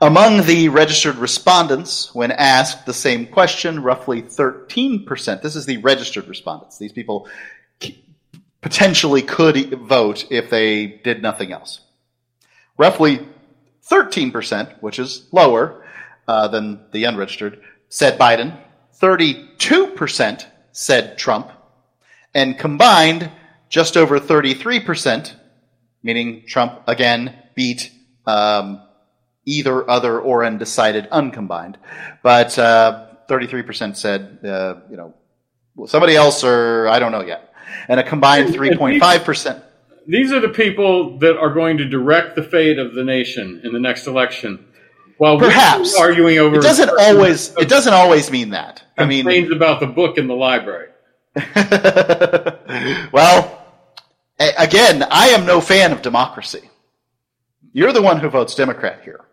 Among 0.00 0.44
the 0.44 0.68
registered 0.70 1.16
respondents, 1.16 2.14
when 2.14 2.32
asked 2.32 2.86
the 2.86 2.94
same 2.94 3.26
question, 3.26 3.82
roughly 3.82 4.22
13%, 4.22 5.42
this 5.42 5.54
is 5.54 5.66
the 5.66 5.76
registered 5.78 6.26
respondents, 6.26 6.78
these 6.78 6.92
people 6.92 7.28
potentially 8.60 9.22
could 9.22 9.74
vote 9.80 10.26
if 10.30 10.50
they 10.50 10.86
did 10.86 11.20
nothing 11.22 11.52
else. 11.52 11.80
Roughly 12.78 13.26
13%, 13.88 14.82
which 14.82 14.98
is 14.98 15.28
lower 15.30 15.84
uh, 16.26 16.48
than 16.48 16.80
the 16.90 17.04
unregistered, 17.04 17.60
said 17.88 18.18
Biden. 18.18 18.58
32% 18.98 20.46
said 20.72 21.18
Trump. 21.18 21.50
And 22.34 22.58
combined, 22.58 23.30
just 23.68 23.96
over 23.96 24.18
33%, 24.18 25.34
meaning 26.02 26.44
Trump 26.46 26.82
again 26.86 27.34
beat 27.54 27.92
um, 28.26 28.82
either 29.44 29.88
other 29.88 30.20
or 30.20 30.44
undecided 30.44 31.06
uncombined. 31.10 31.78
But 32.22 32.58
uh, 32.58 33.06
33% 33.28 33.96
said, 33.96 34.38
uh, 34.44 34.76
you 34.90 34.96
know, 34.96 35.14
somebody 35.86 36.16
else 36.16 36.44
or 36.44 36.88
I 36.88 36.98
don't 36.98 37.12
know 37.12 37.24
yet. 37.24 37.52
And 37.88 37.98
a 38.00 38.02
combined 38.02 38.54
3.5%. 38.54 39.62
These 40.06 40.32
are 40.32 40.40
the 40.40 40.50
people 40.50 41.18
that 41.18 41.36
are 41.36 41.52
going 41.52 41.78
to 41.78 41.88
direct 41.88 42.36
the 42.36 42.42
fate 42.42 42.78
of 42.78 42.94
the 42.94 43.04
nation 43.04 43.62
in 43.64 43.72
the 43.72 43.80
next 43.80 44.06
election. 44.06 44.66
While 45.16 45.38
perhaps 45.38 45.96
arguing 45.96 46.38
over 46.38 46.56
it 46.56 46.62
doesn't 46.62 46.90
always 46.98 47.56
it 47.58 47.68
doesn't 47.68 47.94
always 47.94 48.30
mean 48.30 48.50
that. 48.50 48.82
I 48.98 49.06
mean, 49.06 49.52
about 49.52 49.80
the 49.80 49.86
book 49.86 50.18
in 50.18 50.26
the 50.26 50.34
library. 50.34 50.88
well, 53.12 53.64
again, 54.38 55.04
I 55.10 55.28
am 55.28 55.46
no 55.46 55.60
fan 55.60 55.92
of 55.92 56.02
democracy. 56.02 56.70
You're 57.72 57.92
the 57.92 58.02
one 58.02 58.20
who 58.20 58.28
votes 58.28 58.54
Democrat 58.54 59.02
here. 59.02 59.24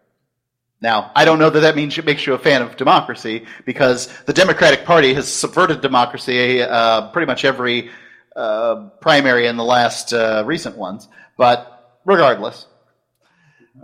Now, 0.81 1.11
I 1.15 1.25
don't 1.25 1.37
know 1.37 1.51
that 1.51 1.59
that 1.59 1.75
means 1.75 1.95
it 1.97 2.05
makes 2.05 2.25
you 2.25 2.33
a 2.33 2.39
fan 2.39 2.63
of 2.63 2.75
democracy 2.75 3.45
because 3.65 4.07
the 4.23 4.33
Democratic 4.33 4.83
Party 4.83 5.13
has 5.13 5.31
subverted 5.31 5.81
democracy 5.81 6.63
uh, 6.63 7.09
pretty 7.11 7.27
much 7.27 7.45
every 7.45 7.91
uh, 8.35 8.89
primary 8.99 9.45
in 9.45 9.57
the 9.57 9.63
last 9.63 10.11
uh, 10.11 10.41
recent 10.43 10.75
ones. 10.77 11.07
But 11.37 11.99
regardless, 12.03 12.65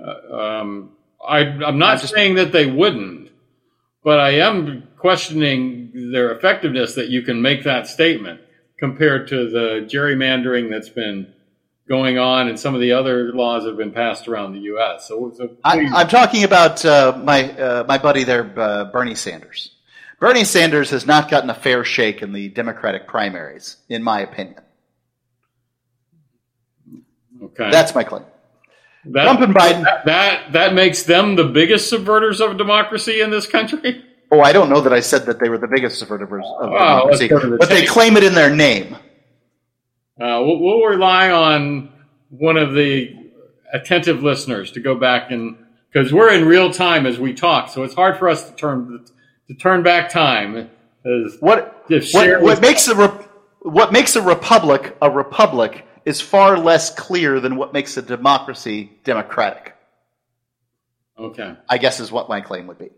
uh, 0.03 0.35
um, 0.35 0.91
I, 1.25 1.41
am 1.41 1.77
not 1.77 2.01
just, 2.01 2.15
saying 2.15 2.35
that 2.35 2.51
they 2.51 2.65
wouldn't, 2.65 3.29
but 4.03 4.19
I 4.19 4.39
am 4.39 4.87
questioning 4.97 5.86
their 5.97 6.31
effectiveness 6.31 6.95
that 6.95 7.09
you 7.09 7.21
can 7.21 7.41
make 7.41 7.63
that 7.63 7.87
statement 7.87 8.41
compared 8.77 9.27
to 9.29 9.49
the 9.49 9.87
gerrymandering 9.91 10.69
that's 10.69 10.89
been 10.89 11.33
going 11.89 12.19
on 12.19 12.47
and 12.47 12.59
some 12.59 12.75
of 12.75 12.81
the 12.81 12.91
other 12.91 13.33
laws 13.33 13.63
that 13.63 13.69
have 13.69 13.77
been 13.77 13.91
passed 13.91 14.27
around 14.27 14.53
the 14.53 14.59
U.S. 14.59 15.07
So, 15.07 15.33
so 15.35 15.49
I, 15.63 15.77
am 15.77 16.07
talking 16.07 16.43
about 16.43 16.85
uh, 16.85 17.19
my 17.23 17.51
uh, 17.51 17.85
my 17.87 17.97
buddy 17.97 18.23
there, 18.23 18.51
uh, 18.59 18.85
Bernie 18.85 19.15
Sanders. 19.15 19.71
Bernie 20.19 20.43
Sanders 20.43 20.89
has 20.89 21.05
not 21.05 21.29
gotten 21.29 21.49
a 21.49 21.55
fair 21.55 21.83
shake 21.83 22.21
in 22.21 22.33
the 22.33 22.49
Democratic 22.49 23.07
primaries, 23.07 23.77
in 23.87 24.03
my 24.03 24.21
opinion. 24.21 24.61
Okay, 27.41 27.71
that's 27.71 27.95
my 27.95 28.03
claim. 28.03 28.25
That, 29.05 29.23
Trump 29.23 29.41
and 29.41 29.55
Biden. 29.55 29.83
That, 29.83 30.05
that 30.05 30.53
that 30.53 30.73
makes 30.73 31.03
them 31.03 31.35
the 31.35 31.45
biggest 31.45 31.91
subverters 31.91 32.41
of 32.41 32.57
democracy 32.57 33.21
in 33.21 33.31
this 33.31 33.47
country. 33.47 34.03
Oh, 34.31 34.41
I 34.41 34.51
don't 34.51 34.69
know 34.69 34.81
that 34.81 34.91
I 34.91 34.99
said 34.99 35.25
that 35.27 35.39
they 35.39 35.49
were 35.49 35.57
the 35.57 35.67
biggest 35.67 36.03
subverters 36.03 36.43
of 36.43 36.59
oh, 36.59 36.65
democracy, 36.65 37.27
the 37.27 37.57
but 37.59 37.69
they 37.69 37.85
claim 37.85 38.17
it 38.17 38.23
in 38.23 38.33
their 38.33 38.53
name. 38.53 38.95
Uh, 40.19 40.41
we'll, 40.43 40.59
we'll, 40.59 40.81
rely 40.81 41.29
on 41.29 41.93
one 42.29 42.57
of 42.57 42.73
the 42.73 43.15
attentive 43.71 44.23
listeners 44.23 44.71
to 44.71 44.79
go 44.79 44.95
back 44.95 45.31
and 45.31 45.57
because 45.91 46.11
we're 46.11 46.33
in 46.33 46.45
real 46.45 46.71
time 46.71 47.05
as 47.05 47.19
we 47.19 47.33
talk, 47.33 47.69
so 47.69 47.83
it's 47.83 47.93
hard 47.93 48.17
for 48.17 48.27
us 48.27 48.49
to 48.49 48.55
turn 48.55 49.05
to 49.47 49.53
turn 49.53 49.83
back 49.83 50.09
time. 50.09 50.69
What 51.39 51.85
what, 52.11 52.41
what 52.41 52.61
makes 52.61 52.87
a 52.87 53.07
what 53.61 53.93
makes 53.93 54.15
a 54.15 54.21
republic 54.21 54.97
a 55.01 55.09
republic 55.09 55.85
is 56.05 56.21
far 56.21 56.57
less 56.57 56.93
clear 56.93 57.39
than 57.39 57.55
what 57.55 57.73
makes 57.73 57.97
a 57.97 58.01
democracy 58.01 58.91
democratic. 59.03 59.75
Okay. 61.19 61.55
I 61.67 61.77
guess 61.77 61.99
is 61.99 62.11
what 62.11 62.29
my 62.29 62.41
claim 62.41 62.67
would 62.67 62.77
be. 62.77 62.89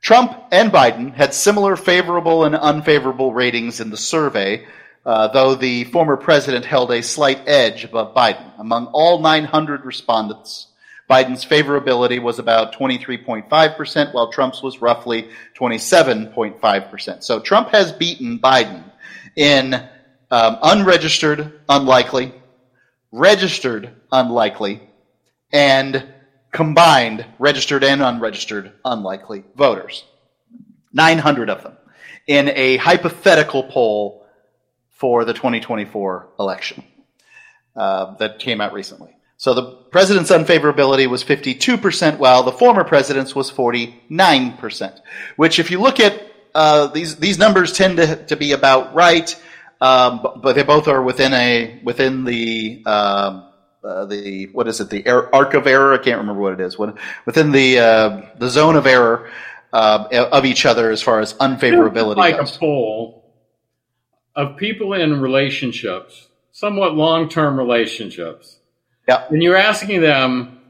Trump 0.00 0.34
and 0.50 0.72
Biden 0.72 1.14
had 1.14 1.34
similar 1.34 1.76
favorable 1.76 2.44
and 2.44 2.54
unfavorable 2.54 3.34
ratings 3.34 3.80
in 3.80 3.90
the 3.90 3.96
survey, 3.96 4.66
uh, 5.04 5.28
though 5.28 5.54
the 5.54 5.84
former 5.84 6.16
president 6.16 6.64
held 6.64 6.90
a 6.90 7.02
slight 7.02 7.46
edge 7.46 7.84
above 7.84 8.14
Biden. 8.14 8.50
Among 8.58 8.86
all 8.86 9.20
900 9.20 9.84
respondents, 9.84 10.68
Biden's 11.08 11.44
favorability 11.44 12.22
was 12.22 12.38
about 12.38 12.74
23.5%, 12.74 14.14
while 14.14 14.30
Trump's 14.30 14.62
was 14.62 14.80
roughly 14.80 15.28
27.5%. 15.58 17.22
So 17.22 17.40
Trump 17.40 17.68
has 17.70 17.92
beaten 17.92 18.38
Biden 18.38 18.84
in 19.36 19.74
um, 20.30 20.58
unregistered, 20.62 21.60
unlikely, 21.68 22.32
registered 23.12 23.90
unlikely, 24.12 24.80
and 25.52 26.06
combined 26.52 27.24
registered 27.38 27.84
and 27.84 28.02
unregistered 28.02 28.72
unlikely 28.84 29.44
voters. 29.54 30.04
900 30.92 31.50
of 31.50 31.62
them 31.62 31.76
in 32.26 32.48
a 32.48 32.76
hypothetical 32.76 33.64
poll 33.64 34.26
for 34.90 35.24
the 35.24 35.32
2024 35.32 36.28
election 36.38 36.84
uh, 37.76 38.14
that 38.16 38.38
came 38.38 38.60
out 38.60 38.72
recently. 38.72 39.16
So 39.36 39.54
the 39.54 39.72
president's 39.90 40.30
unfavorability 40.30 41.08
was 41.08 41.24
52%, 41.24 42.18
while 42.18 42.42
the 42.42 42.52
former 42.52 42.84
president's 42.84 43.34
was 43.34 43.50
49%. 43.50 45.00
Which, 45.36 45.58
if 45.58 45.70
you 45.70 45.80
look 45.80 45.98
at 45.98 46.22
uh, 46.54 46.88
these, 46.88 47.16
these 47.16 47.38
numbers 47.38 47.72
tend 47.72 47.96
to, 47.96 48.26
to 48.26 48.36
be 48.36 48.52
about 48.52 48.94
right. 48.94 49.34
Um, 49.80 50.20
but, 50.42 50.54
they 50.54 50.62
both 50.62 50.88
are 50.88 51.02
within 51.02 51.32
a 51.32 51.80
within 51.82 52.24
the 52.24 52.82
um, 52.84 53.49
uh, 53.82 54.04
the 54.06 54.46
what 54.52 54.68
is 54.68 54.80
it 54.80 54.90
the 54.90 55.06
er- 55.08 55.34
arc 55.34 55.54
of 55.54 55.66
error? 55.66 55.92
I 55.92 55.98
can't 55.98 56.18
remember 56.18 56.40
what 56.40 56.52
it 56.52 56.60
is. 56.60 56.78
When, 56.78 56.94
within 57.26 57.52
the 57.52 57.78
uh, 57.78 58.22
the 58.38 58.48
zone 58.48 58.76
of 58.76 58.86
error 58.86 59.30
uh, 59.72 60.28
of 60.32 60.44
each 60.44 60.66
other 60.66 60.90
as 60.90 61.02
far 61.02 61.20
as 61.20 61.34
unfavorability. 61.34 62.16
Like 62.16 62.36
goes. 62.36 62.56
a 62.56 62.58
poll 62.58 63.24
of 64.34 64.56
people 64.56 64.92
in 64.94 65.20
relationships, 65.20 66.28
somewhat 66.52 66.94
long 66.94 67.28
term 67.28 67.58
relationships. 67.58 68.58
Yeah. 69.08 69.26
And 69.28 69.42
you're 69.42 69.56
asking 69.56 70.02
them, 70.02 70.60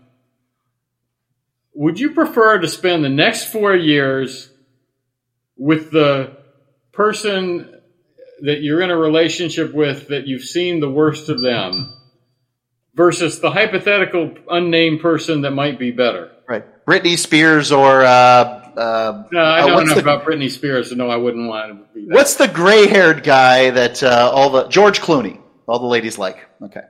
would 1.75 1.99
you 1.99 2.13
prefer 2.13 2.59
to 2.59 2.69
spend 2.69 3.05
the 3.05 3.09
next 3.11 3.47
four 3.47 3.75
years 3.75 4.51
with 5.57 5.91
the 5.91 6.37
person 6.93 7.81
that 8.43 8.63
you're 8.63 8.81
in 8.81 8.91
a 8.91 8.97
relationship 8.97 9.75
with 9.75 10.09
that 10.09 10.27
you've 10.27 10.45
seen 10.45 10.81
the 10.81 10.91
worst 10.91 11.29
of 11.29 11.43
them 11.43 12.00
versus 13.01 13.41
the 13.41 13.51
hypothetical 13.51 14.35
unnamed 14.51 15.01
person 15.01 15.41
that 15.41 15.53
might 15.53 15.79
be 15.79 15.91
better. 15.91 16.31
Right. 16.47 16.67
Britney 16.85 17.17
Spears 17.17 17.73
or. 17.73 18.03
Uh, 18.03 18.11
uh, 18.77 19.25
no, 19.33 19.43
I 19.43 19.67
don't 19.67 19.73
uh, 19.73 19.85
know 19.85 19.95
the, 19.95 20.01
about 20.01 20.27
Britney 20.27 20.51
Spears, 20.51 20.91
so 20.91 20.97
no, 20.97 21.09
I 21.09 21.17
wouldn't 21.17 21.49
want 21.49 21.71
to 21.71 21.95
be 21.95 22.07
that. 22.07 22.15
What's 22.15 22.35
the 22.35 22.47
gray 22.47 22.89
haired 22.89 23.23
guy 23.25 23.71
that 23.71 24.03
uh, 24.03 24.31
all 24.35 24.51
the. 24.51 24.69
George 24.69 25.01
Clooney, 25.01 25.41
all 25.67 25.79
the 25.79 25.87
ladies 25.87 26.19
like? 26.19 26.47
Okay. 26.63 26.83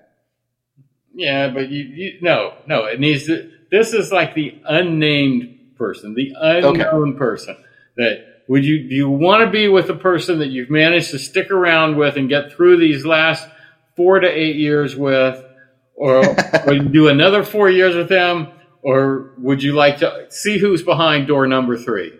Yeah, 1.14 1.50
but 1.50 1.70
you, 1.70 1.84
you 1.84 2.18
no, 2.22 2.54
no, 2.66 2.86
it 2.86 2.98
needs 2.98 3.26
to, 3.26 3.48
this 3.70 3.92
is 3.92 4.10
like 4.10 4.34
the 4.34 4.60
unnamed 4.64 5.76
person, 5.78 6.14
the 6.14 6.32
unknown 6.36 7.10
okay. 7.10 7.18
person 7.18 7.56
that 7.96 8.42
would 8.48 8.64
you 8.64 8.88
do 8.88 8.94
you 8.96 9.08
want 9.08 9.44
to 9.44 9.50
be 9.50 9.68
with 9.68 9.88
a 9.90 9.94
person 9.94 10.40
that 10.40 10.48
you've 10.48 10.70
managed 10.70 11.12
to 11.12 11.20
stick 11.20 11.52
around 11.52 11.96
with 11.96 12.16
and 12.16 12.28
get 12.28 12.52
through 12.52 12.78
these 12.78 13.06
last 13.06 13.46
four 13.96 14.18
to 14.18 14.28
eight 14.28 14.56
years 14.56 14.96
with, 14.96 15.44
or, 15.94 16.24
or 16.66 16.78
do 16.78 17.08
another 17.08 17.44
four 17.44 17.68
years 17.70 17.94
with 17.94 18.08
them, 18.08 18.48
or 18.82 19.32
would 19.38 19.62
you 19.62 19.74
like 19.74 19.98
to 19.98 20.26
see 20.30 20.58
who's 20.58 20.82
behind 20.82 21.26
door 21.26 21.46
number 21.46 21.76
three? 21.76 22.18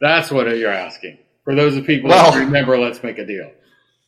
That's 0.00 0.30
what 0.30 0.46
you're 0.56 0.70
asking. 0.70 1.18
For 1.44 1.54
those 1.54 1.76
of 1.76 1.86
people 1.86 2.10
well, 2.10 2.32
who 2.32 2.40
remember, 2.40 2.78
let's 2.78 3.02
make 3.02 3.18
a 3.18 3.26
deal. 3.26 3.50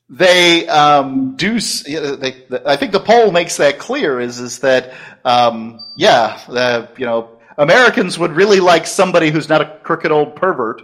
they 0.08 0.66
um, 0.68 1.36
do. 1.36 1.58
They, 1.60 2.44
I 2.64 2.76
think 2.76 2.92
the 2.92 3.00
poll 3.00 3.30
makes 3.30 3.56
that 3.58 3.78
clear. 3.78 4.20
Is 4.20 4.38
is 4.38 4.58
that 4.60 4.92
um, 5.24 5.80
yeah, 5.96 6.40
the, 6.48 6.88
you 6.98 7.06
know, 7.06 7.38
Americans 7.58 8.18
would 8.18 8.32
really 8.32 8.60
like 8.60 8.86
somebody 8.86 9.30
who's 9.30 9.48
not 9.48 9.60
a 9.60 9.78
crooked 9.82 10.10
old 10.10 10.36
pervert 10.36 10.82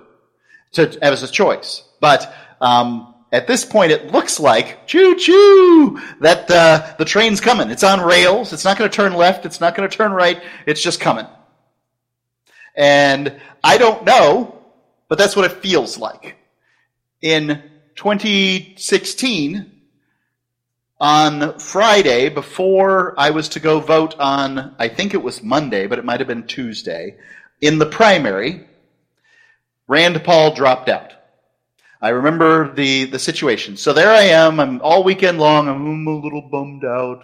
to 0.72 0.98
as 1.02 1.22
a 1.22 1.28
choice, 1.28 1.82
but. 2.00 2.34
Um, 2.60 3.11
at 3.32 3.46
this 3.46 3.64
point, 3.64 3.92
it 3.92 4.12
looks 4.12 4.38
like 4.38 4.86
choo 4.86 5.16
choo 5.16 5.98
that 6.20 6.50
uh, 6.50 6.94
the 6.98 7.04
train's 7.06 7.40
coming. 7.40 7.70
It's 7.70 7.82
on 7.82 8.02
rails. 8.02 8.52
It's 8.52 8.64
not 8.64 8.76
going 8.76 8.90
to 8.90 8.94
turn 8.94 9.14
left. 9.14 9.46
It's 9.46 9.60
not 9.60 9.74
going 9.74 9.88
to 9.88 9.96
turn 9.96 10.12
right. 10.12 10.42
It's 10.66 10.82
just 10.82 11.00
coming. 11.00 11.26
And 12.74 13.40
I 13.64 13.78
don't 13.78 14.04
know, 14.04 14.58
but 15.08 15.16
that's 15.16 15.34
what 15.34 15.50
it 15.50 15.62
feels 15.62 15.96
like. 15.96 16.36
In 17.22 17.62
2016, 17.96 19.72
on 21.00 21.58
Friday, 21.58 22.28
before 22.28 23.18
I 23.18 23.30
was 23.30 23.48
to 23.50 23.60
go 23.60 23.80
vote 23.80 24.18
on, 24.18 24.74
I 24.78 24.88
think 24.88 25.14
it 25.14 25.22
was 25.22 25.42
Monday, 25.42 25.86
but 25.86 25.98
it 25.98 26.04
might 26.04 26.20
have 26.20 26.28
been 26.28 26.46
Tuesday, 26.46 27.16
in 27.62 27.78
the 27.78 27.86
primary, 27.86 28.66
Rand 29.88 30.22
Paul 30.22 30.54
dropped 30.54 30.88
out. 30.88 31.14
I 32.02 32.08
remember 32.08 32.74
the, 32.74 33.04
the 33.04 33.18
situation. 33.18 33.76
So 33.76 33.92
there 33.92 34.10
I 34.10 34.22
am. 34.22 34.58
I'm 34.58 34.80
all 34.82 35.04
weekend 35.04 35.38
long. 35.38 35.68
I'm 35.68 36.04
a 36.06 36.10
little 36.10 36.42
bummed 36.42 36.84
out. 36.84 37.22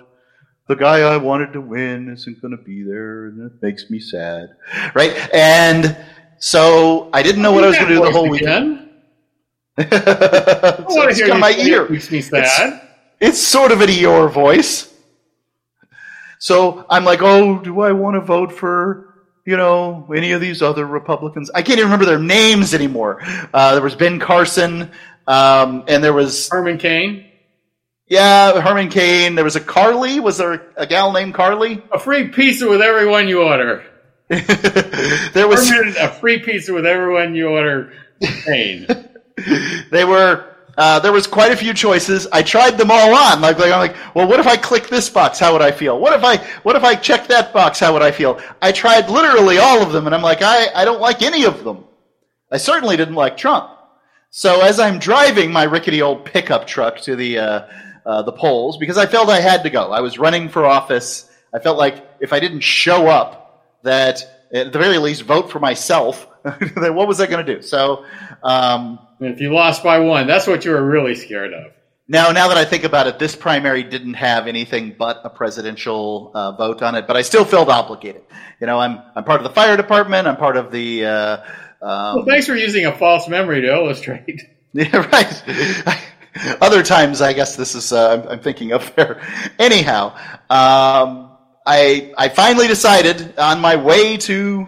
The 0.69 0.77
guy 0.77 1.01
I 1.01 1.17
wanted 1.17 1.53
to 1.55 1.61
win 1.61 2.09
isn't 2.11 2.41
going 2.41 2.57
to 2.57 2.63
be 2.63 2.85
there, 2.85 3.27
and 3.27 3.51
it 3.51 3.61
makes 3.61 3.91
me 3.91 3.99
sad. 3.99 4.51
Right? 4.95 5.13
And 5.35 5.97
so 6.39 7.11
I 7.13 7.25
didn't 7.25 7.43
know 7.43 7.51
what 7.51 7.65
I 7.65 7.67
was 7.67 7.77
going 7.77 7.89
to 7.89 7.95
do 7.97 8.05
the 8.05 8.13
whole 8.13 8.29
weekend. 8.29 8.89
I 9.79 10.85
want 10.87 11.17
to 11.17 11.25
hear 11.25 11.35
my 11.37 11.51
ear. 11.53 11.89
Makes 11.89 12.13
me 12.13 12.21
sad. 12.21 12.81
It's, 13.21 13.39
it's 13.41 13.43
sort 13.43 13.73
of 13.73 13.81
an 13.81 13.89
Eeyore 13.89 14.31
voice. 14.31 14.95
So 16.39 16.87
I'm 16.89 17.05
like, 17.05 17.21
oh, 17.21 17.59
do 17.59 17.81
I 17.81 17.91
want 17.91 18.15
to 18.15 18.21
vote 18.21 18.53
for 18.53 19.08
you 19.49 19.57
know, 19.57 20.07
any 20.15 20.33
of 20.33 20.43
these 20.43 20.61
other 20.61 20.85
Republicans. 20.85 21.51
I 21.55 21.63
can't 21.63 21.79
even 21.79 21.91
remember 21.91 22.05
their 22.05 22.19
names 22.19 22.75
anymore. 22.75 23.23
Uh, 23.55 23.73
there 23.73 23.83
was 23.83 23.95
Ben 23.95 24.21
Carson, 24.21 24.91
um, 25.27 25.85
and 25.89 26.05
there 26.05 26.13
was 26.13 26.51
Herman 26.51 26.77
Cain. 26.77 27.25
Yeah, 28.09 28.61
Herman 28.61 28.91
Cain. 28.91 29.37
There 29.37 29.45
was 29.45 29.57
a 29.57 29.61
Carly. 29.61 30.21
Was 30.21 30.37
there 30.37 30.71
a 30.77 30.87
gal 30.87 31.13
named 31.13 31.33
Carly? 31.33 31.83
A 31.91 31.99
free 31.99 32.29
pizza 32.29 32.69
with 32.69 32.83
everyone 32.83 33.27
you 33.27 33.43
order. 33.43 33.87
there 34.29 35.49
was 35.49 35.67
Herman, 35.71 35.95
a 35.99 36.11
free 36.11 36.41
pizza 36.41 36.75
with 36.75 36.85
everyone 36.85 37.35
you 37.35 37.49
order. 37.49 37.91
Cain. 38.45 38.87
they 39.91 40.05
were 40.05 40.45
uh, 40.79 41.01
there 41.01 41.13
was 41.13 41.27
quite 41.27 41.51
a 41.51 41.57
few 41.57 41.75
choices. 41.75 42.29
I 42.29 42.43
tried 42.43 42.79
them 42.79 42.89
all 42.93 43.13
on. 43.13 43.41
Like, 43.41 43.59
like, 43.59 43.73
I'm 43.73 43.81
like, 43.81 43.97
well, 44.15 44.29
what 44.29 44.39
if 44.39 44.47
I 44.47 44.57
click 44.57 44.89
this 44.89 45.11
box? 45.11 45.41
How 45.41 45.53
would 45.53 45.61
I 45.61 45.73
feel? 45.73 45.99
What 45.99 46.13
if 46.13 46.23
I, 46.23 46.37
what 46.63 46.77
if 46.77 46.85
I 46.85 46.95
check 46.95 47.27
that 47.27 47.53
box? 47.53 47.81
How 47.81 47.93
would 47.93 48.03
I 48.03 48.13
feel? 48.13 48.41
I 48.63 48.71
tried 48.71 49.11
literally 49.11 49.59
all 49.59 49.83
of 49.83 49.93
them, 49.93 50.07
and 50.07 50.15
I'm 50.15 50.23
like, 50.23 50.41
I, 50.41 50.69
I 50.73 50.85
don't 50.85 51.01
like 51.01 51.21
any 51.23 51.45
of 51.45 51.65
them. 51.65 51.85
I 52.53 52.59
certainly 52.59 52.97
didn't 52.97 53.17
like 53.17 53.37
Trump. 53.37 53.71
So 54.31 54.61
as 54.63 54.79
I'm 54.79 55.01
driving 55.01 55.51
my 55.51 55.65
rickety 55.65 56.01
old 56.01 56.25
pickup 56.25 56.69
truck 56.69 57.01
to 57.01 57.17
the, 57.17 57.39
uh, 57.39 57.67
uh, 58.07 58.23
the 58.23 58.33
polls, 58.33 58.77
because 58.79 58.99
I 58.99 59.07
felt 59.07 59.29
I 59.31 59.41
had 59.41 59.65
to 59.65 59.71
go. 59.71 59.91
I 59.91 60.01
was 60.01 60.17
running 60.17 60.49
for 60.49 60.65
office. 60.65 61.29
I 61.53 61.59
felt 61.59 61.77
like 61.77 62.07
if 62.21 62.33
I 62.33 62.39
didn't 62.39 62.61
show 62.61 63.09
up, 63.09 63.81
that 63.83 64.47
at 64.53 64.73
the 64.73 64.79
very 64.79 64.99
least 64.99 65.23
vote 65.23 65.51
for 65.51 65.59
myself, 65.59 66.29
then 66.77 66.95
what 66.95 67.09
was 67.09 67.21
I 67.21 67.27
going 67.27 67.45
to 67.45 67.57
do? 67.57 67.63
So, 67.63 68.05
um, 68.45 69.01
if 69.21 69.41
you 69.41 69.53
lost 69.53 69.83
by 69.83 69.99
one, 69.99 70.27
that's 70.27 70.47
what 70.47 70.65
you 70.65 70.73
were 70.73 70.85
really 70.85 71.15
scared 71.15 71.53
of. 71.53 71.73
Now, 72.11 72.31
now 72.33 72.49
that 72.49 72.57
I 72.57 72.65
think 72.65 72.85
about 72.85 73.07
it, 73.07 73.19
this 73.19 73.37
primary 73.37 73.83
didn't 73.83 74.15
have 74.15 74.47
anything 74.47 74.95
but 74.99 75.21
a 75.25 75.31
presidential 75.31 76.31
uh, 76.33 76.53
vote 76.53 76.81
on 76.81 76.95
it, 76.95 77.07
but 77.07 77.17
I 77.17 77.23
still 77.23 77.45
felt 77.45 77.69
obligated. 77.69 78.23
You 78.61 78.67
know, 78.67 78.79
I'm 78.79 79.03
I'm 79.15 79.25
part 79.25 79.41
of 79.41 79.45
the 79.45 79.53
fire 79.53 79.77
department. 79.77 80.27
I'm 80.27 80.39
part 80.39 80.57
of 80.57 80.73
the. 80.73 81.05
Uh, 81.05 81.37
um, 81.83 82.17
well, 82.17 82.25
thanks 82.25 82.47
for 82.47 82.57
using 82.57 82.87
a 82.87 82.97
false 82.97 83.29
memory 83.29 83.61
to 83.63 83.69
illustrate. 83.69 84.43
Yeah, 84.75 84.99
right. 84.99 85.99
Other 86.61 86.83
times, 86.83 87.23
I 87.23 87.33
guess 87.33 87.57
this 87.57 87.75
is 87.75 87.91
uh, 87.91 88.11
I'm, 88.11 88.29
I'm, 88.29 88.41
thinking 88.41 88.73
of 88.73 88.95
there. 88.95 89.19
Anyhow, 89.59 90.15
um, 90.51 91.31
I 91.67 92.13
I 92.19 92.29
finally 92.29 92.69
decided 92.69 93.39
on 93.39 93.63
my 93.63 93.77
way 93.77 94.19
to 94.19 94.67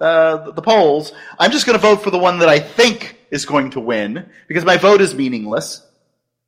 uh, 0.00 0.50
the 0.50 0.60
polls, 0.60 1.12
I'm 1.38 1.50
just 1.50 1.64
going 1.64 1.78
to 1.78 1.82
vote 1.82 2.02
for 2.02 2.10
the 2.10 2.18
one 2.18 2.40
that 2.40 2.50
I 2.50 2.60
think 2.60 3.17
is 3.30 3.46
going 3.46 3.70
to 3.70 3.80
win 3.80 4.28
because 4.46 4.64
my 4.64 4.76
vote 4.76 5.00
is 5.00 5.14
meaningless. 5.14 5.84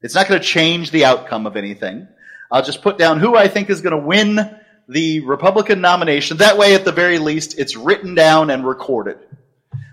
It's 0.03 0.15
not 0.15 0.29
going 0.29 0.41
to 0.41 0.47
change 0.47 0.91
the 0.91 1.05
outcome 1.05 1.47
of 1.47 1.57
anything. 1.57 2.09
I'll 2.51 2.63
just 2.63 2.83
put 2.83 2.99
down 2.99 3.21
who 3.21 3.37
I 3.37 3.49
think 3.49 3.71
is 3.71 3.81
going 3.81 3.99
to 3.99 4.07
win 4.07 4.57
the 4.89 5.21
Republican 5.21 5.81
nomination. 5.81 6.39
That 6.39 6.59
way, 6.59 6.75
at 6.75 6.85
the 6.85 6.93
very 6.93 7.19
least, 7.19 7.59
it's 7.59 7.77
written 7.77 8.15
down 8.15 8.51
and 8.51 8.67
recorded. 8.67 9.19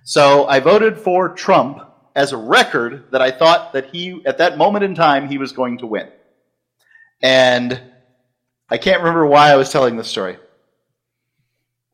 So 0.04 0.48
I 0.48 0.60
voted 0.60 0.98
for 0.98 1.30
Trump 1.30 1.82
as 2.16 2.32
a 2.34 2.38
record 2.38 3.12
that 3.12 3.22
I 3.22 3.30
thought 3.30 3.74
that 3.74 3.88
he, 3.92 4.24
at 4.26 4.40
that 4.40 4.58
moment 4.58 4.84
in 4.84 4.96
time, 4.96 5.30
he 5.30 5.38
was 5.38 5.52
going 5.52 5.80
to 5.80 5.86
win. 5.86 6.10
And 7.22 7.80
I 8.70 8.78
can't 8.78 9.00
remember 9.00 9.26
why 9.26 9.52
I 9.52 9.56
was 9.56 9.72
telling 9.72 9.98
this 9.98 10.08
story. 10.08 10.38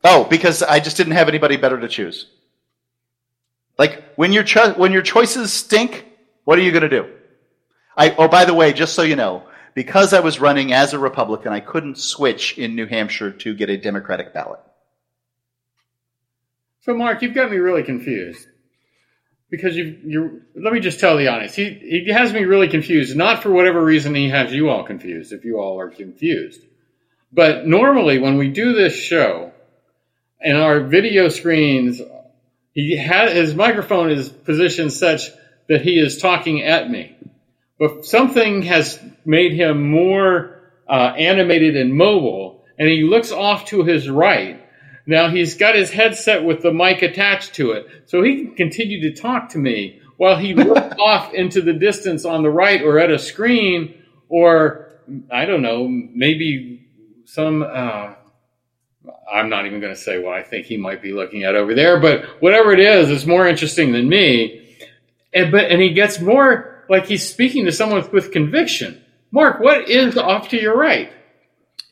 Oh, 0.02 0.24
because 0.24 0.62
I 0.62 0.80
just 0.80 0.96
didn't 0.96 1.14
have 1.14 1.28
anybody 1.28 1.56
better 1.56 1.78
to 1.80 1.88
choose. 1.88 2.26
Like 3.78 4.04
when 4.16 4.32
your 4.32 4.44
cho- 4.44 4.74
when 4.74 4.92
your 4.92 5.02
choices 5.02 5.52
stink, 5.52 6.06
what 6.44 6.58
are 6.58 6.62
you 6.62 6.70
going 6.70 6.82
to 6.82 6.88
do? 6.88 7.10
I 7.96 8.14
oh 8.16 8.28
by 8.28 8.44
the 8.44 8.54
way, 8.54 8.72
just 8.72 8.94
so 8.94 9.02
you 9.02 9.16
know, 9.16 9.44
because 9.74 10.12
I 10.12 10.20
was 10.20 10.40
running 10.40 10.72
as 10.72 10.92
a 10.92 10.98
Republican, 10.98 11.52
I 11.52 11.60
couldn't 11.60 11.98
switch 11.98 12.58
in 12.58 12.74
New 12.74 12.86
Hampshire 12.86 13.32
to 13.32 13.54
get 13.54 13.70
a 13.70 13.76
Democratic 13.76 14.32
ballot. 14.32 14.60
So 16.82 16.94
Mark, 16.94 17.22
you've 17.22 17.34
got 17.34 17.50
me 17.50 17.56
really 17.56 17.82
confused. 17.82 18.46
Because 19.50 19.76
you 19.76 19.98
you 20.04 20.42
let 20.56 20.72
me 20.72 20.80
just 20.80 21.00
tell 21.00 21.16
the 21.16 21.28
honest. 21.28 21.54
He 21.54 21.74
he 22.04 22.12
has 22.12 22.32
me 22.32 22.44
really 22.44 22.68
confused, 22.68 23.16
not 23.16 23.42
for 23.42 23.50
whatever 23.50 23.82
reason 23.82 24.14
he 24.14 24.30
has 24.30 24.52
you 24.52 24.68
all 24.68 24.84
confused, 24.84 25.32
if 25.32 25.44
you 25.44 25.60
all 25.60 25.78
are 25.78 25.90
confused. 25.90 26.60
But 27.32 27.66
normally 27.66 28.18
when 28.18 28.36
we 28.36 28.48
do 28.48 28.72
this 28.72 28.94
show 28.94 29.52
and 30.40 30.56
our 30.56 30.80
video 30.80 31.28
screens 31.28 32.00
he 32.74 32.96
had 32.96 33.34
his 33.34 33.54
microphone 33.54 34.10
is 34.10 34.28
positioned 34.28 34.92
such 34.92 35.30
that 35.68 35.82
he 35.82 35.98
is 35.98 36.18
talking 36.18 36.62
at 36.62 36.90
me. 36.90 37.16
But 37.78 38.04
something 38.04 38.62
has 38.62 39.00
made 39.24 39.52
him 39.52 39.90
more 39.90 40.60
uh, 40.88 41.14
animated 41.16 41.76
and 41.76 41.94
mobile, 41.94 42.64
and 42.78 42.88
he 42.88 43.04
looks 43.04 43.32
off 43.32 43.66
to 43.66 43.84
his 43.84 44.08
right. 44.08 44.60
Now 45.06 45.28
he's 45.28 45.56
got 45.56 45.74
his 45.74 45.90
headset 45.90 46.44
with 46.44 46.62
the 46.62 46.72
mic 46.72 47.02
attached 47.02 47.54
to 47.54 47.72
it, 47.72 47.86
so 48.06 48.22
he 48.22 48.44
can 48.44 48.54
continue 48.54 49.00
to 49.02 49.20
talk 49.20 49.50
to 49.50 49.58
me 49.58 50.00
while 50.16 50.36
he 50.36 50.54
looks 50.54 50.96
off 50.98 51.32
into 51.32 51.62
the 51.62 51.72
distance 51.72 52.24
on 52.24 52.42
the 52.42 52.50
right 52.50 52.82
or 52.82 52.98
at 52.98 53.10
a 53.10 53.18
screen, 53.18 53.94
or 54.28 54.90
I 55.30 55.44
don't 55.44 55.62
know, 55.62 55.86
maybe 55.88 56.86
some 57.24 57.62
uh, 57.62 58.14
I'm 59.32 59.48
not 59.48 59.66
even 59.66 59.80
going 59.80 59.94
to 59.94 60.00
say 60.00 60.18
what 60.18 60.34
I 60.34 60.42
think 60.42 60.66
he 60.66 60.76
might 60.76 61.02
be 61.02 61.12
looking 61.12 61.44
at 61.44 61.54
over 61.54 61.74
there, 61.74 62.00
but 62.00 62.24
whatever 62.40 62.72
it 62.72 62.80
is, 62.80 63.10
it's 63.10 63.26
more 63.26 63.46
interesting 63.46 63.92
than 63.92 64.08
me. 64.08 64.78
And 65.32 65.50
but 65.50 65.70
and 65.70 65.80
he 65.80 65.92
gets 65.92 66.20
more 66.20 66.84
like 66.88 67.06
he's 67.06 67.28
speaking 67.28 67.64
to 67.64 67.72
someone 67.72 68.02
with, 68.02 68.12
with 68.12 68.32
conviction. 68.32 69.02
Mark, 69.30 69.60
what 69.60 69.88
is 69.88 70.16
off 70.16 70.48
to 70.50 70.60
your 70.60 70.76
right? 70.76 71.12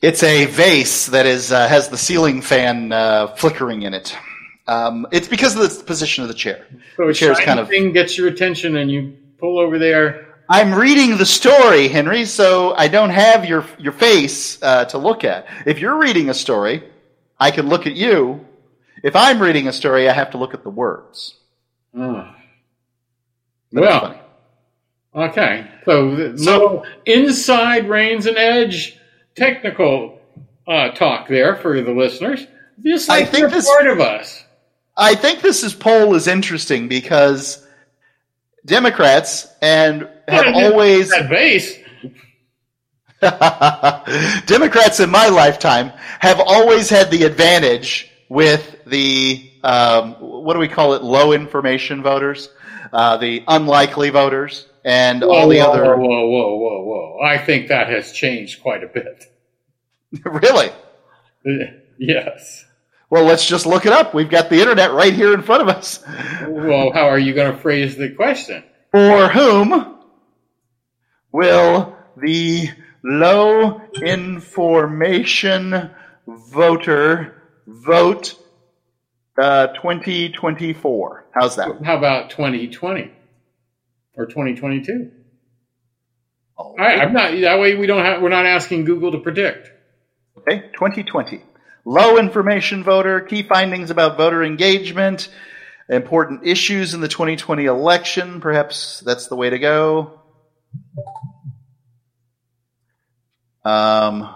It's 0.01 0.23
a 0.23 0.47
vase 0.47 1.07
that 1.07 1.27
is 1.27 1.53
uh, 1.53 1.69
has 1.69 1.89
the 1.89 1.99
ceiling 1.99 2.41
fan 2.43 2.93
uh, 2.93 3.29
flickering 3.35 3.83
in 3.83 3.95
it. 3.95 4.17
Um, 4.67 5.07
it's 5.11 5.29
because 5.29 5.57
of 5.57 5.63
the 5.63 5.85
position 5.85 6.23
of 6.23 6.29
the 6.29 6.35
chair. 6.35 6.67
So 6.97 7.09
the 7.09 7.15
chair's 7.15 7.41
kind 7.41 7.59
of 7.59 7.69
thing 7.69 7.93
gets 7.93 8.17
your 8.17 8.29
attention, 8.29 8.77
and 8.77 8.91
you 8.91 9.17
pull 9.39 9.59
over 9.59 9.79
there. 9.79 10.29
I'm 10.49 10.75
reading 10.75 11.17
the 11.17 11.27
story, 11.27 11.89
Henry, 11.89 12.25
so 12.25 12.75
I 12.75 12.89
don't 12.89 13.11
have 13.11 13.45
your 13.45 13.65
your 13.79 13.93
face 13.93 14.63
uh, 14.63 14.85
to 14.87 14.99
look 14.99 15.25
at. 15.25 15.47
If 15.67 15.79
you're 15.81 15.99
reading 15.99 16.31
a 16.31 16.35
story, 16.35 16.85
I 17.43 17.51
can 17.51 17.69
look 17.69 17.89
at 17.89 17.97
you. 17.97 18.47
If 19.03 19.17
I'm 19.17 19.43
reading 19.43 19.67
a 19.67 19.73
story, 19.73 20.09
I 20.09 20.13
have 20.13 20.31
to 20.31 20.39
look 20.39 20.55
at 20.55 20.63
the 20.63 20.71
words. 20.71 21.35
Mm. 21.93 22.33
Well, 23.73 24.21
okay. 25.13 25.67
So, 25.85 26.37
so 26.37 26.85
inside 27.05 27.89
Raines 27.89 28.27
and 28.27 28.37
Edge 28.37 28.97
technical 29.35 30.21
uh, 30.69 30.91
talk 30.91 31.27
there 31.27 31.57
for 31.57 31.81
the 31.81 31.91
listeners. 31.91 32.47
Just 32.81 33.09
like 33.09 33.25
I 33.25 33.27
think 33.27 33.51
this, 33.51 33.69
part 33.69 33.89
of 33.89 33.99
us. 33.99 34.45
I 34.97 35.17
think 35.17 35.41
this 35.41 35.65
is 35.65 35.75
poll 35.75 36.15
is 36.15 36.29
interesting 36.29 36.87
because 36.87 37.67
Democrats 38.65 39.49
and 39.61 40.09
have 40.29 40.55
always 40.55 41.11
base 41.29 41.77
Democrats 44.47 45.01
in 45.01 45.11
my 45.11 45.29
lifetime 45.29 45.93
have 46.21 46.41
always 46.41 46.91
had 46.91 47.11
the 47.11 47.23
advantage 47.25 48.11
with 48.29 48.79
the 48.87 49.49
um, 49.63 50.15
what 50.15 50.55
do 50.55 50.59
we 50.61 50.69
call 50.69 50.95
it? 50.95 51.03
Low 51.03 51.33
information 51.33 52.03
voters, 52.03 52.49
uh, 52.93 53.17
the 53.19 53.45
unlikely 53.47 54.11
voters. 54.11 54.67
and 54.85 55.23
Whoa, 55.23 55.29
all 55.31 55.49
the 55.49 55.59
whoa, 55.59 55.71
other. 55.71 55.97
Whoa, 55.97 56.09
whoa, 56.09 56.27
whoa, 56.27 56.57
whoa, 56.59 56.85
whoa! 56.85 57.21
I 57.25 57.39
think 57.39 57.69
that 57.69 57.89
has 57.89 58.13
changed 58.13 58.61
quite 58.63 58.83
a 58.83 58.89
bit. 58.89 59.25
really? 60.25 60.71
Yes. 61.99 62.65
Well, 63.11 63.25
let's 63.25 63.47
just 63.47 63.65
look 63.67 63.87
it 63.87 63.93
up. 63.93 64.13
We've 64.15 64.31
got 64.31 64.49
the 64.49 64.59
internet 64.61 64.91
right 64.93 65.13
here 65.13 65.35
in 65.35 65.43
front 65.43 65.63
of 65.63 65.69
us. 65.69 66.03
Well, 66.49 66.91
how 66.93 67.09
are 67.09 67.19
you 67.19 67.33
going 67.35 67.53
to 67.53 67.59
phrase 67.59 67.97
the 67.97 68.11
question? 68.11 68.65
For 68.91 69.29
whom 69.29 69.99
will 71.31 71.97
the 72.17 72.71
low 73.03 73.81
information 74.03 75.91
voter 76.27 77.43
vote 77.67 78.35
uh, 79.39 79.69
2024? 79.69 81.27
How's 81.33 81.57
that? 81.57 81.83
How 81.85 81.97
about 81.97 82.31
2020 82.31 83.11
or 84.17 84.27
2022? 84.27 85.11
Oh, 86.59 86.75
I, 86.79 86.97
I'm 86.97 87.13
not. 87.13 87.33
That 87.41 87.59
way, 87.59 87.75
we 87.75 87.87
don't 87.87 88.05
have. 88.05 88.23
We're 88.23 88.29
not 88.29 88.47
asking 88.47 88.85
Google 88.85 89.13
to 89.13 89.19
predict. 89.19 89.71
Okay, 90.39 90.71
2020. 90.75 91.43
Low 91.85 92.19
information 92.19 92.85
voter, 92.85 93.21
key 93.21 93.43
findings 93.43 93.91
about 93.91 94.17
voter 94.17 94.45
engagement, 94.45 95.29
important 95.89 96.47
issues 96.47 96.95
in 96.95 97.01
the 97.01 97.09
2020 97.09 97.65
election. 97.65 98.41
Perhaps 98.41 99.01
that's 99.01 99.27
the 99.27 99.35
way 99.35 99.51
to 99.51 99.59
go. 99.59 100.22
Um, 103.65 104.35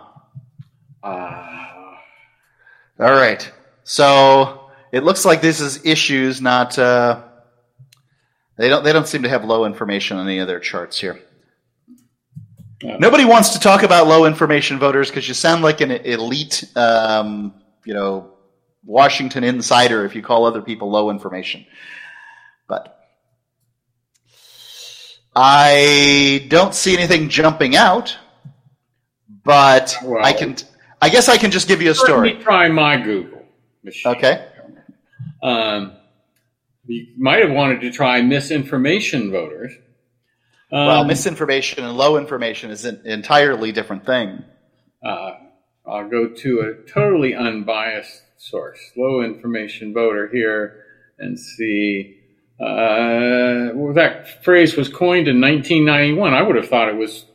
Uh, 1.03 1.97
all 2.99 3.13
right. 3.13 3.51
So 3.85 4.71
it 4.93 5.05
looks 5.05 5.25
like 5.25 5.41
this 5.41 5.61
is 5.61 5.85
issues, 5.85 6.41
not. 6.41 6.79
Uh, 6.79 7.23
they 8.57 8.69
don't. 8.69 8.83
They 8.85 8.93
don't 8.93 9.07
seem 9.07 9.23
to 9.23 9.29
have 9.29 9.45
low 9.45 9.65
information 9.67 10.17
on 10.17 10.27
any 10.27 10.39
of 10.39 10.49
their 10.49 10.61
charts 10.61 10.99
here. 10.99 11.21
Yeah. 12.83 12.97
Nobody 12.99 13.25
wants 13.25 13.51
to 13.51 13.61
talk 13.61 13.83
about 13.83 14.07
low 14.07 14.27
information 14.27 14.79
voters 14.79 15.09
because 15.09 15.29
you 15.29 15.35
sound 15.35 15.63
like 15.63 15.81
an 15.81 15.91
elite, 15.93 16.65
um, 16.77 17.55
you 17.85 17.95
know, 17.95 18.33
Washington 18.85 19.45
insider 19.45 20.05
if 20.05 20.15
you 20.15 20.23
call 20.23 20.45
other 20.45 20.63
people 20.63 20.91
low 20.91 21.11
information. 21.11 21.65
But 22.69 22.99
I 25.35 26.47
don't 26.49 26.75
see 26.75 26.97
anything 26.97 27.29
jumping 27.29 27.77
out. 27.77 28.17
But 29.47 29.97
Well- 30.03 30.25
I 30.25 30.33
can. 30.33 30.57
I 31.01 31.09
guess 31.09 31.29
I 31.29 31.37
can 31.37 31.51
just 31.51 31.69
give 31.69 31.81
you 31.81 31.89
a 31.89 31.91
Let 31.91 31.97
story. 31.99 32.35
me 32.35 32.43
try 32.43 32.69
my 32.69 32.97
Google 32.97 33.45
machine. 33.85 34.13
Okay. 34.13 34.45
Um, 35.43 35.93
you 36.87 37.07
might 37.19 37.41
have 37.43 37.53
wanted 37.53 37.81
to 37.83 37.91
try 37.91 38.23
misinformation 38.23 39.31
voters. 39.31 39.73
Um, 40.73 40.87
Well, 40.87 41.05
misinformation 41.05 41.85
and 41.85 41.97
low 41.97 42.17
information 42.17 42.71
is 42.71 42.85
an 42.85 43.01
entirely 43.05 43.73
different 43.73 44.05
thing. 44.05 44.43
uh, 45.05 45.33
I'll 45.87 46.09
go 46.09 46.27
to 46.29 46.61
a 46.61 46.91
totally 46.91 47.33
unbiased 47.35 48.23
source, 48.39 48.81
low 48.97 49.21
information 49.23 49.95
voter 49.95 50.27
here, 50.29 50.83
and 51.19 51.39
see. 51.39 52.17
Uh, 52.59 53.71
well, 53.75 53.93
that 53.93 54.43
phrase 54.43 54.77
was 54.77 54.89
coined 54.89 55.29
in 55.29 55.41
1991. 55.41 56.33
I 56.35 56.43
would 56.43 56.57
have 56.57 56.69
thought 56.69 56.89
it 56.89 56.97
was 56.97 57.27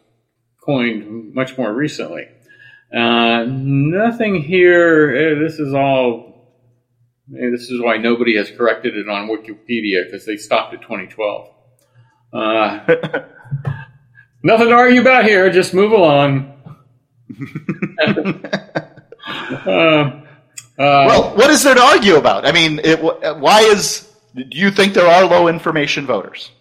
coined 0.65 1.33
much 1.33 1.57
more 1.57 1.73
recently. 1.73 2.27
Uh, 2.95 3.45
nothing 3.47 4.35
here. 4.43 5.15
eh, 5.15 5.39
This 5.43 5.59
is 5.59 5.73
all. 5.73 6.53
eh, 7.35 7.49
This 7.51 7.69
is 7.69 7.81
why 7.81 7.97
nobody 7.97 8.35
has 8.38 8.51
corrected 8.51 8.95
it 8.97 9.07
on 9.09 9.27
Wikipedia 9.27 10.03
because 10.05 10.25
they 10.25 10.38
stopped 10.38 10.73
at 10.73 10.81
2012. 10.81 11.47
Uh, 12.33 12.79
nothing 14.43 14.67
to 14.67 14.73
argue 14.73 15.01
about 15.01 15.25
here. 15.25 15.49
Just 15.49 15.73
move 15.73 15.91
along. 15.91 16.53
Uh, 18.05 18.11
uh, 19.67 20.21
Well, 20.77 21.35
what 21.35 21.49
is 21.49 21.63
there 21.63 21.75
to 21.75 21.81
argue 21.81 22.15
about? 22.15 22.45
I 22.45 22.51
mean, 22.51 22.79
it, 22.83 23.01
why 23.01 23.61
is? 23.61 24.07
Do 24.35 24.45
you 24.57 24.71
think 24.71 24.93
there 24.93 25.07
are 25.07 25.25
low 25.25 25.47
information 25.47 26.05
voters? 26.05 26.51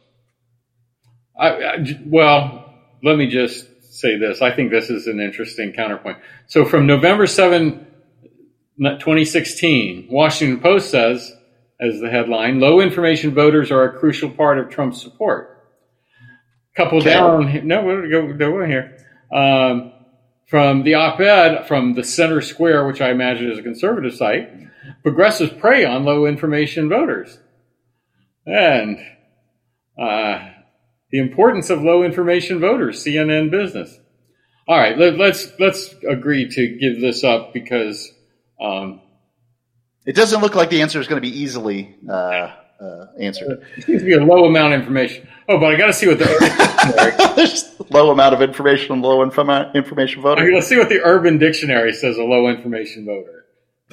I, 1.38 1.48
I- 1.48 2.00
well, 2.06 2.74
let 3.02 3.16
me 3.16 3.26
just 3.28 3.66
say 4.00 4.16
this. 4.16 4.42
I 4.42 4.54
think 4.54 4.70
this 4.70 4.90
is 4.90 5.06
an 5.06 5.20
interesting 5.20 5.72
counterpoint. 5.72 6.18
So 6.46 6.64
from 6.64 6.86
November 6.86 7.26
7, 7.26 7.86
2016, 8.78 10.08
Washington 10.10 10.60
Post 10.60 10.90
says, 10.90 11.32
as 11.80 12.00
the 12.00 12.10
headline, 12.10 12.60
low 12.60 12.80
information 12.80 13.34
voters 13.34 13.70
are 13.70 13.84
a 13.84 13.98
crucial 13.98 14.30
part 14.30 14.58
of 14.58 14.68
Trump's 14.70 15.00
support. 15.00 15.58
Couple 16.76 16.98
Okay. 16.98 17.10
down, 17.10 17.66
no, 17.66 17.82
go, 18.08 18.32
go 18.32 18.64
here. 18.64 18.96
Um, 19.32 19.92
from 20.48 20.82
the 20.82 20.94
op-ed 20.94 21.66
from 21.66 21.94
the 21.94 22.02
Center 22.04 22.40
Square, 22.40 22.86
which 22.86 23.00
I 23.00 23.10
imagine 23.10 23.50
is 23.50 23.58
a 23.58 23.62
conservative 23.62 24.14
site, 24.14 24.50
progressives 25.02 25.52
prey 25.52 25.84
on 25.84 26.04
low 26.04 26.26
information 26.26 26.88
voters. 26.88 27.38
And 28.46 28.98
uh, 29.98 30.50
the 31.12 31.18
importance 31.18 31.70
of 31.70 31.82
low 31.82 32.02
information 32.02 32.60
voters, 32.60 33.04
CNN 33.04 33.50
Business. 33.50 33.98
All 34.68 34.78
right, 34.78 34.96
let, 34.96 35.16
let's 35.18 35.48
let's 35.58 35.92
agree 36.08 36.48
to 36.48 36.78
give 36.78 37.00
this 37.00 37.24
up 37.24 37.52
because 37.52 38.08
um, 38.60 39.00
It 40.06 40.14
doesn't 40.14 40.40
look 40.40 40.54
like 40.54 40.70
the 40.70 40.82
answer 40.82 41.00
is 41.00 41.08
going 41.08 41.20
to 41.20 41.28
be 41.28 41.36
easily 41.40 41.96
uh, 42.08 42.12
uh, 42.80 43.06
answered. 43.20 43.64
it 43.76 43.84
seems 43.84 44.02
to 44.02 44.06
be 44.06 44.14
a 44.14 44.22
low 44.22 44.44
amount 44.44 44.74
of 44.74 44.80
information. 44.80 45.26
Oh, 45.48 45.58
but 45.58 45.74
I 45.74 45.76
got 45.76 45.86
to 45.88 45.92
see 45.92 46.06
what 46.06 46.18
the 46.20 47.32
There's 47.36 47.64
low 47.90 48.12
amount 48.12 48.34
of 48.34 48.42
information 48.42 48.92
on 48.92 49.02
low 49.02 49.26
informa- 49.28 49.74
information 49.74 50.22
voter. 50.22 50.48
to 50.48 50.62
see 50.62 50.76
what 50.78 50.88
the 50.88 51.00
Urban 51.02 51.38
Dictionary 51.38 51.92
says 51.92 52.16
a 52.18 52.22
low 52.22 52.48
information 52.48 53.04
voter. 53.04 53.46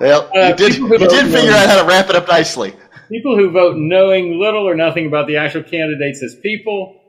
well, 0.00 0.28
Uh, 0.36 0.48
you 0.48 0.54
did, 0.56 0.74
you 0.76 0.98
did 0.98 1.32
figure 1.32 1.52
out 1.52 1.68
how 1.68 1.80
to 1.80 1.88
wrap 1.88 2.10
it 2.10 2.16
up 2.16 2.28
nicely. 2.28 2.74
People 3.10 3.36
who 3.36 3.50
vote 3.50 3.76
knowing 3.76 4.38
little 4.38 4.68
or 4.68 4.76
nothing 4.76 5.06
about 5.06 5.26
the 5.26 5.38
actual 5.38 5.64
candidates 5.64 6.22
as 6.22 6.34
people, 6.34 7.00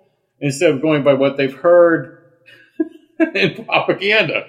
instead 0.41 0.71
of 0.71 0.81
going 0.81 1.03
by 1.03 1.13
what 1.13 1.37
they've 1.37 1.53
heard 1.53 2.17
in 3.35 3.65
propaganda. 3.65 4.47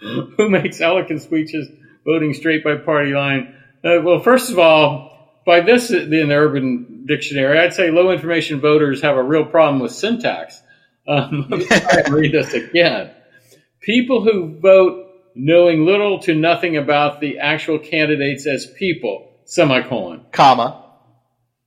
Who 0.00 0.48
makes 0.50 0.80
eloquent 0.80 1.22
speeches, 1.22 1.68
voting 2.04 2.34
straight 2.34 2.62
by 2.62 2.76
party 2.76 3.12
line? 3.12 3.54
Uh, 3.82 4.00
well, 4.02 4.20
first 4.20 4.50
of 4.50 4.58
all, 4.58 5.40
by 5.46 5.60
this 5.60 5.90
in 5.90 6.10
the 6.10 6.34
Urban 6.34 7.04
Dictionary, 7.06 7.58
I'd 7.58 7.74
say 7.74 7.90
low 7.90 8.10
information 8.10 8.60
voters 8.60 9.02
have 9.02 9.16
a 9.16 9.22
real 9.22 9.44
problem 9.44 9.80
with 9.80 9.92
syntax. 9.92 10.60
Um, 11.08 11.46
let 11.50 11.60
me 11.60 11.66
try 11.66 12.02
and 12.04 12.14
read 12.14 12.32
this 12.32 12.52
again. 12.52 13.10
People 13.80 14.22
who 14.22 14.58
vote 14.60 15.06
knowing 15.34 15.86
little 15.86 16.20
to 16.20 16.34
nothing 16.34 16.76
about 16.76 17.20
the 17.20 17.38
actual 17.38 17.78
candidates 17.78 18.46
as 18.46 18.66
people, 18.66 19.32
semicolon. 19.44 20.26
Comma. 20.32 20.89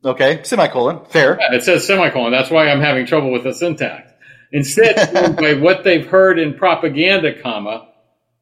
Okay, 0.05 0.41
semicolon. 0.43 1.05
Fair. 1.05 1.37
Yeah, 1.39 1.55
It 1.57 1.63
says 1.63 1.85
semicolon. 1.87 2.31
That's 2.31 2.49
why 2.49 2.67
I'm 2.69 2.81
having 2.81 3.05
trouble 3.05 3.31
with 3.31 3.43
the 3.43 3.53
syntax. 3.53 4.11
Instead, 4.51 5.35
by 5.37 5.53
what 5.55 5.83
they've 5.83 6.05
heard 6.05 6.37
in 6.39 6.55
propaganda, 6.55 7.41
comma, 7.41 7.87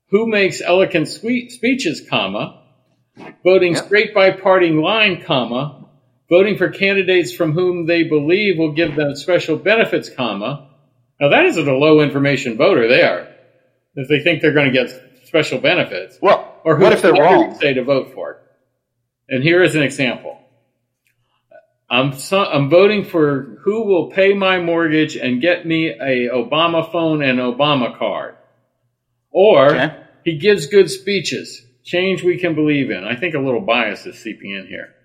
who 0.09 0.27
makes 0.27 0.61
eloquent 0.61 1.07
sweet 1.07 1.51
speeches, 1.51 2.01
comma, 2.09 2.63
voting 3.43 3.75
Yep. 3.75 3.85
straight 3.85 4.13
by 4.13 4.31
party 4.31 4.69
line, 4.71 5.21
comma, 5.23 5.87
voting 6.29 6.57
for 6.57 6.69
candidates 6.69 7.33
from 7.33 7.51
whom 7.53 7.85
they 7.85 8.03
believe 8.03 8.57
will 8.57 8.73
give 8.73 8.95
them 8.95 9.15
special 9.15 9.55
benefits, 9.57 10.09
comma. 10.09 10.69
Now 11.19 11.29
that 11.29 11.45
isn't 11.45 11.67
a 11.67 11.75
low 11.77 12.01
information 12.01 12.57
voter 12.57 12.87
there. 12.87 13.35
If 13.95 14.07
they 14.07 14.19
think 14.21 14.41
they're 14.41 14.53
going 14.53 14.71
to 14.71 14.85
get 14.85 14.89
special 15.27 15.59
benefits. 15.59 16.17
Well, 16.21 16.59
Or 16.63 16.75
who 16.77 16.83
what 16.83 16.93
if 16.93 17.01
they're 17.01 17.13
wrong? 17.13 17.57
say 17.59 17.73
to 17.73 17.83
vote 17.83 18.13
for. 18.13 18.41
And 19.29 19.43
here 19.43 19.61
is 19.61 19.75
an 19.75 19.83
example. 19.83 20.37
I'm 21.91 22.13
so, 22.13 22.43
I'm 22.45 22.69
voting 22.69 23.03
for 23.03 23.59
who 23.63 23.85
will 23.85 24.11
pay 24.11 24.33
my 24.33 24.59
mortgage 24.61 25.17
and 25.17 25.41
get 25.41 25.67
me 25.67 25.89
a 25.89 26.29
Obama 26.33 26.89
phone 26.91 27.21
and 27.21 27.37
Obama 27.39 27.97
card. 27.99 28.37
Or 29.31 29.67
Okay. 29.75 29.95
he 30.25 30.37
gives 30.39 30.67
good 30.67 30.89
speeches. 30.89 31.61
Change 31.83 32.23
we 32.23 32.37
can 32.39 32.55
believe 32.55 32.91
in. 32.91 33.03
I 33.03 33.17
think 33.17 33.35
a 33.35 33.39
little 33.39 33.61
bias 33.61 34.05
is 34.05 34.17
seeping 34.17 34.51
in 34.51 34.67
here. 34.67 34.95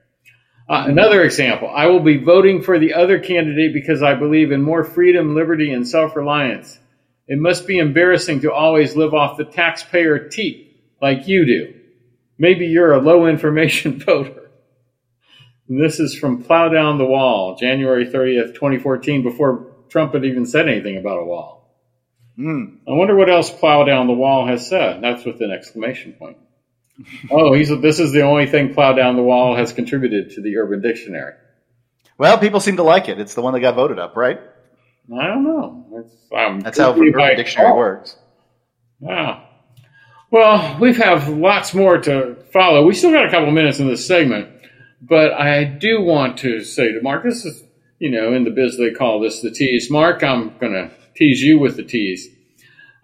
Uh, 0.69 0.85
another 0.89 1.23
example. 1.25 1.69
I 1.75 1.87
will 1.87 2.01
be 2.01 2.19
voting 2.19 2.63
for 2.63 2.79
the 2.79 2.95
other 2.95 3.19
candidate 3.19 3.73
because 3.75 4.03
I 4.03 4.15
believe 4.15 4.53
in 4.53 4.63
more 4.63 4.85
freedom, 4.85 5.35
liberty, 5.35 5.73
and 5.73 5.87
self-reliance. 5.89 6.79
It 7.29 7.39
must 7.39 7.67
be 7.67 7.79
embarrassing 7.79 8.43
to 8.43 8.53
always 8.53 8.97
live 8.97 9.15
off 9.15 9.37
the 9.39 9.45
taxpayer 9.45 10.29
teat 10.29 10.77
like 11.03 11.29
you 11.29 11.45
do. 11.47 11.75
Maybe 12.39 12.67
you're 12.67 12.93
a 12.93 13.01
low 13.01 13.27
information 13.27 13.99
voter. 14.07 14.46
This 15.69 15.99
is 15.99 16.17
from 16.17 16.45
Plow 16.45 16.69
Down 16.69 16.99
the 16.99 17.05
Wall, 17.05 17.57
January 17.57 18.07
30th, 18.07 18.55
2014, 18.55 19.23
before 19.23 19.73
Trump 19.89 20.15
had 20.15 20.25
even 20.25 20.47
said 20.47 20.69
anything 20.69 20.97
about 20.97 21.19
a 21.19 21.25
wall. 21.25 21.75
Hmm. 22.37 22.77
I 22.87 22.93
wonder 22.93 23.17
what 23.17 23.31
else 23.31 23.51
Plow 23.51 23.85
Down 23.85 24.07
the 24.07 24.13
Wall 24.13 24.47
has 24.47 24.69
said. 24.69 25.03
That's 25.03 25.25
with 25.25 25.41
an 25.41 25.51
exclamation 25.51 26.13
point. 26.13 26.37
oh, 27.31 27.53
he's, 27.53 27.69
this 27.81 27.99
is 27.99 28.13
the 28.13 28.23
only 28.23 28.47
thing 28.47 28.75
Plow 28.75 28.93
Down 28.93 29.17
the 29.17 29.23
Wall 29.23 29.57
has 29.57 29.73
contributed 29.73 30.31
to 30.33 30.43
the 30.43 30.57
Urban 30.59 30.81
Dictionary. 30.81 31.35
Well, 32.19 32.39
people 32.39 32.61
seem 32.61 32.77
to 32.77 32.83
like 32.83 33.09
it. 33.09 33.19
It's 33.19 33.35
the 33.35 33.43
one 33.43 33.53
that 33.55 33.61
got 33.61 33.75
voted 33.75 33.99
up, 33.99 34.17
right? 34.17 34.41
I 35.13 35.27
don't 35.27 35.45
know. 35.45 35.87
That's, 35.93 36.15
um, 36.35 36.61
That's 36.61 36.79
how 36.79 36.93
Urban 36.93 37.13
by- 37.13 37.35
Dictionary 37.35 37.73
works. 37.73 38.17
Wow. 39.01 39.43
Well, 40.31 40.79
we 40.81 40.95
have 40.95 41.29
lots 41.29 41.75
more 41.75 41.99
to 41.99 42.37
follow. 42.53 42.85
We 42.85 42.95
still 42.95 43.13
got 43.13 43.27
a 43.27 43.31
couple 43.31 43.51
minutes 43.53 43.79
in 43.79 43.87
this 43.87 44.07
segment, 44.07 44.56
but 45.09 45.33
I 45.33 45.65
do 45.65 46.01
want 46.03 46.39
to 46.39 46.63
say 46.63 46.93
to 46.93 47.01
Mark, 47.03 47.25
this 47.25 47.45
is, 47.45 47.63
you 47.99 48.11
know, 48.11 48.33
in 48.33 48.45
the 48.45 48.51
biz 48.51 48.77
they 48.79 48.91
call 48.91 49.21
this 49.21 49.41
the 49.41 49.51
tease. 49.51 49.91
Mark, 49.91 50.23
I'm 50.23 50.57
going 50.59 50.73
to 50.73 50.91
tease 51.15 51.41
you 51.41 51.59
with 51.59 51.77
the 51.77 51.83
tease. 51.83 52.29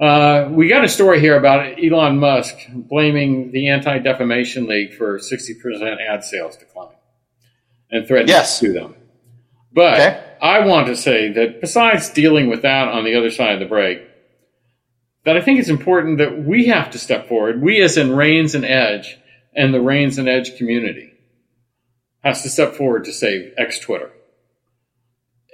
Uh, 0.01 0.49
we 0.51 0.69
got 0.69 0.85
a 0.85 0.89
story 0.89 1.21
here 1.21 1.37
about 1.37 1.79
Elon 1.83 2.19
Musk 2.19 2.57
blaming 2.75 3.53
the 3.53 3.69
Anti 3.69 3.99
Defamation 3.99 4.67
League 4.67 4.95
for 4.95 5.19
60% 5.19 5.97
ad 6.09 6.25
sales 6.25 6.57
decline 6.57 6.97
and 7.91 8.07
threatening 8.07 8.29
Yes. 8.29 8.59
to 8.59 8.67
sue 8.67 8.73
them. 8.73 8.97
But 9.73 9.95
Okay. 9.95 10.21
I 10.43 10.67
want 10.67 10.89
to 10.89 10.97
say 10.97 11.31
that 11.33 11.61
besides 11.61 12.11
dealing 12.11 12.49
with 12.49 12.63
that 12.63 12.89
on 12.89 13.05
the 13.05 13.15
other 13.15 13.31
side 13.31 13.55
of 13.55 13.61
the 13.61 13.67
break, 13.67 14.03
that 15.25 15.37
I 15.37 15.41
think 15.41 15.61
it's 15.61 15.69
important 15.69 16.19
that 16.19 16.45
we 16.45 16.67
have 16.67 16.91
to 16.91 16.99
step 16.99 17.29
forward. 17.29 17.63
We, 17.63 17.81
as 17.81 17.97
in 17.97 18.17
Raines 18.17 18.57
and 18.57 18.65
Edge, 18.65 19.17
and 19.55 19.73
the 19.73 19.81
Raines 19.81 20.19
and 20.19 20.29
Edge 20.29 20.57
community, 20.57 21.12
has 22.23 22.43
to 22.43 22.49
step 22.49 22.75
forward 22.75 23.05
to 23.05 23.13
save 23.13 23.53
X 23.59 23.79
Twitter, 23.81 24.11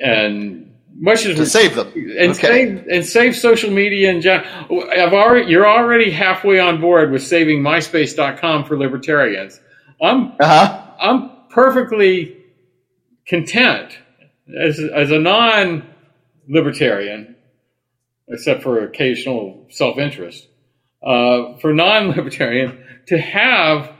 and 0.01 0.75
much 1.01 1.27
as 1.27 1.37
To 1.37 1.47
save 1.47 1.75
them. 1.77 1.93
and 1.95 2.31
Okay. 2.33 2.35
save 2.35 2.87
and 2.89 3.05
save 3.07 3.37
social 3.37 3.71
media 3.71 4.11
and 4.11 4.21
general. 4.23 4.89
I've 4.91 5.13
already 5.13 5.51
you're 5.51 5.69
already 5.69 6.11
halfway 6.11 6.59
on 6.59 6.81
board 6.81 7.11
with 7.13 7.23
saving 7.23 7.61
MySpace.com 7.63 8.65
for 8.65 8.77
libertarians. 8.77 9.61
I'm 10.03 10.33
Uh 10.41 10.47
huh. 10.47 10.83
I'm 11.01 11.31
perfectly 11.51 12.37
content 13.27 13.99
as 14.59 14.81
as 14.81 15.11
a 15.11 15.19
non 15.19 15.85
libertarian, 16.49 17.37
except 18.29 18.63
for 18.63 18.83
occasional 18.85 19.67
self 19.71 19.99
interest, 19.99 20.49
uh, 21.03 21.57
for 21.61 21.73
non 21.73 22.09
libertarian 22.17 22.79
to 23.07 23.19
have 23.19 23.93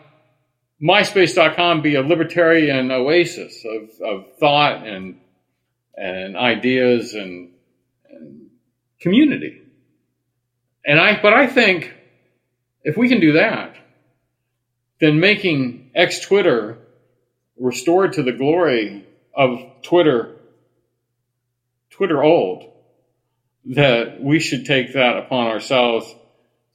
MySpace.com 0.83 1.83
be 1.83 1.97
a 1.97 2.03
libertarian 2.03 2.91
oasis 2.91 3.65
of, 3.65 3.91
of 4.01 4.37
thought 4.39 4.87
and 4.87 5.21
and 5.99 6.37
ideas 6.37 7.15
and, 7.15 7.51
and 8.09 8.51
community. 9.01 9.63
And 10.87 11.01
I, 11.01 11.21
but 11.21 11.33
I 11.33 11.49
think 11.49 11.93
if 12.85 12.97
we 12.97 13.09
can 13.09 13.21
do 13.21 13.33
that, 13.33 13.75
then 15.01 15.21
making 15.21 15.91
X 15.95 16.21
Twitter 16.21 16.79
restored 17.59 18.15
to 18.15 18.23
the 18.23 18.33
glory 18.33 19.07
of 19.35 19.59
Twitter, 19.83 20.37
Twitter 21.91 22.23
old, 22.23 22.73
that 23.67 24.23
we 24.23 24.39
should 24.39 24.65
take 24.65 24.95
that 24.95 25.17
upon 25.17 25.49
ourselves 25.49 26.15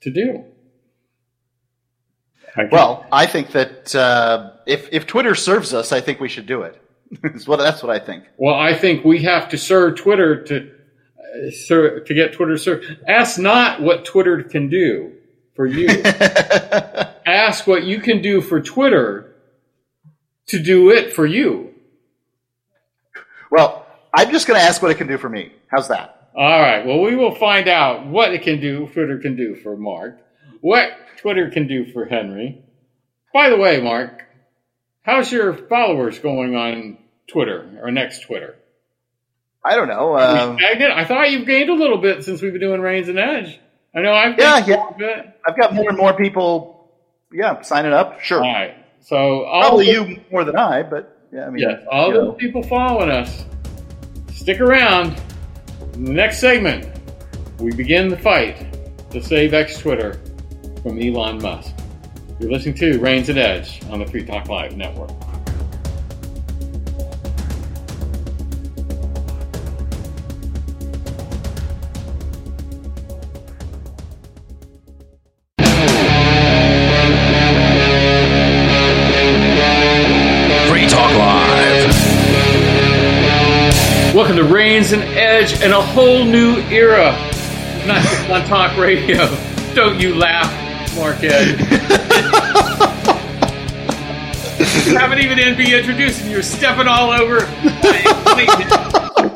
to 0.02 0.12
do. 0.12 0.44
Think- 2.56 2.72
Well, 2.72 3.06
I 3.12 3.26
think 3.26 3.52
that 3.52 3.96
uh, 3.96 4.52
if 4.66 4.88
if 4.92 5.08
Twitter 5.08 5.34
serves 5.36 5.74
us, 5.74 5.92
I 5.92 6.02
think 6.02 6.20
we 6.20 6.30
should 6.30 6.46
do 6.46 6.62
it. 6.64 6.80
That's 7.22 7.48
what 7.48 7.58
that's 7.58 7.84
what 7.84 7.92
I 7.96 8.00
think. 8.04 8.24
Well, 8.38 8.56
I 8.56 8.74
think 8.74 9.04
we 9.06 9.22
have 9.24 9.50
to 9.50 9.58
serve 9.58 9.98
Twitter 9.98 10.44
to 10.44 10.72
uh, 11.36 12.00
to 12.06 12.14
get 12.14 12.34
Twitter 12.34 12.58
served. 12.58 12.86
Ask 13.08 13.40
not 13.40 13.82
what 13.82 14.06
Twitter 14.06 14.42
can 14.44 14.70
do 14.70 15.14
for 15.56 15.66
you. 15.68 15.88
Ask 17.26 17.68
what 17.68 17.84
you 17.84 18.00
can 18.02 18.22
do 18.22 18.42
for 18.42 18.62
Twitter 18.62 19.36
to 20.48 20.60
do 20.60 20.90
it 20.92 21.14
for 21.14 21.26
you. 21.26 21.74
well, 23.52 23.86
I'm 24.14 24.32
just 24.32 24.48
going 24.48 24.60
to 24.60 24.66
ask 24.66 24.82
what 24.82 24.92
it 24.92 24.96
can 24.96 25.08
do 25.08 25.18
for 25.18 25.30
me. 25.30 25.52
How's 25.68 25.88
that? 25.88 26.30
All 26.36 26.62
right. 26.62 26.86
Well, 26.86 27.02
we 27.02 27.16
will 27.16 27.36
find 27.36 27.68
out 27.68 28.06
what 28.08 28.34
it 28.34 28.42
can 28.42 28.60
do. 28.60 28.88
Twitter 28.94 29.18
can 29.20 29.36
do 29.36 29.56
for 29.56 29.78
Mark. 29.78 30.20
What 30.62 30.92
Twitter 31.24 31.50
can 31.50 31.68
do 31.68 31.86
for 31.86 32.06
Henry. 32.06 32.62
By 33.34 33.50
the 33.50 33.56
way, 33.56 33.80
Mark, 33.82 34.24
how's 35.04 35.32
your 35.32 35.54
followers 35.56 36.20
going 36.20 36.54
on 36.54 36.98
Twitter 37.28 37.80
or 37.82 37.92
next 37.92 38.24
Twitter? 38.24 38.56
I 39.64 39.76
don't 39.78 39.88
know. 39.88 40.18
Um, 40.18 40.58
I, 40.60 41.06
thought 41.06 41.32
you've 41.32 41.48
gained 41.48 41.70
a 41.70 41.74
little 41.74 41.98
bit 41.98 42.26
since 42.26 42.42
we've 42.42 42.52
been 42.52 42.60
doing 42.60 42.82
Raines 42.82 43.08
and 43.08 43.18
Edge. 43.18 43.58
I 43.96 44.02
know 44.02 44.14
I've 44.14 44.38
Yeah, 44.38 44.66
yeah. 44.68 44.90
a 44.90 44.98
bit. 44.98 45.40
I've 45.48 45.58
got 45.58 45.74
more 45.74 45.88
and 45.88 45.98
more 45.98 46.14
people. 46.14 46.92
Yeah, 47.32 47.62
signing 47.62 47.94
up. 47.94 48.20
Sure. 48.20 48.44
All 48.44 48.52
right. 48.54 48.76
So 49.00 49.46
all 49.46 49.62
Probably 49.62 49.86
the- 49.86 49.92
you 49.94 50.22
more 50.30 50.44
than 50.44 50.58
I, 50.58 50.84
but 50.84 51.26
yeah. 51.32 51.46
I 51.46 51.50
mean, 51.52 51.62
Yes, 51.70 51.84
all 51.90 52.12
the 52.12 52.34
people 52.34 52.64
following 52.64 53.10
us, 53.10 53.46
stick 54.34 54.60
around. 54.60 55.22
In 55.94 56.04
the 56.04 56.12
next 56.12 56.40
segment, 56.40 56.90
we 57.60 57.72
begin 57.74 58.10
the 58.10 58.18
fight 58.18 58.68
to 59.12 59.24
save 59.24 59.54
X 59.54 59.78
Twitter 59.78 60.20
from 60.84 61.00
Elon 61.00 61.42
Musk. 61.42 61.74
You're 62.40 62.52
listening 62.52 62.76
to 62.76 63.00
Raines 63.00 63.30
and 63.30 63.40
Edge 63.40 63.82
on 63.90 64.00
the 64.00 64.06
Free 64.06 64.26
Talk 64.26 64.50
Live 64.50 64.76
Network. 64.76 65.10
Free 80.68 80.88
Talk 80.90 81.14
Live. 81.16 81.94
Welcome 84.14 84.36
to 84.36 84.44
Raines 84.44 84.92
and 84.92 85.02
Edge 85.02 85.54
and 85.62 85.72
a 85.72 85.82
whole 85.82 86.26
new 86.26 86.58
era. 86.70 87.14
Not 87.88 88.02
just 88.02 88.30
on 88.30 88.46
talk 88.46 88.78
radio. 88.78 89.34
Don't 89.74 90.00
you 90.00 90.14
laugh, 90.14 90.63
Mark 90.96 91.24
Edge. 91.24 91.60
you 94.86 94.98
haven't 94.98 95.20
even 95.20 95.38
been 95.38 95.74
introduced 95.74 96.22
and 96.22 96.32
you're 96.32 96.44
stepping 96.44 96.88
all 96.88 97.12
over. 97.12 97.40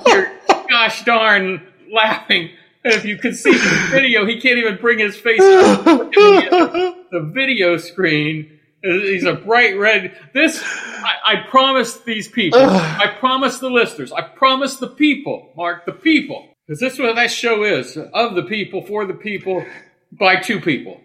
You're 0.07 0.31
gosh 0.69 1.03
darn 1.03 1.65
laughing. 1.91 2.51
And 2.84 2.93
If 2.93 3.05
you 3.05 3.17
could 3.17 3.35
see 3.35 3.51
the 3.51 3.88
video, 3.91 4.25
he 4.25 4.39
can't 4.39 4.57
even 4.59 4.77
bring 4.77 4.99
his 4.99 5.15
face 5.15 5.39
the, 5.39 7.31
video 7.34 7.77
screen. 7.77 8.59
He's 8.84 9.25
a 9.25 9.34
bright 9.34 9.77
red. 9.77 10.15
This, 10.34 10.63
I, 10.63 11.11
I 11.25 11.95
these 12.05 12.27
people. 12.27 12.59
I 12.61 13.15
promised 13.19 13.59
the 13.59 13.69
listeners. 13.69 14.11
I 14.11 14.21
promised 14.21 14.79
the 14.79 14.88
people, 14.88 15.51
Mark, 15.57 15.85
the 15.85 15.91
people. 15.91 16.47
Because 16.67 16.79
this 16.79 16.93
is 16.93 16.99
what 16.99 17.15
that 17.15 17.31
show 17.31 17.63
is 17.63 17.97
of 17.97 18.35
the 18.35 18.43
people, 18.43 18.85
for 18.85 19.05
the 19.05 19.13
people, 19.13 19.65
by 20.11 20.35
two 20.35 20.59
people. 20.61 21.01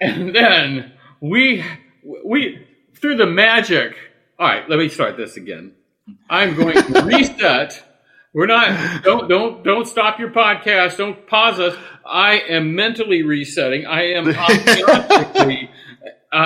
And 0.00 0.34
then 0.34 0.92
we, 1.20 1.64
we, 2.24 2.66
through 2.94 3.16
the 3.16 3.26
magic. 3.26 3.96
All 4.38 4.48
right, 4.48 4.68
let 4.68 4.78
me 4.78 4.88
start 4.88 5.16
this 5.16 5.36
again. 5.36 5.72
I'm 6.28 6.54
going 6.54 6.74
to 6.74 7.02
reset. 7.04 7.84
We're 8.32 8.46
not. 8.46 9.02
Don't 9.02 9.28
don't 9.28 9.64
don't 9.64 9.88
stop 9.88 10.20
your 10.20 10.30
podcast. 10.30 10.96
Don't 10.96 11.26
pause 11.26 11.58
us. 11.58 11.76
I 12.06 12.38
am 12.38 12.76
mentally 12.76 13.24
resetting. 13.24 13.86
I 13.86 14.12
am 14.12 14.28
uh, 14.28 14.32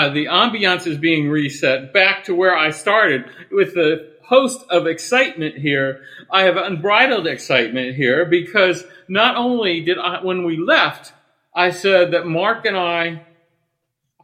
the 0.08 0.26
ambiance 0.26 0.86
is 0.86 0.96
being 0.96 1.28
reset 1.28 1.92
back 1.92 2.24
to 2.24 2.34
where 2.34 2.56
I 2.56 2.70
started 2.70 3.26
with 3.50 3.74
the 3.74 4.14
host 4.22 4.64
of 4.70 4.86
excitement 4.86 5.58
here. 5.58 6.04
I 6.30 6.44
have 6.44 6.56
unbridled 6.56 7.26
excitement 7.26 7.94
here 7.94 8.24
because 8.24 8.82
not 9.08 9.36
only 9.36 9.82
did 9.82 9.98
I, 9.98 10.24
when 10.24 10.44
we 10.44 10.56
left, 10.56 11.12
I 11.54 11.70
said 11.70 12.12
that 12.12 12.26
Mark 12.26 12.64
and 12.64 12.76
I, 12.76 13.22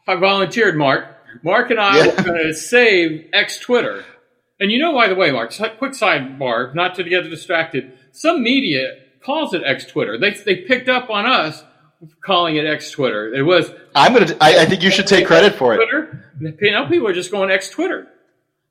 I 0.06 0.16
volunteered 0.16 0.76
Mark. 0.76 1.06
Mark 1.42 1.70
and 1.70 1.78
I 1.80 1.98
Yeah. 1.98 2.06
were 2.16 2.22
going 2.22 2.46
to 2.46 2.54
save 2.54 3.26
X 3.32 3.58
Twitter. 3.58 4.04
And 4.58 4.70
you 4.70 4.78
know, 4.78 4.92
by 4.92 5.08
the 5.08 5.14
way, 5.14 5.30
Mark, 5.30 5.52
quick 5.78 5.92
sidebar, 5.92 6.74
not 6.74 6.94
to 6.96 7.04
get 7.04 7.22
distracted. 7.30 7.92
Some 8.12 8.42
media 8.42 8.96
calls 9.24 9.54
it 9.54 9.62
X 9.64 9.86
Twitter. 9.86 10.18
They, 10.18 10.30
they 10.32 10.56
picked 10.56 10.88
up 10.88 11.08
on 11.10 11.26
us 11.26 11.62
calling 12.24 12.56
it 12.56 12.66
X 12.66 12.90
Twitter. 12.90 13.32
It 13.32 13.42
was 13.42 13.70
I'm 13.94 14.12
gonna. 14.12 14.34
I, 14.40 14.60
I 14.60 14.64
think 14.66 14.82
you 14.82 14.90
should 14.90 15.06
take 15.06 15.26
credit 15.26 15.54
for 15.54 15.74
it. 15.74 15.76
Twitter. 15.76 16.24
Now 16.62 16.88
people 16.88 17.06
are 17.08 17.12
just 17.12 17.30
going 17.30 17.50
X 17.50 17.70
Twitter. 17.70 18.08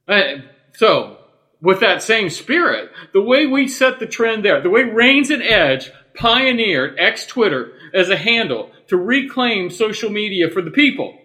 Uh, 0.07 0.38
so, 0.73 1.18
with 1.61 1.80
that 1.81 2.01
same 2.01 2.30
spirit, 2.30 2.91
the 3.14 3.22
way 3.22 3.45
we 3.45 3.68
set 3.68 3.99
the 3.99 4.07
trend 4.07 4.43
there, 4.43 4.61
the 4.61 4.69
way 4.69 4.84
Raines 4.84 5.30
and 5.30 5.43
Edge 5.43 5.91
pioneered 6.15 6.97
X 6.99 7.26
Twitter 7.27 7.72
as 7.93 8.10
a 8.10 8.18
handle 8.18 8.72
to 8.90 8.98
reclaim 8.98 9.70
social 9.70 10.10
media 10.10 10.49
for 10.49 10.61
the 10.61 10.72
people, 10.72 11.18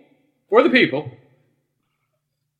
for 0.48 0.62
the 0.62 0.70
people, 0.70 1.10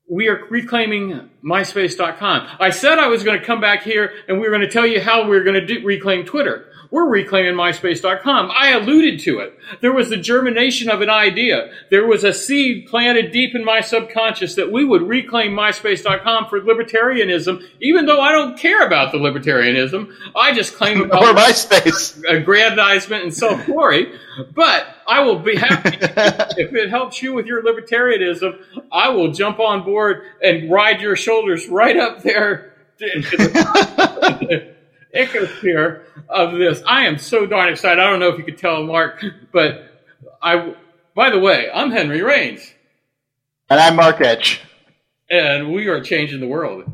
we 0.08 0.28
are 0.28 0.44
reclaiming 0.50 1.30
MySpace.com. 1.42 2.48
I 2.60 2.70
said 2.70 2.98
I 2.98 3.08
was 3.08 3.24
going 3.24 3.38
to 3.38 3.44
come 3.44 3.60
back 3.60 3.82
here 3.82 4.12
and 4.28 4.38
we 4.38 4.48
were 4.48 4.54
going 4.54 4.66
to 4.66 4.70
tell 4.70 4.86
you 4.86 5.00
how 5.00 5.22
we 5.24 5.30
were 5.30 5.42
going 5.42 5.54
to 5.54 5.66
do, 5.66 5.84
reclaim 5.84 6.24
Twitter. 6.24 6.66
We're 6.94 7.08
reclaiming 7.08 7.54
MySpace.com. 7.54 8.52
I 8.56 8.70
alluded 8.70 9.18
to 9.22 9.40
it. 9.40 9.58
There 9.80 9.92
was 9.92 10.10
the 10.10 10.16
germination 10.16 10.88
of 10.88 11.00
an 11.00 11.10
idea. 11.10 11.72
There 11.90 12.06
was 12.06 12.22
a 12.22 12.32
seed 12.32 12.86
planted 12.86 13.32
deep 13.32 13.56
in 13.56 13.64
my 13.64 13.80
subconscious 13.80 14.54
that 14.54 14.70
we 14.70 14.84
would 14.84 15.02
reclaim 15.02 15.56
MySpace.com 15.56 16.46
for 16.46 16.60
libertarianism, 16.60 17.64
even 17.80 18.06
though 18.06 18.20
I 18.20 18.30
don't 18.30 18.56
care 18.56 18.86
about 18.86 19.10
the 19.10 19.18
libertarianism. 19.18 20.14
I 20.36 20.54
just 20.54 20.76
claim 20.76 21.00
or 21.02 21.08
MySpace 21.08 22.22
aggrandizement 22.28 23.24
and 23.24 23.34
self 23.34 23.66
glory. 23.66 24.16
But 24.54 24.86
I 25.04 25.18
will 25.22 25.40
be 25.40 25.56
happy 25.56 25.96
if 26.00 26.74
it 26.76 26.90
helps 26.90 27.20
you 27.20 27.34
with 27.34 27.46
your 27.46 27.64
libertarianism. 27.64 28.62
I 28.92 29.08
will 29.08 29.32
jump 29.32 29.58
on 29.58 29.82
board 29.82 30.22
and 30.40 30.70
ride 30.70 31.00
your 31.00 31.16
shoulders 31.16 31.66
right 31.66 31.96
up 31.96 32.22
there. 32.22 32.76
ecosphere 35.14 36.02
of 36.28 36.58
this. 36.58 36.82
I 36.86 37.06
am 37.06 37.18
so 37.18 37.46
darn 37.46 37.68
excited. 37.70 38.00
I 38.00 38.10
don't 38.10 38.20
know 38.20 38.28
if 38.28 38.38
you 38.38 38.44
could 38.44 38.58
tell, 38.58 38.82
Mark, 38.82 39.22
but 39.52 39.84
I. 40.42 40.74
By 41.14 41.30
the 41.30 41.38
way, 41.38 41.70
I'm 41.72 41.92
Henry 41.92 42.22
Raines, 42.22 42.74
and 43.70 43.78
I'm 43.78 43.96
Mark 43.96 44.20
Edge, 44.20 44.60
and 45.30 45.72
we 45.72 45.86
are 45.86 46.00
changing 46.00 46.40
the 46.40 46.48
world. 46.48 46.84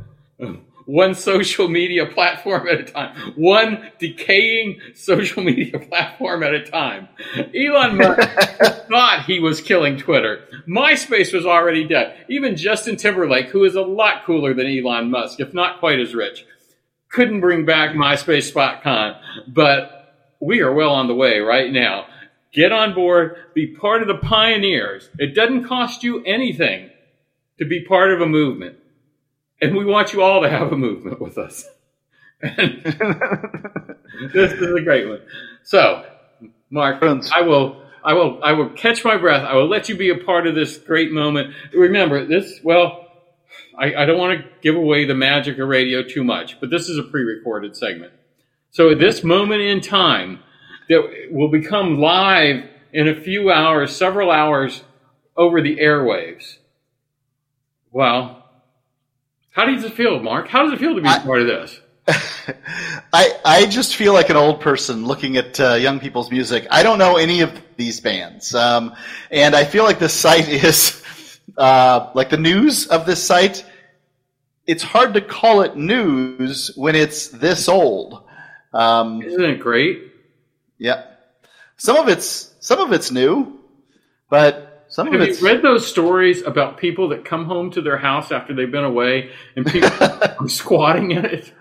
One 0.91 1.15
social 1.15 1.69
media 1.69 2.05
platform 2.05 2.67
at 2.67 2.81
a 2.81 2.83
time. 2.83 3.35
One 3.37 3.93
decaying 4.01 4.81
social 4.95 5.41
media 5.45 5.79
platform 5.79 6.43
at 6.43 6.53
a 6.53 6.65
time. 6.65 7.09
Elon 7.55 7.97
Musk 7.97 8.29
thought 8.89 9.25
he 9.25 9.39
was 9.39 9.61
killing 9.61 9.99
Twitter. 9.99 10.49
MySpace 10.67 11.33
was 11.33 11.47
already 11.47 11.87
dead. 11.87 12.17
Even 12.29 12.57
Justin 12.57 12.97
Timberlake, 12.97 13.51
who 13.51 13.63
is 13.63 13.77
a 13.77 13.83
lot 13.83 14.25
cooler 14.25 14.53
than 14.53 14.67
Elon 14.67 15.11
Musk, 15.11 15.39
if 15.39 15.55
not 15.55 15.79
quite 15.79 16.01
as 16.01 16.13
rich, 16.13 16.45
couldn't 17.11 17.41
bring 17.41 17.65
back 17.65 17.95
MySpace.com, 17.95 19.15
but 19.49 20.37
we 20.41 20.61
are 20.61 20.73
well 20.73 20.91
on 20.91 21.09
the 21.09 21.15
way 21.15 21.41
right 21.41 21.70
now. 21.70 22.07
Get 22.53 22.73
on 22.73 22.95
board, 22.95 23.37
be 23.55 23.69
part 23.69 24.03
of 24.03 24.09
the 24.09 24.16
pioneers. 24.16 25.09
It 25.19 25.35
doesn't 25.35 25.65
cost 25.65 26.03
you 26.03 26.24
anything 26.24 26.91
to 27.59 27.65
be 27.65 27.85
part 27.85 28.12
of 28.12 28.20
a 28.20 28.27
movement. 28.27 28.77
And 29.61 29.77
we 29.77 29.85
want 29.85 30.12
you 30.12 30.23
all 30.23 30.43
to 30.43 30.49
have 30.49 30.73
a 30.73 30.77
movement 30.77 31.20
with 31.20 31.37
us. 31.37 31.65
this 32.43 32.57
is 34.53 34.74
a 34.74 34.81
great 34.82 35.07
one. 35.07 35.20
So, 35.62 36.07
Mark, 36.70 37.03
I 37.03 37.43
will 37.43 37.82
I 38.03 38.15
will 38.15 38.43
I 38.43 38.53
will 38.53 38.70
catch 38.70 39.05
my 39.05 39.19
breath. 39.19 39.45
I 39.45 39.55
will 39.55 39.69
let 39.69 39.91
you 39.91 39.97
be 39.97 40.09
a 40.09 40.16
part 40.16 40.47
of 40.47 40.55
this 40.55 40.78
great 40.78 41.12
moment. 41.12 41.55
Remember, 41.74 42.24
this 42.24 42.61
well, 42.65 43.10
I, 43.81 44.02
I 44.02 44.05
don't 44.05 44.19
want 44.19 44.39
to 44.39 44.47
give 44.61 44.77
away 44.77 45.07
the 45.07 45.15
magic 45.15 45.59
of 45.59 45.66
radio 45.66 46.02
too 46.02 46.23
much, 46.23 46.61
but 46.61 46.69
this 46.69 46.90
is 46.90 46.98
a 46.98 47.02
pre-recorded 47.02 47.74
segment. 47.74 48.12
So 48.70 48.90
at 48.90 48.98
this 48.98 49.24
moment 49.24 49.62
in 49.62 49.81
time, 49.81 50.40
that 50.90 51.28
will 51.31 51.48
become 51.48 51.98
live 51.98 52.65
in 52.93 53.09
a 53.09 53.15
few 53.15 53.51
hours, 53.51 53.97
several 53.97 54.31
hours 54.31 54.82
over 55.36 55.62
the 55.62 55.78
airwaves. 55.78 56.59
Well, 57.90 58.44
how 59.52 59.65
does 59.65 59.82
it 59.82 59.94
feel, 59.94 60.20
Mark? 60.20 60.48
How 60.48 60.65
does 60.65 60.74
it 60.74 60.78
feel 60.78 60.94
to 60.94 61.01
be 61.01 61.09
I, 61.09 61.19
part 61.20 61.40
of 61.40 61.47
this? 61.47 61.81
I 63.12 63.36
I 63.44 63.66
just 63.66 63.97
feel 63.97 64.12
like 64.12 64.31
an 64.31 64.36
old 64.36 64.61
person 64.61 65.07
looking 65.07 65.36
at 65.36 65.59
uh, 65.59 65.74
young 65.74 66.01
people's 66.01 66.31
music. 66.31 66.66
I 66.70 66.82
don't 66.82 66.98
know 66.98 67.16
any 67.16 67.40
of 67.40 67.52
these 67.77 68.01
bands, 68.01 68.55
um, 68.55 68.94
and 69.31 69.55
I 69.55 69.65
feel 69.65 69.85
like 69.85 69.98
this 69.98 70.12
site 70.12 70.48
is 70.65 71.02
uh, 71.57 72.11
like 72.15 72.31
the 72.31 72.36
news 72.36 72.86
of 72.89 73.07
this 73.07 73.23
site 73.23 73.65
it's 74.71 74.85
hard 74.85 75.15
to 75.15 75.21
call 75.21 75.63
it 75.63 75.77
news 75.77 76.71
when 76.77 76.95
it's 76.95 77.27
this 77.27 77.69
old. 77.69 78.23
Um, 78.73 79.21
Isn't 79.21 79.45
it 79.45 79.59
great? 79.59 80.13
Yeah. 80.79 81.03
Some 81.77 81.97
of 81.97 82.09
it's 82.09 82.55
some 82.61 82.79
of 82.79 82.93
it's 82.93 83.11
new, 83.11 83.59
but 84.29 84.85
some 84.89 85.07
Have 85.07 85.21
of 85.21 85.29
it's. 85.29 85.41
you 85.41 85.49
read 85.49 85.63
those 85.63 85.89
stories 85.89 86.43
about 86.43 86.79
people 86.79 87.09
that 87.09 87.25
come 87.25 87.47
home 87.47 87.73
to 87.73 87.83
their 87.83 87.99
house 87.99 88.31
after 88.31 88.55
they've 88.55 88.71
been 88.71 88.85
away 88.85 89.31
and 89.57 89.67
people 89.67 89.91
are 90.01 90.49
squatting 90.49 91.11
in 91.11 91.25
it? 91.25 91.53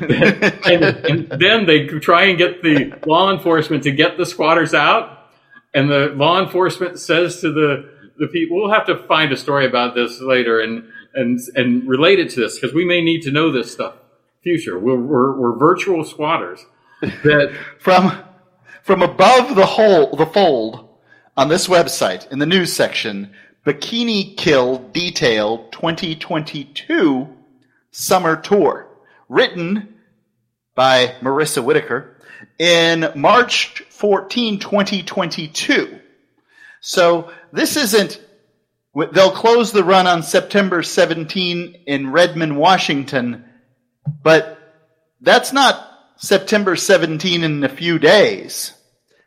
and, 0.00 0.84
and, 1.04 1.40
then 1.40 1.66
they 1.66 1.86
try 1.86 2.26
and 2.26 2.38
get 2.38 2.62
the 2.62 2.92
law 3.04 3.32
enforcement 3.32 3.82
to 3.82 3.90
get 3.90 4.16
the 4.16 4.24
squatters 4.24 4.72
out, 4.72 5.26
and 5.74 5.90
the 5.90 6.12
law 6.14 6.40
enforcement 6.40 7.00
says 7.00 7.40
to 7.40 7.52
the 7.52 7.90
the 8.18 8.28
people, 8.28 8.58
"We'll 8.58 8.70
have 8.70 8.86
to 8.86 8.98
find 9.08 9.32
a 9.32 9.36
story 9.36 9.66
about 9.66 9.96
this 9.96 10.20
later," 10.20 10.60
and 10.60 10.84
and 11.14 11.40
and 11.54 11.88
relate 11.88 12.18
it 12.18 12.30
to 12.30 12.40
this 12.40 12.58
because 12.58 12.74
we 12.74 12.84
may 12.84 13.00
need 13.00 13.22
to 13.22 13.30
know 13.30 13.50
this 13.50 13.72
stuff 13.72 13.94
future. 14.42 14.78
We're, 14.78 14.96
we're, 14.96 15.38
we're 15.38 15.56
virtual 15.58 16.04
squatters. 16.04 16.64
That 17.24 17.58
from 17.80 18.16
from 18.84 19.02
above 19.02 19.56
the 19.56 19.66
hole 19.66 20.14
the 20.14 20.26
fold 20.26 20.88
on 21.36 21.48
this 21.48 21.66
website 21.66 22.30
in 22.30 22.38
the 22.38 22.46
news 22.46 22.72
section, 22.72 23.32
Bikini 23.66 24.36
Kill 24.36 24.78
Detail 24.78 25.68
2022 25.72 27.28
Summer 27.90 28.36
Tour, 28.36 28.86
written 29.28 29.96
by 30.76 31.16
Marissa 31.20 31.62
Whitaker 31.64 32.16
in 32.60 33.10
March 33.16 33.82
14, 33.90 34.60
2022. 34.60 35.98
So 36.80 37.32
this 37.52 37.76
isn't 37.76 38.20
They'll 38.94 39.30
close 39.30 39.72
the 39.72 39.84
run 39.84 40.06
on 40.06 40.22
September 40.22 40.82
17 40.82 41.84
in 41.86 42.12
Redmond, 42.12 42.56
Washington, 42.58 43.44
but 44.22 44.58
that's 45.20 45.52
not 45.52 45.88
September 46.16 46.76
17 46.76 47.42
in 47.42 47.64
a 47.64 47.68
few 47.68 47.98
days. 47.98 48.74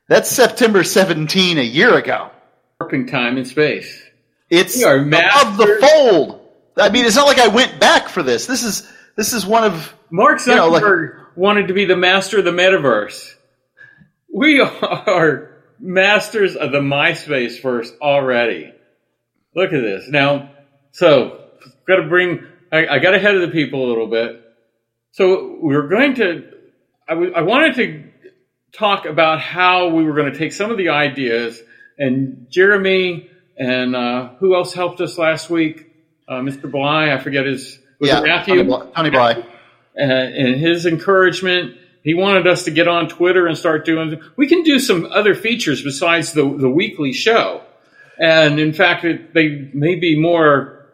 That's 0.07 0.29
September 0.29 0.83
17 0.83 1.57
a 1.57 1.61
year 1.61 1.97
ago. 1.97 2.29
Warping 2.79 3.07
time 3.07 3.37
and 3.37 3.47
space. 3.47 4.03
It's 4.49 4.81
above 4.83 5.57
the 5.57 5.79
fold. 5.81 6.41
I 6.77 6.89
mean, 6.89 7.05
it's 7.05 7.15
not 7.15 7.25
like 7.25 7.39
I 7.39 7.47
went 7.47 7.79
back 7.79 8.09
for 8.09 8.21
this. 8.21 8.45
This 8.45 8.63
is 8.63 8.87
this 9.15 9.33
is 9.33 9.45
one 9.45 9.63
of 9.63 9.93
Mark 10.11 10.39
Zuckerberg 10.39 10.47
you 10.47 10.55
know, 10.55 10.69
like, 10.69 11.37
wanted 11.37 11.67
to 11.69 11.73
be 11.73 11.85
the 11.85 11.95
master 11.95 12.39
of 12.39 12.45
the 12.45 12.51
metaverse. 12.51 13.33
We 14.31 14.59
are 14.81 15.63
masters 15.79 16.55
of 16.55 16.71
the 16.71 16.81
MySpace 16.81 17.59
first 17.59 17.95
already. 18.01 18.73
Look 19.55 19.71
at 19.73 19.81
this. 19.81 20.07
Now, 20.09 20.51
so 20.91 21.45
got 21.87 21.97
to 21.97 22.07
bring, 22.07 22.45
I, 22.71 22.87
I, 22.87 22.99
got 22.99 23.13
ahead 23.13 23.35
of 23.35 23.41
the 23.41 23.47
people 23.49 23.85
a 23.85 23.87
little 23.87 24.07
bit. 24.07 24.41
So 25.11 25.57
we 25.61 25.75
were 25.75 25.87
going 25.87 26.15
to, 26.15 26.51
I, 27.07 27.13
w- 27.13 27.33
I 27.33 27.41
wanted 27.41 27.75
to 27.75 28.03
talk 28.73 29.05
about 29.05 29.39
how 29.39 29.89
we 29.89 30.03
were 30.03 30.13
going 30.13 30.31
to 30.31 30.37
take 30.37 30.51
some 30.51 30.71
of 30.71 30.77
the 30.77 30.89
ideas 30.89 31.61
and 31.97 32.47
Jeremy 32.49 33.29
and 33.57 33.95
uh, 33.95 34.29
who 34.39 34.55
else 34.55 34.73
helped 34.73 34.99
us 35.01 35.17
last 35.17 35.49
week? 35.49 35.91
Uh, 36.27 36.35
Mr. 36.35 36.69
Bly, 36.69 37.13
I 37.13 37.19
forget 37.19 37.45
his, 37.45 37.79
was 37.99 38.09
yeah, 38.09 38.21
Matthew? 38.21 38.55
Tony 38.55 38.67
Bly. 38.67 38.91
Tony 38.95 39.09
Bly. 39.09 39.31
Uh, 39.97 40.01
and 40.01 40.55
his 40.55 40.85
encouragement, 40.85 41.77
he 42.03 42.13
wanted 42.13 42.47
us 42.47 42.65
to 42.65 42.71
get 42.71 42.87
on 42.87 43.07
Twitter 43.07 43.47
and 43.47 43.57
start 43.57 43.85
doing. 43.85 44.21
We 44.35 44.47
can 44.47 44.63
do 44.63 44.79
some 44.79 45.05
other 45.05 45.33
features 45.33 45.81
besides 45.81 46.33
the 46.33 46.43
the 46.43 46.69
weekly 46.69 47.13
show. 47.13 47.64
And 48.19 48.59
in 48.59 48.73
fact, 48.73 49.05
it, 49.05 49.33
they 49.33 49.69
may 49.73 49.95
be 49.95 50.19
more, 50.19 50.87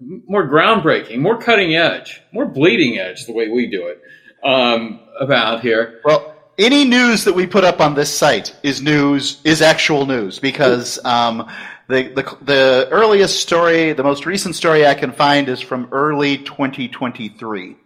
more 0.00 0.46
groundbreaking, 0.48 1.18
more 1.18 1.38
cutting 1.38 1.74
edge, 1.74 2.20
more 2.32 2.46
bleeding 2.46 2.98
edge, 2.98 3.26
the 3.26 3.32
way 3.32 3.48
we 3.48 3.66
do 3.70 3.86
it 3.86 4.02
um, 4.44 5.00
about 5.20 5.60
here. 5.60 6.00
Well, 6.04 6.34
any 6.58 6.84
news 6.84 7.24
that 7.24 7.34
we 7.34 7.46
put 7.46 7.64
up 7.64 7.80
on 7.80 7.94
this 7.94 8.14
site 8.14 8.54
is 8.62 8.80
news, 8.80 9.40
is 9.44 9.62
actual 9.62 10.06
news, 10.06 10.38
because 10.38 11.02
um, 11.04 11.48
the, 11.88 12.08
the, 12.08 12.36
the 12.42 12.88
earliest 12.90 13.40
story, 13.40 13.92
the 13.92 14.02
most 14.02 14.26
recent 14.26 14.54
story 14.54 14.86
I 14.86 14.94
can 14.94 15.12
find 15.12 15.48
is 15.48 15.60
from 15.60 15.88
early 15.92 16.38
2023. 16.38 17.76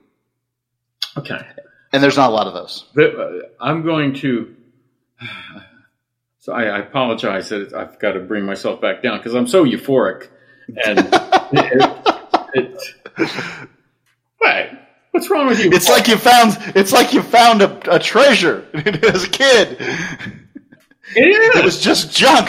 Okay. 1.17 1.47
And 1.93 2.03
there's 2.03 2.17
not 2.17 2.31
a 2.31 2.33
lot 2.33 2.47
of 2.47 2.55
those. 2.55 2.85
Uh, 2.97 3.49
I'm 3.61 3.83
going 3.83 4.15
to 4.17 4.55
so 6.51 6.57
I, 6.57 6.65
I 6.65 6.79
apologize 6.81 7.49
that 7.51 7.73
I've 7.73 7.99
got 8.01 8.13
to 8.13 8.21
bring 8.21 8.45
myself 8.45 8.81
back 8.81 9.03
down 9.03 9.19
because 9.19 9.35
I'm 9.35 9.47
so 9.47 9.65
euphoric. 9.65 10.29
And 10.85 10.99
it, 11.53 11.83
it, 12.55 12.83
it, 13.19 14.79
what's 15.13 15.31
wrong 15.31 15.47
with 15.47 15.63
you? 15.63 15.71
It's 15.73 15.89
like 15.89 16.09
you 16.09 16.17
found. 16.17 16.57
It's 16.75 16.93
like 16.93 17.13
you 17.13 17.23
found 17.23 17.63
a, 17.63 17.95
a 17.95 17.99
treasure 17.99 18.67
as 18.75 19.25
a 19.25 19.29
kid. 19.29 19.77
It 21.15 21.29
is. 21.29 21.57
It 21.57 21.65
was 21.65 21.81
just 21.81 22.17
junk. 22.17 22.49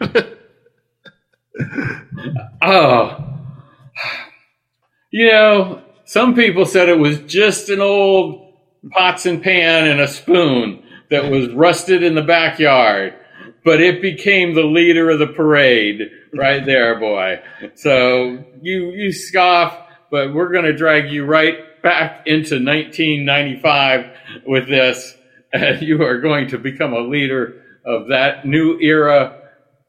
oh, 2.62 3.38
you 5.10 5.26
know, 5.26 5.82
some 6.04 6.34
people 6.34 6.66
said 6.66 6.88
it 6.88 6.98
was 6.98 7.18
just 7.20 7.68
an 7.68 7.80
old 7.80 8.54
pots 8.90 9.26
and 9.26 9.42
pan 9.42 9.88
and 9.88 10.00
a 10.00 10.08
spoon 10.08 10.84
that 11.10 11.30
was 11.30 11.48
rusted 11.50 12.02
in 12.02 12.14
the 12.14 12.22
backyard, 12.22 13.14
but 13.64 13.80
it 13.80 14.02
became 14.02 14.54
the 14.54 14.62
leader 14.62 15.10
of 15.10 15.18
the 15.18 15.26
parade 15.26 16.10
right 16.32 16.64
there, 16.66 16.98
boy. 16.98 17.40
So 17.74 18.44
you, 18.60 18.90
you 18.90 19.12
scoff, 19.12 19.76
but 20.10 20.34
we're 20.34 20.52
going 20.52 20.64
to 20.64 20.76
drag 20.76 21.10
you 21.10 21.24
right 21.24 21.82
back 21.82 22.26
into 22.26 22.54
1995 22.56 24.10
with 24.46 24.68
this. 24.68 25.16
and 25.54 25.80
you 25.82 26.02
are 26.02 26.18
going 26.18 26.48
to 26.48 26.58
become 26.58 26.92
a 26.92 27.00
leader 27.00 27.62
of 27.84 28.08
that 28.08 28.44
new 28.44 28.76
era. 28.80 29.40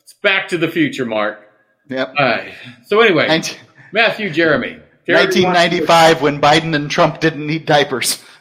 It's 0.04 0.14
back 0.14 0.50
to 0.50 0.58
the 0.58 0.68
future, 0.68 1.06
Mark. 1.06 1.40
Yep. 1.90 2.14
All 2.18 2.26
right. 2.26 2.54
So 2.86 3.02
anyway, 3.02 3.42
Matthew 3.92 4.30
Jeremy. 4.30 4.80
Jeremy 5.08 5.44
1995, 5.44 6.22
when 6.22 6.42
Biden 6.42 6.76
and 6.76 6.90
Trump 6.90 7.20
didn't 7.20 7.46
need 7.46 7.66
diapers. 7.66 8.24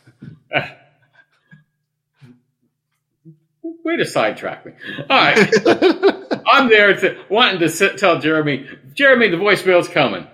Way 3.82 3.96
to 3.96 4.04
sidetrack 4.04 4.66
me. 4.66 4.72
All 5.08 5.18
right. 5.18 6.42
I'm 6.46 6.68
there 6.68 6.94
to, 7.00 7.24
wanting 7.30 7.60
to 7.60 7.68
sit, 7.70 7.96
tell 7.98 8.18
Jeremy, 8.20 8.66
Jeremy, 8.94 9.28
the 9.30 9.38
voicemail's 9.38 9.88
coming. 9.88 10.26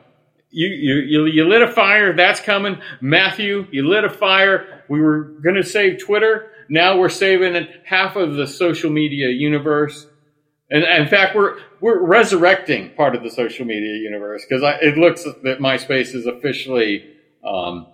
You, 0.50 0.66
you, 0.66 0.94
you, 0.96 1.26
you 1.26 1.44
lit 1.48 1.62
a 1.62 1.68
fire, 1.70 2.14
that's 2.14 2.40
coming. 2.40 2.80
Matthew, 3.00 3.68
you 3.70 3.86
lit 3.88 4.02
a 4.04 4.10
fire. 4.10 4.82
We 4.88 5.00
were 5.00 5.22
going 5.42 5.54
to 5.54 5.62
save 5.62 6.00
Twitter. 6.04 6.50
Now 6.68 6.98
we're 6.98 7.08
saving 7.08 7.68
half 7.84 8.16
of 8.16 8.34
the 8.34 8.48
social 8.48 8.90
media 8.90 9.28
universe. 9.28 10.06
And, 10.68 10.82
and 10.82 11.04
in 11.04 11.08
fact, 11.08 11.36
we're, 11.36 11.58
we're 11.80 12.04
resurrecting 12.04 12.90
part 12.96 13.14
of 13.14 13.22
the 13.22 13.30
social 13.30 13.64
media 13.64 13.94
universe 13.94 14.44
because 14.48 14.62
it 14.82 14.96
looks 14.98 15.22
that 15.22 15.58
MySpace 15.60 16.14
is 16.16 16.26
officially 16.26 17.08
um, 17.44 17.86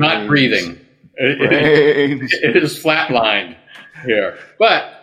not 0.00 0.26
breathing. 0.28 0.80
It- 1.16 1.40
it- 1.42 2.32
it 2.56 2.56
is 2.62 2.82
flatlined 2.82 3.56
here. 4.04 4.38
But 4.58 5.00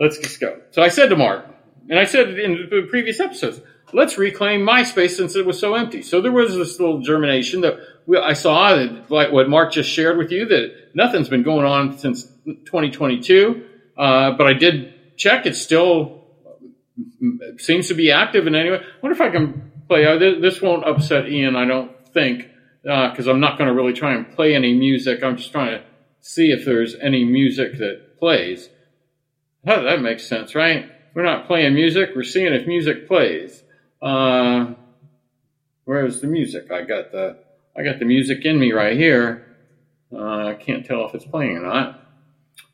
let's 0.00 0.18
just 0.18 0.40
go. 0.40 0.60
So 0.70 0.82
I 0.82 0.88
said 0.88 1.08
to 1.10 1.16
Mark, 1.16 1.46
and 1.88 1.98
I 1.98 2.04
said 2.04 2.38
in 2.38 2.68
the 2.70 2.86
previous 2.88 3.20
episodes, 3.20 3.60
let's 3.92 4.18
reclaim 4.18 4.60
MySpace 4.60 5.10
since 5.10 5.36
it 5.36 5.44
was 5.44 5.58
so 5.58 5.74
empty. 5.74 6.02
So 6.02 6.20
there 6.20 6.32
was 6.32 6.54
this 6.54 6.78
little 6.80 7.00
germination 7.00 7.60
that 7.62 7.78
we, 8.06 8.18
I 8.18 8.32
saw, 8.32 8.70
like 9.08 9.32
what 9.32 9.48
Mark 9.48 9.72
just 9.72 9.90
shared 9.90 10.18
with 10.18 10.30
you, 10.30 10.46
that 10.46 10.90
nothing's 10.94 11.28
been 11.28 11.42
going 11.42 11.66
on 11.66 11.98
since 11.98 12.24
2022. 12.44 13.66
Uh, 13.96 14.32
but 14.32 14.46
I 14.46 14.54
did 14.54 15.16
check; 15.16 15.46
it 15.46 15.54
still 15.54 16.24
seems 17.58 17.88
to 17.88 17.94
be 17.94 18.10
active 18.10 18.46
in 18.46 18.54
any 18.54 18.70
way. 18.70 18.78
I 18.78 19.00
wonder 19.02 19.14
if 19.14 19.20
I 19.20 19.30
can 19.30 19.72
play. 19.88 20.06
Uh, 20.06 20.18
this, 20.18 20.40
this 20.40 20.62
won't 20.62 20.84
upset 20.84 21.28
Ian, 21.28 21.56
I 21.56 21.66
don't 21.66 21.92
think, 22.12 22.48
because 22.82 23.26
I'm 23.28 23.40
not 23.40 23.58
going 23.58 23.68
to 23.68 23.74
really 23.74 23.92
try 23.92 24.14
and 24.14 24.34
play 24.34 24.54
any 24.54 24.74
music. 24.74 25.22
I'm 25.22 25.36
just 25.36 25.52
trying 25.52 25.78
to 25.78 25.84
see 26.20 26.50
if 26.52 26.64
there's 26.64 26.94
any 26.94 27.24
music 27.24 27.78
that 27.78 28.00
plays. 28.22 28.68
Oh, 29.66 29.82
that 29.82 30.00
makes 30.00 30.24
sense, 30.28 30.54
right? 30.54 30.88
We're 31.12 31.24
not 31.24 31.48
playing 31.48 31.74
music. 31.74 32.10
We're 32.14 32.22
seeing 32.22 32.52
if 32.52 32.68
music 32.68 33.08
plays. 33.08 33.60
Uh, 34.00 34.74
where's 35.86 36.20
the 36.20 36.28
music? 36.28 36.70
I 36.70 36.82
got 36.82 37.10
the 37.10 37.38
I 37.76 37.82
got 37.82 37.98
the 37.98 38.04
music 38.04 38.44
in 38.44 38.60
me 38.60 38.70
right 38.70 38.96
here. 38.96 39.56
Uh, 40.12 40.46
I 40.50 40.54
can't 40.54 40.86
tell 40.86 41.04
if 41.08 41.16
it's 41.16 41.24
playing 41.24 41.56
or 41.56 41.62
not. 41.62 42.00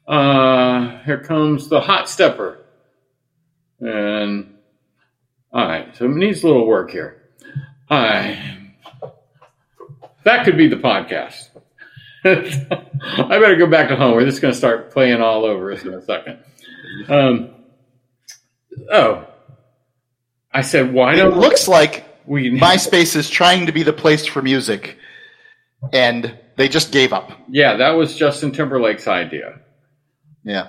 Uh, 0.07 1.03
here 1.05 1.25
comes 1.25 1.71
the 1.71 1.81
hot 1.81 2.11
stepper. 2.11 2.59
And 3.81 4.53
all 5.51 5.67
right, 5.67 5.97
so 5.97 6.05
it 6.05 6.11
needs 6.11 6.45
a 6.45 6.47
little 6.47 6.67
work 6.67 6.91
here. 6.91 7.23
All 7.89 7.99
right, 7.99 8.75
that 10.25 10.45
could 10.45 10.59
be 10.59 10.69
the 10.69 10.77
podcast. 10.77 11.48
I 12.25 13.39
better 13.39 13.57
go 13.57 13.67
back 13.67 13.89
to 13.89 13.97
home. 13.97 14.15
We're 14.15 14.25
just 14.25 14.43
going 14.43 14.53
to 14.53 14.59
start 14.59 14.91
playing 14.91 15.21
all 15.21 15.45
over 15.45 15.73
us 15.73 15.83
in 15.85 15.95
a 15.95 16.03
second. 16.03 16.39
Um, 17.09 17.51
oh, 18.91 19.27
I 20.53 20.63
said, 20.63 20.93
why 20.93 21.15
It 21.15 21.17
don't 21.19 21.39
looks 21.39 21.69
like 21.69 22.05
we? 22.27 22.51
MySpace 22.51 23.15
is 23.17 23.31
trying 23.31 23.67
to 23.67 23.73
be 23.73 23.83
the 23.83 23.93
place 23.93 24.27
for 24.27 24.43
music, 24.43 24.99
and 25.93 26.37
they 26.57 26.69
just 26.69 26.91
gave 26.93 27.13
up. 27.13 27.31
yeah, 27.49 27.77
that 27.77 27.91
was 27.91 28.17
Justin 28.17 28.53
Timberlake's 28.53 29.07
idea. 29.07 29.61
Yeah. 30.43 30.69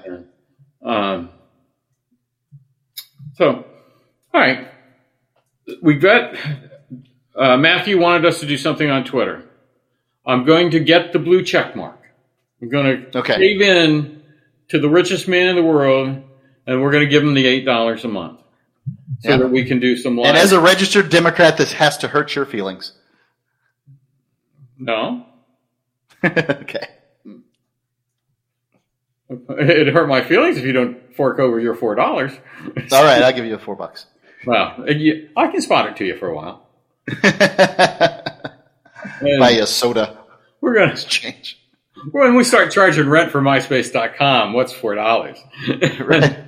Um, 0.83 1.29
so, 3.35 3.65
all 4.33 4.41
right, 4.41 4.67
we 5.81 5.95
got 5.95 6.35
uh, 7.35 7.57
Matthew 7.57 7.99
wanted 7.99 8.25
us 8.25 8.39
to 8.41 8.45
do 8.45 8.57
something 8.57 8.89
on 8.89 9.03
Twitter. 9.03 9.48
I'm 10.25 10.43
going 10.45 10.71
to 10.71 10.79
get 10.79 11.13
the 11.13 11.19
blue 11.19 11.43
check 11.43 11.75
mark. 11.75 11.99
I'm 12.61 12.69
going 12.69 13.11
to 13.11 13.17
Okay. 13.19 13.35
cave 13.37 13.61
in 13.61 14.21
to 14.69 14.79
the 14.79 14.89
richest 14.89 15.27
man 15.27 15.47
in 15.47 15.55
the 15.55 15.63
world, 15.63 16.21
and 16.67 16.81
we're 16.81 16.91
going 16.91 17.03
to 17.03 17.09
give 17.09 17.23
him 17.23 17.33
the 17.33 17.45
eight 17.47 17.65
dollars 17.65 18.03
a 18.05 18.07
month 18.07 18.39
so 19.21 19.29
Yeah. 19.31 19.37
that 19.37 19.47
we 19.49 19.63
can 19.65 19.79
do 19.79 19.95
some 19.97 20.17
live. 20.17 20.27
And 20.27 20.37
as 20.37 20.51
a 20.51 20.59
registered 20.59 21.09
Democrat, 21.09 21.57
this 21.57 21.71
has 21.73 21.97
to 21.99 22.07
hurt 22.09 22.35
your 22.35 22.45
feelings. 22.45 22.93
no, 24.77 25.25
okay. 26.23 26.87
it 29.29 29.93
hurt 29.93 30.07
my 30.07 30.21
feelings 30.23 30.57
if 30.57 30.63
you 30.65 30.71
don't 30.73 31.15
fork 31.15 31.39
over 31.39 31.59
your 31.59 31.75
four 31.75 31.95
dollars. 31.95 32.31
All 32.91 33.03
right, 33.03 33.21
I'll 33.23 33.33
give 33.33 33.45
you 33.45 33.57
four 33.57 33.75
bucks. 33.75 34.05
Well, 34.45 34.85
I 34.87 35.47
can 35.47 35.61
spot 35.61 35.87
it 35.89 35.95
to 35.97 36.05
you 36.05 36.17
for 36.17 36.27
a 36.29 36.35
while. 36.35 36.65
And 39.21 39.39
Buy 39.39 39.51
a 39.51 39.65
soda. 39.67 40.17
we're 40.61 40.73
gonna 40.75 40.95
Change. 40.95 41.57
when 42.11 42.35
we 42.35 42.43
start 42.43 42.71
charging 42.71 43.09
rent 43.09 43.31
for 43.31 43.41
MySpace.com. 43.41 44.53
What's 44.53 44.73
four 44.73 44.95
dollars? 44.95 45.37
Right. 45.99 46.37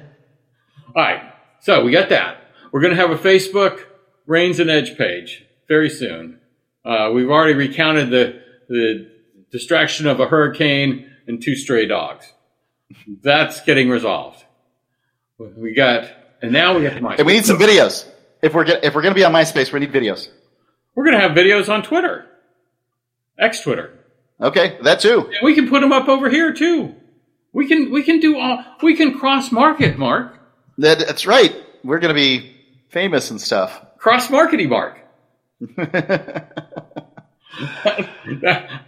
All 0.96 1.02
right, 1.04 1.22
so 1.62 1.84
we 1.86 1.92
got 1.92 2.10
that. 2.10 2.38
We're 2.72 2.82
gonna 2.82 2.96
have 2.96 3.12
a 3.12 3.18
Facebook 3.18 3.86
Raines 4.26 4.60
and 4.60 4.70
Edge 4.70 4.98
page 4.98 5.46
very 5.70 5.90
soon. 5.90 6.40
Uh, 6.84 7.12
we've 7.14 7.30
already 7.30 7.54
recounted 7.54 8.10
the 8.10 8.42
the 8.68 9.10
distraction 9.52 10.08
of 10.08 10.20
a 10.20 10.28
hurricane 10.28 11.10
and 11.28 11.42
two 11.42 11.56
stray 11.56 11.86
dogs. 11.86 12.26
That's 13.22 13.62
getting 13.62 13.90
resolved. 13.90 14.44
We 15.38 15.74
got, 15.74 16.12
and 16.42 16.52
now 16.52 16.78
we 16.78 16.84
got 16.84 16.94
to 16.96 17.00
MySpace. 17.00 17.18
And 17.20 17.26
we 17.28 17.34
need 17.34 17.46
some 17.46 17.58
videos. 17.58 18.06
If 18.42 18.54
we're 18.54 18.66
get, 18.66 18.84
if 18.84 18.94
we're 18.94 19.02
going 19.02 19.14
to 19.14 19.20
be 19.20 19.24
on 19.24 19.32
MySpace, 19.34 19.72
we 19.72 19.80
need 19.80 19.92
videos. 19.94 20.28
We're 20.94 21.06
gonna 21.06 21.20
have 21.22 21.32
videos 21.32 21.70
on 21.70 21.84
Twitter, 21.84 22.26
X 23.42 23.62
Twitter. 23.62 24.00
Okay, 24.40 24.78
that 24.84 25.00
too. 25.00 25.28
And 25.28 25.44
we 25.44 25.56
can 25.56 25.68
put 25.70 25.82
them 25.82 25.92
up 25.92 26.08
over 26.08 26.30
here 26.30 26.54
too. 26.54 26.96
We 27.54 27.68
can 27.68 27.92
we 27.92 28.04
can 28.04 28.20
do 28.20 28.38
all 28.38 28.64
we 28.82 28.96
can 28.96 29.20
cross 29.20 29.52
market, 29.52 29.98
Mark. 29.98 30.38
That, 30.78 31.00
that's 31.00 31.26
right. 31.28 31.54
We're 31.84 32.00
going 32.00 32.16
to 32.16 32.20
be 32.20 32.56
famous 32.90 33.30
and 33.30 33.42
stuff. 33.42 33.80
Cross 33.98 34.30
marketing, 34.30 34.70
Mark. 34.70 34.98
I 35.78 36.48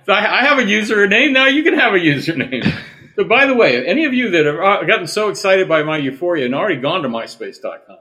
I 0.07 0.45
have 0.45 0.59
a 0.59 0.63
username 0.63 1.33
now. 1.33 1.47
You 1.47 1.63
can 1.63 1.77
have 1.77 1.93
a 1.93 1.99
username. 1.99 2.71
So, 3.15 3.23
by 3.25 3.45
the 3.45 3.53
way, 3.53 3.85
any 3.85 4.05
of 4.05 4.13
you 4.13 4.31
that 4.31 4.45
have 4.45 4.55
uh, 4.55 4.83
gotten 4.85 5.05
so 5.05 5.29
excited 5.29 5.69
by 5.69 5.83
my 5.83 5.97
euphoria 5.97 6.45
and 6.45 6.55
already 6.55 6.81
gone 6.81 7.03
to 7.03 7.09
MySpace.com, 7.09 7.97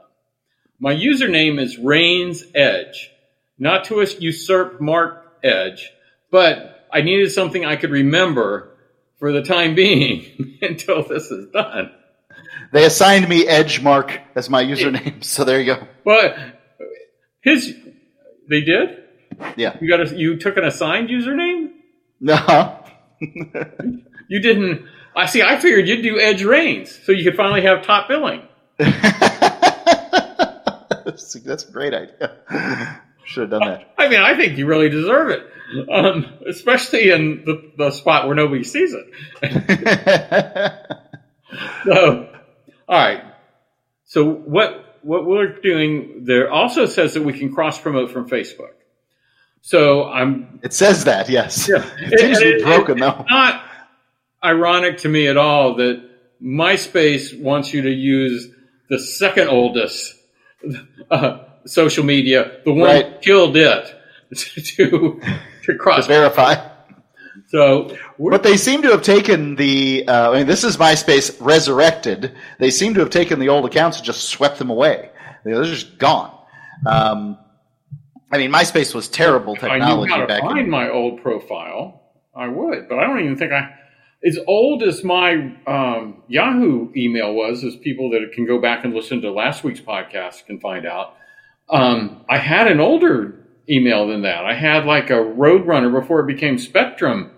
my 0.79 0.95
username 0.95 1.61
is 1.61 1.77
Raines 1.77 2.43
Edge. 2.55 3.11
Not 3.59 3.83
to 3.85 4.01
usurp 4.19 4.81
Mark 4.81 5.37
Edge, 5.43 5.91
but 6.33 6.87
I 6.91 7.01
needed 7.01 7.31
something 7.31 7.63
I 7.63 7.75
could 7.75 7.91
remember 7.91 8.75
for 9.19 9.31
the 9.31 9.43
time 9.43 9.75
being 9.75 10.57
until 10.63 11.07
this 11.07 11.29
is 11.29 11.51
done. 11.51 11.91
They 12.73 12.85
assigned 12.85 13.29
me 13.29 13.47
Edge 13.47 13.83
Mark 13.83 14.19
as 14.33 14.49
my 14.49 14.63
username, 14.63 15.23
so 15.33 15.43
there 15.43 15.61
you 15.61 15.75
go. 15.75 15.87
But 16.03 16.35
his, 17.41 17.75
they 18.49 18.61
did. 18.61 19.03
Yeah. 19.55 19.77
You 19.79 19.87
got 19.87 20.01
a, 20.01 20.17
you 20.17 20.37
took 20.37 20.57
an 20.57 20.65
assigned 20.65 21.09
username. 21.09 21.73
No. 22.19 22.79
You 24.29 24.39
didn't. 24.39 24.85
I 25.15 25.27
see. 25.27 25.43
I 25.43 25.59
figured 25.59 25.87
you'd 25.87 26.01
do 26.01 26.19
Edge 26.19 26.43
Raines 26.43 26.97
so 27.03 27.11
you 27.11 27.23
could 27.23 27.35
finally 27.35 27.61
have 27.61 27.85
top 27.85 28.07
billing. 28.07 28.41
that's, 28.77 28.93
that's 31.33 31.67
a 31.67 31.71
great 31.71 31.93
idea. 31.93 33.01
Should 33.25 33.51
have 33.51 33.59
done 33.59 33.69
that. 33.69 33.93
I 33.97 34.07
mean, 34.07 34.21
I 34.21 34.35
think 34.35 34.57
you 34.57 34.65
really 34.65 34.89
deserve 34.89 35.29
it, 35.29 35.45
um, 35.91 36.25
especially 36.47 37.11
in 37.11 37.43
the, 37.45 37.71
the 37.77 37.91
spot 37.91 38.27
where 38.27 38.35
nobody 38.35 38.63
sees 38.63 38.93
it. 38.93 40.73
So, 41.85 42.29
all 42.89 42.97
right. 42.97 43.23
So 44.05 44.25
what 44.31 44.99
what 45.03 45.25
we're 45.25 45.59
doing 45.61 46.23
there 46.25 46.51
also 46.51 46.85
says 46.85 47.13
that 47.13 47.23
we 47.23 47.33
can 47.37 47.53
cross 47.53 47.79
promote 47.79 48.09
from 48.11 48.27
Facebook. 48.27 48.71
So 49.61 50.05
I'm 50.05 50.59
it 50.63 50.73
says 50.73 51.03
that, 51.05 51.29
yes. 51.29 51.69
Yeah. 51.69 51.85
It 51.99 52.13
It- 52.13 52.41
it- 52.41 52.63
broken, 52.63 52.97
though. 52.99 53.17
It's 53.19 53.29
not 53.29 53.63
ironic 54.43 54.97
to 54.99 55.09
me 55.09 55.27
at 55.27 55.37
all 55.37 55.75
that 55.75 56.01
MySpace 56.41 57.39
wants 57.39 57.73
you 57.73 57.83
to 57.83 57.91
use 57.91 58.47
the 58.89 58.97
second 58.99 59.49
oldest 59.49 60.15
uh, 61.11 61.39
social 61.65 62.03
media, 62.03 62.59
the 62.65 62.73
one 62.73 62.89
Right. 62.89 63.05
that 63.11 63.21
killed 63.21 63.55
it, 63.57 63.95
to 64.35 65.21
to 65.63 65.73
To 65.73 65.77
cross. 65.77 66.07
verify. 66.07 66.55
So 67.47 67.95
we're, 68.17 68.31
But 68.31 68.43
they 68.43 68.57
seem 68.57 68.81
to 68.83 68.89
have 68.91 69.01
taken 69.01 69.55
the. 69.55 70.05
Uh, 70.07 70.31
I 70.31 70.37
mean, 70.39 70.47
this 70.47 70.63
is 70.63 70.77
MySpace 70.77 71.35
resurrected. 71.39 72.33
They 72.59 72.69
seem 72.71 72.93
to 72.95 72.99
have 73.01 73.09
taken 73.09 73.39
the 73.39 73.49
old 73.49 73.65
accounts 73.65 73.97
and 73.97 74.05
just 74.05 74.29
swept 74.29 74.57
them 74.59 74.69
away. 74.69 75.09
They're 75.43 75.63
just 75.63 75.97
gone. 75.97 76.35
Um, 76.87 77.37
I 78.31 78.37
mean, 78.37 78.51
MySpace 78.51 78.95
was 78.95 79.07
terrible 79.09 79.55
if 79.55 79.63
I 79.63 79.77
knew 79.77 79.85
technology 79.85 80.11
how 80.11 80.17
to 80.21 80.27
back 80.27 80.41
find 80.41 80.59
in. 80.59 80.69
my 80.69 80.89
old 80.89 81.21
profile, 81.21 82.01
I 82.35 82.47
would, 82.47 82.87
but 82.89 82.97
I 82.99 83.03
don't 83.05 83.19
even 83.19 83.37
think 83.37 83.51
I. 83.51 83.73
as 84.25 84.39
old 84.47 84.81
as 84.81 85.03
my 85.03 85.53
um, 85.67 86.23
Yahoo 86.27 86.91
email 86.95 87.33
was, 87.35 87.63
as 87.63 87.75
people 87.75 88.09
that 88.11 88.31
can 88.33 88.45
go 88.45 88.59
back 88.59 88.85
and 88.85 88.93
listen 88.93 89.21
to 89.21 89.31
last 89.31 89.63
week's 89.63 89.81
podcast 89.81 90.45
can 90.45 90.59
find 90.59 90.85
out, 90.87 91.15
um, 91.69 92.25
I 92.29 92.37
had 92.37 92.67
an 92.67 92.79
older 92.79 93.42
email 93.69 94.07
than 94.07 94.21
that. 94.23 94.45
I 94.45 94.53
had 94.53 94.85
like 94.85 95.09
a 95.09 95.13
Roadrunner 95.13 95.91
before 95.91 96.19
it 96.21 96.27
became 96.27 96.57
Spectrum 96.57 97.31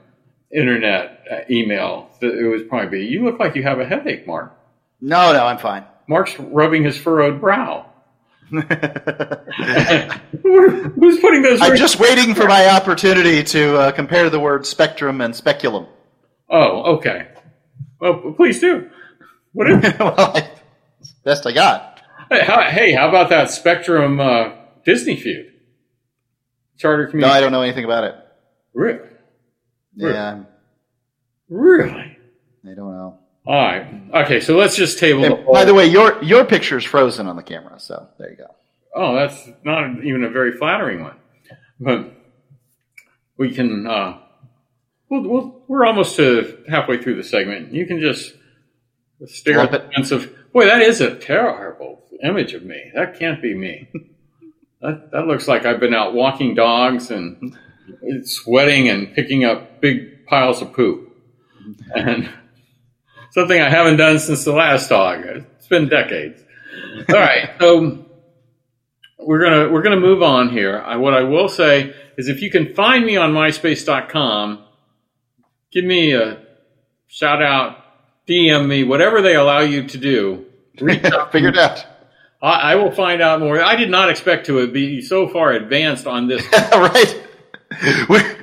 internet 0.51 1.23
uh, 1.31 1.39
email. 1.49 2.09
It 2.21 2.49
was 2.49 2.63
probably 2.63 2.99
be. 2.99 3.05
You 3.05 3.23
look 3.23 3.39
like 3.39 3.55
you 3.55 3.63
have 3.63 3.79
a 3.79 3.85
headache, 3.85 4.25
Mark. 4.27 4.57
No, 5.01 5.33
no, 5.33 5.45
I'm 5.45 5.57
fine. 5.57 5.83
Mark's 6.07 6.39
rubbing 6.39 6.83
his 6.83 6.97
furrowed 6.97 7.39
brow. 7.41 7.87
Who's 8.51 8.63
putting 11.19 11.41
those? 11.41 11.61
I'm 11.61 11.75
just 11.75 11.99
waiting 11.99 12.35
for 12.35 12.47
my 12.47 12.69
opportunity 12.69 13.43
to 13.43 13.77
uh, 13.77 13.91
compare 13.91 14.29
the 14.29 14.39
word 14.39 14.65
spectrum 14.65 15.21
and 15.21 15.35
speculum. 15.35 15.87
Oh, 16.49 16.95
okay. 16.97 17.27
Well, 17.99 18.33
please 18.37 18.59
do. 18.59 18.89
What 19.53 19.69
is? 19.69 19.81
well, 19.99 20.15
I, 20.17 20.49
best 21.23 21.47
I 21.47 21.53
got. 21.53 22.01
Hey, 22.29 22.43
how, 22.43 22.61
hey, 22.69 22.91
how 22.93 23.09
about 23.09 23.29
that 23.29 23.51
Spectrum 23.51 24.19
uh, 24.19 24.49
Disney 24.83 25.15
feud? 25.15 25.53
Charter 26.77 27.05
No, 27.05 27.11
community. 27.11 27.33
I 27.37 27.41
don't 27.41 27.51
know 27.51 27.61
anything 27.61 27.85
about 27.85 28.03
it. 28.03 28.15
Really? 28.73 28.99
Yeah, 29.95 30.43
Really? 31.49 32.17
I 32.65 32.73
don't 32.73 32.91
know. 32.91 33.19
All 33.47 33.55
right. 33.55 33.85
Okay, 34.13 34.39
so 34.39 34.57
let's 34.57 34.75
just 34.75 34.97
table 34.99 35.21
the 35.21 35.35
by 35.51 35.65
the 35.65 35.73
way, 35.73 35.85
your 35.85 36.21
your 36.23 36.45
picture's 36.45 36.83
frozen 36.83 37.27
on 37.27 37.35
the 37.35 37.43
camera, 37.43 37.79
so 37.79 38.07
there 38.17 38.31
you 38.31 38.37
go. 38.37 38.47
Oh, 38.95 39.15
that's 39.15 39.47
not 39.63 40.03
even 40.03 40.23
a 40.23 40.29
very 40.29 40.57
flattering 40.57 41.03
one. 41.03 41.17
But 41.79 42.11
we 43.37 43.53
can. 43.53 43.85
Uh, 43.85 44.17
we'll, 45.09 45.21
we'll, 45.21 45.63
we're 45.67 45.85
almost 45.85 46.15
to 46.15 46.63
halfway 46.67 47.01
through 47.01 47.15
the 47.17 47.23
segment. 47.23 47.71
You 47.73 47.85
can 47.85 47.99
just 47.99 48.33
stare 49.25 49.57
Lump 49.57 49.73
at 49.73 49.87
the 49.87 49.93
fence 49.93 50.11
of. 50.11 50.33
Boy, 50.51 50.65
that 50.65 50.81
is 50.81 51.01
a 51.01 51.15
terrible 51.15 52.03
image 52.23 52.53
of 52.53 52.63
me. 52.63 52.91
That 52.95 53.19
can't 53.19 53.41
be 53.41 53.53
me. 53.53 53.89
that 54.81 55.11
that 55.11 55.27
looks 55.27 55.47
like 55.47 55.65
I've 55.65 55.79
been 55.79 55.93
out 55.93 56.13
walking 56.13 56.55
dogs 56.55 57.11
and 57.11 57.57
sweating 58.23 58.89
and 58.89 59.13
picking 59.13 59.43
up 59.43 59.81
big 59.81 60.25
piles 60.25 60.61
of 60.61 60.73
poop. 60.73 61.15
And 61.95 62.29
something 63.31 63.59
I 63.59 63.69
haven't 63.69 63.97
done 63.97 64.19
since 64.19 64.45
the 64.45 64.53
last 64.53 64.89
dog. 64.89 65.25
It's 65.25 65.67
been 65.67 65.89
decades. 65.89 66.41
All 67.09 67.15
right, 67.15 67.49
so 67.59 68.05
we're 69.19 69.43
gonna 69.43 69.71
we're 69.71 69.81
gonna 69.81 69.99
move 69.99 70.21
on 70.21 70.49
here. 70.49 70.79
I, 70.79 70.97
what 70.97 71.13
I 71.13 71.23
will 71.23 71.49
say 71.49 71.93
is, 72.17 72.27
if 72.27 72.41
you 72.41 72.49
can 72.49 72.73
find 72.73 73.05
me 73.05 73.17
on 73.17 73.33
MySpace.com, 73.33 74.63
give 75.71 75.83
me 75.83 76.13
a 76.13 76.41
shout 77.07 77.41
out, 77.41 77.77
DM 78.27 78.67
me, 78.67 78.83
whatever 78.83 79.21
they 79.21 79.35
allow 79.35 79.59
you 79.59 79.87
to 79.87 79.97
do. 79.97 80.45
Figured 81.31 81.57
out. 81.57 81.85
I, 82.45 82.73
I 82.73 82.75
will 82.75 82.91
find 82.91 83.21
out 83.21 83.39
more. 83.39 83.61
I 83.61 83.75
did 83.75 83.89
not 83.89 84.09
expect 84.09 84.45
to 84.47 84.67
be 84.71 85.01
so 85.01 85.27
far 85.27 85.51
advanced 85.53 86.05
on 86.05 86.27
this. 86.27 86.45
right. 86.71 87.21
We're, 88.07 88.37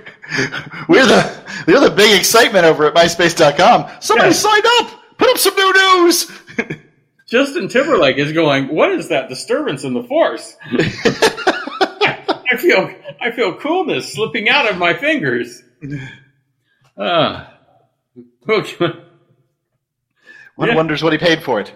we're 0.88 1.06
the 1.06 1.42
we're 1.66 1.80
the 1.80 1.94
big 1.94 2.18
excitement 2.18 2.64
over 2.64 2.86
at 2.86 2.94
MySpace.com. 2.94 3.90
Somebody 4.00 4.30
Yeah. 4.30 4.34
signed 4.34 4.64
up. 4.80 5.00
Put 5.18 5.28
up 5.30 5.38
some 5.38 5.54
new 5.54 5.72
news. 5.72 6.30
Justin 7.28 7.68
Timberlake 7.68 8.18
is 8.18 8.32
going. 8.32 8.68
What 8.74 8.90
is 8.92 9.08
that 9.08 9.28
disturbance 9.28 9.84
in 9.84 9.94
the 9.94 10.02
force? 10.02 10.56
I 10.72 12.56
feel 12.58 12.92
I 13.20 13.30
feel 13.30 13.54
coolness 13.54 14.12
slipping 14.12 14.48
out 14.48 14.68
of 14.70 14.76
my 14.78 14.94
fingers. 14.94 15.62
Uh, 16.96 17.46
okay. 18.48 18.76
One 20.56 20.68
Yeah. 20.68 20.74
wonders 20.74 21.02
what 21.02 21.12
he 21.12 21.18
paid 21.18 21.42
for 21.42 21.60
it. 21.60 21.72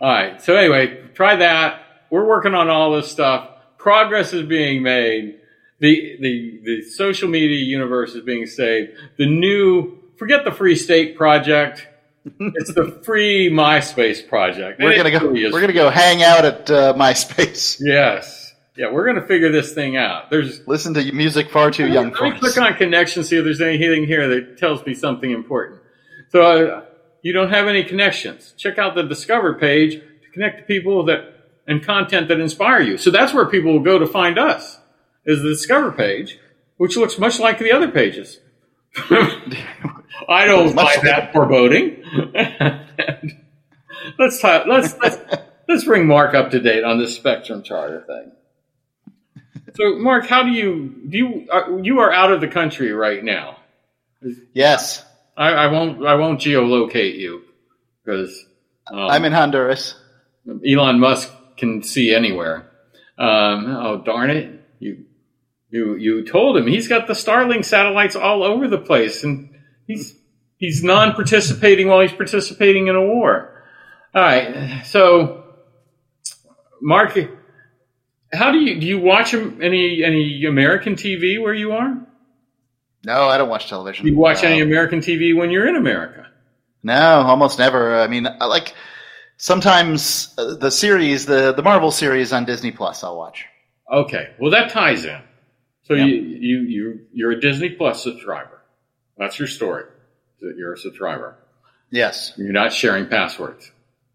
All 0.00 0.10
right. 0.10 0.40
So 0.40 0.56
anyway, 0.56 1.02
try 1.14 1.36
that. 1.36 1.82
We're 2.10 2.26
working 2.26 2.54
on 2.54 2.68
all 2.68 2.92
this 2.92 3.10
stuff. 3.10 3.48
Progress 3.76 4.32
is 4.32 4.46
being 4.46 4.82
made. 4.82 5.40
The 5.78 6.16
the 6.20 6.60
the 6.64 6.82
social 6.82 7.28
media 7.28 7.58
universe 7.58 8.14
is 8.14 8.22
being 8.24 8.46
saved. 8.46 8.92
The 9.16 9.26
new 9.26 9.98
forget 10.16 10.44
the 10.44 10.52
Free 10.52 10.76
State 10.76 11.16
project. 11.16 11.86
it's 12.38 12.74
the 12.74 13.00
free 13.02 13.50
MySpace 13.50 14.26
project. 14.28 14.78
We're 14.78 14.96
gonna 14.96 15.08
it 15.08 15.20
go. 15.20 15.28
really 15.28 15.50
We're 15.50 15.60
gonna 15.62 15.72
go 15.72 15.88
hang 15.88 16.22
out 16.22 16.44
at 16.44 16.70
uh, 16.70 16.94
MySpace. 16.94 17.78
Yes. 17.80 18.54
Yeah, 18.76 18.92
we're 18.92 19.06
gonna 19.06 19.26
figure 19.26 19.50
this 19.50 19.72
thing 19.72 19.96
out. 19.96 20.30
There's 20.30 20.66
Listen 20.66 20.94
to 20.94 21.12
music 21.12 21.50
far 21.50 21.70
too 21.70 21.88
young 21.88 22.06
Let 22.06 22.16
for 22.16 22.30
me 22.30 22.38
click 22.38 22.58
on 22.58 22.74
connection, 22.74 23.24
see 23.24 23.36
if 23.36 23.44
there's 23.44 23.60
anything 23.60 24.06
here 24.06 24.28
that 24.28 24.58
tells 24.58 24.84
me 24.86 24.94
something 24.94 25.30
important. 25.30 25.80
So 26.28 26.42
uh, 26.42 26.84
you 27.22 27.32
don't 27.32 27.50
have 27.50 27.66
any 27.66 27.84
connections. 27.84 28.54
Check 28.56 28.78
out 28.78 28.94
the 28.94 29.02
Discover 29.02 29.54
page 29.54 29.94
to 29.94 30.30
connect 30.32 30.58
to 30.58 30.64
people 30.64 31.04
that 31.04 31.34
and 31.66 31.84
content 31.84 32.28
that 32.28 32.40
inspire 32.40 32.80
you. 32.80 32.98
So 32.98 33.10
that's 33.10 33.32
where 33.32 33.46
people 33.46 33.72
will 33.72 33.80
go 33.80 33.98
to 33.98 34.06
find 34.06 34.38
us. 34.38 34.78
Is 35.24 35.42
the 35.42 35.50
Discover 35.50 35.92
page, 35.92 36.38
which 36.78 36.96
looks 36.96 37.18
much 37.18 37.38
like 37.38 37.58
the 37.58 37.72
other 37.72 37.90
pages. 37.90 38.40
I 40.28 40.46
don't 40.46 40.74
like 40.74 41.02
that 41.02 41.32
foreboding. 41.32 42.02
let's, 44.18 44.40
talk, 44.40 44.66
let's 44.66 44.96
let's 44.98 45.18
let's 45.68 45.84
bring 45.84 46.06
Mark 46.06 46.34
up 46.34 46.50
to 46.50 46.60
date 46.60 46.84
on 46.84 46.98
this 46.98 47.14
Spectrum 47.14 47.62
Charter 47.62 48.04
thing. 48.06 48.32
So, 49.74 49.96
Mark, 49.98 50.26
how 50.26 50.42
do 50.42 50.50
you 50.50 51.02
do? 51.08 51.16
You 51.16 51.48
are, 51.52 51.80
you 51.80 52.00
are 52.00 52.12
out 52.12 52.32
of 52.32 52.40
the 52.40 52.48
country 52.48 52.92
right 52.92 53.22
now. 53.22 53.58
Yes, 54.52 55.04
I, 55.40 55.52
I 55.52 55.66
won't. 55.68 56.04
I 56.04 56.16
won't 56.16 56.38
geolocate 56.38 57.16
you 57.16 57.42
because 58.04 58.44
um, 58.86 58.98
I'm 58.98 59.24
in 59.24 59.32
Honduras. 59.32 59.94
Elon 60.66 61.00
Musk 61.00 61.32
can 61.56 61.82
see 61.82 62.14
anywhere. 62.14 62.70
Um, 63.18 63.64
oh 63.66 64.02
darn 64.04 64.28
it! 64.28 64.60
You 64.80 65.06
you 65.70 65.96
you 65.96 66.26
told 66.26 66.58
him 66.58 66.66
he's 66.66 66.88
got 66.88 67.06
the 67.06 67.14
Starlink 67.14 67.64
satellites 67.64 68.16
all 68.16 68.42
over 68.42 68.68
the 68.68 68.76
place, 68.76 69.24
and 69.24 69.48
he's 69.86 70.14
he's 70.58 70.84
non-participating 70.84 71.88
while 71.88 72.00
he's 72.00 72.12
participating 72.12 72.88
in 72.88 72.94
a 72.94 73.02
war. 73.02 73.64
All 74.14 74.22
right, 74.22 74.82
so 74.84 75.44
Mark, 76.82 77.16
how 78.30 78.52
do 78.52 78.58
you 78.58 78.78
do? 78.78 78.86
You 78.86 79.00
watch 79.00 79.32
any 79.32 80.04
any 80.04 80.44
American 80.44 80.96
TV 80.96 81.40
where 81.40 81.54
you 81.54 81.72
are? 81.72 82.06
No, 83.04 83.28
I 83.28 83.38
don't 83.38 83.48
watch 83.48 83.68
television. 83.68 84.04
Do 84.06 84.12
you 84.12 84.18
watch 84.18 84.42
no. 84.42 84.48
any 84.50 84.60
American 84.60 85.00
TV 85.00 85.34
when 85.36 85.50
you're 85.50 85.66
in 85.68 85.76
America? 85.76 86.26
No, 86.82 86.94
almost 87.22 87.58
never. 87.58 87.98
I 88.00 88.06
mean, 88.06 88.26
I 88.26 88.44
like 88.46 88.74
sometimes 89.36 90.34
uh, 90.38 90.54
the 90.56 90.70
series, 90.70 91.26
the 91.26 91.52
the 91.52 91.62
Marvel 91.62 91.90
series 91.90 92.32
on 92.32 92.44
Disney 92.44 92.72
Plus, 92.72 93.02
I'll 93.04 93.16
watch. 93.16 93.44
Okay, 93.92 94.34
well 94.38 94.50
that 94.52 94.70
ties 94.70 95.04
in. 95.04 95.20
So 95.84 95.94
Yeah. 95.94 96.04
you 96.04 96.14
you 96.16 96.58
you 96.60 97.00
you're 97.12 97.30
a 97.32 97.40
Disney 97.40 97.70
Plus 97.70 98.02
subscriber. 98.02 98.62
That's 99.18 99.38
your 99.38 99.48
story. 99.48 99.84
That 100.40 100.54
you're 100.56 100.74
a 100.74 100.78
subscriber. 100.78 101.36
Yes. 101.90 102.32
You're 102.36 102.52
not 102.52 102.72
sharing 102.72 103.06
passwords. 103.08 103.70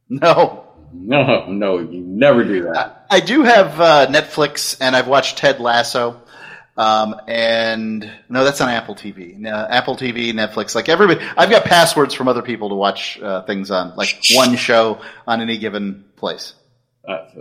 No. 0.09 0.61
No, 0.93 1.47
no, 1.47 1.79
you 1.79 1.99
never 1.99 2.43
do 2.45 2.63
that. 2.71 3.05
I 3.11 3.19
do 3.19 3.43
have 3.43 3.81
uh, 3.81 4.07
Netflix, 4.07 4.77
and 4.79 4.95
I've 4.95 5.07
watched 5.07 5.37
Ted 5.37 5.59
Lasso. 5.59 6.21
Um, 6.77 7.15
and 7.27 8.11
no, 8.27 8.43
that's 8.43 8.59
on 8.59 8.69
Apple 8.69 8.95
TV. 8.95 9.37
No, 9.37 9.49
Apple 9.69 9.95
TV, 9.95 10.33
Netflix, 10.33 10.75
like 10.75 10.89
everybody. 10.89 11.25
I've 11.37 11.49
got 11.49 11.63
passwords 11.63 12.13
from 12.13 12.27
other 12.27 12.41
people 12.41 12.69
to 12.69 12.75
watch 12.75 13.19
uh, 13.21 13.43
things 13.43 13.71
on, 13.71 13.95
like 13.95 14.21
one 14.33 14.57
show 14.57 15.01
on 15.25 15.41
any 15.41 15.57
given 15.57 16.03
place. 16.17 16.53
That's, 17.07 17.33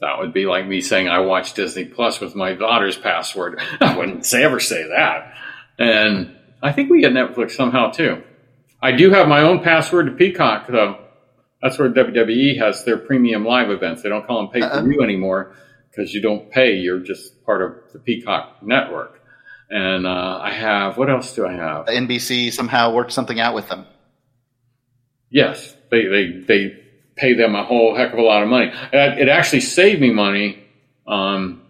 that 0.00 0.18
would 0.18 0.32
be 0.32 0.46
like 0.46 0.66
me 0.66 0.82
saying 0.82 1.08
I 1.08 1.20
watch 1.20 1.54
Disney 1.54 1.84
Plus 1.84 2.20
with 2.20 2.34
my 2.34 2.52
daughter's 2.52 2.96
password. 2.96 3.60
I 3.80 3.96
wouldn't 3.96 4.24
say 4.24 4.44
ever 4.44 4.60
say 4.60 4.86
that. 4.88 5.34
And 5.78 6.36
I 6.62 6.72
think 6.72 6.90
we 6.90 7.00
get 7.00 7.12
Netflix 7.12 7.52
somehow 7.52 7.90
too. 7.90 8.22
I 8.80 8.92
do 8.92 9.10
have 9.10 9.26
my 9.26 9.40
own 9.42 9.62
password 9.64 10.06
to 10.06 10.12
Peacock 10.12 10.68
though. 10.68 10.98
That's 11.60 11.78
where 11.78 11.90
WWE 11.90 12.58
has 12.58 12.84
their 12.84 12.98
premium 12.98 13.44
live 13.44 13.70
events. 13.70 14.02
They 14.02 14.10
don't 14.10 14.26
call 14.26 14.42
them 14.42 14.50
pay 14.52 14.60
per 14.60 14.82
view 14.86 15.02
anymore 15.02 15.56
because 15.96 16.12
you 16.12 16.20
don't 16.20 16.50
pay. 16.50 16.74
You're 16.74 17.00
just 17.00 17.44
part 17.44 17.62
of 17.62 17.92
the 17.92 17.98
Peacock 17.98 18.62
network. 18.62 19.20
And 19.70 20.06
uh, 20.06 20.40
I 20.42 20.52
have 20.52 20.96
what 20.96 21.10
else 21.10 21.34
do 21.34 21.46
I 21.46 21.52
have? 21.52 21.86
NBC 21.86 22.52
somehow 22.52 22.92
worked 22.92 23.12
something 23.12 23.40
out 23.40 23.54
with 23.54 23.68
them. 23.68 23.86
Yes, 25.30 25.74
they, 25.90 26.06
they, 26.06 26.30
they 26.46 26.84
pay 27.16 27.34
them 27.34 27.56
a 27.56 27.64
whole 27.64 27.96
heck 27.96 28.12
of 28.12 28.18
a 28.18 28.22
lot 28.22 28.42
of 28.42 28.48
money. 28.48 28.70
It 28.92 29.18
it 29.22 29.28
actually 29.28 29.60
saved 29.60 30.00
me 30.00 30.12
money, 30.12 30.64
um, 31.08 31.62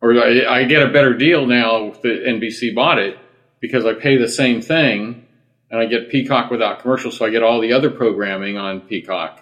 or 0.00 0.12
I, 0.12 0.60
I 0.60 0.64
get 0.64 0.82
a 0.82 0.92
better 0.92 1.14
deal 1.14 1.46
now 1.46 1.90
that 1.90 2.24
NBC 2.24 2.72
bought 2.72 2.98
it 2.98 3.18
because 3.58 3.84
I 3.84 3.94
pay 3.94 4.16
the 4.16 4.28
same 4.28 4.62
thing 4.62 5.26
and 5.70 5.80
I 5.80 5.86
get 5.86 6.10
Peacock 6.10 6.52
without 6.52 6.80
commercials, 6.82 7.16
so 7.16 7.24
I 7.24 7.30
get 7.30 7.42
all 7.42 7.60
the 7.60 7.72
other 7.72 7.90
programming 7.90 8.58
on 8.58 8.82
Peacock 8.82 9.40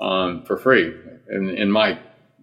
um, 0.00 0.44
for 0.44 0.56
free. 0.56 0.94
In, 1.28 1.50
in 1.50 1.70
my 1.70 1.98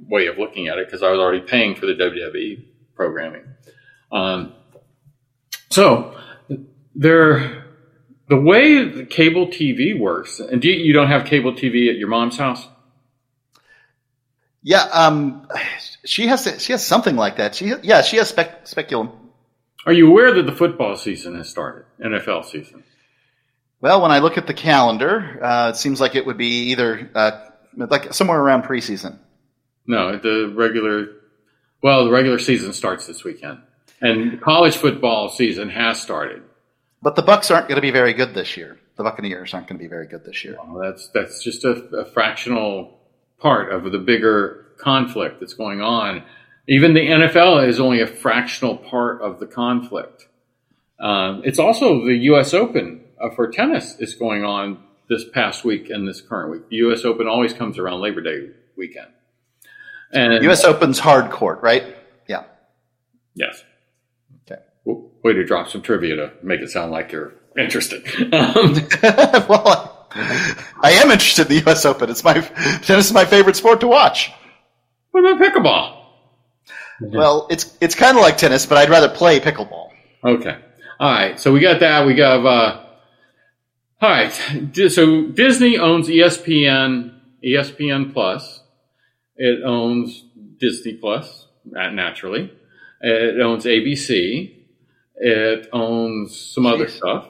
way 0.08 0.28
of 0.28 0.38
looking 0.38 0.68
at 0.68 0.78
it, 0.78 0.88
because 0.88 1.04
I 1.04 1.12
was 1.12 1.20
already 1.20 1.42
paying 1.42 1.76
for 1.76 1.86
the 1.86 1.94
WWE 1.94 2.64
programming. 2.96 3.44
Um, 4.12 4.54
so 5.70 6.18
there 6.96 7.66
the 8.28 8.38
way 8.38 8.86
the 8.86 9.06
cable 9.06 9.48
TV 9.48 9.98
works, 9.98 10.40
and 10.40 10.62
do 10.62 10.70
you, 10.70 10.86
you 10.86 10.94
don't 10.94 11.08
have 11.08 11.26
cable 11.26 11.52
TV 11.54 11.90
at 11.90 11.98
your 11.98 12.08
mom's 12.08 12.38
house? 12.38 12.66
Yeah, 14.64 14.84
um, 14.84 15.48
she 16.06 16.28
has 16.28 16.62
she 16.64 16.72
has 16.72 16.86
something 16.86 17.16
like 17.16 17.38
that. 17.38 17.56
She 17.56 17.74
yeah, 17.84 18.02
she 18.04 18.18
has 18.18 18.30
spec, 18.30 18.68
speculum. 18.68 19.12
Are 19.86 19.94
you 19.94 20.08
aware 20.08 20.34
that 20.36 20.46
the 20.46 20.56
football 20.56 20.96
season 20.96 21.36
has 21.36 21.50
started? 21.50 21.86
NFL 22.00 22.46
season. 22.46 22.84
Well, 23.82 24.02
when 24.02 24.12
I 24.12 24.20
look 24.20 24.38
at 24.38 24.46
the 24.46 24.54
calendar, 24.54 25.44
uh, 25.44 25.70
it 25.70 25.76
seems 25.76 26.00
like 26.00 26.16
it 26.16 26.26
would 26.26 26.38
be 26.38 26.70
either 26.70 27.10
uh, 27.16 27.50
like 27.76 28.14
somewhere 28.14 28.40
around 28.40 28.64
preseason. 28.64 29.18
No, 29.92 30.18
the 30.18 30.54
regular. 30.56 31.08
Well, 31.84 32.06
the 32.06 32.12
regular 32.12 32.40
season 32.40 32.72
starts 32.72 33.08
this 33.08 33.26
weekend, 33.26 33.60
and 34.00 34.40
college 34.40 34.78
football 34.78 35.28
season 35.28 35.70
has 35.70 36.02
started. 36.02 36.44
But 37.02 37.18
the 37.18 37.22
Bucks 37.22 37.52
aren't 37.52 37.68
going 37.68 37.76
to 37.76 37.82
be 37.82 37.92
very 37.92 38.14
good 38.14 38.34
this 38.34 38.56
year. 38.56 38.80
The 38.96 39.04
Buccaneers 39.04 39.54
aren't 39.54 39.68
going 39.68 39.78
to 39.78 39.84
be 39.84 39.90
very 39.90 40.08
good 40.08 40.24
this 40.24 40.46
year. 40.46 40.56
Well, 40.66 40.82
that's 40.82 41.10
that's 41.10 41.44
just 41.44 41.66
a, 41.66 41.72
a 41.94 42.06
fractional 42.06 43.02
part 43.38 43.74
of 43.74 43.92
the 43.92 44.00
bigger 44.00 44.68
conflict 44.78 45.42
that's 45.42 45.56
going 45.56 45.82
on. 45.82 46.24
Even 46.70 46.94
the 46.94 47.02
NFL 47.02 47.68
is 47.68 47.82
only 47.82 48.00
a 48.00 48.08
fractional 48.08 48.78
part 48.78 49.22
of 49.22 49.42
the 49.42 49.46
conflict. 49.46 50.26
Um, 51.02 51.42
it's 51.44 51.60
also 51.60 52.06
the 52.06 52.16
U.S. 52.32 52.54
Open 52.54 53.04
uh, 53.20 53.30
for 53.32 53.52
tennis 53.52 54.00
is 54.00 54.14
going 54.14 54.46
on 54.46 54.82
this 55.10 55.26
past 55.34 55.66
week 55.66 55.90
and 55.90 56.08
this 56.08 56.22
current 56.22 56.50
week. 56.50 56.70
The 56.70 56.78
U.S. 56.78 57.04
Open 57.04 57.28
always 57.28 57.52
comes 57.52 57.78
around 57.78 58.00
Labor 58.00 58.22
Day 58.22 58.52
weekend. 58.78 59.10
And 60.14 60.44
U.S. 60.44 60.64
Open's 60.64 61.00
hard 61.00 61.32
court, 61.32 61.62
right? 61.62 61.96
Yeah. 62.28 62.44
Yes. 63.34 63.64
Okay. 64.50 64.62
Way 64.86 65.34
to 65.34 65.46
drop 65.46 65.70
some 65.70 65.82
trivia 65.82 66.16
to 66.16 66.32
make 66.44 66.62
it 66.62 66.70
sound 66.70 66.92
like 66.92 67.12
you're 67.12 67.34
interested. 67.58 68.04
Um, 68.34 68.74
well, 69.50 70.08
I 70.14 70.92
am 71.04 71.12
interested 71.12 71.44
in 71.50 71.58
the 71.58 71.64
U.S. 71.66 71.86
Open. 71.86 72.10
It's 72.10 72.24
my 72.24 72.34
tennis 72.34 73.08
is 73.08 73.14
my 73.14 73.26
favorite 73.26 73.56
sport 73.56 73.82
to 73.82 73.88
watch. 73.88 74.32
What 75.12 75.26
about 75.26 75.42
pickleball? 75.42 75.98
Well, 77.02 77.48
it's 77.50 77.76
it's 77.82 77.96
kind 77.96 78.18
of 78.18 78.22
like 78.22 78.38
tennis, 78.38 78.66
but 78.66 78.78
I'd 78.78 78.90
rather 78.90 79.10
play 79.10 79.40
pickleball. 79.40 79.90
Okay. 80.24 80.58
All 81.00 81.12
right. 81.12 81.40
So 81.40 81.52
we 81.52 81.60
got 81.60 81.80
that. 81.80 82.06
We 82.06 82.14
got. 82.14 82.46
Uh, 82.46 82.86
all 84.02 84.10
right. 84.10 84.32
So 84.90 85.28
Disney 85.28 85.78
owns 85.78 86.08
ESPN, 86.08 87.20
ESPN 87.44 88.14
Plus. 88.14 88.61
It 89.44 89.64
owns 89.64 90.24
Disney 90.60 90.94
Plus, 90.94 91.48
naturally. 91.66 92.54
It 93.02 93.42
owns 93.42 93.66
ABC. 93.66 94.56
It 95.16 95.68
owns 95.74 96.40
some 96.40 96.66
Jeez. 96.66 96.74
other 96.74 96.88
stuff. 96.88 97.28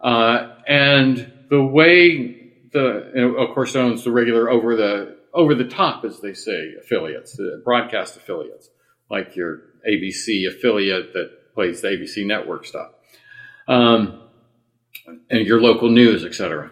Uh, 0.00 0.54
and 0.66 1.30
the 1.50 1.62
way 1.62 2.52
the, 2.72 3.36
of 3.38 3.54
course, 3.54 3.74
it 3.74 3.80
owns 3.80 4.02
the 4.04 4.12
regular 4.12 4.48
over 4.48 4.76
the 4.76 5.18
over 5.34 5.54
the 5.54 5.68
top, 5.68 6.06
as 6.06 6.20
they 6.20 6.32
say, 6.32 6.72
affiliates, 6.80 7.36
the 7.36 7.60
broadcast 7.62 8.16
affiliates, 8.16 8.70
like 9.10 9.36
your 9.36 9.60
ABC 9.86 10.48
affiliate 10.48 11.12
that 11.12 11.54
plays 11.54 11.82
the 11.82 11.88
ABC 11.88 12.26
network 12.26 12.64
stuff, 12.64 12.92
um, 13.68 14.22
and 15.28 15.46
your 15.46 15.60
local 15.60 15.90
news, 15.90 16.24
etc. 16.24 16.70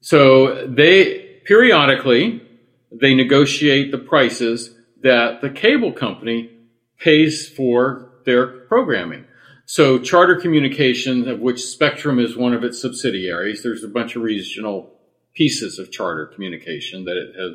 So 0.00 0.68
they 0.68 1.40
periodically 1.44 2.41
they 3.00 3.14
negotiate 3.14 3.90
the 3.90 3.98
prices 3.98 4.74
that 5.02 5.40
the 5.40 5.50
cable 5.50 5.92
company 5.92 6.50
pays 6.98 7.48
for 7.48 8.10
their 8.24 8.46
programming. 8.46 9.24
So 9.66 9.98
Charter 9.98 10.36
Communications, 10.36 11.26
of 11.26 11.40
which 11.40 11.64
Spectrum 11.64 12.18
is 12.18 12.36
one 12.36 12.54
of 12.54 12.64
its 12.64 12.80
subsidiaries, 12.80 13.62
there's 13.62 13.84
a 13.84 13.88
bunch 13.88 14.16
of 14.16 14.22
regional 14.22 14.92
pieces 15.34 15.78
of 15.78 15.90
Charter 15.90 16.26
Communication 16.26 17.04
that 17.04 17.16
have 17.38 17.52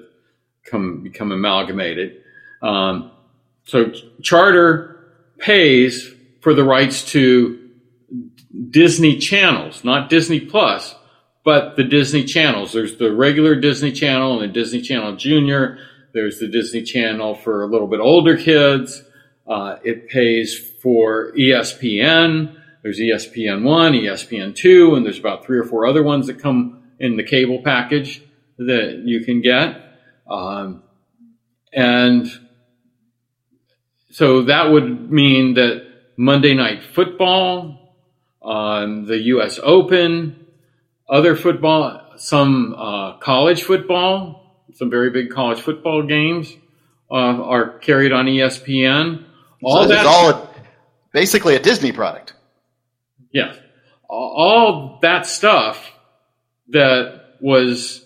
come 0.69 1.03
become 1.03 1.31
amalgamated. 1.31 2.23
Um, 2.61 3.11
so 3.65 3.91
Charter 4.21 5.13
pays 5.37 6.11
for 6.41 6.53
the 6.53 6.63
rights 6.63 7.03
to 7.11 7.69
Disney 8.69 9.17
channels, 9.19 9.83
not 9.83 10.09
Disney 10.09 10.39
Plus, 10.39 10.95
but 11.47 11.77
the 11.77 11.83
Disney 11.85 12.25
channels. 12.25 12.73
There's 12.73 12.97
the 12.97 13.15
regular 13.15 13.55
Disney 13.55 13.93
Channel 13.93 14.33
and 14.33 14.49
the 14.49 14.53
Disney 14.53 14.81
Channel 14.81 15.15
Junior. 15.15 15.77
There's 16.11 16.39
the 16.39 16.47
Disney 16.49 16.83
Channel 16.83 17.35
for 17.35 17.63
a 17.63 17.67
little 17.67 17.87
bit 17.87 18.01
older 18.01 18.35
kids. 18.35 19.01
Uh, 19.47 19.77
it 19.81 20.09
pays 20.09 20.59
for 20.83 21.31
ESPN. 21.37 22.61
There's 22.83 22.99
ESPN 22.99 23.63
1, 23.63 23.93
ESPN 23.93 24.57
2, 24.57 24.95
and 24.95 25.05
there's 25.05 25.19
about 25.19 25.45
three 25.45 25.57
or 25.57 25.63
four 25.63 25.87
other 25.87 26.03
ones 26.03 26.27
that 26.27 26.37
come 26.37 26.83
in 26.99 27.15
the 27.15 27.23
cable 27.23 27.61
package 27.63 28.21
that 28.57 29.03
you 29.05 29.23
can 29.23 29.39
get. 29.39 29.81
Um, 30.29 30.83
and 31.71 32.27
so 34.11 34.41
that 34.41 34.69
would 34.69 35.09
mean 35.09 35.53
that 35.53 35.87
Monday 36.17 36.55
Night 36.55 36.83
Football, 36.83 37.95
um, 38.41 39.05
the 39.05 39.17
U.S. 39.17 39.61
Open, 39.63 40.43
other 41.09 41.35
football, 41.35 42.13
some 42.17 42.75
uh, 42.77 43.17
college 43.17 43.63
football, 43.63 44.65
some 44.73 44.89
very 44.89 45.09
big 45.09 45.29
college 45.29 45.61
football 45.61 46.03
games 46.03 46.53
uh, 47.09 47.13
are 47.13 47.79
carried 47.79 48.11
on 48.11 48.25
ESPN. 48.25 49.23
All 49.63 49.83
so 49.83 49.87
that's 49.87 50.07
all 50.07 50.29
a, 50.29 50.49
basically 51.13 51.55
a 51.55 51.59
Disney 51.59 51.91
product. 51.91 52.33
Yes. 53.31 53.57
All 54.09 54.99
that 55.01 55.25
stuff 55.25 55.91
that 56.69 57.35
was 57.39 58.05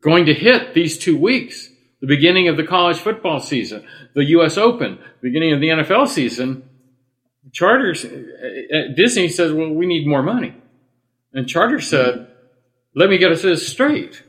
going 0.00 0.26
to 0.26 0.34
hit 0.34 0.74
these 0.74 0.98
two 0.98 1.16
weeks, 1.16 1.68
the 2.00 2.06
beginning 2.06 2.48
of 2.48 2.56
the 2.56 2.64
college 2.64 2.98
football 2.98 3.40
season, 3.40 3.86
the 4.14 4.24
U.S. 4.24 4.56
Open, 4.56 4.98
beginning 5.20 5.52
of 5.52 5.60
the 5.60 5.68
NFL 5.68 6.08
season, 6.08 6.68
Charters, 7.52 8.04
uh, 8.04 8.08
uh, 8.08 8.94
Disney 8.94 9.28
says, 9.28 9.52
well, 9.52 9.70
we 9.70 9.86
need 9.86 10.06
more 10.06 10.22
money. 10.22 10.54
And 11.38 11.48
Charter 11.48 11.78
said, 11.78 12.26
let 12.96 13.08
me 13.08 13.16
get 13.16 13.28
this 13.42 13.68
straight. 13.68 14.24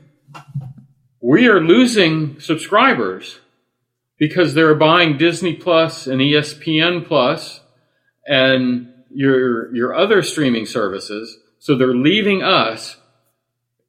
We 1.20 1.48
are 1.48 1.60
losing 1.60 2.38
subscribers 2.38 3.40
because 4.16 4.54
they're 4.54 4.76
buying 4.76 5.18
Disney 5.18 5.54
Plus 5.54 6.06
and 6.06 6.20
ESPN 6.20 7.04
Plus 7.04 7.62
and 8.28 8.92
your 9.10 9.74
your 9.74 9.92
other 9.92 10.22
streaming 10.22 10.66
services. 10.66 11.36
So 11.58 11.76
they're 11.76 11.96
leaving 11.96 12.44
us. 12.44 12.96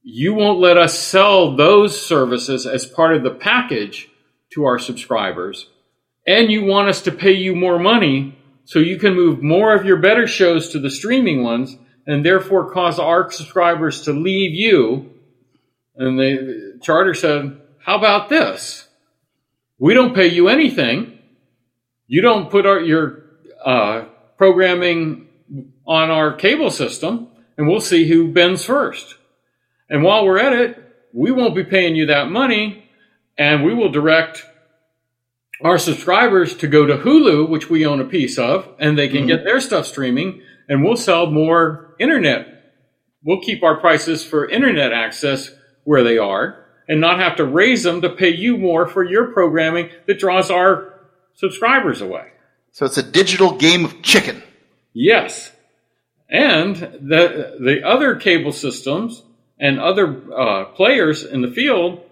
You 0.01 0.33
won't 0.33 0.59
let 0.59 0.79
us 0.79 0.97
sell 0.97 1.55
those 1.55 2.03
services 2.03 2.65
as 2.65 2.87
part 2.87 3.15
of 3.15 3.21
the 3.21 3.29
package 3.29 4.09
to 4.53 4.65
our 4.65 4.79
subscribers. 4.79 5.69
And 6.25 6.51
you 6.51 6.65
want 6.65 6.89
us 6.89 7.03
to 7.03 7.11
pay 7.11 7.33
you 7.33 7.53
more 7.53 7.77
money 7.77 8.35
so 8.65 8.79
you 8.79 8.97
can 8.97 9.13
move 9.13 9.43
more 9.43 9.75
of 9.75 9.85
your 9.85 9.97
better 9.97 10.25
shows 10.25 10.69
to 10.69 10.79
the 10.79 10.89
streaming 10.89 11.43
ones 11.43 11.77
and 12.11 12.25
therefore 12.25 12.71
cause 12.71 12.99
our 12.99 13.31
subscribers 13.31 14.01
to 14.03 14.11
leave 14.11 14.53
you. 14.53 15.11
And 15.95 16.19
the 16.19 16.79
charter 16.81 17.13
said, 17.13 17.59
how 17.79 17.97
about 17.97 18.29
this? 18.29 18.87
We 19.79 19.93
don't 19.93 20.15
pay 20.15 20.27
you 20.27 20.47
anything. 20.47 21.19
You 22.07 22.21
don't 22.21 22.49
put 22.49 22.65
our, 22.65 22.79
your 22.79 23.23
uh, 23.63 24.05
programming 24.37 25.27
on 25.85 26.09
our 26.09 26.33
cable 26.33 26.71
system, 26.71 27.27
and 27.57 27.67
we'll 27.67 27.81
see 27.81 28.07
who 28.07 28.31
bends 28.31 28.63
first. 28.63 29.15
And 29.89 30.03
while 30.03 30.25
we're 30.25 30.39
at 30.39 30.53
it, 30.53 30.77
we 31.13 31.31
won't 31.31 31.55
be 31.55 31.63
paying 31.63 31.95
you 31.95 32.05
that 32.07 32.29
money, 32.29 32.85
and 33.37 33.63
we 33.63 33.73
will 33.73 33.91
direct 33.91 34.45
our 35.63 35.77
subscribers 35.77 36.55
to 36.57 36.67
go 36.67 36.85
to 36.85 36.97
Hulu, 36.97 37.49
which 37.49 37.69
we 37.69 37.85
own 37.85 37.99
a 37.99 38.05
piece 38.05 38.37
of, 38.37 38.67
and 38.79 38.97
they 38.97 39.07
can 39.07 39.19
mm-hmm. 39.19 39.27
get 39.27 39.43
their 39.43 39.59
stuff 39.59 39.85
streaming, 39.85 40.41
and 40.69 40.83
we'll 40.83 40.95
sell 40.97 41.27
more 41.27 41.90
internet. 42.01 42.73
We'll 43.23 43.41
keep 43.41 43.63
our 43.63 43.79
prices 43.79 44.25
for 44.25 44.49
internet 44.49 44.91
access 44.91 45.51
where 45.83 46.03
they 46.03 46.17
are, 46.17 46.65
and 46.87 46.99
not 46.99 47.19
have 47.19 47.37
to 47.37 47.45
raise 47.45 47.83
them 47.83 48.01
to 48.01 48.09
pay 48.09 48.29
you 48.29 48.57
more 48.57 48.87
for 48.87 49.03
your 49.03 49.31
programming 49.31 49.89
that 50.07 50.19
draws 50.19 50.51
our 50.51 50.99
subscribers 51.35 52.01
away. 52.01 52.27
So 52.71 52.85
it's 52.85 52.97
a 52.97 53.03
digital 53.03 53.57
game 53.57 53.85
of 53.85 54.01
chicken. 54.01 54.41
Yes. 54.93 55.51
And 56.29 56.75
the, 56.75 57.57
the 57.59 57.81
other 57.85 58.15
cable 58.15 58.51
systems 58.51 59.23
and 59.59 59.79
other 59.79 60.21
uh, 60.33 60.65
players 60.65 61.23
in 61.23 61.41
the 61.41 61.51
field 61.51 62.03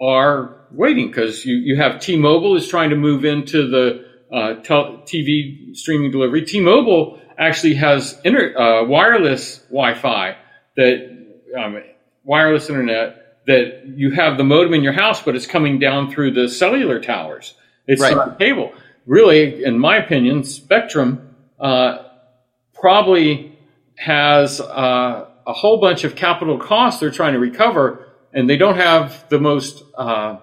are 0.00 0.56
waiting 0.70 1.08
because 1.08 1.44
you, 1.44 1.56
you 1.56 1.76
have 1.76 2.00
T-Mobile 2.00 2.56
is 2.56 2.68
trying 2.68 2.90
to 2.90 2.96
move 2.96 3.24
into 3.24 3.68
the 3.68 4.06
uh, 4.32 4.54
TV 4.62 5.76
streaming 5.76 6.10
delivery. 6.10 6.44
T-Mobile 6.44 7.20
actually 7.40 7.74
has 7.74 8.20
inter, 8.22 8.56
uh, 8.56 8.84
wireless 8.84 9.56
Wi-Fi 9.70 10.36
that 10.76 11.26
um, 11.58 11.82
wireless 12.22 12.68
internet 12.68 13.38
that 13.46 13.86
you 13.96 14.12
have 14.12 14.36
the 14.36 14.44
modem 14.44 14.74
in 14.74 14.82
your 14.82 14.92
house, 14.92 15.22
but 15.22 15.34
it's 15.34 15.46
coming 15.46 15.78
down 15.78 16.10
through 16.12 16.32
the 16.32 16.48
cellular 16.48 17.00
towers. 17.00 17.54
It's 17.86 18.02
right. 18.02 18.14
not 18.14 18.38
cable. 18.38 18.72
Really, 19.06 19.64
in 19.64 19.78
my 19.78 19.96
opinion, 19.96 20.44
Spectrum 20.44 21.34
uh, 21.58 22.04
probably 22.74 23.58
has 23.96 24.60
uh, 24.60 25.26
a 25.46 25.52
whole 25.52 25.80
bunch 25.80 26.04
of 26.04 26.14
capital 26.14 26.58
costs 26.58 27.00
they're 27.00 27.10
trying 27.10 27.32
to 27.32 27.40
recover, 27.40 28.06
and 28.32 28.48
they 28.48 28.58
don't 28.58 28.76
have 28.76 29.28
the 29.30 29.40
most 29.40 29.82
uh, 29.96 30.36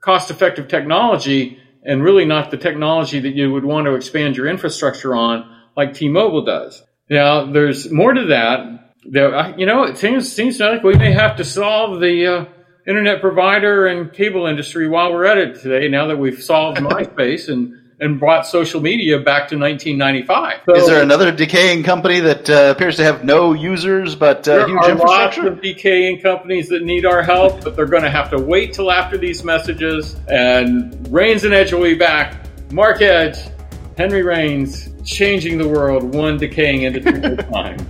cost 0.00 0.30
effective 0.30 0.68
technology 0.68 1.58
and 1.82 2.04
really 2.04 2.26
not 2.26 2.50
the 2.50 2.58
technology 2.58 3.20
that 3.20 3.34
you 3.34 3.50
would 3.50 3.64
want 3.64 3.86
to 3.86 3.94
expand 3.94 4.36
your 4.36 4.46
infrastructure 4.46 5.16
on 5.16 5.59
like 5.76 5.94
T-Mobile 5.94 6.44
does. 6.44 6.82
Now, 7.08 7.50
there's 7.50 7.90
more 7.90 8.12
to 8.12 8.26
that. 8.26 8.94
There, 9.04 9.58
you 9.58 9.66
know, 9.66 9.84
it 9.84 9.98
seems, 9.98 10.32
seems 10.32 10.60
like 10.60 10.82
we 10.82 10.94
may 10.94 11.12
have 11.12 11.36
to 11.36 11.44
solve 11.44 12.00
the 12.00 12.26
uh, 12.26 12.44
internet 12.86 13.20
provider 13.20 13.86
and 13.86 14.12
cable 14.12 14.46
industry 14.46 14.88
while 14.88 15.12
we're 15.12 15.24
at 15.24 15.38
it 15.38 15.60
today. 15.60 15.88
Now 15.88 16.06
that 16.06 16.18
we've 16.18 16.42
solved 16.42 16.78
MySpace 16.80 17.48
and 17.48 17.76
and 18.00 18.18
brought 18.18 18.46
social 18.46 18.80
media 18.80 19.18
back 19.18 19.48
to 19.48 19.58
1995. 19.58 20.62
So 20.66 20.74
Is 20.74 20.86
there 20.86 21.02
another 21.02 21.30
decaying 21.30 21.82
company 21.82 22.20
that 22.20 22.48
uh, 22.48 22.72
appears 22.74 22.96
to 22.96 23.04
have 23.04 23.24
no 23.24 23.52
users 23.52 24.16
but 24.16 24.48
uh, 24.48 24.56
there 24.56 24.68
huge 24.68 24.78
are 24.78 24.94
lots 24.94 25.36
infrastructure? 25.36 25.48
of 25.48 25.62
decaying 25.62 26.20
companies 26.20 26.68
that 26.70 26.82
need 26.82 27.04
our 27.04 27.22
help, 27.22 27.62
but 27.62 27.76
they're 27.76 27.84
going 27.86 28.02
to 28.02 28.10
have 28.10 28.30
to 28.30 28.38
wait 28.38 28.72
till 28.72 28.90
after 28.90 29.18
these 29.18 29.44
messages. 29.44 30.16
And 30.28 31.06
Raines 31.12 31.44
and 31.44 31.52
Edge 31.52 31.72
will 31.72 31.82
be 31.82 31.94
back. 31.94 32.36
Mark 32.72 33.02
Edge, 33.02 33.36
Henry 34.00 34.22
Raines, 34.22 34.88
changing 35.04 35.58
the 35.58 35.68
world 35.68 36.14
one 36.14 36.38
decaying 36.38 36.84
industry 36.84 37.22
at 37.22 37.38
a 37.38 37.42
time. 37.42 37.86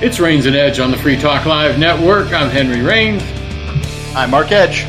It's 0.00 0.20
Raines 0.20 0.46
and 0.46 0.54
Edge 0.54 0.78
on 0.78 0.92
the 0.92 0.96
Free 0.98 1.16
Talk 1.16 1.44
Live 1.44 1.76
Network. 1.76 2.32
I'm 2.32 2.50
Henry 2.50 2.82
Raines, 2.82 3.20
I'm 4.18 4.32
Mark 4.32 4.50
Edge. 4.50 4.82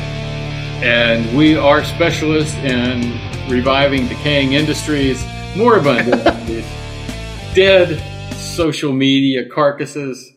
and 0.82 1.36
we 1.38 1.56
are 1.56 1.84
specialists 1.84 2.56
in 2.56 3.16
reviving 3.48 4.08
decaying 4.08 4.54
industries, 4.54 5.24
moribund 5.56 6.08
industries, 6.08 6.66
dead 7.54 8.02
social 8.34 8.92
media 8.92 9.48
carcasses. 9.48 10.32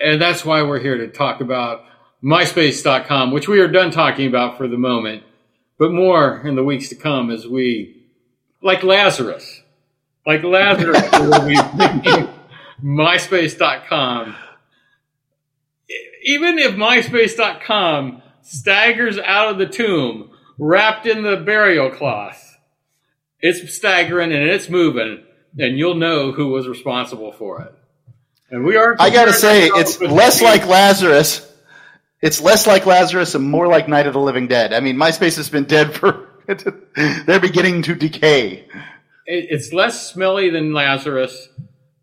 And 0.00 0.22
that's 0.22 0.42
why 0.42 0.62
we're 0.62 0.80
here 0.80 0.96
to 0.96 1.08
talk 1.08 1.42
about 1.42 1.84
MySpace.com, 2.24 3.30
which 3.30 3.46
we 3.46 3.60
are 3.60 3.68
done 3.68 3.90
talking 3.90 4.26
about 4.26 4.56
for 4.56 4.68
the 4.68 4.78
moment, 4.78 5.22
but 5.78 5.92
more 5.92 6.40
in 6.46 6.54
the 6.54 6.64
weeks 6.64 6.88
to 6.88 6.94
come 6.94 7.30
as 7.30 7.46
we, 7.46 8.06
like 8.62 8.82
Lazarus, 8.82 9.60
like 10.26 10.42
Lazarus, 10.42 11.02
MySpace.com. 12.82 14.34
Even 16.24 16.58
if 16.58 16.72
MySpace.com 16.72 18.22
staggers 18.42 19.18
out 19.18 19.50
of 19.50 19.58
the 19.58 19.66
tomb, 19.66 20.30
wrapped 20.58 21.06
in 21.06 21.22
the 21.22 21.36
burial 21.36 21.90
cloth, 21.90 22.58
it's 23.40 23.74
staggering 23.76 24.32
and 24.32 24.48
it's 24.48 24.70
moving, 24.70 25.22
and 25.58 25.78
you'll 25.78 25.96
know 25.96 26.32
who 26.32 26.48
was 26.48 26.66
responsible 26.66 27.32
for 27.32 27.60
it. 27.62 27.74
And 28.50 28.64
we 28.64 28.76
are. 28.76 28.96
I 28.98 29.10
gotta 29.10 29.32
say, 29.32 29.66
it's 29.66 30.00
less 30.00 30.40
like 30.40 30.66
Lazarus. 30.66 31.50
It's 32.22 32.40
less 32.40 32.66
like 32.66 32.86
Lazarus 32.86 33.34
and 33.34 33.44
more 33.44 33.68
like 33.68 33.86
Night 33.86 34.06
of 34.06 34.14
the 34.14 34.20
Living 34.20 34.48
Dead. 34.48 34.72
I 34.72 34.80
mean, 34.80 34.96
MySpace 34.96 35.36
has 35.36 35.50
been 35.50 35.64
dead 35.64 35.94
for. 35.94 36.28
they're 37.26 37.40
beginning 37.40 37.82
to 37.82 37.94
decay. 37.94 38.66
it's 39.26 39.72
less 39.72 40.12
smelly 40.12 40.50
than 40.50 40.74
Lazarus 40.74 41.48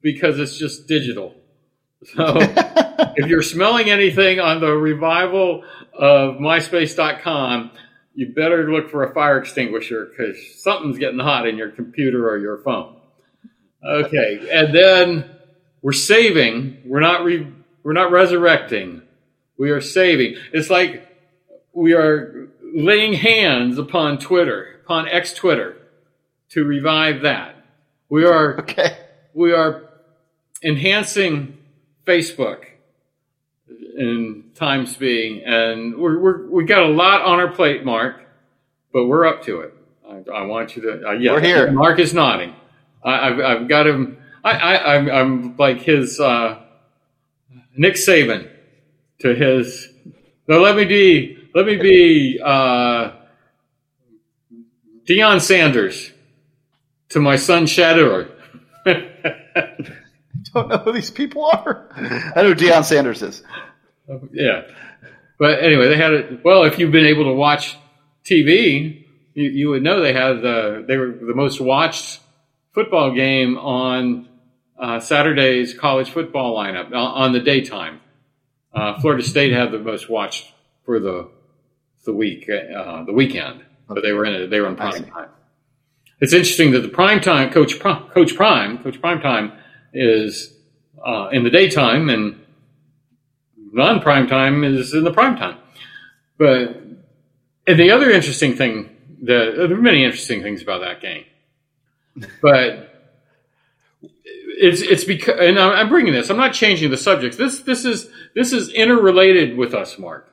because 0.01 0.39
it's 0.39 0.57
just 0.57 0.87
digital. 0.87 1.35
So 2.03 2.35
if 3.17 3.27
you're 3.27 3.43
smelling 3.43 3.89
anything 3.89 4.39
on 4.39 4.59
the 4.59 4.71
revival 4.71 5.63
of 5.93 6.35
MySpace.com, 6.35 7.71
you 8.15 8.29
better 8.33 8.71
look 8.71 8.89
for 8.89 9.03
a 9.03 9.13
fire 9.13 9.37
extinguisher 9.37 10.05
because 10.05 10.61
something's 10.61 10.97
getting 10.97 11.19
hot 11.19 11.47
in 11.47 11.57
your 11.57 11.69
computer 11.69 12.27
or 12.29 12.37
your 12.37 12.57
phone. 12.57 12.95
Okay, 13.85 14.47
and 14.51 14.73
then 14.75 15.29
we're 15.81 15.91
saving. 15.93 16.81
We're 16.85 16.99
not 16.99 17.23
re, 17.23 17.47
we're 17.83 17.93
not 17.93 18.11
resurrecting. 18.11 19.01
We 19.57 19.69
are 19.71 19.81
saving. 19.81 20.35
It's 20.53 20.69
like 20.69 21.07
we 21.73 21.93
are 21.93 22.47
laying 22.61 23.13
hands 23.13 23.77
upon 23.77 24.17
Twitter, 24.17 24.79
upon 24.83 25.07
X 25.07 25.33
Twitter, 25.33 25.77
to 26.49 26.63
revive 26.65 27.21
that. 27.21 27.55
We 28.09 28.25
are 28.25 28.59
Okay. 28.61 28.97
we 29.33 29.53
are 29.53 29.83
enhancing 30.63 31.57
Facebook 32.05 32.65
in 33.97 34.51
times 34.55 34.95
being, 34.95 35.43
and 35.43 35.95
we're, 35.97 36.19
we're 36.19 36.49
we 36.49 36.65
got 36.65 36.83
a 36.83 36.87
lot 36.87 37.21
on 37.21 37.39
our 37.39 37.51
plate, 37.51 37.85
Mark, 37.85 38.21
but 38.93 39.05
we're 39.05 39.25
up 39.25 39.43
to 39.43 39.61
it. 39.61 39.73
I, 40.07 40.23
I 40.31 40.41
want 40.43 40.75
you 40.75 40.81
to. 40.83 41.07
Uh, 41.07 41.11
yeah, 41.13 41.33
We're 41.33 41.41
here. 41.41 41.71
Mark 41.71 41.99
is 41.99 42.13
nodding. 42.13 42.55
I, 43.03 43.29
I've, 43.29 43.39
I've 43.39 43.67
got 43.67 43.87
him. 43.87 44.17
I, 44.43 44.51
I, 44.51 44.95
I'm, 44.95 45.09
I'm 45.09 45.57
like 45.57 45.81
his 45.81 46.19
uh, 46.19 46.59
Nick 47.75 47.95
Saban 47.95 48.49
to 49.19 49.35
his. 49.35 49.89
No, 50.47 50.59
let 50.59 50.75
me 50.75 50.85
be. 50.85 51.37
Let 51.53 51.65
me 51.65 51.75
be 51.75 52.39
uh, 52.43 53.11
Deion 55.05 55.41
Sanders 55.41 56.11
to 57.09 57.19
my 57.19 57.35
son 57.35 57.65
Shedeur. 57.65 58.31
I 60.53 60.61
don't 60.61 60.69
know 60.69 60.77
who 60.77 60.91
these 60.91 61.11
people 61.11 61.45
are. 61.45 61.87
I 62.35 62.41
know 62.41 62.49
who 62.49 62.55
Deion 62.55 62.83
Sanders 62.83 63.21
is. 63.21 63.43
Yeah. 64.31 64.63
But 65.39 65.63
anyway, 65.63 65.87
they 65.87 65.97
had 65.97 66.13
it. 66.13 66.43
Well, 66.43 66.63
if 66.63 66.77
you've 66.77 66.91
been 66.91 67.05
able 67.05 67.23
to 67.25 67.33
watch 67.33 67.77
TV, 68.25 69.05
you, 69.33 69.49
you 69.49 69.69
would 69.69 69.83
know 69.83 70.01
they 70.01 70.13
had 70.13 70.41
the 70.41 70.85
they 70.87 70.97
were 70.97 71.07
the 71.11 71.33
most 71.33 71.59
watched 71.59 72.19
football 72.73 73.13
game 73.13 73.57
on 73.57 74.27
uh, 74.77 74.99
Saturday's 74.99 75.73
college 75.73 76.09
football 76.11 76.55
lineup 76.55 76.87
on, 76.87 76.93
on 76.93 77.31
the 77.33 77.39
daytime. 77.39 78.01
Uh, 78.73 78.99
Florida 78.99 79.23
State 79.23 79.51
had 79.51 79.71
the 79.71 79.79
most 79.79 80.09
watched 80.09 80.51
for 80.85 80.99
the 80.99 81.29
the 82.05 82.13
week 82.13 82.49
uh, 82.49 83.03
the 83.03 83.13
weekend, 83.13 83.63
but 83.87 84.01
they 84.01 84.11
were 84.11 84.25
in 84.25 84.33
it. 84.33 84.49
They 84.49 84.59
were 84.59 84.67
in 84.67 84.75
prime 84.75 85.05
time. 85.05 85.29
It's 86.19 86.33
interesting 86.33 86.71
that 86.71 86.81
the 86.81 86.89
prime 86.89 87.19
time 87.19 87.51
coach 87.51 87.79
Pri- 87.79 88.03
coach 88.13 88.35
prime 88.35 88.77
coach 88.79 89.01
prime 89.01 89.21
time 89.21 89.53
is 89.93 90.53
uh, 91.03 91.29
in 91.31 91.43
the 91.43 91.49
daytime 91.49 92.09
and 92.09 92.39
non 93.71 94.01
prime 94.01 94.27
time 94.27 94.63
is 94.63 94.93
in 94.93 95.03
the 95.03 95.11
prime 95.13 95.37
time. 95.37 95.57
But 96.37 96.81
and 97.67 97.79
the 97.79 97.91
other 97.91 98.09
interesting 98.09 98.55
thing, 98.55 98.89
the 99.21 99.53
there 99.67 99.73
are 99.77 99.81
many 99.81 100.03
interesting 100.03 100.41
things 100.41 100.61
about 100.61 100.81
that 100.81 101.01
game, 101.01 101.25
but 102.41 102.87
it's 104.03 104.81
it's 104.81 105.03
because 105.03 105.39
and 105.39 105.59
I'm 105.59 105.89
bringing 105.89 106.13
this. 106.13 106.29
I'm 106.29 106.37
not 106.37 106.53
changing 106.53 106.91
the 106.91 106.97
subject. 106.97 107.37
This 107.37 107.59
this 107.59 107.85
is 107.85 108.09
this 108.35 108.53
is 108.53 108.69
interrelated 108.69 109.57
with 109.57 109.73
us, 109.73 109.97
Mark. 109.97 110.27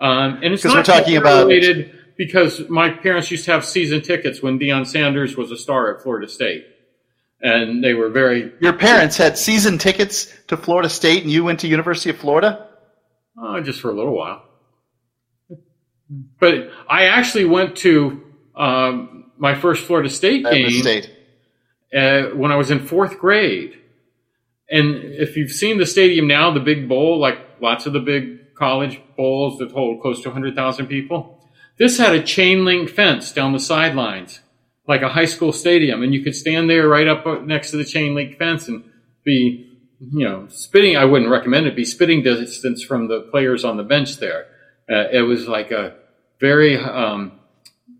Um, 0.00 0.40
and 0.42 0.54
it's 0.54 0.64
not 0.64 0.76
we're 0.76 0.82
talking 0.82 1.16
about- 1.16 1.50
interrelated 1.50 1.96
because 2.16 2.68
my 2.68 2.90
parents 2.90 3.30
used 3.30 3.46
to 3.46 3.52
have 3.52 3.64
season 3.64 4.02
tickets 4.02 4.42
when 4.42 4.58
Deion 4.58 4.86
Sanders 4.86 5.38
was 5.38 5.50
a 5.50 5.56
star 5.56 5.94
at 5.94 6.02
Florida 6.02 6.28
State, 6.28 6.66
and 7.42 7.82
they 7.82 7.94
were 7.94 8.08
very 8.10 8.52
Your 8.60 8.72
parents 8.72 9.16
had 9.16 9.38
season 9.38 9.78
tickets 9.78 10.32
to 10.48 10.56
Florida 10.56 10.88
State, 10.88 11.22
and 11.22 11.30
you 11.30 11.44
went 11.44 11.60
to 11.60 11.68
University 11.68 12.10
of 12.10 12.18
Florida. 12.18 12.68
Uh, 13.40 13.60
just 13.60 13.80
for 13.80 13.90
a 13.90 13.94
little 13.94 14.16
while. 14.16 14.42
But 16.38 16.70
I 16.88 17.06
actually 17.06 17.44
went 17.44 17.76
to 17.76 18.22
um, 18.54 19.30
my 19.38 19.54
first 19.54 19.86
Florida 19.86 20.10
State 20.10 20.44
game 20.44 20.70
state. 20.70 21.10
uh, 21.94 22.22
when 22.34 22.50
I 22.52 22.56
was 22.56 22.70
in 22.70 22.86
fourth 22.86 23.18
grade. 23.18 23.78
And 24.68 24.96
if 24.96 25.36
you've 25.36 25.50
seen 25.50 25.78
the 25.78 25.86
stadium 25.86 26.28
now, 26.28 26.52
the 26.52 26.60
big 26.60 26.88
bowl, 26.88 27.18
like 27.18 27.38
lots 27.60 27.86
of 27.86 27.92
the 27.92 28.00
big 28.00 28.54
college 28.54 29.00
bowls 29.16 29.58
that 29.58 29.72
hold 29.72 30.00
close 30.00 30.22
to 30.22 30.28
100,000 30.28 30.86
people, 30.86 31.40
this 31.78 31.98
had 31.98 32.14
a 32.14 32.22
chain 32.22 32.64
link 32.64 32.90
fence 32.90 33.32
down 33.32 33.52
the 33.52 33.58
sidelines, 33.58 34.40
like 34.90 35.02
a 35.02 35.08
high 35.08 35.24
school 35.24 35.52
stadium. 35.52 36.02
And 36.02 36.12
you 36.12 36.22
could 36.22 36.36
stand 36.36 36.68
there 36.68 36.86
right 36.86 37.08
up 37.08 37.24
next 37.44 37.70
to 37.70 37.78
the 37.78 37.84
chain 37.84 38.14
link 38.14 38.36
fence 38.36 38.68
and 38.68 38.84
be, 39.24 39.66
you 40.00 40.28
know, 40.28 40.46
spitting. 40.48 40.96
I 40.96 41.06
wouldn't 41.06 41.30
recommend 41.30 41.66
it 41.66 41.74
be 41.74 41.84
spitting 41.84 42.22
distance 42.22 42.82
from 42.82 43.08
the 43.08 43.22
players 43.30 43.64
on 43.64 43.78
the 43.78 43.82
bench 43.82 44.18
there. 44.18 44.46
Uh, 44.90 45.08
it 45.10 45.22
was 45.22 45.48
like 45.48 45.70
a 45.70 45.94
very, 46.40 46.76
um, 46.76 47.32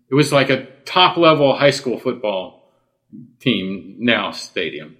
it 0.09 0.15
was 0.15 0.31
like 0.31 0.49
a 0.49 0.67
top 0.85 1.17
level 1.17 1.55
high 1.55 1.71
school 1.71 1.97
football 1.97 2.71
team 3.39 3.95
now 3.99 4.31
stadium. 4.31 4.97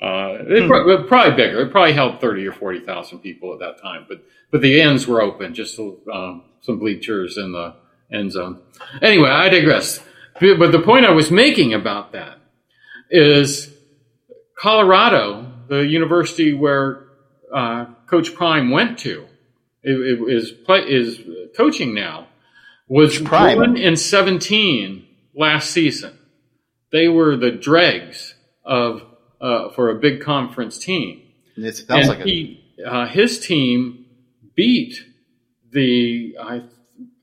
Uh, 0.00 0.36
it 0.40 0.66
pro- 0.66 1.04
probably 1.04 1.36
bigger. 1.36 1.60
It 1.62 1.70
probably 1.70 1.94
held 1.94 2.20
thirty 2.20 2.46
or 2.46 2.52
forty 2.52 2.80
thousand 2.80 3.20
people 3.20 3.54
at 3.54 3.60
that 3.60 3.80
time, 3.80 4.04
but 4.08 4.22
but 4.50 4.60
the 4.60 4.80
ends 4.80 5.06
were 5.06 5.22
open, 5.22 5.54
just 5.54 5.78
um, 5.78 6.42
some 6.60 6.78
bleachers 6.78 7.38
in 7.38 7.52
the 7.52 7.74
end 8.12 8.32
zone. 8.32 8.60
Anyway, 9.00 9.30
I 9.30 9.48
digress. 9.48 10.00
But 10.40 10.72
the 10.72 10.82
point 10.84 11.06
I 11.06 11.12
was 11.12 11.30
making 11.30 11.74
about 11.74 12.12
that 12.12 12.38
is 13.10 13.72
Colorado, 14.58 15.52
the 15.68 15.80
university 15.80 16.52
where 16.52 17.04
uh, 17.54 17.86
Coach 18.06 18.34
Prime 18.34 18.70
went 18.70 18.98
to, 19.00 19.26
is 19.82 20.50
play, 20.50 20.80
is 20.80 21.20
coaching 21.56 21.94
now, 21.94 22.26
was 22.88 23.18
Prime? 23.18 23.58
one 23.58 23.76
in 23.76 23.96
seventeen 23.96 25.06
last 25.34 25.70
season. 25.70 26.18
They 26.92 27.08
were 27.08 27.36
the 27.36 27.50
dregs 27.50 28.34
of 28.64 29.02
uh, 29.40 29.70
for 29.70 29.90
a 29.90 29.94
big 29.94 30.22
conference 30.22 30.78
team. 30.78 31.22
It 31.56 31.76
sounds 31.76 31.90
and 31.90 32.08
like 32.08 32.20
a, 32.20 32.24
he, 32.24 32.64
uh, 32.84 33.06
his 33.06 33.40
team 33.40 34.06
beat 34.54 34.98
the 35.70 36.36
I 36.40 36.62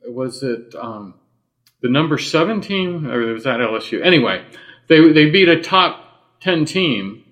was 0.08 0.44
it 0.44 0.74
um, 0.76 1.16
the 1.84 1.90
number 1.90 2.18
seventeen 2.18 3.06
or 3.06 3.34
was 3.34 3.44
that 3.44 3.60
LSU? 3.60 4.04
Anyway, 4.04 4.44
they 4.88 5.12
they 5.12 5.30
beat 5.30 5.50
a 5.50 5.62
top 5.62 6.40
ten 6.40 6.66
team. 6.66 7.26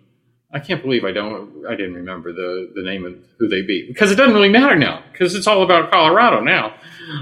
I 0.54 0.60
can't 0.60 0.84
believe 0.84 1.06
I 1.06 1.14
don't 1.14 1.66
I 1.66 1.72
didn't 1.72 1.96
remember 1.96 2.34
the 2.34 2.72
the 2.76 2.84
name 2.84 3.06
of 3.06 3.16
who 3.40 3.48
they 3.48 3.62
beat 3.62 3.88
because 3.88 4.12
it 4.12 4.16
doesn't 4.16 4.36
really 4.36 4.50
matter 4.50 4.76
now 4.76 5.04
because 5.12 5.34
it's 5.34 5.48
all 5.48 5.64
about 5.64 5.90
Colorado 5.90 6.42
now. 6.42 6.76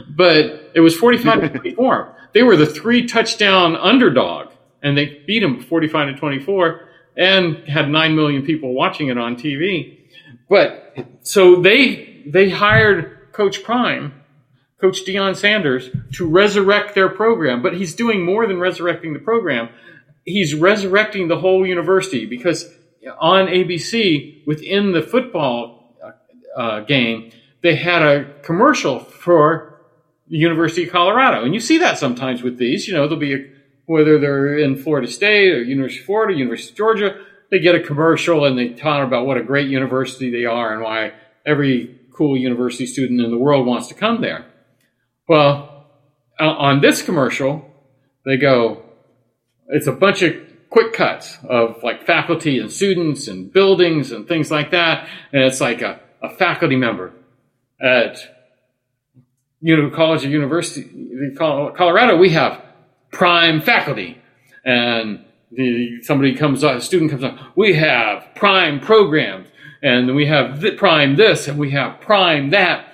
But 0.10 0.72
it 0.73 0.81
was 0.81 0.95
forty 0.95 1.19
five 1.19 1.41
to 1.41 1.49
twenty 1.60 1.76
four. 1.76 2.15
They 2.34 2.43
were 2.43 2.57
the 2.57 2.65
three 2.65 3.06
touchdown 3.06 3.76
underdog 3.76 4.51
and 4.81 4.97
they 4.97 5.23
beat 5.27 5.41
them 5.41 5.61
forty 5.61 5.88
five 5.88 6.14
to 6.14 6.19
twenty 6.19 6.39
four 6.39 6.89
and 7.15 7.57
had 7.69 7.89
nine 7.89 8.15
million 8.15 8.43
people 8.43 8.73
watching 8.73 9.10
it 9.10 9.19
on 9.19 9.35
TV. 9.35 9.99
But 10.49 10.95
so 11.22 11.57
they 11.57 12.23
they 12.26 12.49
hired 12.49 13.31
Coach 13.34 13.64
Prime, 13.64 14.19
Coach 14.80 15.06
Deion 15.06 15.35
Sanders, 15.35 15.89
to 16.14 16.27
resurrect 16.27 16.95
their 16.95 17.10
program. 17.10 17.61
But 17.61 17.76
he's 17.76 17.95
doing 17.95 18.26
more 18.26 18.47
than 18.47 18.60
resurrecting 18.60 19.14
the 19.14 19.19
program. 19.19 19.69
He's 20.26 20.56
resurrecting 20.56 21.27
the 21.27 21.38
whole 21.38 21.65
university 21.65 22.26
because 22.26 22.72
on 23.19 23.47
ABC 23.47 24.45
within 24.45 24.91
the 24.91 25.01
football 25.01 25.95
uh, 26.56 26.81
game 26.81 27.31
they 27.61 27.76
had 27.76 28.01
a 28.01 28.26
commercial 28.41 28.99
for 28.99 29.81
the 30.30 30.38
University 30.38 30.84
of 30.84 30.91
Colorado, 30.91 31.43
and 31.43 31.53
you 31.53 31.60
see 31.60 31.80
that 31.80 31.97
sometimes 31.97 32.43
with 32.43 32.57
these. 32.57 32.88
You 32.88 32.93
know, 32.93 33.01
there'll 33.07 33.19
be 33.19 33.34
a, 33.34 33.45
whether 33.85 34.19
they're 34.19 34.57
in 34.57 34.77
Florida 34.77 35.07
State 35.07 35.51
or 35.51 35.64
University 35.64 35.99
of 35.99 36.06
Florida, 36.06 36.38
University 36.38 36.72
of 36.72 36.77
Georgia, 36.77 37.26
they 37.49 37.60
get 37.60 37.76
a 37.76 37.80
commercial 37.80 38.45
and 38.45 38.57
they 38.57 38.69
talk 38.69 39.06
about 39.06 39.26
what 39.26 39.38
a 39.38 39.43
great 39.43 39.68
university 39.68 40.30
they 40.30 40.45
are 40.45 40.73
and 40.73 40.84
why 40.84 41.14
every 41.45 41.99
cool 42.11 42.38
university 42.38 42.85
student 42.85 43.19
in 43.19 43.31
the 43.31 43.38
world 43.38 43.65
wants 43.65 43.88
to 43.88 43.95
come 43.95 44.22
there. 44.22 44.45
Well, 45.30 45.85
on 46.39 46.81
this 46.81 47.03
commercial, 47.03 47.64
they 48.26 48.35
go, 48.35 48.81
it's 49.68 49.85
a 49.85 49.91
bunch 49.91 50.23
of 50.23 50.34
quick 50.72 50.91
cuts 50.91 51.38
of 51.47 51.84
like 51.84 52.03
faculty 52.03 52.57
and 52.57 52.72
students 52.72 53.27
and 53.27 53.53
buildings 53.53 54.11
and 54.11 54.27
things 54.27 54.49
like 54.49 54.72
that. 54.72 55.07
And 55.31 55.43
it's 55.43 55.61
like 55.61 55.84
a, 55.84 55.99
a 56.23 56.31
faculty 56.31 56.76
member 56.76 57.14
at 57.80 58.18
you 59.61 59.77
know, 59.77 59.91
College 59.91 60.26
of 60.26 60.31
University, 60.31 60.89
Colorado, 61.38 62.18
we 62.18 62.31
have 62.31 62.64
prime 63.11 63.61
faculty. 63.61 64.19
And 64.65 65.26
the, 65.51 66.01
somebody 66.01 66.34
comes 66.34 66.64
up, 66.64 66.77
a 66.77 66.81
student 66.81 67.11
comes 67.11 67.23
up, 67.23 67.38
we 67.56 67.76
have 67.76 68.30
prime 68.34 68.80
programs. 68.80 69.47
And 69.84 70.15
we 70.15 70.26
have 70.26 70.64
prime 70.77 71.18
this 71.18 71.47
and 71.47 71.60
we 71.60 71.69
have 71.72 72.01
prime 72.01 72.49
that. 72.49 72.89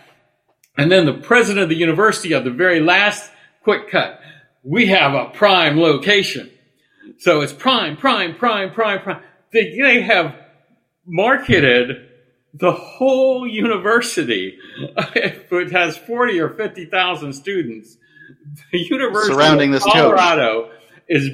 And 0.77 0.91
then 0.91 1.05
the 1.05 1.13
president 1.13 1.63
of 1.63 1.69
the 1.69 1.75
university 1.75 2.33
of 2.33 2.43
the 2.43 2.51
very 2.51 2.79
last 2.79 3.31
quick 3.63 3.89
cut, 3.89 4.19
we 4.63 4.87
have 4.87 5.13
a 5.13 5.29
prime 5.29 5.79
location. 5.79 6.51
So 7.19 7.41
it's 7.41 7.53
prime, 7.53 7.97
prime, 7.97 8.35
prime, 8.35 8.71
prime, 8.71 9.01
prime. 9.01 9.21
They, 9.51 9.77
they 9.79 10.01
have 10.01 10.35
marketed 11.05 12.09
the 12.53 12.71
whole 12.71 13.47
university, 13.47 14.57
if 15.15 15.51
it 15.51 15.71
has 15.71 15.97
40 15.97 16.39
or 16.39 16.49
50,000 16.49 17.33
students. 17.33 17.97
The 18.71 18.79
University 18.79 19.33
Surrounding 19.33 19.73
of 19.73 19.83
this. 19.83 19.91
Colorado 19.91 20.71
is 21.07 21.29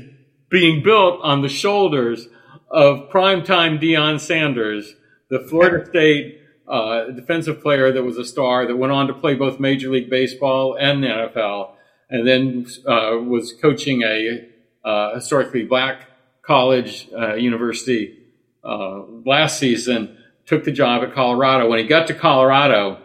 being 0.50 0.84
built 0.84 1.20
on 1.24 1.42
the 1.42 1.50
shoulders 1.50 2.28
of 2.70 3.10
primetime 3.10 3.82
Deion 3.82 4.20
Sanders, 4.20 4.96
the 5.30 5.46
Florida 5.48 5.86
State 5.90 6.41
uh, 6.72 7.12
defensive 7.12 7.62
player 7.62 7.92
that 7.92 8.02
was 8.02 8.18
a 8.18 8.24
star 8.24 8.66
that 8.66 8.78
went 8.78 8.94
on 8.94 9.08
to 9.08 9.14
play 9.14 9.36
both 9.36 9.60
Major 9.60 9.92
League 9.92 10.10
Baseball 10.10 10.78
and 10.80 11.04
the 11.04 11.08
NFL, 11.08 11.72
and 12.10 12.26
then 12.26 12.66
uh, 12.88 13.18
was 13.18 13.54
coaching 13.62 14.04
a 14.04 14.48
uh, 14.86 15.16
historically 15.16 15.66
black 15.66 16.08
college 16.42 17.10
uh, 17.16 17.34
university 17.36 18.20
uh, 18.64 19.02
last 19.26 19.60
season. 19.60 20.18
Took 20.46 20.64
the 20.64 20.72
job 20.72 21.04
at 21.04 21.14
Colorado. 21.14 21.70
When 21.70 21.78
he 21.78 21.86
got 21.86 22.08
to 22.08 22.14
Colorado, 22.14 23.02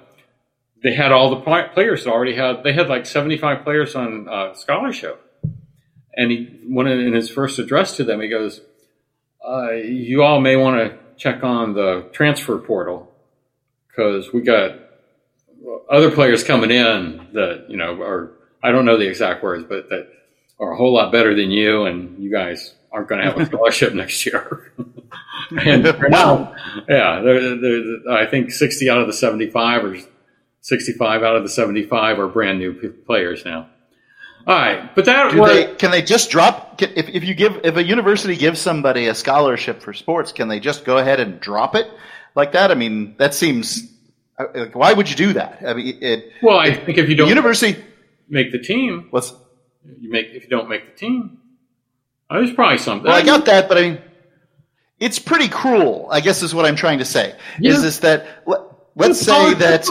they 0.82 0.94
had 0.94 1.10
all 1.10 1.30
the 1.30 1.40
pl- 1.40 1.68
players 1.74 2.06
already 2.06 2.36
had. 2.36 2.62
They 2.62 2.72
had 2.72 2.88
like 2.88 3.04
seventy 3.04 3.36
five 3.36 3.64
players 3.64 3.96
on 3.96 4.28
uh, 4.28 4.54
scholarship. 4.54 5.22
And 6.14 6.30
he, 6.30 6.60
one 6.66 6.86
in 6.86 7.12
his 7.12 7.28
first 7.28 7.58
address 7.58 7.96
to 7.96 8.04
them, 8.04 8.20
he 8.20 8.28
goes, 8.28 8.60
"You 9.84 10.22
all 10.22 10.40
may 10.40 10.54
want 10.56 10.78
to 10.78 10.98
check 11.16 11.42
on 11.42 11.74
the 11.74 12.08
transfer 12.12 12.58
portal 12.58 13.12
because 13.96 14.32
we 14.32 14.42
got 14.42 14.78
other 15.90 16.10
players 16.10 16.44
coming 16.44 16.70
in 16.70 17.28
that 17.32 17.66
you 17.68 17.76
know 17.76 18.00
are 18.02 18.32
I 18.62 18.72
don't 18.72 18.84
know 18.84 18.98
the 18.98 19.08
exact 19.08 19.42
words, 19.42 19.64
but 19.68 19.88
that 19.90 20.08
are 20.58 20.72
a 20.72 20.76
whole 20.76 20.94
lot 20.94 21.12
better 21.12 21.34
than 21.34 21.50
you, 21.50 21.84
and 21.84 22.22
you 22.22 22.30
guys 22.30 22.74
aren't 22.92 23.08
going 23.08 23.20
to 23.20 23.30
have 23.30 23.38
a 23.38 23.46
scholarship 23.46 23.94
next 23.94 24.24
year. 24.26 24.72
and 25.50 25.86
for 25.96 26.08
now, 26.08 26.54
yeah, 26.88 27.20
they're, 27.20 27.56
they're, 27.56 28.10
I 28.10 28.26
think 28.26 28.50
sixty 28.50 28.90
out 28.90 28.98
of 28.98 29.06
the 29.06 29.12
seventy-five 29.12 29.84
or 29.84 29.96
sixty-five 30.60 31.22
out 31.22 31.36
of 31.36 31.42
the 31.42 31.48
seventy-five 31.48 32.18
are 32.18 32.28
brand 32.28 32.58
new 32.58 32.74
p- 32.74 32.88
players 32.88 33.44
now. 33.44 33.68
All 34.46 34.54
right, 34.54 34.94
but 34.94 35.06
that 35.06 35.34
was 35.34 35.50
they, 35.50 35.74
can 35.74 35.90
they 35.90 36.02
just 36.02 36.30
drop? 36.30 36.78
Can, 36.78 36.92
if, 36.94 37.08
if 37.08 37.24
you 37.24 37.34
give, 37.34 37.60
if 37.64 37.76
a 37.76 37.82
university 37.82 38.36
gives 38.36 38.60
somebody 38.60 39.08
a 39.08 39.14
scholarship 39.14 39.82
for 39.82 39.92
sports, 39.92 40.30
can 40.30 40.46
they 40.46 40.60
just 40.60 40.84
go 40.84 40.98
ahead 40.98 41.18
and 41.18 41.40
drop 41.40 41.74
it 41.74 41.90
like 42.36 42.52
that? 42.52 42.70
I 42.70 42.74
mean, 42.74 43.16
that 43.18 43.34
seems. 43.34 43.90
uh, 44.38 44.44
Like, 44.54 44.74
why 44.76 44.92
would 44.92 45.10
you 45.10 45.16
do 45.16 45.32
that? 45.32 45.62
I 45.66 45.74
mean, 45.74 45.98
it. 46.00 46.30
well. 46.42 46.58
I 46.58 46.72
think 46.74 46.98
if 46.98 47.08
you 47.08 47.16
don't 47.16 47.28
university. 47.28 47.82
make 48.28 48.52
the 48.52 48.58
team, 48.60 49.08
What's? 49.10 49.32
you 50.00 50.10
make 50.10 50.26
if 50.32 50.42
you 50.44 50.48
don't 50.50 50.68
make 50.68 50.84
the 50.92 50.96
team. 50.98 51.38
uh, 52.30 52.34
There's 52.38 52.52
probably 52.52 52.78
something. 52.78 53.06
Well, 53.08 53.16
I 53.16 53.22
got 53.24 53.46
that, 53.46 53.68
but 53.68 53.78
I 53.78 53.80
mean, 53.82 53.98
it's 55.00 55.18
pretty 55.18 55.48
cruel. 55.48 56.08
I 56.10 56.20
guess 56.20 56.42
is 56.42 56.54
what 56.54 56.64
I'm 56.66 56.76
trying 56.76 56.98
to 56.98 57.04
say. 57.04 57.34
Yeah. 57.60 57.72
Is 57.72 57.82
this 57.82 57.98
that? 58.00 58.26
let- 58.46 58.62
Let's 58.98 59.18
It's 59.18 59.26
say 59.26 59.52
that. 59.54 59.86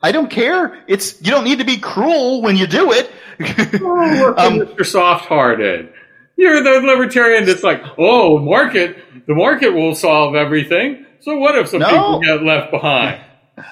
I 0.00 0.12
don't 0.12 0.30
care. 0.30 0.84
It's 0.86 1.20
you 1.20 1.30
don't 1.32 1.42
need 1.44 1.58
to 1.58 1.64
be 1.64 1.78
cruel 1.78 2.42
when 2.42 2.56
you 2.56 2.66
do 2.68 2.92
it. 2.92 3.10
Oh, 3.40 4.34
Um, 4.38 4.60
Mr. 4.60 4.86
Soft-hearted. 4.86 5.92
You're 6.36 6.62
the 6.62 6.80
libertarian 6.86 7.44
that's 7.46 7.62
like, 7.62 7.82
oh, 7.98 8.38
market, 8.38 8.96
the 9.26 9.34
market 9.34 9.70
will 9.70 9.94
solve 9.94 10.34
everything. 10.34 11.06
So 11.20 11.38
what 11.38 11.56
if 11.56 11.68
some 11.68 11.80
No. 11.80 11.88
people 11.88 12.20
get 12.20 12.42
left 12.42 12.70
behind? 12.70 13.20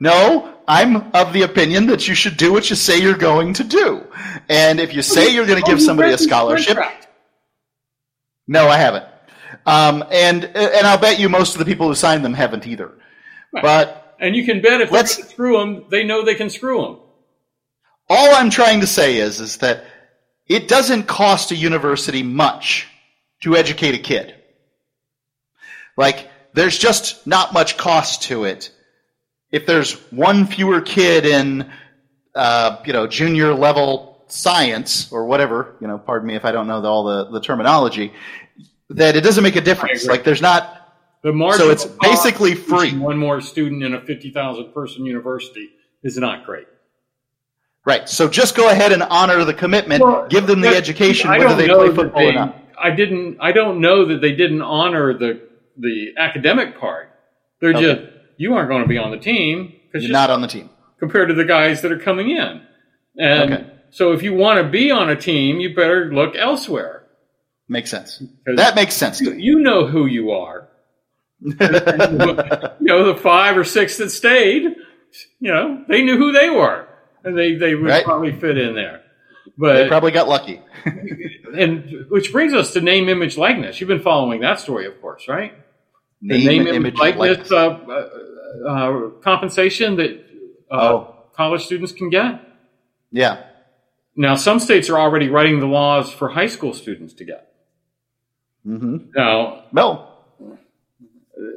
No, 0.00 0.52
I'm 0.66 0.96
of 1.14 1.32
the 1.32 1.42
opinion 1.42 1.86
that 1.86 2.08
you 2.08 2.14
should 2.16 2.36
do 2.36 2.52
what 2.52 2.68
you 2.68 2.74
say 2.76 2.98
you're 3.00 3.16
going 3.16 3.54
to 3.54 3.64
do. 3.64 4.04
And 4.50 4.80
if 4.80 4.92
you 4.92 5.02
say 5.02 5.32
you're 5.32 5.46
going 5.46 5.62
to 5.62 5.70
give 5.70 5.80
somebody 5.80 6.12
a 6.12 6.18
scholarship, 6.18 6.76
no, 8.46 8.68
I 8.68 8.76
haven't. 8.76 9.04
Um, 9.64 10.04
and 10.10 10.44
and 10.44 10.86
I'll 10.86 10.98
bet 10.98 11.18
you 11.20 11.28
most 11.28 11.54
of 11.54 11.60
the 11.60 11.64
people 11.64 11.86
who 11.86 11.94
signed 11.94 12.24
them 12.24 12.34
haven't 12.34 12.66
either. 12.66 12.92
But 13.52 14.16
And 14.18 14.34
you 14.34 14.44
can 14.44 14.60
bet 14.60 14.80
if 14.80 14.90
Let's- 14.90 15.16
they 15.16 15.22
screw 15.22 15.58
them, 15.58 15.84
they 15.90 16.02
know 16.04 16.24
they 16.24 16.34
can 16.34 16.50
screw 16.50 16.82
them. 16.82 16.98
all 18.10 18.34
I'm 18.34 18.50
trying 18.50 18.80
to 18.80 18.86
say 18.86 19.16
is 19.16 19.40
is 19.40 19.58
that 19.58 19.84
it 20.46 20.68
doesn't 20.68 21.04
cost 21.04 21.50
a 21.50 21.56
university 21.56 22.22
much 22.22 22.86
to 23.42 23.56
educate 23.56 23.94
a 23.94 23.98
kid. 23.98 24.34
Like 25.96 26.28
there's 26.52 26.78
just 26.78 27.26
not 27.26 27.52
much 27.52 27.76
cost 27.76 28.22
to 28.24 28.44
it. 28.44 28.70
If 29.50 29.66
there's 29.66 29.92
one 30.10 30.46
fewer 30.46 30.80
kid 30.80 31.26
in, 31.26 31.70
uh, 32.34 32.82
you 32.84 32.92
know, 32.92 33.06
junior 33.06 33.54
level 33.54 34.24
science 34.28 35.12
or 35.12 35.26
whatever, 35.26 35.76
you 35.80 35.86
know, 35.86 35.98
pardon 35.98 36.26
me 36.26 36.34
if 36.34 36.44
I 36.44 36.52
don't 36.52 36.66
know 36.66 36.80
the, 36.80 36.88
all 36.88 37.04
the, 37.04 37.30
the 37.30 37.40
terminology, 37.40 38.12
that 38.90 39.16
it 39.16 39.20
doesn't 39.22 39.44
make 39.44 39.56
a 39.56 39.60
difference. 39.60 40.06
Like 40.06 40.24
there's 40.24 40.42
not, 40.42 40.92
The 41.22 41.32
marginal 41.32 41.70
it's 41.70 41.84
basically 41.84 42.54
free. 42.54 42.96
One 42.96 43.18
more 43.18 43.40
student 43.40 43.82
in 43.82 43.94
a 43.94 44.00
50,000 44.00 44.72
person 44.72 45.06
university 45.06 45.70
is 46.02 46.16
not 46.18 46.44
great. 46.44 46.66
Right. 47.84 48.08
So 48.08 48.28
just 48.28 48.54
go 48.56 48.68
ahead 48.70 48.92
and 48.92 49.02
honor 49.02 49.44
the 49.44 49.54
commitment, 49.54 50.02
Well, 50.02 50.26
give 50.28 50.46
them 50.46 50.60
the 50.60 50.68
education 50.68 51.30
I 51.30 51.38
whether 51.38 51.54
they 51.56 51.68
play 51.68 51.88
football 51.94 52.22
they- 52.22 52.28
or 52.30 52.32
not. 52.32 52.60
I 52.76 52.90
didn't. 52.90 53.38
I 53.40 53.52
don't 53.52 53.80
know 53.80 54.04
that 54.06 54.20
they 54.20 54.32
didn't 54.32 54.62
honor 54.62 55.16
the 55.16 55.40
the 55.78 56.12
academic 56.18 56.78
part. 56.78 57.08
They're 57.60 57.70
Okay. 57.70 57.80
just 57.80 58.00
you 58.36 58.54
aren't 58.54 58.68
going 58.68 58.82
to 58.82 58.88
be 58.88 58.98
on 58.98 59.10
the 59.12 59.16
team 59.16 59.72
because 59.86 60.02
You're 60.04 60.12
not 60.12 60.28
on 60.30 60.40
the 60.42 60.48
team. 60.48 60.70
compared 60.98 61.28
to 61.28 61.34
the 61.34 61.44
guys 61.44 61.82
that 61.82 61.92
are 61.92 61.98
coming 61.98 62.30
in. 62.30 62.62
And 63.16 63.52
Okay. 63.54 63.64
so 63.90 64.12
if 64.12 64.22
you 64.24 64.34
want 64.34 64.60
to 64.60 64.68
be 64.68 64.90
on 64.90 65.08
a 65.08 65.14
team, 65.16 65.60
you 65.60 65.74
better 65.74 66.12
look 66.12 66.34
elsewhere. 66.36 67.04
Makes 67.68 67.90
sense. 67.90 68.22
That 68.44 68.74
makes 68.74 68.94
sense. 68.94 69.20
Me. 69.22 69.40
You 69.40 69.60
know 69.60 69.86
who 69.86 70.06
you 70.06 70.32
are. 70.32 70.68
you 71.40 71.54
know, 72.80 73.04
the 73.12 73.18
five 73.22 73.56
or 73.56 73.64
six 73.64 73.96
that 73.98 74.10
stayed, 74.10 74.62
you 75.40 75.52
know, 75.52 75.84
they 75.88 76.02
knew 76.02 76.16
who 76.16 76.32
they 76.32 76.50
were. 76.50 76.83
And 77.24 77.36
they, 77.36 77.54
they 77.54 77.74
would 77.74 77.88
Right. 77.88 78.04
probably 78.04 78.32
fit 78.32 78.58
in 78.58 78.74
there. 78.74 79.02
But 79.56 79.74
they 79.74 79.88
probably 79.88 80.10
got 80.12 80.28
lucky. 80.28 80.60
and 81.56 82.06
which 82.08 82.32
brings 82.32 82.52
us 82.54 82.72
to 82.74 82.80
name, 82.80 83.08
image, 83.08 83.36
likeness. 83.36 83.80
You've 83.80 83.88
been 83.88 84.00
following 84.02 84.40
that 84.40 84.58
story, 84.60 84.86
of 84.86 85.00
course, 85.00 85.28
right? 85.28 85.54
The 86.22 86.44
Name, 86.46 86.66
image, 86.66 86.96
likeness 86.96 87.50
likeness. 87.50 87.52
uh, 87.52 87.78
uh, 88.66 88.68
uh, 88.68 89.10
compensation 89.22 89.96
that 89.96 90.24
uh, 90.70 90.74
Oh. 90.94 91.14
college 91.36 91.64
students 91.64 91.92
can 91.92 92.08
get. 92.10 92.40
Yeah. 93.12 93.44
Now, 94.16 94.34
some 94.36 94.58
states 94.60 94.88
are 94.90 94.98
already 94.98 95.28
writing 95.28 95.60
the 95.60 95.66
laws 95.66 96.10
for 96.12 96.28
high 96.30 96.46
school 96.46 96.72
students 96.72 97.14
to 97.14 97.24
get. 97.24 97.52
Mm-hmm. 98.66 99.10
Now, 99.14 99.64
No. 99.72 100.08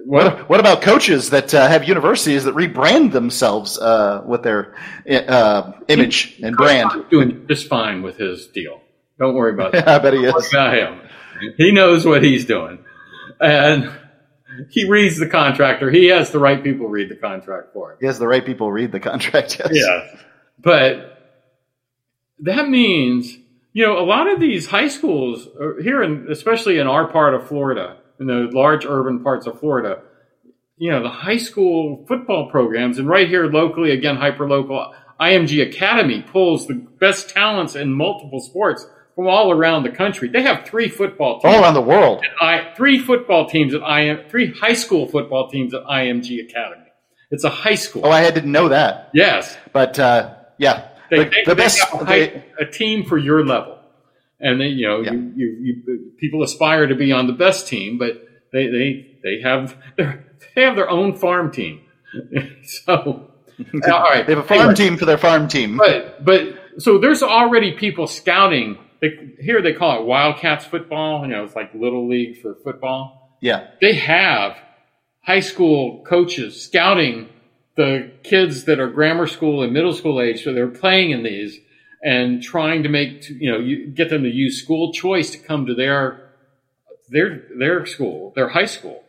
What? 0.05 0.49
What, 0.49 0.59
about 0.59 0.81
coaches 0.81 1.29
that 1.29 1.53
uh, 1.53 1.67
have 1.67 1.87
universities 1.87 2.45
that 2.45 2.55
rebrand 2.55 3.11
themselves 3.11 3.77
uh, 3.77 4.23
with 4.25 4.43
their 4.43 4.75
uh, 5.09 5.71
image 5.87 6.39
and 6.41 6.55
brand? 6.55 7.05
Doing 7.09 7.45
just 7.47 7.67
fine 7.67 8.01
with 8.01 8.17
his 8.17 8.47
deal. 8.47 8.81
Don't 9.19 9.35
worry 9.35 9.53
about 9.53 9.71
that. 9.73 9.87
I 9.87 9.99
bet 9.99 10.13
he 10.13 10.25
is. 10.25 10.49
About 10.51 10.73
him. 10.73 11.01
He 11.57 11.71
knows 11.71 12.05
what 12.05 12.23
he's 12.23 12.45
doing, 12.45 12.79
and 13.39 13.91
he 14.69 14.89
reads 14.89 15.17
the 15.19 15.27
contractor. 15.27 15.91
He 15.91 16.07
has 16.07 16.31
the 16.31 16.39
right 16.39 16.63
people 16.63 16.87
read 16.87 17.09
the 17.09 17.15
contract 17.15 17.73
for 17.73 17.91
him. 17.91 17.97
He 17.99 18.07
has 18.07 18.17
the 18.17 18.27
right 18.27 18.43
people 18.43 18.71
read 18.71 18.91
the 18.91 18.99
contract. 18.99 19.61
Yes. 19.71 19.71
Yeah, 19.73 20.19
but 20.57 21.17
that 22.39 22.67
means 22.67 23.35
you 23.73 23.85
know 23.85 23.99
a 23.99 24.05
lot 24.05 24.27
of 24.27 24.39
these 24.39 24.65
high 24.65 24.87
schools 24.87 25.47
here, 25.81 26.01
in, 26.01 26.27
especially 26.31 26.79
in 26.79 26.87
our 26.87 27.07
part 27.07 27.35
of 27.35 27.47
Florida, 27.47 27.97
in 28.19 28.27
the 28.27 28.49
large 28.51 28.85
urban 28.85 29.23
parts 29.23 29.47
of 29.47 29.59
Florida. 29.59 30.01
You 30.77 30.91
know 30.91 31.01
the 31.03 31.09
high 31.09 31.37
school 31.37 32.05
football 32.07 32.49
programs, 32.51 32.99
and 32.99 33.07
right 33.09 33.27
here 33.27 33.45
locally, 33.47 33.91
again 33.91 34.15
hyper 34.17 34.47
local, 34.47 34.93
IMG 35.19 35.67
Academy 35.67 36.21
pulls 36.21 36.67
the 36.67 36.75
best 36.75 37.29
talents 37.29 37.75
in 37.75 37.91
multiple 37.93 38.39
sports 38.39 38.85
from 39.15 39.25
all 39.27 39.51
around 39.51 39.81
the 39.83 39.89
country. 39.89 40.27
They 40.27 40.43
have 40.43 40.65
three 40.67 40.87
football 40.89 41.39
teams. 41.39 41.51
All 41.55 41.63
around 41.63 41.73
the 41.73 41.81
world. 41.81 42.23
I, 42.39 42.73
three 42.77 42.99
football 42.99 43.49
teams 43.49 43.73
at 43.73 43.81
IM, 43.81 44.29
three 44.29 44.53
high 44.53 44.73
school 44.75 45.07
football 45.07 45.49
teams 45.49 45.73
at 45.73 45.81
IMG 45.85 46.47
Academy. 46.47 46.83
It's 47.31 47.43
a 47.43 47.49
high 47.49 47.73
school. 47.75 48.03
Oh, 48.05 48.11
I 48.11 48.29
didn't 48.29 48.51
know 48.51 48.69
that. 48.69 49.09
yes, 49.15 49.57
But 49.73 49.97
uh, 49.97 50.35
yeah, 50.59 50.89
they, 51.09 51.23
the, 51.23 51.29
they, 51.31 51.43
the 51.45 51.55
best. 51.55 51.81
a, 51.99 52.05
they- 52.05 52.45
a 52.59 52.65
team 52.65 53.03
for 53.05 53.17
your 53.17 53.43
level, 53.43 53.76
and 54.39 54.59
they, 54.61 54.67
you 54.67 54.87
know, 54.87 55.01
Yeah. 55.01 55.13
you, 55.13 55.33
you, 55.35 55.57
you, 55.85 56.11
people 56.17 56.43
aspire 56.43 56.87
to 56.87 56.95
be 56.95 57.11
on 57.11 57.27
the 57.27 57.33
best 57.33 57.67
team, 57.67 57.97
but 57.97 58.23
they, 58.53 58.67
they, 58.67 59.17
they 59.23 59.41
have 59.41 59.75
their, 59.97 60.25
they 60.55 60.61
have 60.63 60.75
their 60.75 60.89
own 60.89 61.15
farm 61.17 61.51
team. 61.51 61.81
so, 62.63 62.93
all 62.95 64.01
right, 64.03 64.25
they 64.25 64.33
have 64.35 64.43
a 64.43 64.47
farm 64.47 64.59
Anyway. 64.61 64.75
team 64.75 64.97
for 64.97 65.05
their 65.05 65.17
farm 65.17 65.47
team. 65.47 65.77
But 65.77 66.23
but 66.23 66.41
so 66.77 66.97
there's 66.99 67.23
already 67.23 67.71
people 67.73 68.07
scouting. 68.07 68.77
They, 69.01 69.33
here 69.39 69.61
they 69.61 69.73
call 69.73 69.99
it 70.01 70.05
Wildcats 70.05 70.65
football. 70.65 71.21
You 71.25 71.31
know, 71.33 71.43
it's 71.43 71.55
like 71.55 71.73
little 71.73 72.07
league 72.07 72.41
for 72.41 72.55
football. 72.63 73.37
yeah. 73.41 73.67
They 73.81 73.93
have 73.95 74.57
high 75.21 75.39
school 75.41 76.03
coaches 76.07 76.61
scouting 76.63 77.29
the 77.75 78.11
kids 78.23 78.63
that 78.65 78.79
are 78.79 78.87
grammar 78.89 79.27
school 79.27 79.61
and 79.63 79.71
middle 79.73 79.93
school 79.93 80.21
age, 80.21 80.43
so 80.43 80.53
they're 80.53 80.67
playing 80.67 81.11
in 81.11 81.21
these 81.23 81.59
and 82.03 82.41
trying 82.41 82.83
to 82.83 82.89
make 82.89 83.29
you 83.29 83.51
know 83.51 83.59
you, 83.59 83.87
get 83.87 84.09
them 84.09 84.23
to 84.23 84.29
use 84.29 84.61
school 84.61 84.93
choice 84.93 85.31
to 85.31 85.37
come 85.37 85.65
to 85.65 85.73
their 85.73 86.31
their 87.09 87.43
their 87.57 87.85
school, 87.85 88.33
their 88.35 88.49
high 88.49 88.65
school. 88.65 89.03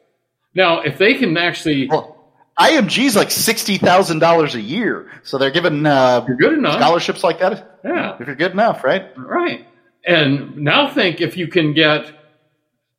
Now, 0.54 0.80
if 0.80 0.98
they 0.98 1.14
can 1.14 1.36
actually, 1.36 1.88
Well, 1.88 2.16
IMG's 2.58 3.16
like 3.16 3.30
sixty 3.30 3.78
thousand 3.78 4.20
dollars 4.20 4.54
a 4.54 4.60
year, 4.60 5.10
so 5.22 5.38
they're 5.38 5.50
giving 5.50 5.86
uh, 5.86 6.24
you're 6.26 6.36
good 6.36 6.54
enough. 6.54 6.74
scholarships 6.74 7.22
like 7.22 7.38
that. 7.40 7.80
Yeah. 7.84 8.16
If 8.18 8.26
you're 8.26 8.36
good 8.36 8.52
enough, 8.52 8.84
right? 8.84 9.16
Right. 9.16 9.66
And 10.06 10.56
now 10.58 10.92
think 10.92 11.20
if 11.20 11.36
you 11.36 11.48
can 11.48 11.74
get 11.74 12.12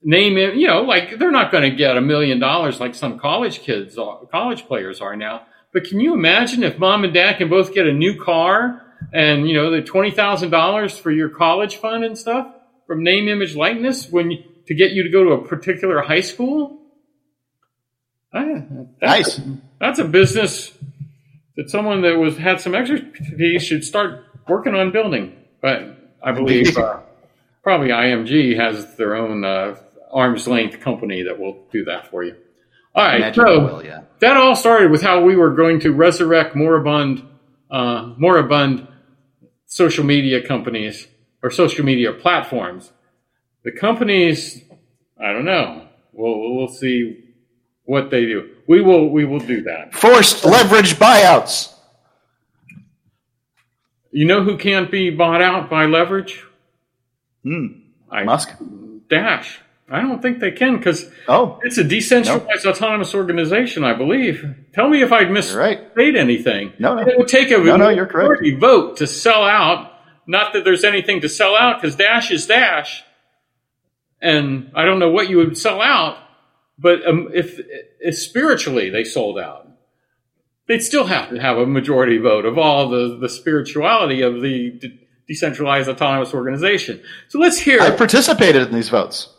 name 0.02 0.38
it, 0.38 0.56
you 0.56 0.68
know, 0.68 0.82
like 0.82 1.18
they're 1.18 1.32
not 1.32 1.52
going 1.52 1.70
to 1.70 1.76
get 1.76 1.98
a 1.98 2.02
million 2.02 2.40
dollars 2.40 2.80
like 2.80 2.96
some 2.96 3.20
college 3.20 3.62
kids, 3.62 3.98
college 4.32 4.66
players 4.66 5.02
are 5.02 5.16
now. 5.16 5.46
But 5.74 5.84
can 5.84 6.00
you 6.00 6.14
imagine 6.14 6.64
if 6.64 6.80
mom 6.80 7.04
and 7.04 7.14
dad 7.14 7.38
can 7.38 7.50
both 7.50 7.74
get 7.74 7.86
a 7.86 7.94
new 7.94 8.22
car 8.24 8.82
and 9.14 9.48
you 9.48 9.56
know 9.56 9.72
the 9.72 9.82
twenty 9.82 10.12
thousand 10.12 10.50
dollars 10.50 10.98
for 10.98 11.12
your 11.12 11.30
college 11.30 11.78
fund 11.78 12.04
and 12.04 12.18
stuff 12.18 12.48
from 12.90 13.04
name, 13.04 13.28
image, 13.28 13.56
likeness 13.56 14.10
when 14.10 14.32
you, 14.32 14.44
to 14.66 14.74
get 14.74 14.92
you 14.92 15.04
to 15.04 15.10
go 15.10 15.24
to 15.24 15.32
a 15.32 15.48
particular 15.48 16.02
high 16.02 16.22
school? 16.22 16.82
Ah, 18.34 18.44
that's, 19.00 19.38
Nice. 19.38 19.42
That's 19.80 20.00
a 20.00 20.06
business 20.06 20.74
that 21.56 21.70
someone 21.70 22.02
that 22.02 22.18
was 22.18 22.38
had 22.38 22.62
some 22.62 22.74
expertise 22.74 23.64
should 23.64 23.84
start 23.84 24.26
working 24.48 24.74
on 24.74 24.92
building. 24.92 25.36
But 25.62 26.16
I 26.24 26.32
believe 26.32 26.76
uh, 26.78 27.02
probably 27.64 27.90
IMG 27.90 28.60
has 28.60 28.96
their 28.96 29.16
own 29.16 29.46
uh, 29.46 29.76
arm's 30.12 30.48
length 30.48 30.80
company 30.80 31.24
that 31.24 31.40
will 31.40 31.66
do 31.72 31.86
that 31.86 32.10
for 32.10 32.24
you. 32.24 32.36
All 32.96 33.06
right, 33.06 33.18
Imagine 33.18 33.46
so 33.46 33.60
will, 33.60 33.86
yeah. 33.86 34.02
that 34.20 34.36
all 34.36 34.56
started 34.56 34.90
with 34.90 35.04
how 35.04 35.22
we 35.22 35.36
were 35.36 35.52
going 35.52 35.80
to 35.82 35.92
resurrect 35.94 36.56
moribund, 36.56 37.24
uh, 37.70 38.14
moribund 38.18 38.88
social 39.66 40.04
media 40.04 40.46
companies 40.46 41.08
or 41.42 41.50
social 41.50 41.86
media 41.86 42.12
platforms. 42.12 42.92
The 43.64 43.72
companies, 43.72 44.64
I 45.22 45.32
don't 45.34 45.46
know. 45.46 45.88
We'll 46.14 46.56
we'll 46.56 46.68
see 46.68 47.24
what 47.84 48.10
they 48.10 48.26
do. 48.26 48.50
We 48.68 48.82
will 48.82 49.10
we 49.10 49.26
will 49.26 49.40
do 49.40 49.64
that. 49.64 49.94
Forced 49.94 50.46
leverage 50.46 50.96
buyouts. 50.96 51.74
You 54.12 54.26
know 54.26 54.44
who 54.44 54.58
can't 54.58 54.90
be 54.90 55.12
bought 55.12 55.42
out 55.42 55.70
by 55.70 55.86
leverage? 55.86 56.44
Hmm. 57.44 57.68
I, 58.10 58.24
Musk. 58.24 58.50
Dash. 59.08 59.60
I 59.92 60.02
don't 60.02 60.22
think 60.22 60.40
they 60.40 60.52
can 60.52 60.78
because 60.78 61.10
Oh, 61.28 61.60
it's 61.64 61.78
a 61.78 61.84
decentralized 61.84 62.66
autonomous 62.66 63.14
organization, 63.16 63.84
I 63.84 63.94
believe. 63.94 64.46
Tell 64.74 64.88
me 64.90 65.02
if 65.02 65.12
I 65.12 65.26
misstate 65.26 65.80
right. 65.96 66.16
anything. 66.18 66.74
No, 66.80 66.96
no. 66.96 67.02
It 67.02 67.18
would 67.18 67.28
take 67.28 67.52
a 67.52 67.58
No, 67.58 67.76
no, 67.78 67.90
you're 67.90 68.06
correct. 68.06 68.30
majority 68.30 68.56
vote 68.56 68.98
to 68.98 69.08
sell 69.08 69.44
out. 69.44 69.92
Not 70.28 70.54
that 70.54 70.64
there's 70.64 70.84
anything 70.84 71.22
to 71.22 71.30
sell 71.30 71.56
out 71.56 71.82
because 71.82 71.96
Dash 71.96 72.32
is 72.32 72.46
Dash. 72.46 73.04
And 74.22 74.72
I 74.76 74.86
don't 74.86 75.00
know 75.00 75.10
what 75.10 75.30
you 75.30 75.38
would 75.38 75.58
sell 75.58 75.82
out, 75.82 76.18
but 76.78 77.06
um, 77.08 77.30
if, 77.34 77.60
if 78.00 78.18
spiritually 78.18 78.90
they 78.90 79.04
sold 79.06 79.40
out, 79.40 79.68
they'd 80.68 80.82
still 80.84 81.06
have 81.06 81.30
to 81.30 81.40
have 81.42 81.58
a 81.58 81.66
majority 81.66 82.18
vote 82.18 82.46
of 82.46 82.58
all 82.58 82.90
the, 82.90 83.18
the 83.20 83.30
spirituality 83.30 84.22
of 84.22 84.42
the 84.42 84.72
de- 84.72 85.00
decentralized 85.28 85.88
autonomous 85.90 86.34
organization. 86.34 87.02
So 87.30 87.40
let's 87.40 87.60
hear. 87.60 87.80
I 87.82 87.92
participated 87.92 88.68
in 88.68 88.74
these 88.74 88.90
votes, 88.90 89.30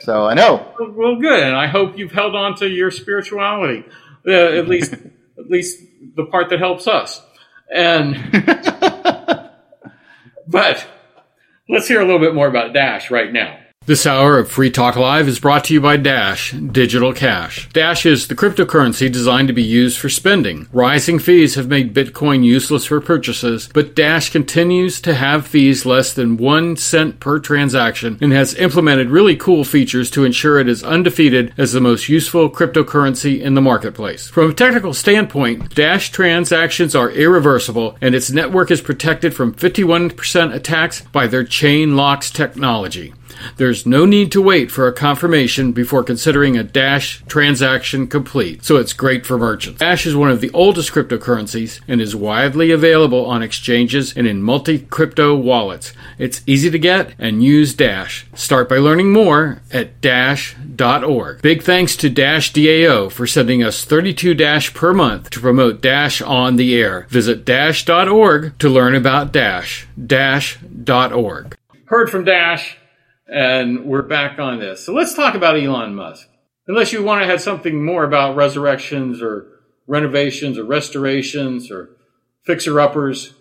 so 0.00 0.24
I 0.26 0.34
know. 0.34 0.74
Well, 0.78 1.16
good, 1.16 1.42
and 1.42 1.56
I 1.56 1.66
hope 1.66 1.96
you've 1.98 2.12
held 2.12 2.34
on 2.34 2.56
to 2.56 2.68
your 2.68 2.90
spirituality, 2.90 3.84
uh, 4.26 4.30
at 4.30 4.68
least, 4.68 4.92
at 5.38 5.48
least 5.48 5.82
the 6.16 6.26
part 6.26 6.50
that 6.50 6.58
helps 6.58 6.86
us. 6.86 7.22
And 7.72 8.14
but 10.46 10.86
let's 11.68 11.88
hear 11.88 12.00
a 12.00 12.04
little 12.04 12.20
bit 12.20 12.34
more 12.34 12.46
about 12.46 12.72
Dash 12.74 13.10
right 13.10 13.32
now. 13.32 13.58
This 13.86 14.06
hour 14.06 14.38
of 14.38 14.50
Free 14.50 14.70
Talk 14.70 14.96
Live 14.96 15.28
is 15.28 15.38
brought 15.38 15.64
to 15.64 15.74
you 15.74 15.80
by 15.82 15.98
Dash 15.98 16.52
Digital 16.52 17.12
Cash. 17.12 17.68
Dash 17.74 18.06
is 18.06 18.28
the 18.28 18.34
cryptocurrency 18.34 19.12
designed 19.12 19.48
to 19.48 19.52
be 19.54 19.62
used 19.62 19.98
for 19.98 20.08
spending. 20.08 20.66
Rising 20.72 21.18
fees 21.18 21.56
have 21.56 21.68
made 21.68 21.92
Bitcoin 21.92 22.46
useless 22.46 22.86
for 22.86 22.98
purchases, 23.02 23.68
but 23.74 23.94
Dash 23.94 24.30
continues 24.30 25.02
to 25.02 25.12
have 25.12 25.46
fees 25.46 25.84
less 25.84 26.14
than 26.14 26.38
one 26.38 26.78
cent 26.78 27.20
per 27.20 27.38
transaction 27.38 28.16
and 28.22 28.32
has 28.32 28.54
implemented 28.54 29.10
really 29.10 29.36
cool 29.36 29.64
features 29.64 30.10
to 30.12 30.24
ensure 30.24 30.58
it 30.58 30.66
is 30.66 30.82
undefeated 30.82 31.52
as 31.58 31.72
the 31.72 31.80
most 31.82 32.08
useful 32.08 32.48
cryptocurrency 32.48 33.38
in 33.38 33.52
the 33.52 33.60
marketplace. 33.60 34.28
From 34.28 34.52
a 34.52 34.54
technical 34.54 34.94
standpoint, 34.94 35.74
Dash 35.74 36.10
transactions 36.10 36.94
are 36.94 37.10
irreversible 37.10 37.98
and 38.00 38.14
its 38.14 38.30
network 38.30 38.70
is 38.70 38.80
protected 38.80 39.34
from 39.34 39.52
51% 39.52 40.54
attacks 40.54 41.02
by 41.12 41.26
their 41.26 41.44
ChainLocks 41.44 42.32
technology. 42.32 43.12
There's 43.56 43.86
no 43.86 44.04
need 44.04 44.32
to 44.32 44.42
wait 44.42 44.70
for 44.70 44.86
a 44.86 44.92
confirmation 44.92 45.72
before 45.72 46.02
considering 46.02 46.56
a 46.56 46.64
Dash 46.64 47.22
transaction 47.26 48.06
complete, 48.06 48.64
so 48.64 48.76
it's 48.76 48.92
great 48.92 49.24
for 49.24 49.38
merchants. 49.38 49.78
Dash 49.78 50.06
is 50.06 50.16
one 50.16 50.30
of 50.30 50.40
the 50.40 50.50
oldest 50.50 50.92
cryptocurrencies 50.92 51.80
and 51.86 52.00
is 52.00 52.16
widely 52.16 52.70
available 52.70 53.26
on 53.26 53.42
exchanges 53.42 54.16
and 54.16 54.26
in 54.26 54.42
multi 54.42 54.78
crypto 54.78 55.34
wallets. 55.34 55.92
It's 56.18 56.42
easy 56.46 56.70
to 56.70 56.78
get 56.78 57.14
and 57.18 57.44
use 57.44 57.74
Dash. 57.74 58.26
Start 58.34 58.68
by 58.68 58.76
learning 58.76 59.12
more 59.12 59.62
at 59.72 60.00
dash.org. 60.00 61.42
Big 61.42 61.62
thanks 61.62 61.96
to 61.96 62.10
Dash 62.10 62.52
DAO 62.52 63.10
for 63.10 63.26
sending 63.26 63.62
us 63.62 63.84
32 63.84 64.34
Dash 64.34 64.72
per 64.74 64.92
month 64.92 65.30
to 65.30 65.40
promote 65.40 65.80
Dash 65.80 66.20
on 66.22 66.56
the 66.56 66.74
air. 66.74 67.06
Visit 67.10 67.44
dash.org 67.44 68.58
to 68.58 68.68
learn 68.68 68.94
about 68.94 69.32
Dash. 69.32 69.86
Dash.org. 70.06 71.56
Heard 71.86 72.10
from 72.10 72.24
Dash 72.24 72.78
and 73.26 73.84
we're 73.84 74.02
back 74.02 74.38
on 74.38 74.58
this. 74.58 74.84
So 74.84 74.92
let's 74.92 75.14
talk 75.14 75.34
about 75.34 75.58
Elon 75.58 75.94
Musk. 75.94 76.28
Unless 76.66 76.92
you 76.92 77.02
want 77.02 77.22
to 77.22 77.26
have 77.26 77.40
something 77.42 77.84
more 77.84 78.04
about 78.04 78.36
resurrections 78.36 79.20
or 79.20 79.48
renovations 79.86 80.58
or 80.58 80.64
restorations 80.64 81.70
or 81.70 81.90
fixer 82.44 82.80
uppers. 82.80 83.34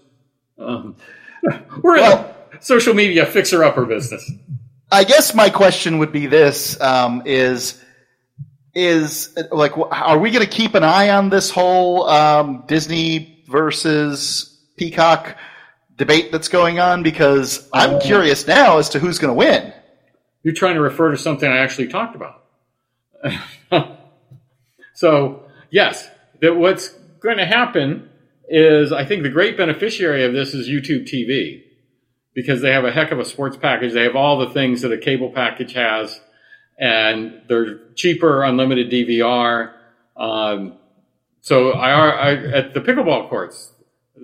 Um, 0.58 0.96
we're 1.82 1.98
well, 1.98 2.36
in 2.52 2.58
the 2.58 2.64
social 2.64 2.94
media 2.94 3.26
fixer 3.26 3.64
upper 3.64 3.86
business. 3.86 4.30
I 4.92 5.04
guess 5.04 5.34
my 5.34 5.50
question 5.50 5.98
would 6.00 6.12
be 6.12 6.28
this: 6.28 6.80
um, 6.82 7.24
is 7.26 7.82
is 8.76 9.38
like, 9.52 9.78
are 9.78 10.18
we 10.18 10.32
going 10.32 10.46
to 10.46 10.52
keep 10.52 10.76
an 10.76 10.84
eye 10.84 11.10
on 11.10 11.30
this 11.30 11.52
whole 11.52 12.08
um, 12.10 12.64
Disney 12.68 13.44
versus 13.48 14.60
Peacock 14.78 15.38
debate 15.98 16.32
that's 16.32 16.48
going 16.48 16.80
on? 16.80 17.04
Because 17.04 17.68
I'm 17.74 17.96
uh, 17.96 18.00
curious 18.00 18.48
now 18.48 18.78
as 18.78 18.90
to 18.90 19.00
who's 19.00 19.20
going 19.20 19.30
to 19.30 19.36
win. 19.36 19.74
You're 20.44 20.54
trying 20.54 20.76
to 20.76 20.82
refer 20.82 21.12
to 21.12 21.18
something 21.18 21.50
I 21.50 21.58
actually 21.58 21.88
talked 21.88 22.16
about. 22.16 22.44
so, 24.94 25.44
yes, 25.70 26.10
that 26.42 26.56
what's 26.56 26.90
going 27.22 27.38
to 27.38 27.46
happen 27.46 28.10
is 28.50 28.92
I 28.92 29.06
think 29.06 29.24
the 29.24 29.30
great 29.30 29.56
beneficiary 29.56 30.26
of 30.26 30.34
this 30.34 30.54
is 30.54 30.68
YouTube 30.68 31.08
TV 31.08 31.64
because 32.34 32.62
they 32.62 32.72
have 32.72 32.84
a 32.84 32.92
heck 32.92 33.12
of 33.12 33.20
a 33.20 33.26
sports 33.26 33.58
package. 33.58 33.94
They 33.94 34.04
have 34.04 34.16
all 34.16 34.40
the 34.40 34.50
things 34.50 34.82
that 34.82 34.92
a 34.92 34.98
cable 34.98 35.30
package 35.30 35.74
has, 35.74 36.20
and 36.78 37.42
they're 37.48 37.88
cheaper, 37.96 38.44
unlimited 38.44 38.92
DVR. 38.92 39.74
Um, 40.18 40.78
so 41.42 41.72
I, 41.72 42.10
I, 42.10 42.32
at 42.32 42.74
the 42.74 42.82
pickleball 42.82 43.30
courts, 43.30 43.73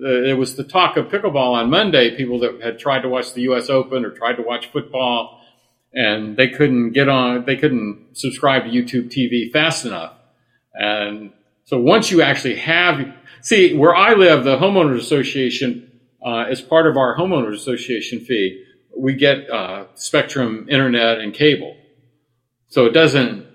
it 0.02 0.38
was 0.38 0.56
the 0.56 0.64
talk 0.64 0.96
of 0.96 1.06
pickleball 1.06 1.54
on 1.54 1.70
Monday. 1.70 2.16
People 2.16 2.40
that 2.40 2.60
had 2.62 2.78
tried 2.78 3.02
to 3.02 3.08
watch 3.08 3.34
the 3.34 3.42
U.S. 3.42 3.68
Open 3.68 4.04
or 4.04 4.10
tried 4.10 4.34
to 4.36 4.42
watch 4.42 4.70
football 4.72 5.40
and 5.92 6.36
they 6.36 6.48
couldn't 6.48 6.92
get 6.92 7.08
on, 7.08 7.44
they 7.44 7.56
couldn't 7.56 8.08
subscribe 8.12 8.64
to 8.64 8.70
YouTube 8.70 9.10
TV 9.10 9.52
fast 9.52 9.84
enough. 9.84 10.14
And 10.74 11.32
so 11.64 11.80
once 11.80 12.10
you 12.10 12.22
actually 12.22 12.56
have, 12.56 13.12
see, 13.42 13.74
where 13.74 13.94
I 13.94 14.14
live, 14.14 14.44
the 14.44 14.56
homeowners 14.56 14.98
association, 14.98 15.90
uh, 16.24 16.44
as 16.48 16.60
part 16.60 16.86
of 16.86 16.96
our 16.96 17.16
homeowners 17.16 17.54
association 17.54 18.20
fee, 18.20 18.64
we 18.96 19.14
get 19.14 19.50
uh, 19.50 19.86
Spectrum 19.94 20.66
internet 20.68 21.18
and 21.18 21.34
cable. 21.34 21.76
So 22.68 22.86
it 22.86 22.92
doesn't, 22.92 23.46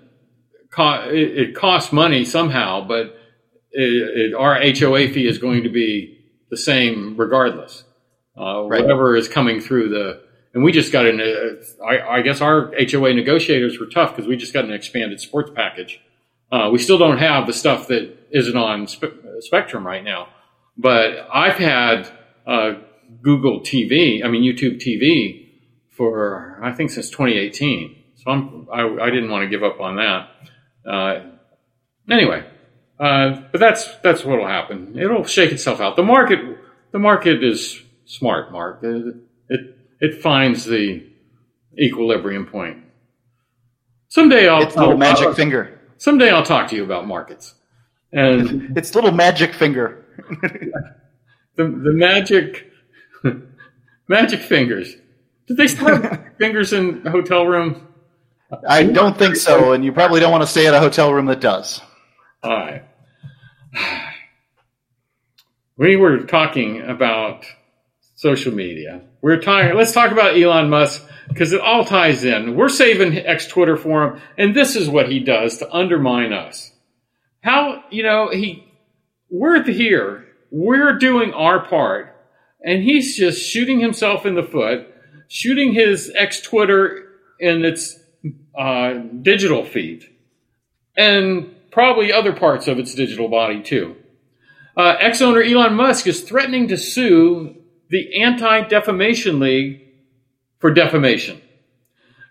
it, 0.78 1.38
it, 1.38 1.54
costs 1.54 1.90
money 1.90 2.26
somehow, 2.26 2.86
but 2.86 3.16
it, 3.70 4.32
it, 4.32 4.34
our 4.34 4.56
HOA 4.56 5.08
fee 5.08 5.26
is 5.26 5.38
going 5.38 5.62
to 5.62 5.70
be 5.70 6.15
the 6.50 6.56
same 6.56 7.16
regardless. 7.16 7.84
Uh, 8.38 8.64
right. 8.66 8.82
Whatever 8.82 9.16
is 9.16 9.28
coming 9.28 9.60
through 9.60 9.88
the 9.88 10.26
and 10.56 10.64
we 10.64 10.72
just 10.72 10.90
got 10.90 11.04
an. 11.04 11.20
Uh, 11.20 11.84
I, 11.84 12.16
I, 12.16 12.22
guess 12.22 12.40
our 12.40 12.72
HOA 12.80 13.12
negotiators 13.12 13.78
were 13.78 13.84
tough 13.84 14.16
because 14.16 14.26
we 14.26 14.38
just 14.38 14.54
got 14.54 14.64
an 14.64 14.72
expanded 14.72 15.20
sports 15.20 15.50
package. 15.54 16.00
Uh, 16.50 16.70
we 16.72 16.78
still 16.78 16.96
don't 16.96 17.18
have 17.18 17.46
the 17.46 17.52
stuff 17.52 17.88
that 17.88 18.16
isn't 18.30 18.56
on 18.56 18.86
spe- 18.86 19.20
Spectrum 19.40 19.86
right 19.86 20.02
now, 20.02 20.28
but 20.78 21.28
I've 21.30 21.56
had 21.58 22.10
uh, 22.46 22.76
Google 23.20 23.60
TV, 23.60 24.24
I 24.24 24.28
mean 24.28 24.42
YouTube 24.42 24.80
TV, 24.80 25.50
for 25.90 26.58
I 26.62 26.72
think 26.72 26.90
since 26.90 27.10
2018. 27.10 28.04
So 28.14 28.30
I'm, 28.30 28.66
I, 28.72 29.04
I 29.04 29.10
didn't 29.10 29.28
want 29.28 29.42
to 29.42 29.50
give 29.50 29.62
up 29.62 29.78
on 29.78 29.96
that. 29.96 30.90
Uh, 30.90 31.20
anyway, 32.10 32.46
uh, 32.98 33.42
but 33.52 33.58
that's 33.58 33.94
that's 34.02 34.24
what'll 34.24 34.46
happen. 34.46 34.98
It'll 34.98 35.24
shake 35.24 35.52
itself 35.52 35.80
out. 35.80 35.96
The 35.96 36.02
market, 36.02 36.38
the 36.92 36.98
market 36.98 37.44
is 37.44 37.82
smart, 38.06 38.52
Mark. 38.52 38.80
It, 38.82 39.16
it 39.48 39.60
it 40.00 40.22
finds 40.22 40.64
the 40.64 41.06
equilibrium 41.78 42.46
point. 42.46 42.78
Someday 44.08 44.48
I'll 44.48 44.62
it's 44.62 44.76
little 44.76 44.96
magic 44.96 45.28
I'll, 45.28 45.34
finger. 45.34 45.78
Someday 45.98 46.30
I'll 46.30 46.44
talk 46.44 46.68
to 46.70 46.76
you 46.76 46.84
about 46.84 47.06
markets. 47.06 47.54
And 48.12 48.76
it's 48.78 48.94
little 48.94 49.12
magic 49.12 49.52
finger. 49.52 50.06
the 51.56 51.64
the 51.64 51.92
magic 51.92 52.70
magic 54.08 54.40
fingers. 54.40 54.94
Did 55.46 55.58
they 55.58 55.66
still 55.66 55.88
have 55.88 56.24
fingers 56.38 56.72
in 56.72 57.04
hotel 57.04 57.46
rooms? 57.46 57.76
I 58.68 58.84
don't 58.84 59.16
think 59.18 59.36
so, 59.36 59.72
and 59.72 59.84
you 59.84 59.92
probably 59.92 60.20
don't 60.20 60.30
want 60.30 60.42
to 60.42 60.46
stay 60.46 60.66
at 60.66 60.74
a 60.74 60.80
hotel 60.80 61.12
room 61.12 61.26
that 61.26 61.40
does. 61.40 61.80
Right. 62.46 62.82
We 65.76 65.96
were 65.96 66.20
talking 66.20 66.80
about 66.80 67.44
social 68.14 68.52
media. 68.54 69.02
We're 69.20 69.40
talking. 69.40 69.76
Let's 69.76 69.92
talk 69.92 70.10
about 70.10 70.40
Elon 70.40 70.70
Musk 70.70 71.06
because 71.28 71.52
it 71.52 71.60
all 71.60 71.84
ties 71.84 72.24
in. 72.24 72.56
We're 72.56 72.68
saving 72.68 73.18
X 73.18 73.46
Twitter 73.46 73.76
for 73.76 74.04
him, 74.04 74.22
and 74.38 74.54
this 74.54 74.74
is 74.76 74.88
what 74.88 75.10
he 75.10 75.20
does 75.20 75.58
to 75.58 75.70
undermine 75.74 76.32
us. 76.32 76.72
How 77.42 77.84
you 77.90 78.02
know 78.02 78.30
he? 78.30 78.72
We're 79.28 79.62
here. 79.64 80.26
We're 80.50 80.98
doing 80.98 81.34
our 81.34 81.66
part, 81.66 82.16
and 82.64 82.82
he's 82.82 83.16
just 83.16 83.42
shooting 83.42 83.80
himself 83.80 84.24
in 84.24 84.34
the 84.34 84.42
foot, 84.42 84.86
shooting 85.28 85.72
his 85.72 86.12
X 86.16 86.40
Twitter 86.40 87.08
in 87.38 87.64
its 87.64 87.98
uh, 88.58 88.94
digital 89.20 89.64
feed, 89.64 90.04
and 90.96 91.55
probably 91.76 92.10
other 92.10 92.32
parts 92.32 92.68
of 92.68 92.78
its 92.78 92.94
digital 92.94 93.28
body 93.28 93.60
too. 93.62 93.94
Uh, 94.78 94.96
X 94.98 95.20
owner 95.20 95.42
Elon 95.42 95.74
Musk 95.74 96.06
is 96.06 96.22
threatening 96.22 96.68
to 96.68 96.78
sue 96.78 97.54
the 97.90 98.22
Anti 98.22 98.62
Defamation 98.62 99.40
League 99.40 99.82
for 100.58 100.72
defamation, 100.72 101.38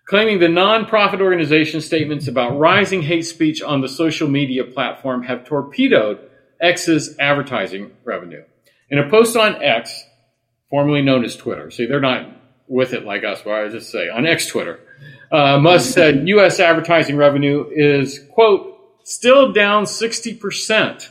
claiming 0.07 0.39
the 0.39 0.47
nonprofit 0.47 1.21
organization 1.21 1.79
statements 1.79 2.27
about 2.27 2.57
rising 2.57 3.03
hate 3.03 3.27
speech 3.27 3.61
on 3.61 3.81
the 3.81 3.87
social 3.87 4.27
media 4.27 4.63
platform 4.63 5.21
have 5.21 5.45
torpedoed 5.45 6.27
X's 6.59 7.15
advertising 7.19 7.91
revenue. 8.03 8.43
In 8.89 8.97
a 8.97 9.07
post 9.11 9.37
on 9.37 9.61
X, 9.61 10.05
formerly 10.71 11.03
known 11.03 11.23
as 11.23 11.35
Twitter, 11.35 11.69
see, 11.69 11.85
they're 11.85 12.01
not 12.01 12.31
with 12.67 12.93
it 12.93 13.05
like 13.05 13.23
us, 13.23 13.43
but 13.43 13.53
I 13.53 13.67
just 13.69 13.91
say 13.91 14.09
on 14.09 14.25
X 14.25 14.47
Twitter, 14.47 14.79
uh, 15.31 15.59
Musk 15.59 15.93
said 15.93 16.27
U.S. 16.29 16.59
advertising 16.59 17.15
revenue 17.15 17.69
is, 17.71 18.19
quote, 18.33 18.74
still 19.05 19.53
down 19.53 19.85
60% 19.85 21.09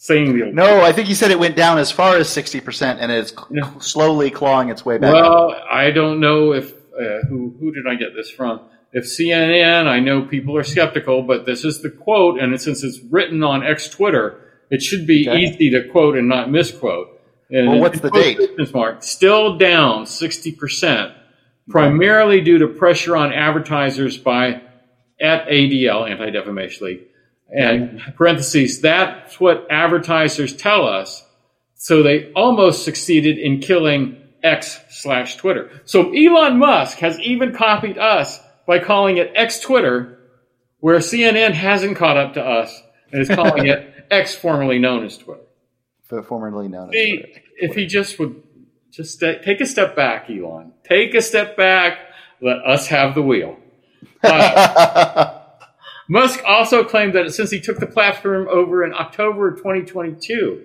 saying 0.00 0.38
the 0.38 0.52
no 0.52 0.80
i 0.80 0.92
think 0.92 1.08
he 1.08 1.14
said 1.14 1.32
it 1.32 1.38
went 1.38 1.56
down 1.56 1.76
as 1.76 1.90
far 1.90 2.16
as 2.16 2.28
60% 2.28 2.98
and 3.00 3.10
it's 3.10 3.32
slowly 3.80 4.30
clawing 4.30 4.68
its 4.68 4.84
way 4.84 4.96
back 4.96 5.12
well 5.12 5.50
up. 5.50 5.64
i 5.70 5.90
don't 5.90 6.20
know 6.20 6.52
if 6.52 6.72
uh, 6.94 7.26
who, 7.28 7.54
who 7.58 7.72
did 7.72 7.86
i 7.88 7.94
get 7.94 8.14
this 8.14 8.30
from? 8.30 8.60
If 8.92 9.04
cnn 9.04 9.86
i 9.86 9.98
know 9.98 10.22
people 10.22 10.56
are 10.56 10.62
skeptical 10.62 11.22
but 11.22 11.46
this 11.46 11.64
is 11.64 11.82
the 11.82 11.90
quote 11.90 12.38
and 12.38 12.60
since 12.60 12.84
it's 12.84 13.00
written 13.10 13.42
on 13.42 13.64
x 13.64 13.88
twitter 13.88 14.44
it 14.70 14.82
should 14.82 15.06
be 15.06 15.28
okay. 15.28 15.40
easy 15.40 15.70
to 15.70 15.88
quote 15.88 16.16
and 16.16 16.28
not 16.28 16.50
misquote. 16.50 17.20
And 17.50 17.68
well, 17.68 17.80
what's 17.80 18.00
the 18.00 18.10
date? 18.10 18.38
Mark. 18.74 19.02
Still 19.02 19.56
down 19.56 20.04
60% 20.04 21.14
primarily 21.68 22.40
due 22.40 22.58
to 22.58 22.68
pressure 22.68 23.16
on 23.16 23.32
advertisers 23.32 24.16
by 24.18 24.62
at 25.20 25.48
adl 25.48 26.08
anti-defamation 26.08 26.86
league 26.86 27.00
and 27.50 28.00
parentheses, 28.16 28.80
that's 28.80 29.40
what 29.40 29.66
advertisers 29.70 30.54
tell 30.54 30.86
us. 30.86 31.24
So 31.74 32.02
they 32.02 32.32
almost 32.32 32.84
succeeded 32.84 33.38
in 33.38 33.60
killing 33.60 34.16
X 34.42 34.80
slash 34.90 35.36
Twitter. 35.36 35.70
So 35.84 36.12
Elon 36.12 36.58
Musk 36.58 36.98
has 36.98 37.18
even 37.20 37.54
copied 37.54 37.98
us 37.98 38.38
by 38.66 38.78
calling 38.80 39.16
it 39.16 39.32
X 39.34 39.60
Twitter, 39.60 40.18
where 40.80 40.98
CNN 40.98 41.52
hasn't 41.52 41.96
caught 41.96 42.16
up 42.16 42.34
to 42.34 42.44
us 42.44 42.82
and 43.12 43.22
is 43.22 43.28
calling 43.28 43.66
it 43.66 43.94
X, 44.10 44.34
formerly 44.34 44.78
known 44.78 45.04
as 45.04 45.16
Twitter. 45.16 45.42
But 46.10 46.26
formerly 46.26 46.68
known 46.68 46.88
as 46.88 46.94
Twitter. 46.94 47.40
If 47.56 47.74
he 47.74 47.86
just 47.86 48.18
would 48.18 48.42
just 48.90 49.20
take 49.20 49.60
a 49.60 49.66
step 49.66 49.94
back, 49.96 50.28
Elon. 50.30 50.72
Take 50.84 51.14
a 51.14 51.22
step 51.22 51.56
back. 51.56 51.98
Let 52.40 52.58
us 52.64 52.88
have 52.88 53.14
the 53.14 53.22
wheel. 53.22 53.56
Musk 56.08 56.40
also 56.46 56.84
claimed 56.84 57.14
that 57.14 57.30
since 57.32 57.50
he 57.50 57.60
took 57.60 57.78
the 57.78 57.86
platform 57.86 58.48
over 58.48 58.84
in 58.84 58.94
October 58.94 59.50
2022, 59.54 60.64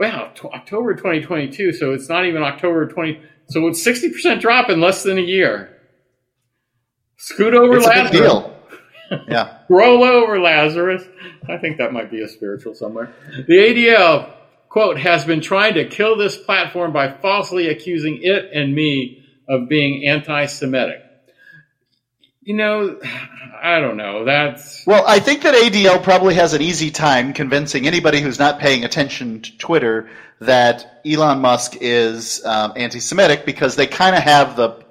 wow, 0.00 0.30
t- 0.34 0.48
October 0.52 0.94
2022, 0.94 1.72
so 1.72 1.92
it's 1.92 2.08
not 2.08 2.26
even 2.26 2.42
October 2.42 2.86
20, 2.88 3.20
so 3.48 3.66
it's 3.68 3.86
60% 3.86 4.40
drop 4.40 4.68
in 4.68 4.80
less 4.80 5.02
than 5.04 5.18
a 5.18 5.22
year. 5.22 5.70
Scoot 7.16 7.54
over 7.54 7.76
It's 7.76 7.86
Lazarus. 7.86 8.10
deal. 8.10 8.18
Yeah. 8.18 8.18
Scoot 8.18 8.18
over 8.18 8.18
It's 8.18 8.18
a 8.18 8.20
big 8.20 8.20
Lazarus. 8.22 8.42
deal. 8.42 8.52
Yeah. 9.28 9.58
Roll 9.68 10.02
over, 10.02 10.40
Lazarus. 10.40 11.04
I 11.48 11.58
think 11.58 11.78
that 11.78 11.92
might 11.92 12.10
be 12.10 12.22
a 12.22 12.28
spiritual 12.28 12.74
somewhere. 12.74 13.14
The 13.46 13.54
ADL, 13.54 14.32
quote, 14.68 14.98
has 14.98 15.24
been 15.24 15.40
trying 15.40 15.74
to 15.74 15.84
kill 15.88 16.16
this 16.16 16.36
platform 16.36 16.92
by 16.92 17.12
falsely 17.12 17.68
accusing 17.68 18.18
it 18.20 18.50
and 18.52 18.74
me 18.74 19.24
of 19.48 19.68
being 19.68 20.08
anti 20.08 20.46
Semitic. 20.46 21.02
You 22.46 22.54
know, 22.54 23.00
I 23.60 23.80
don't 23.80 23.96
know. 23.96 24.24
That's. 24.24 24.86
Well, 24.86 25.04
I 25.04 25.18
think 25.18 25.42
that 25.42 25.54
ADL 25.56 26.00
probably 26.04 26.34
has 26.36 26.52
an 26.52 26.62
easy 26.62 26.92
time 26.92 27.32
convincing 27.32 27.88
anybody 27.88 28.20
who's 28.20 28.38
not 28.38 28.60
paying 28.60 28.84
attention 28.84 29.42
to 29.42 29.58
Twitter 29.58 30.08
that 30.40 31.00
Elon 31.04 31.40
Musk 31.40 31.76
is 31.80 32.44
um, 32.44 32.72
anti-Semitic 32.76 33.44
because 33.46 33.74
they 33.74 33.88
kind 33.88 34.14
of 34.14 34.22
have 34.22 34.54
the 34.56 34.84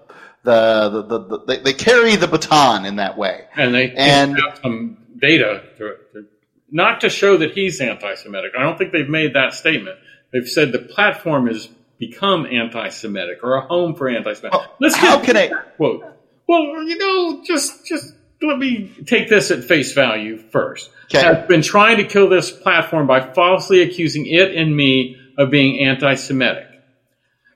the, 0.44 0.90
the, 0.90 1.02
the, 1.04 1.20
the 1.28 1.46
they, 1.48 1.60
they 1.60 1.74
carry 1.74 2.18
the 2.18 2.28
baton 2.28 2.86
in 2.86 2.98
that 2.98 3.18
way. 3.18 3.46
And 3.56 3.74
they 3.74 3.90
And- 3.92 4.38
have 4.38 4.60
some 4.62 4.98
data, 5.18 5.64
to, 5.78 5.96
to, 6.12 6.26
not 6.70 7.02
to 7.02 7.10
show 7.10 7.38
that 7.38 7.52
he's 7.54 7.80
anti 7.80 8.16
Semitic. 8.16 8.52
I 8.58 8.64
don't 8.64 8.78
think 8.78 8.92
they've 8.92 9.08
made 9.10 9.34
that 9.36 9.54
statement. 9.54 9.98
They've 10.34 10.48
said 10.48 10.74
the 10.74 10.80
platform 10.80 11.48
has 11.48 11.70
become 12.00 12.46
anti 12.46 12.90
Semitic 12.90 13.40
or 13.44 13.56
a 13.56 13.62
home 13.62 13.96
for 13.96 14.10
anti 14.10 14.34
Semitic. 14.34 14.60
Well, 14.82 14.92
how 14.96 15.24
can 15.24 15.38
I- 15.38 15.48
quote? 15.78 16.12
Well, 16.48 16.84
you 16.84 16.98
know, 16.98 17.44
just 17.44 17.86
just 17.86 18.14
let 18.42 18.58
me 18.58 18.92
take 19.06 19.30
this 19.30 19.52
at 19.52 19.64
face 19.64 19.94
value 19.94 20.38
first. 20.38 20.90
Okay. 21.06 21.22
Has 21.26 21.48
been 21.48 21.62
trying 21.62 21.98
to 21.98 22.04
kill 22.04 22.30
this 22.30 22.52
platform 22.52 23.08
by 23.08 23.34
falsely 23.34 23.82
accusing 23.82 24.26
it 24.28 24.54
and 24.56 24.76
me 24.76 25.18
of 25.38 25.50
being 25.50 25.80
anti 25.80 26.16
Semitic. 26.16 26.68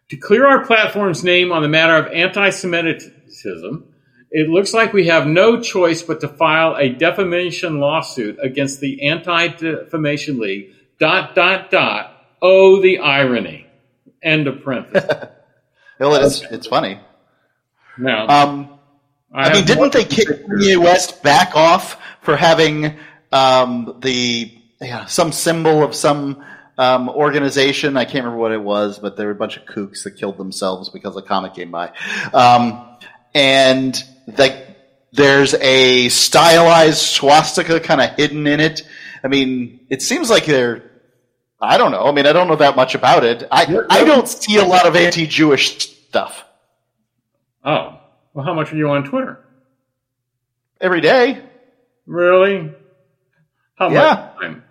To 0.10 0.18
clear 0.18 0.48
our 0.48 0.66
platform's 0.66 1.24
name 1.24 1.52
on 1.52 1.62
the 1.62 1.68
matter 1.68 1.96
of 1.96 2.12
anti 2.12 2.50
Semitism, 2.50 3.86
it 4.32 4.50
looks 4.50 4.74
like 4.74 4.94
we 4.94 5.08
have 5.08 5.28
no 5.28 5.62
choice 5.62 6.02
but 6.04 6.22
to 6.22 6.28
file 6.28 6.76
a 6.78 6.90
defamation 6.90 7.80
lawsuit 7.80 8.38
against 8.42 8.80
the 8.80 9.08
Anti 9.08 9.48
Defamation 9.50 10.40
League. 10.40 10.74
Dot, 11.00 11.34
dot, 11.36 11.72
dot. 11.72 12.16
Oh, 12.42 12.82
the 12.82 13.00
irony. 13.00 13.66
End 14.22 14.48
of 14.48 14.64
parenthesis. 14.64 15.10
Well, 16.00 16.16
it's 16.16 16.42
it's 16.44 16.66
funny. 16.68 16.98
Now, 17.98 18.26
Um, 18.28 18.79
I, 19.34 19.54
mean, 19.54 19.66
didn't 19.66 19.94
they 19.94 20.06
kick 20.06 20.28
Kanye 20.28 20.78
West 20.78 21.22
back 21.22 21.56
off 21.56 22.02
for 22.22 22.36
having 22.36 22.98
um, 23.32 23.98
the 24.02 24.52
yeah, 24.82 25.06
some 25.06 25.32
symbol 25.32 25.84
of 25.84 25.94
some 25.94 26.44
um, 26.78 27.10
organization? 27.10 27.98
I 27.98 28.06
can't 28.06 28.26
remember 28.26 28.38
what 28.38 28.52
it 28.52 28.62
was, 28.62 29.00
but 29.00 29.18
there 29.18 29.28
were 29.28 29.34
a 29.34 29.36
bunch 29.36 29.58
of 29.58 29.66
kooks 29.66 30.04
that 30.04 30.18
killed 30.18 30.38
themselves 30.38 30.90
because 30.90 31.16
a 31.16 31.22
comic 31.22 31.54
came 31.54 31.72
by, 31.72 31.92
um, 32.34 32.98
and 33.36 34.04
like 34.38 34.78
there's 35.12 35.54
a 35.56 36.10
stylized 36.10 37.00
swastika 37.00 37.80
kind 37.80 38.02
of 38.02 38.12
hidden 38.12 38.48
in 38.48 38.60
it. 38.60 38.84
I 39.24 39.28
mean, 39.28 39.86
it 39.90 40.02
seems 40.02 40.30
like 40.30 40.46
they're. 40.46 40.84
I 41.62 41.78
don't 41.78 41.92
know. 41.92 42.06
I 42.06 42.14
mean, 42.14 42.26
I 42.26 42.32
don't 42.32 42.48
know 42.48 42.56
that 42.56 42.78
much 42.78 42.96
about 42.96 43.26
it. 43.26 43.44
I 43.52 43.64
I 43.90 44.06
don't 44.06 44.28
see 44.28 44.58
a 44.58 44.66
lot 44.66 44.88
of 44.88 44.96
anti-Jewish 44.96 45.78
stuff 46.08 46.46
Oh, 47.64 48.00
well, 48.34 48.46
how 48.46 48.54
much 48.54 48.72
are 48.74 48.78
you 48.78 48.90
on 48.90 49.04
Twitter? 49.04 49.40
every 50.82 51.02
day. 51.02 51.42
Really? 52.06 52.72
How 53.76 53.90
Yeah. 53.92 54.32
much 54.34 54.42
time? 54.42 54.64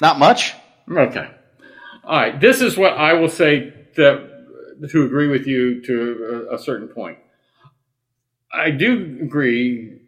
Not 0.00 0.18
much. 0.20 0.54
Okay. 0.88 1.28
All 2.04 2.16
right. 2.20 2.40
This 2.40 2.60
is 2.60 2.76
what 2.76 2.92
I 2.92 3.14
will 3.14 3.28
say 3.28 3.72
that 3.96 4.88
to 4.90 5.02
agree 5.04 5.26
with 5.26 5.46
you 5.48 5.82
to 5.82 6.46
a, 6.50 6.54
a 6.54 6.58
certain 6.60 6.86
point. 6.86 7.18
I 8.52 8.70
do 8.70 9.18
agree. 9.22 9.98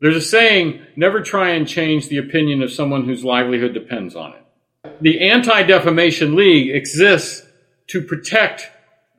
There's 0.00 0.14
a 0.16 0.20
saying: 0.20 0.80
never 0.94 1.20
try 1.20 1.50
and 1.50 1.66
change 1.66 2.06
the 2.08 2.18
opinion 2.18 2.62
of 2.62 2.70
someone 2.70 3.04
whose 3.04 3.24
livelihood 3.24 3.74
depends 3.74 4.14
on 4.14 4.34
it. 4.34 4.96
The 5.00 5.28
Anti 5.28 5.64
Defamation 5.64 6.36
League 6.36 6.70
exists 6.74 7.44
to 7.88 8.02
protect 8.02 8.70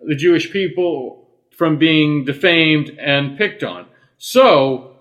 the 0.02 0.16
Jewish 0.16 0.50
people 0.52 1.23
from 1.58 1.78
being 1.78 2.26
defamed 2.26 2.90
and 3.00 3.38
picked 3.38 3.64
on. 3.64 3.86
So, 4.18 4.96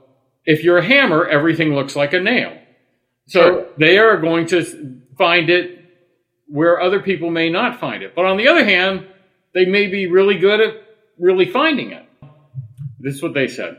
if 0.45 0.65
you're 0.65 0.79
a 0.79 0.85
hammer, 0.85 1.27
everything 1.27 1.75
looks 1.75 1.95
like 1.95 2.13
a 2.13 2.21
nail. 2.21 2.59
So 3.27 3.69
they 3.79 3.99
are 3.99 4.17
going 4.19 4.47
to 4.49 5.01
find 5.17 5.49
it 5.49 5.79
where 6.49 6.81
other 6.81 7.01
people 7.01 7.31
may 7.31 7.49
not 7.49 7.81
find 7.81 8.03
it. 8.03 8.15
But 8.15 8.27
on 8.27 8.37
the 8.37 8.49
other 8.49 8.65
hand, 8.65 9.07
they 9.55 9.65
may 9.65 9.87
be 9.87 10.07
really 10.07 10.39
good 10.39 10.61
at 10.61 10.75
really 11.19 11.51
finding 11.51 11.93
it. 11.93 12.07
This 12.99 13.15
is 13.15 13.23
what 13.23 13.35
they 13.35 13.49
said. 13.49 13.79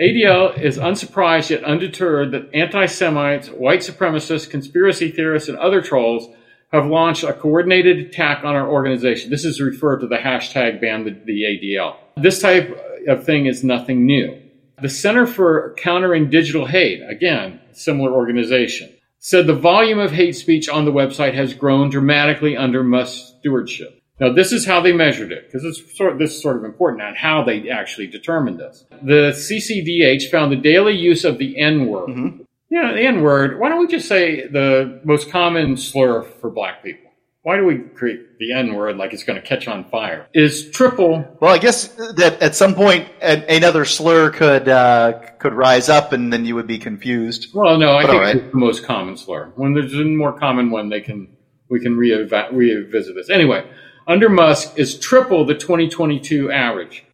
ADL 0.00 0.58
is 0.60 0.78
unsurprised 0.78 1.50
yet 1.50 1.64
undeterred 1.64 2.32
that 2.32 2.50
anti 2.54 2.86
Semites, 2.86 3.48
white 3.48 3.80
supremacists, 3.80 4.48
conspiracy 4.48 5.10
theorists, 5.10 5.48
and 5.48 5.58
other 5.58 5.82
trolls 5.82 6.28
have 6.72 6.86
launched 6.86 7.24
a 7.24 7.32
coordinated 7.32 7.98
attack 7.98 8.44
on 8.44 8.54
our 8.54 8.68
organization. 8.68 9.30
This 9.30 9.44
is 9.44 9.60
referred 9.60 10.00
to 10.00 10.06
the 10.06 10.16
hashtag 10.16 10.80
ban 10.80 11.04
the, 11.04 11.10
the 11.10 11.42
ADL. 11.42 11.96
This 12.22 12.40
type 12.40 12.78
of 13.08 13.24
thing 13.24 13.46
is 13.46 13.64
nothing 13.64 14.06
new. 14.06 14.40
The 14.80 14.88
Center 14.88 15.26
for 15.26 15.74
Countering 15.78 16.30
Digital 16.30 16.66
Hate, 16.66 17.02
again, 17.08 17.60
similar 17.72 18.12
organization, 18.12 18.92
said 19.18 19.46
the 19.46 19.54
volume 19.54 19.98
of 19.98 20.12
hate 20.12 20.36
speech 20.36 20.68
on 20.68 20.84
the 20.84 20.92
website 20.92 21.34
has 21.34 21.52
grown 21.52 21.90
dramatically 21.90 22.56
under 22.56 22.82
Musk's 22.82 23.34
stewardship. 23.38 24.00
Now, 24.18 24.32
this 24.32 24.52
is 24.52 24.66
how 24.66 24.80
they 24.80 24.92
measured 24.92 25.32
it, 25.32 25.46
because 25.46 25.64
it's 25.64 25.96
sort 25.96 26.18
this 26.18 26.34
is 26.34 26.42
sort 26.42 26.56
of 26.56 26.64
important 26.64 27.02
on 27.02 27.14
how 27.14 27.42
they 27.42 27.70
actually 27.70 28.06
determined 28.06 28.58
this. 28.58 28.84
The 29.02 29.32
CCDH 29.32 30.30
found 30.30 30.52
the 30.52 30.56
daily 30.56 30.94
use 30.94 31.24
of 31.24 31.38
the 31.38 31.58
N 31.58 31.86
word. 31.86 32.10
Mm-hmm. 32.10 32.42
Yeah, 32.68 32.92
the 32.92 33.00
N 33.00 33.22
word. 33.22 33.58
Why 33.58 33.70
don't 33.70 33.80
we 33.80 33.86
just 33.86 34.08
say 34.08 34.46
the 34.46 35.00
most 35.04 35.30
common 35.30 35.76
slur 35.76 36.22
for 36.22 36.50
black 36.50 36.84
people? 36.84 37.09
Why 37.42 37.56
do 37.56 37.64
we 37.64 37.78
create 37.78 38.38
the 38.38 38.52
N 38.52 38.74
word 38.74 38.96
like 38.98 39.14
it's 39.14 39.24
going 39.24 39.40
to 39.40 39.46
catch 39.46 39.66
on 39.66 39.84
fire? 39.88 40.26
Is 40.34 40.70
triple 40.70 41.24
Well, 41.40 41.54
I 41.54 41.58
guess 41.58 41.88
that 42.16 42.36
at 42.42 42.54
some 42.54 42.74
point 42.74 43.08
a- 43.22 43.56
another 43.56 43.86
slur 43.86 44.30
could 44.30 44.68
uh, 44.68 45.20
could 45.38 45.54
rise 45.54 45.88
up, 45.88 46.12
and 46.12 46.30
then 46.30 46.44
you 46.44 46.54
would 46.54 46.66
be 46.66 46.78
confused. 46.78 47.48
Well, 47.54 47.78
no, 47.78 47.96
I 47.96 48.02
But 48.02 48.10
think 48.10 48.22
right. 48.22 48.36
it's 48.36 48.52
the 48.52 48.58
most 48.58 48.84
common 48.84 49.16
slur. 49.16 49.52
When 49.56 49.72
there's 49.72 49.94
a 49.94 50.04
more 50.04 50.38
common 50.38 50.70
one, 50.70 50.90
they 50.90 51.00
can 51.00 51.28
we 51.70 51.80
can 51.80 51.96
reeva- 51.96 52.52
revisit 52.52 53.14
this. 53.14 53.30
Anyway, 53.30 53.64
under 54.06 54.28
Musk 54.28 54.78
is 54.78 54.98
triple 54.98 55.46
the 55.46 55.54
2022 55.54 56.50
average. 56.52 57.04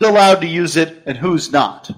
Who's 0.00 0.08
allowed 0.08 0.40
to 0.40 0.48
use 0.48 0.76
it, 0.76 1.00
and 1.06 1.16
who's 1.16 1.52
not? 1.52 1.90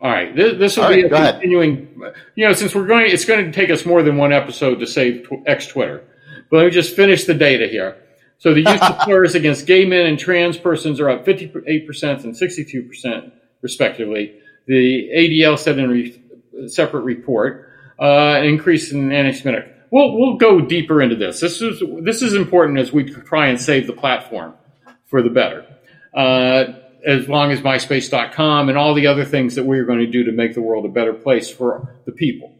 All 0.00 0.10
right, 0.10 0.34
this, 0.34 0.58
this 0.58 0.76
will 0.76 0.84
All 0.84 0.90
be 0.90 0.96
right, 1.02 1.04
a 1.04 1.08
go 1.10 1.16
ahead. 1.16 1.34
continuing. 1.34 1.88
You 2.36 2.48
know, 2.48 2.54
since 2.54 2.74
we're 2.74 2.86
going, 2.86 3.10
it's 3.10 3.24
going 3.26 3.44
to 3.44 3.52
take 3.52 3.68
us 3.70 3.84
more 3.84 4.02
than 4.02 4.16
one 4.16 4.32
episode 4.32 4.80
to 4.80 4.86
save 4.86 5.28
tw- 5.28 5.46
X 5.46 5.66
Twitter. 5.66 6.04
But 6.52 6.58
let 6.58 6.64
me 6.66 6.70
just 6.70 6.94
finish 6.94 7.24
the 7.24 7.32
data 7.32 7.66
here. 7.66 7.96
So 8.36 8.52
the 8.52 8.60
use 8.60 8.82
of 8.82 9.02
slurs 9.04 9.34
against 9.34 9.66
gay 9.66 9.86
men 9.86 10.04
and 10.04 10.18
trans 10.18 10.58
persons 10.58 11.00
are 11.00 11.08
up 11.08 11.24
58% 11.24 12.24
and 12.24 12.34
62% 12.34 13.32
respectively. 13.62 14.34
The 14.66 15.08
ADL 15.16 15.58
said 15.58 15.78
in 15.78 15.84
a 15.86 15.88
re- 15.88 16.68
separate 16.68 17.04
report, 17.04 17.70
uh, 17.98 18.34
an 18.34 18.44
increase 18.44 18.92
in 18.92 19.12
anti-Semitic. 19.12 19.64
We'll, 19.90 20.18
we'll 20.18 20.36
go 20.36 20.60
deeper 20.60 21.00
into 21.00 21.16
this. 21.16 21.40
This 21.40 21.62
is, 21.62 21.82
this 22.02 22.20
is 22.20 22.34
important 22.34 22.78
as 22.78 22.92
we 22.92 23.04
try 23.04 23.46
and 23.46 23.58
save 23.58 23.86
the 23.86 23.94
platform 23.94 24.52
for 25.06 25.22
the 25.22 25.30
better. 25.30 25.64
Uh, 26.12 26.64
as 27.06 27.30
long 27.30 27.50
as 27.50 27.62
MySpace.com 27.62 28.68
and 28.68 28.76
all 28.76 28.92
the 28.92 29.06
other 29.06 29.24
things 29.24 29.54
that 29.54 29.64
we're 29.64 29.86
going 29.86 30.00
to 30.00 30.06
do 30.06 30.24
to 30.24 30.32
make 30.32 30.52
the 30.52 30.60
world 30.60 30.84
a 30.84 30.90
better 30.90 31.14
place 31.14 31.50
for 31.50 31.96
the 32.04 32.12
people. 32.12 32.52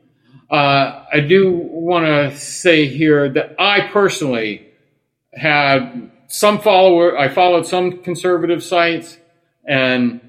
Uh, 0.53 1.07
I 1.11 1.21
do 1.21 1.51
want 1.51 2.05
to 2.05 2.37
say 2.37 2.87
here 2.87 3.27
that 3.31 3.55
I 3.59 3.89
personally 3.89 4.69
had 5.33 6.11
some 6.29 6.61
follower. 6.61 7.19
I 7.19 7.31
followed 7.31 7.67
some 7.67 8.03
conservative 8.03 8.63
sites 8.63 9.17
and 9.67 10.21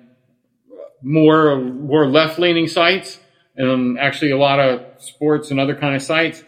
more 1.02 1.60
more 1.60 2.08
left 2.08 2.40
leaning 2.40 2.70
sites, 2.70 3.20
and 3.58 4.00
actually 4.00 4.32
a 4.32 4.38
lot 4.38 4.62
of 4.62 4.86
sports 5.04 5.52
and 5.52 5.60
other 5.60 5.76
kind 5.76 5.94
of 5.94 6.02
sites. 6.02 6.42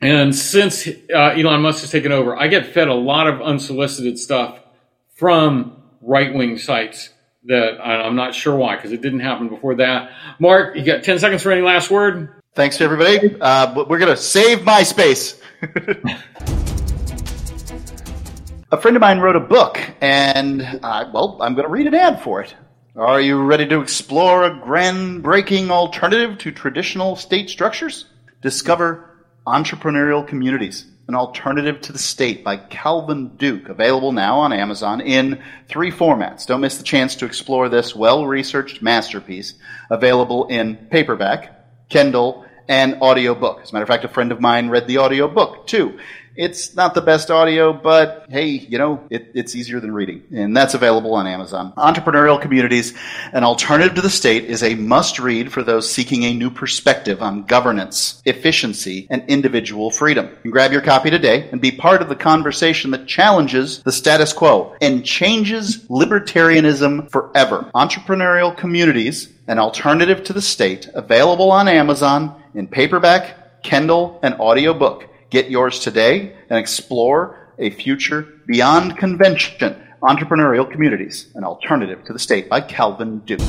And 0.00 0.32
since 0.32 0.86
uh, 0.86 1.34
Elon 1.36 1.62
Musk 1.62 1.80
has 1.80 1.90
taken 1.90 2.12
over, 2.12 2.36
I 2.36 2.46
get 2.46 2.66
fed 2.66 2.86
a 2.86 2.94
lot 2.94 3.26
of 3.26 3.42
unsolicited 3.42 4.20
stuff 4.20 4.60
from 5.16 5.82
right 6.00 6.32
wing 6.32 6.58
sites 6.58 7.10
that 7.44 7.84
I'm 7.84 8.14
not 8.14 8.36
sure 8.36 8.54
why, 8.54 8.76
because 8.76 8.92
it 8.92 9.00
didn't 9.00 9.20
happen 9.20 9.48
before 9.48 9.76
that. 9.76 10.12
Mark, 10.38 10.76
you 10.76 10.84
got 10.84 11.02
10 11.02 11.18
seconds 11.18 11.42
for 11.42 11.50
any 11.50 11.62
last 11.62 11.90
word? 11.90 12.41
Thanks 12.54 12.76
to 12.76 12.84
everybody. 12.84 13.34
Uh, 13.40 13.74
but 13.74 13.88
we're 13.88 13.98
going 13.98 14.14
to 14.14 14.22
save 14.22 14.58
MySpace. 14.58 15.40
a 18.70 18.76
friend 18.78 18.94
of 18.94 19.00
mine 19.00 19.20
wrote 19.20 19.36
a 19.36 19.40
book, 19.40 19.80
and 20.02 20.60
uh, 20.82 21.08
well, 21.14 21.38
I'm 21.40 21.54
going 21.54 21.66
to 21.66 21.72
read 21.72 21.86
an 21.86 21.94
ad 21.94 22.20
for 22.20 22.42
it. 22.42 22.54
Are 22.94 23.22
you 23.22 23.42
ready 23.42 23.66
to 23.68 23.80
explore 23.80 24.44
a 24.44 24.50
groundbreaking 24.50 25.70
alternative 25.70 26.36
to 26.40 26.52
traditional 26.52 27.16
state 27.16 27.48
structures? 27.48 28.04
Discover 28.42 29.08
entrepreneurial 29.46 30.28
communities. 30.28 30.84
An 31.08 31.14
Alternative 31.14 31.80
to 31.80 31.92
the 31.92 31.98
State 31.98 32.44
by 32.44 32.58
Calvin 32.58 33.28
Duke, 33.36 33.70
available 33.70 34.12
now 34.12 34.40
on 34.40 34.52
Amazon 34.52 35.00
in 35.00 35.42
three 35.68 35.90
formats. 35.90 36.46
Don't 36.46 36.60
miss 36.60 36.76
the 36.76 36.84
chance 36.84 37.16
to 37.16 37.24
explore 37.24 37.70
this 37.70 37.96
well 37.96 38.26
researched 38.26 38.82
masterpiece, 38.82 39.54
available 39.90 40.48
in 40.48 40.76
paperback, 40.90 41.61
Kindle, 41.92 42.46
and 42.68 43.02
audiobook. 43.02 43.60
As 43.62 43.70
a 43.70 43.74
matter 43.74 43.82
of 43.82 43.88
fact, 43.88 44.04
a 44.04 44.08
friend 44.08 44.32
of 44.32 44.40
mine 44.40 44.70
read 44.70 44.86
the 44.86 44.98
audiobook 44.98 45.66
too. 45.66 45.98
It's 46.34 46.74
not 46.74 46.94
the 46.94 47.02
best 47.02 47.30
audio, 47.30 47.74
but 47.74 48.24
hey, 48.30 48.46
you 48.46 48.78
know, 48.78 49.06
it, 49.10 49.32
it's 49.34 49.54
easier 49.54 49.80
than 49.80 49.92
reading. 49.92 50.22
And 50.32 50.56
that's 50.56 50.72
available 50.72 51.14
on 51.14 51.26
Amazon. 51.26 51.74
Entrepreneurial 51.76 52.40
Communities, 52.40 52.94
An 53.34 53.44
Alternative 53.44 53.94
to 53.96 54.00
the 54.00 54.08
State 54.08 54.44
is 54.44 54.62
a 54.62 54.74
must 54.74 55.18
read 55.18 55.52
for 55.52 55.62
those 55.62 55.92
seeking 55.92 56.22
a 56.22 56.32
new 56.32 56.50
perspective 56.50 57.20
on 57.20 57.44
governance, 57.44 58.22
efficiency, 58.24 59.06
and 59.10 59.28
individual 59.28 59.90
freedom. 59.90 60.30
You 60.42 60.50
grab 60.50 60.72
your 60.72 60.80
copy 60.80 61.10
today 61.10 61.50
and 61.50 61.60
be 61.60 61.70
part 61.70 62.00
of 62.00 62.08
the 62.08 62.16
conversation 62.16 62.92
that 62.92 63.06
challenges 63.06 63.82
the 63.82 63.92
status 63.92 64.32
quo 64.32 64.74
and 64.80 65.04
changes 65.04 65.84
libertarianism 65.88 67.10
forever. 67.10 67.70
Entrepreneurial 67.74 68.56
Communities, 68.56 69.28
An 69.48 69.58
Alternative 69.58 70.22
to 70.22 70.32
the 70.32 70.40
State, 70.40 70.88
available 70.94 71.50
on 71.50 71.66
Amazon 71.66 72.40
in 72.54 72.68
paperback, 72.68 73.62
Kindle, 73.64 74.20
and 74.22 74.34
audiobook. 74.34 75.08
Get 75.30 75.50
yours 75.50 75.80
today 75.80 76.36
and 76.48 76.58
explore 76.58 77.52
a 77.58 77.70
future 77.70 78.40
beyond 78.46 78.96
convention. 78.98 79.82
Entrepreneurial 80.00 80.70
Communities, 80.70 81.32
an 81.34 81.42
alternative 81.42 82.04
to 82.04 82.12
the 82.12 82.20
state 82.20 82.48
by 82.48 82.60
Calvin 82.60 83.18
Duke. 83.20 83.40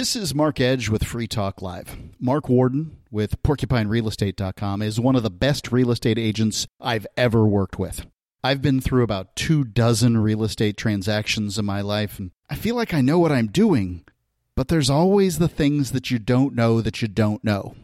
This 0.00 0.16
is 0.16 0.34
Mark 0.34 0.60
Edge 0.62 0.88
with 0.88 1.04
Free 1.04 1.26
Talk 1.26 1.60
Live. 1.60 1.94
Mark 2.18 2.48
Warden 2.48 2.96
with 3.10 3.42
PorcupineRealEstate.com 3.42 4.80
is 4.80 4.98
one 4.98 5.14
of 5.14 5.22
the 5.22 5.28
best 5.28 5.70
real 5.70 5.90
estate 5.90 6.18
agents 6.18 6.66
I've 6.80 7.06
ever 7.18 7.46
worked 7.46 7.78
with. 7.78 8.06
I've 8.42 8.62
been 8.62 8.80
through 8.80 9.02
about 9.02 9.36
two 9.36 9.62
dozen 9.62 10.16
real 10.16 10.42
estate 10.42 10.78
transactions 10.78 11.58
in 11.58 11.66
my 11.66 11.82
life, 11.82 12.18
and 12.18 12.30
I 12.48 12.54
feel 12.54 12.76
like 12.76 12.94
I 12.94 13.02
know 13.02 13.18
what 13.18 13.30
I'm 13.30 13.48
doing, 13.48 14.06
but 14.56 14.68
there's 14.68 14.88
always 14.88 15.38
the 15.38 15.48
things 15.48 15.92
that 15.92 16.10
you 16.10 16.18
don't 16.18 16.54
know 16.54 16.80
that 16.80 17.02
you 17.02 17.08
don't 17.08 17.44
know. 17.44 17.74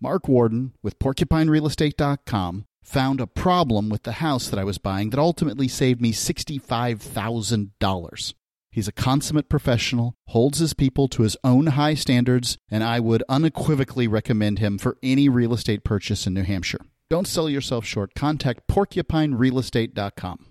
Mark 0.00 0.28
Warden 0.28 0.74
with 0.80 1.00
PorcupineRealEstate.com 1.00 2.66
found 2.84 3.20
a 3.20 3.26
problem 3.26 3.88
with 3.88 4.04
the 4.04 4.12
house 4.12 4.48
that 4.48 4.60
I 4.60 4.64
was 4.64 4.78
buying 4.78 5.10
that 5.10 5.18
ultimately 5.18 5.66
saved 5.66 6.00
me 6.00 6.12
$65,000. 6.12 8.34
He's 8.74 8.88
a 8.88 8.92
consummate 8.92 9.48
professional, 9.48 10.16
holds 10.26 10.58
his 10.58 10.74
people 10.74 11.06
to 11.06 11.22
his 11.22 11.36
own 11.44 11.68
high 11.68 11.94
standards, 11.94 12.58
and 12.68 12.82
I 12.82 12.98
would 12.98 13.22
unequivocally 13.28 14.08
recommend 14.08 14.58
him 14.58 14.78
for 14.78 14.98
any 15.00 15.28
real 15.28 15.54
estate 15.54 15.84
purchase 15.84 16.26
in 16.26 16.34
New 16.34 16.42
Hampshire. 16.42 16.80
Don't 17.08 17.28
sell 17.28 17.48
yourself 17.48 17.84
short. 17.84 18.14
Contact 18.16 18.66
porcupinerealestate.com. 18.66 20.46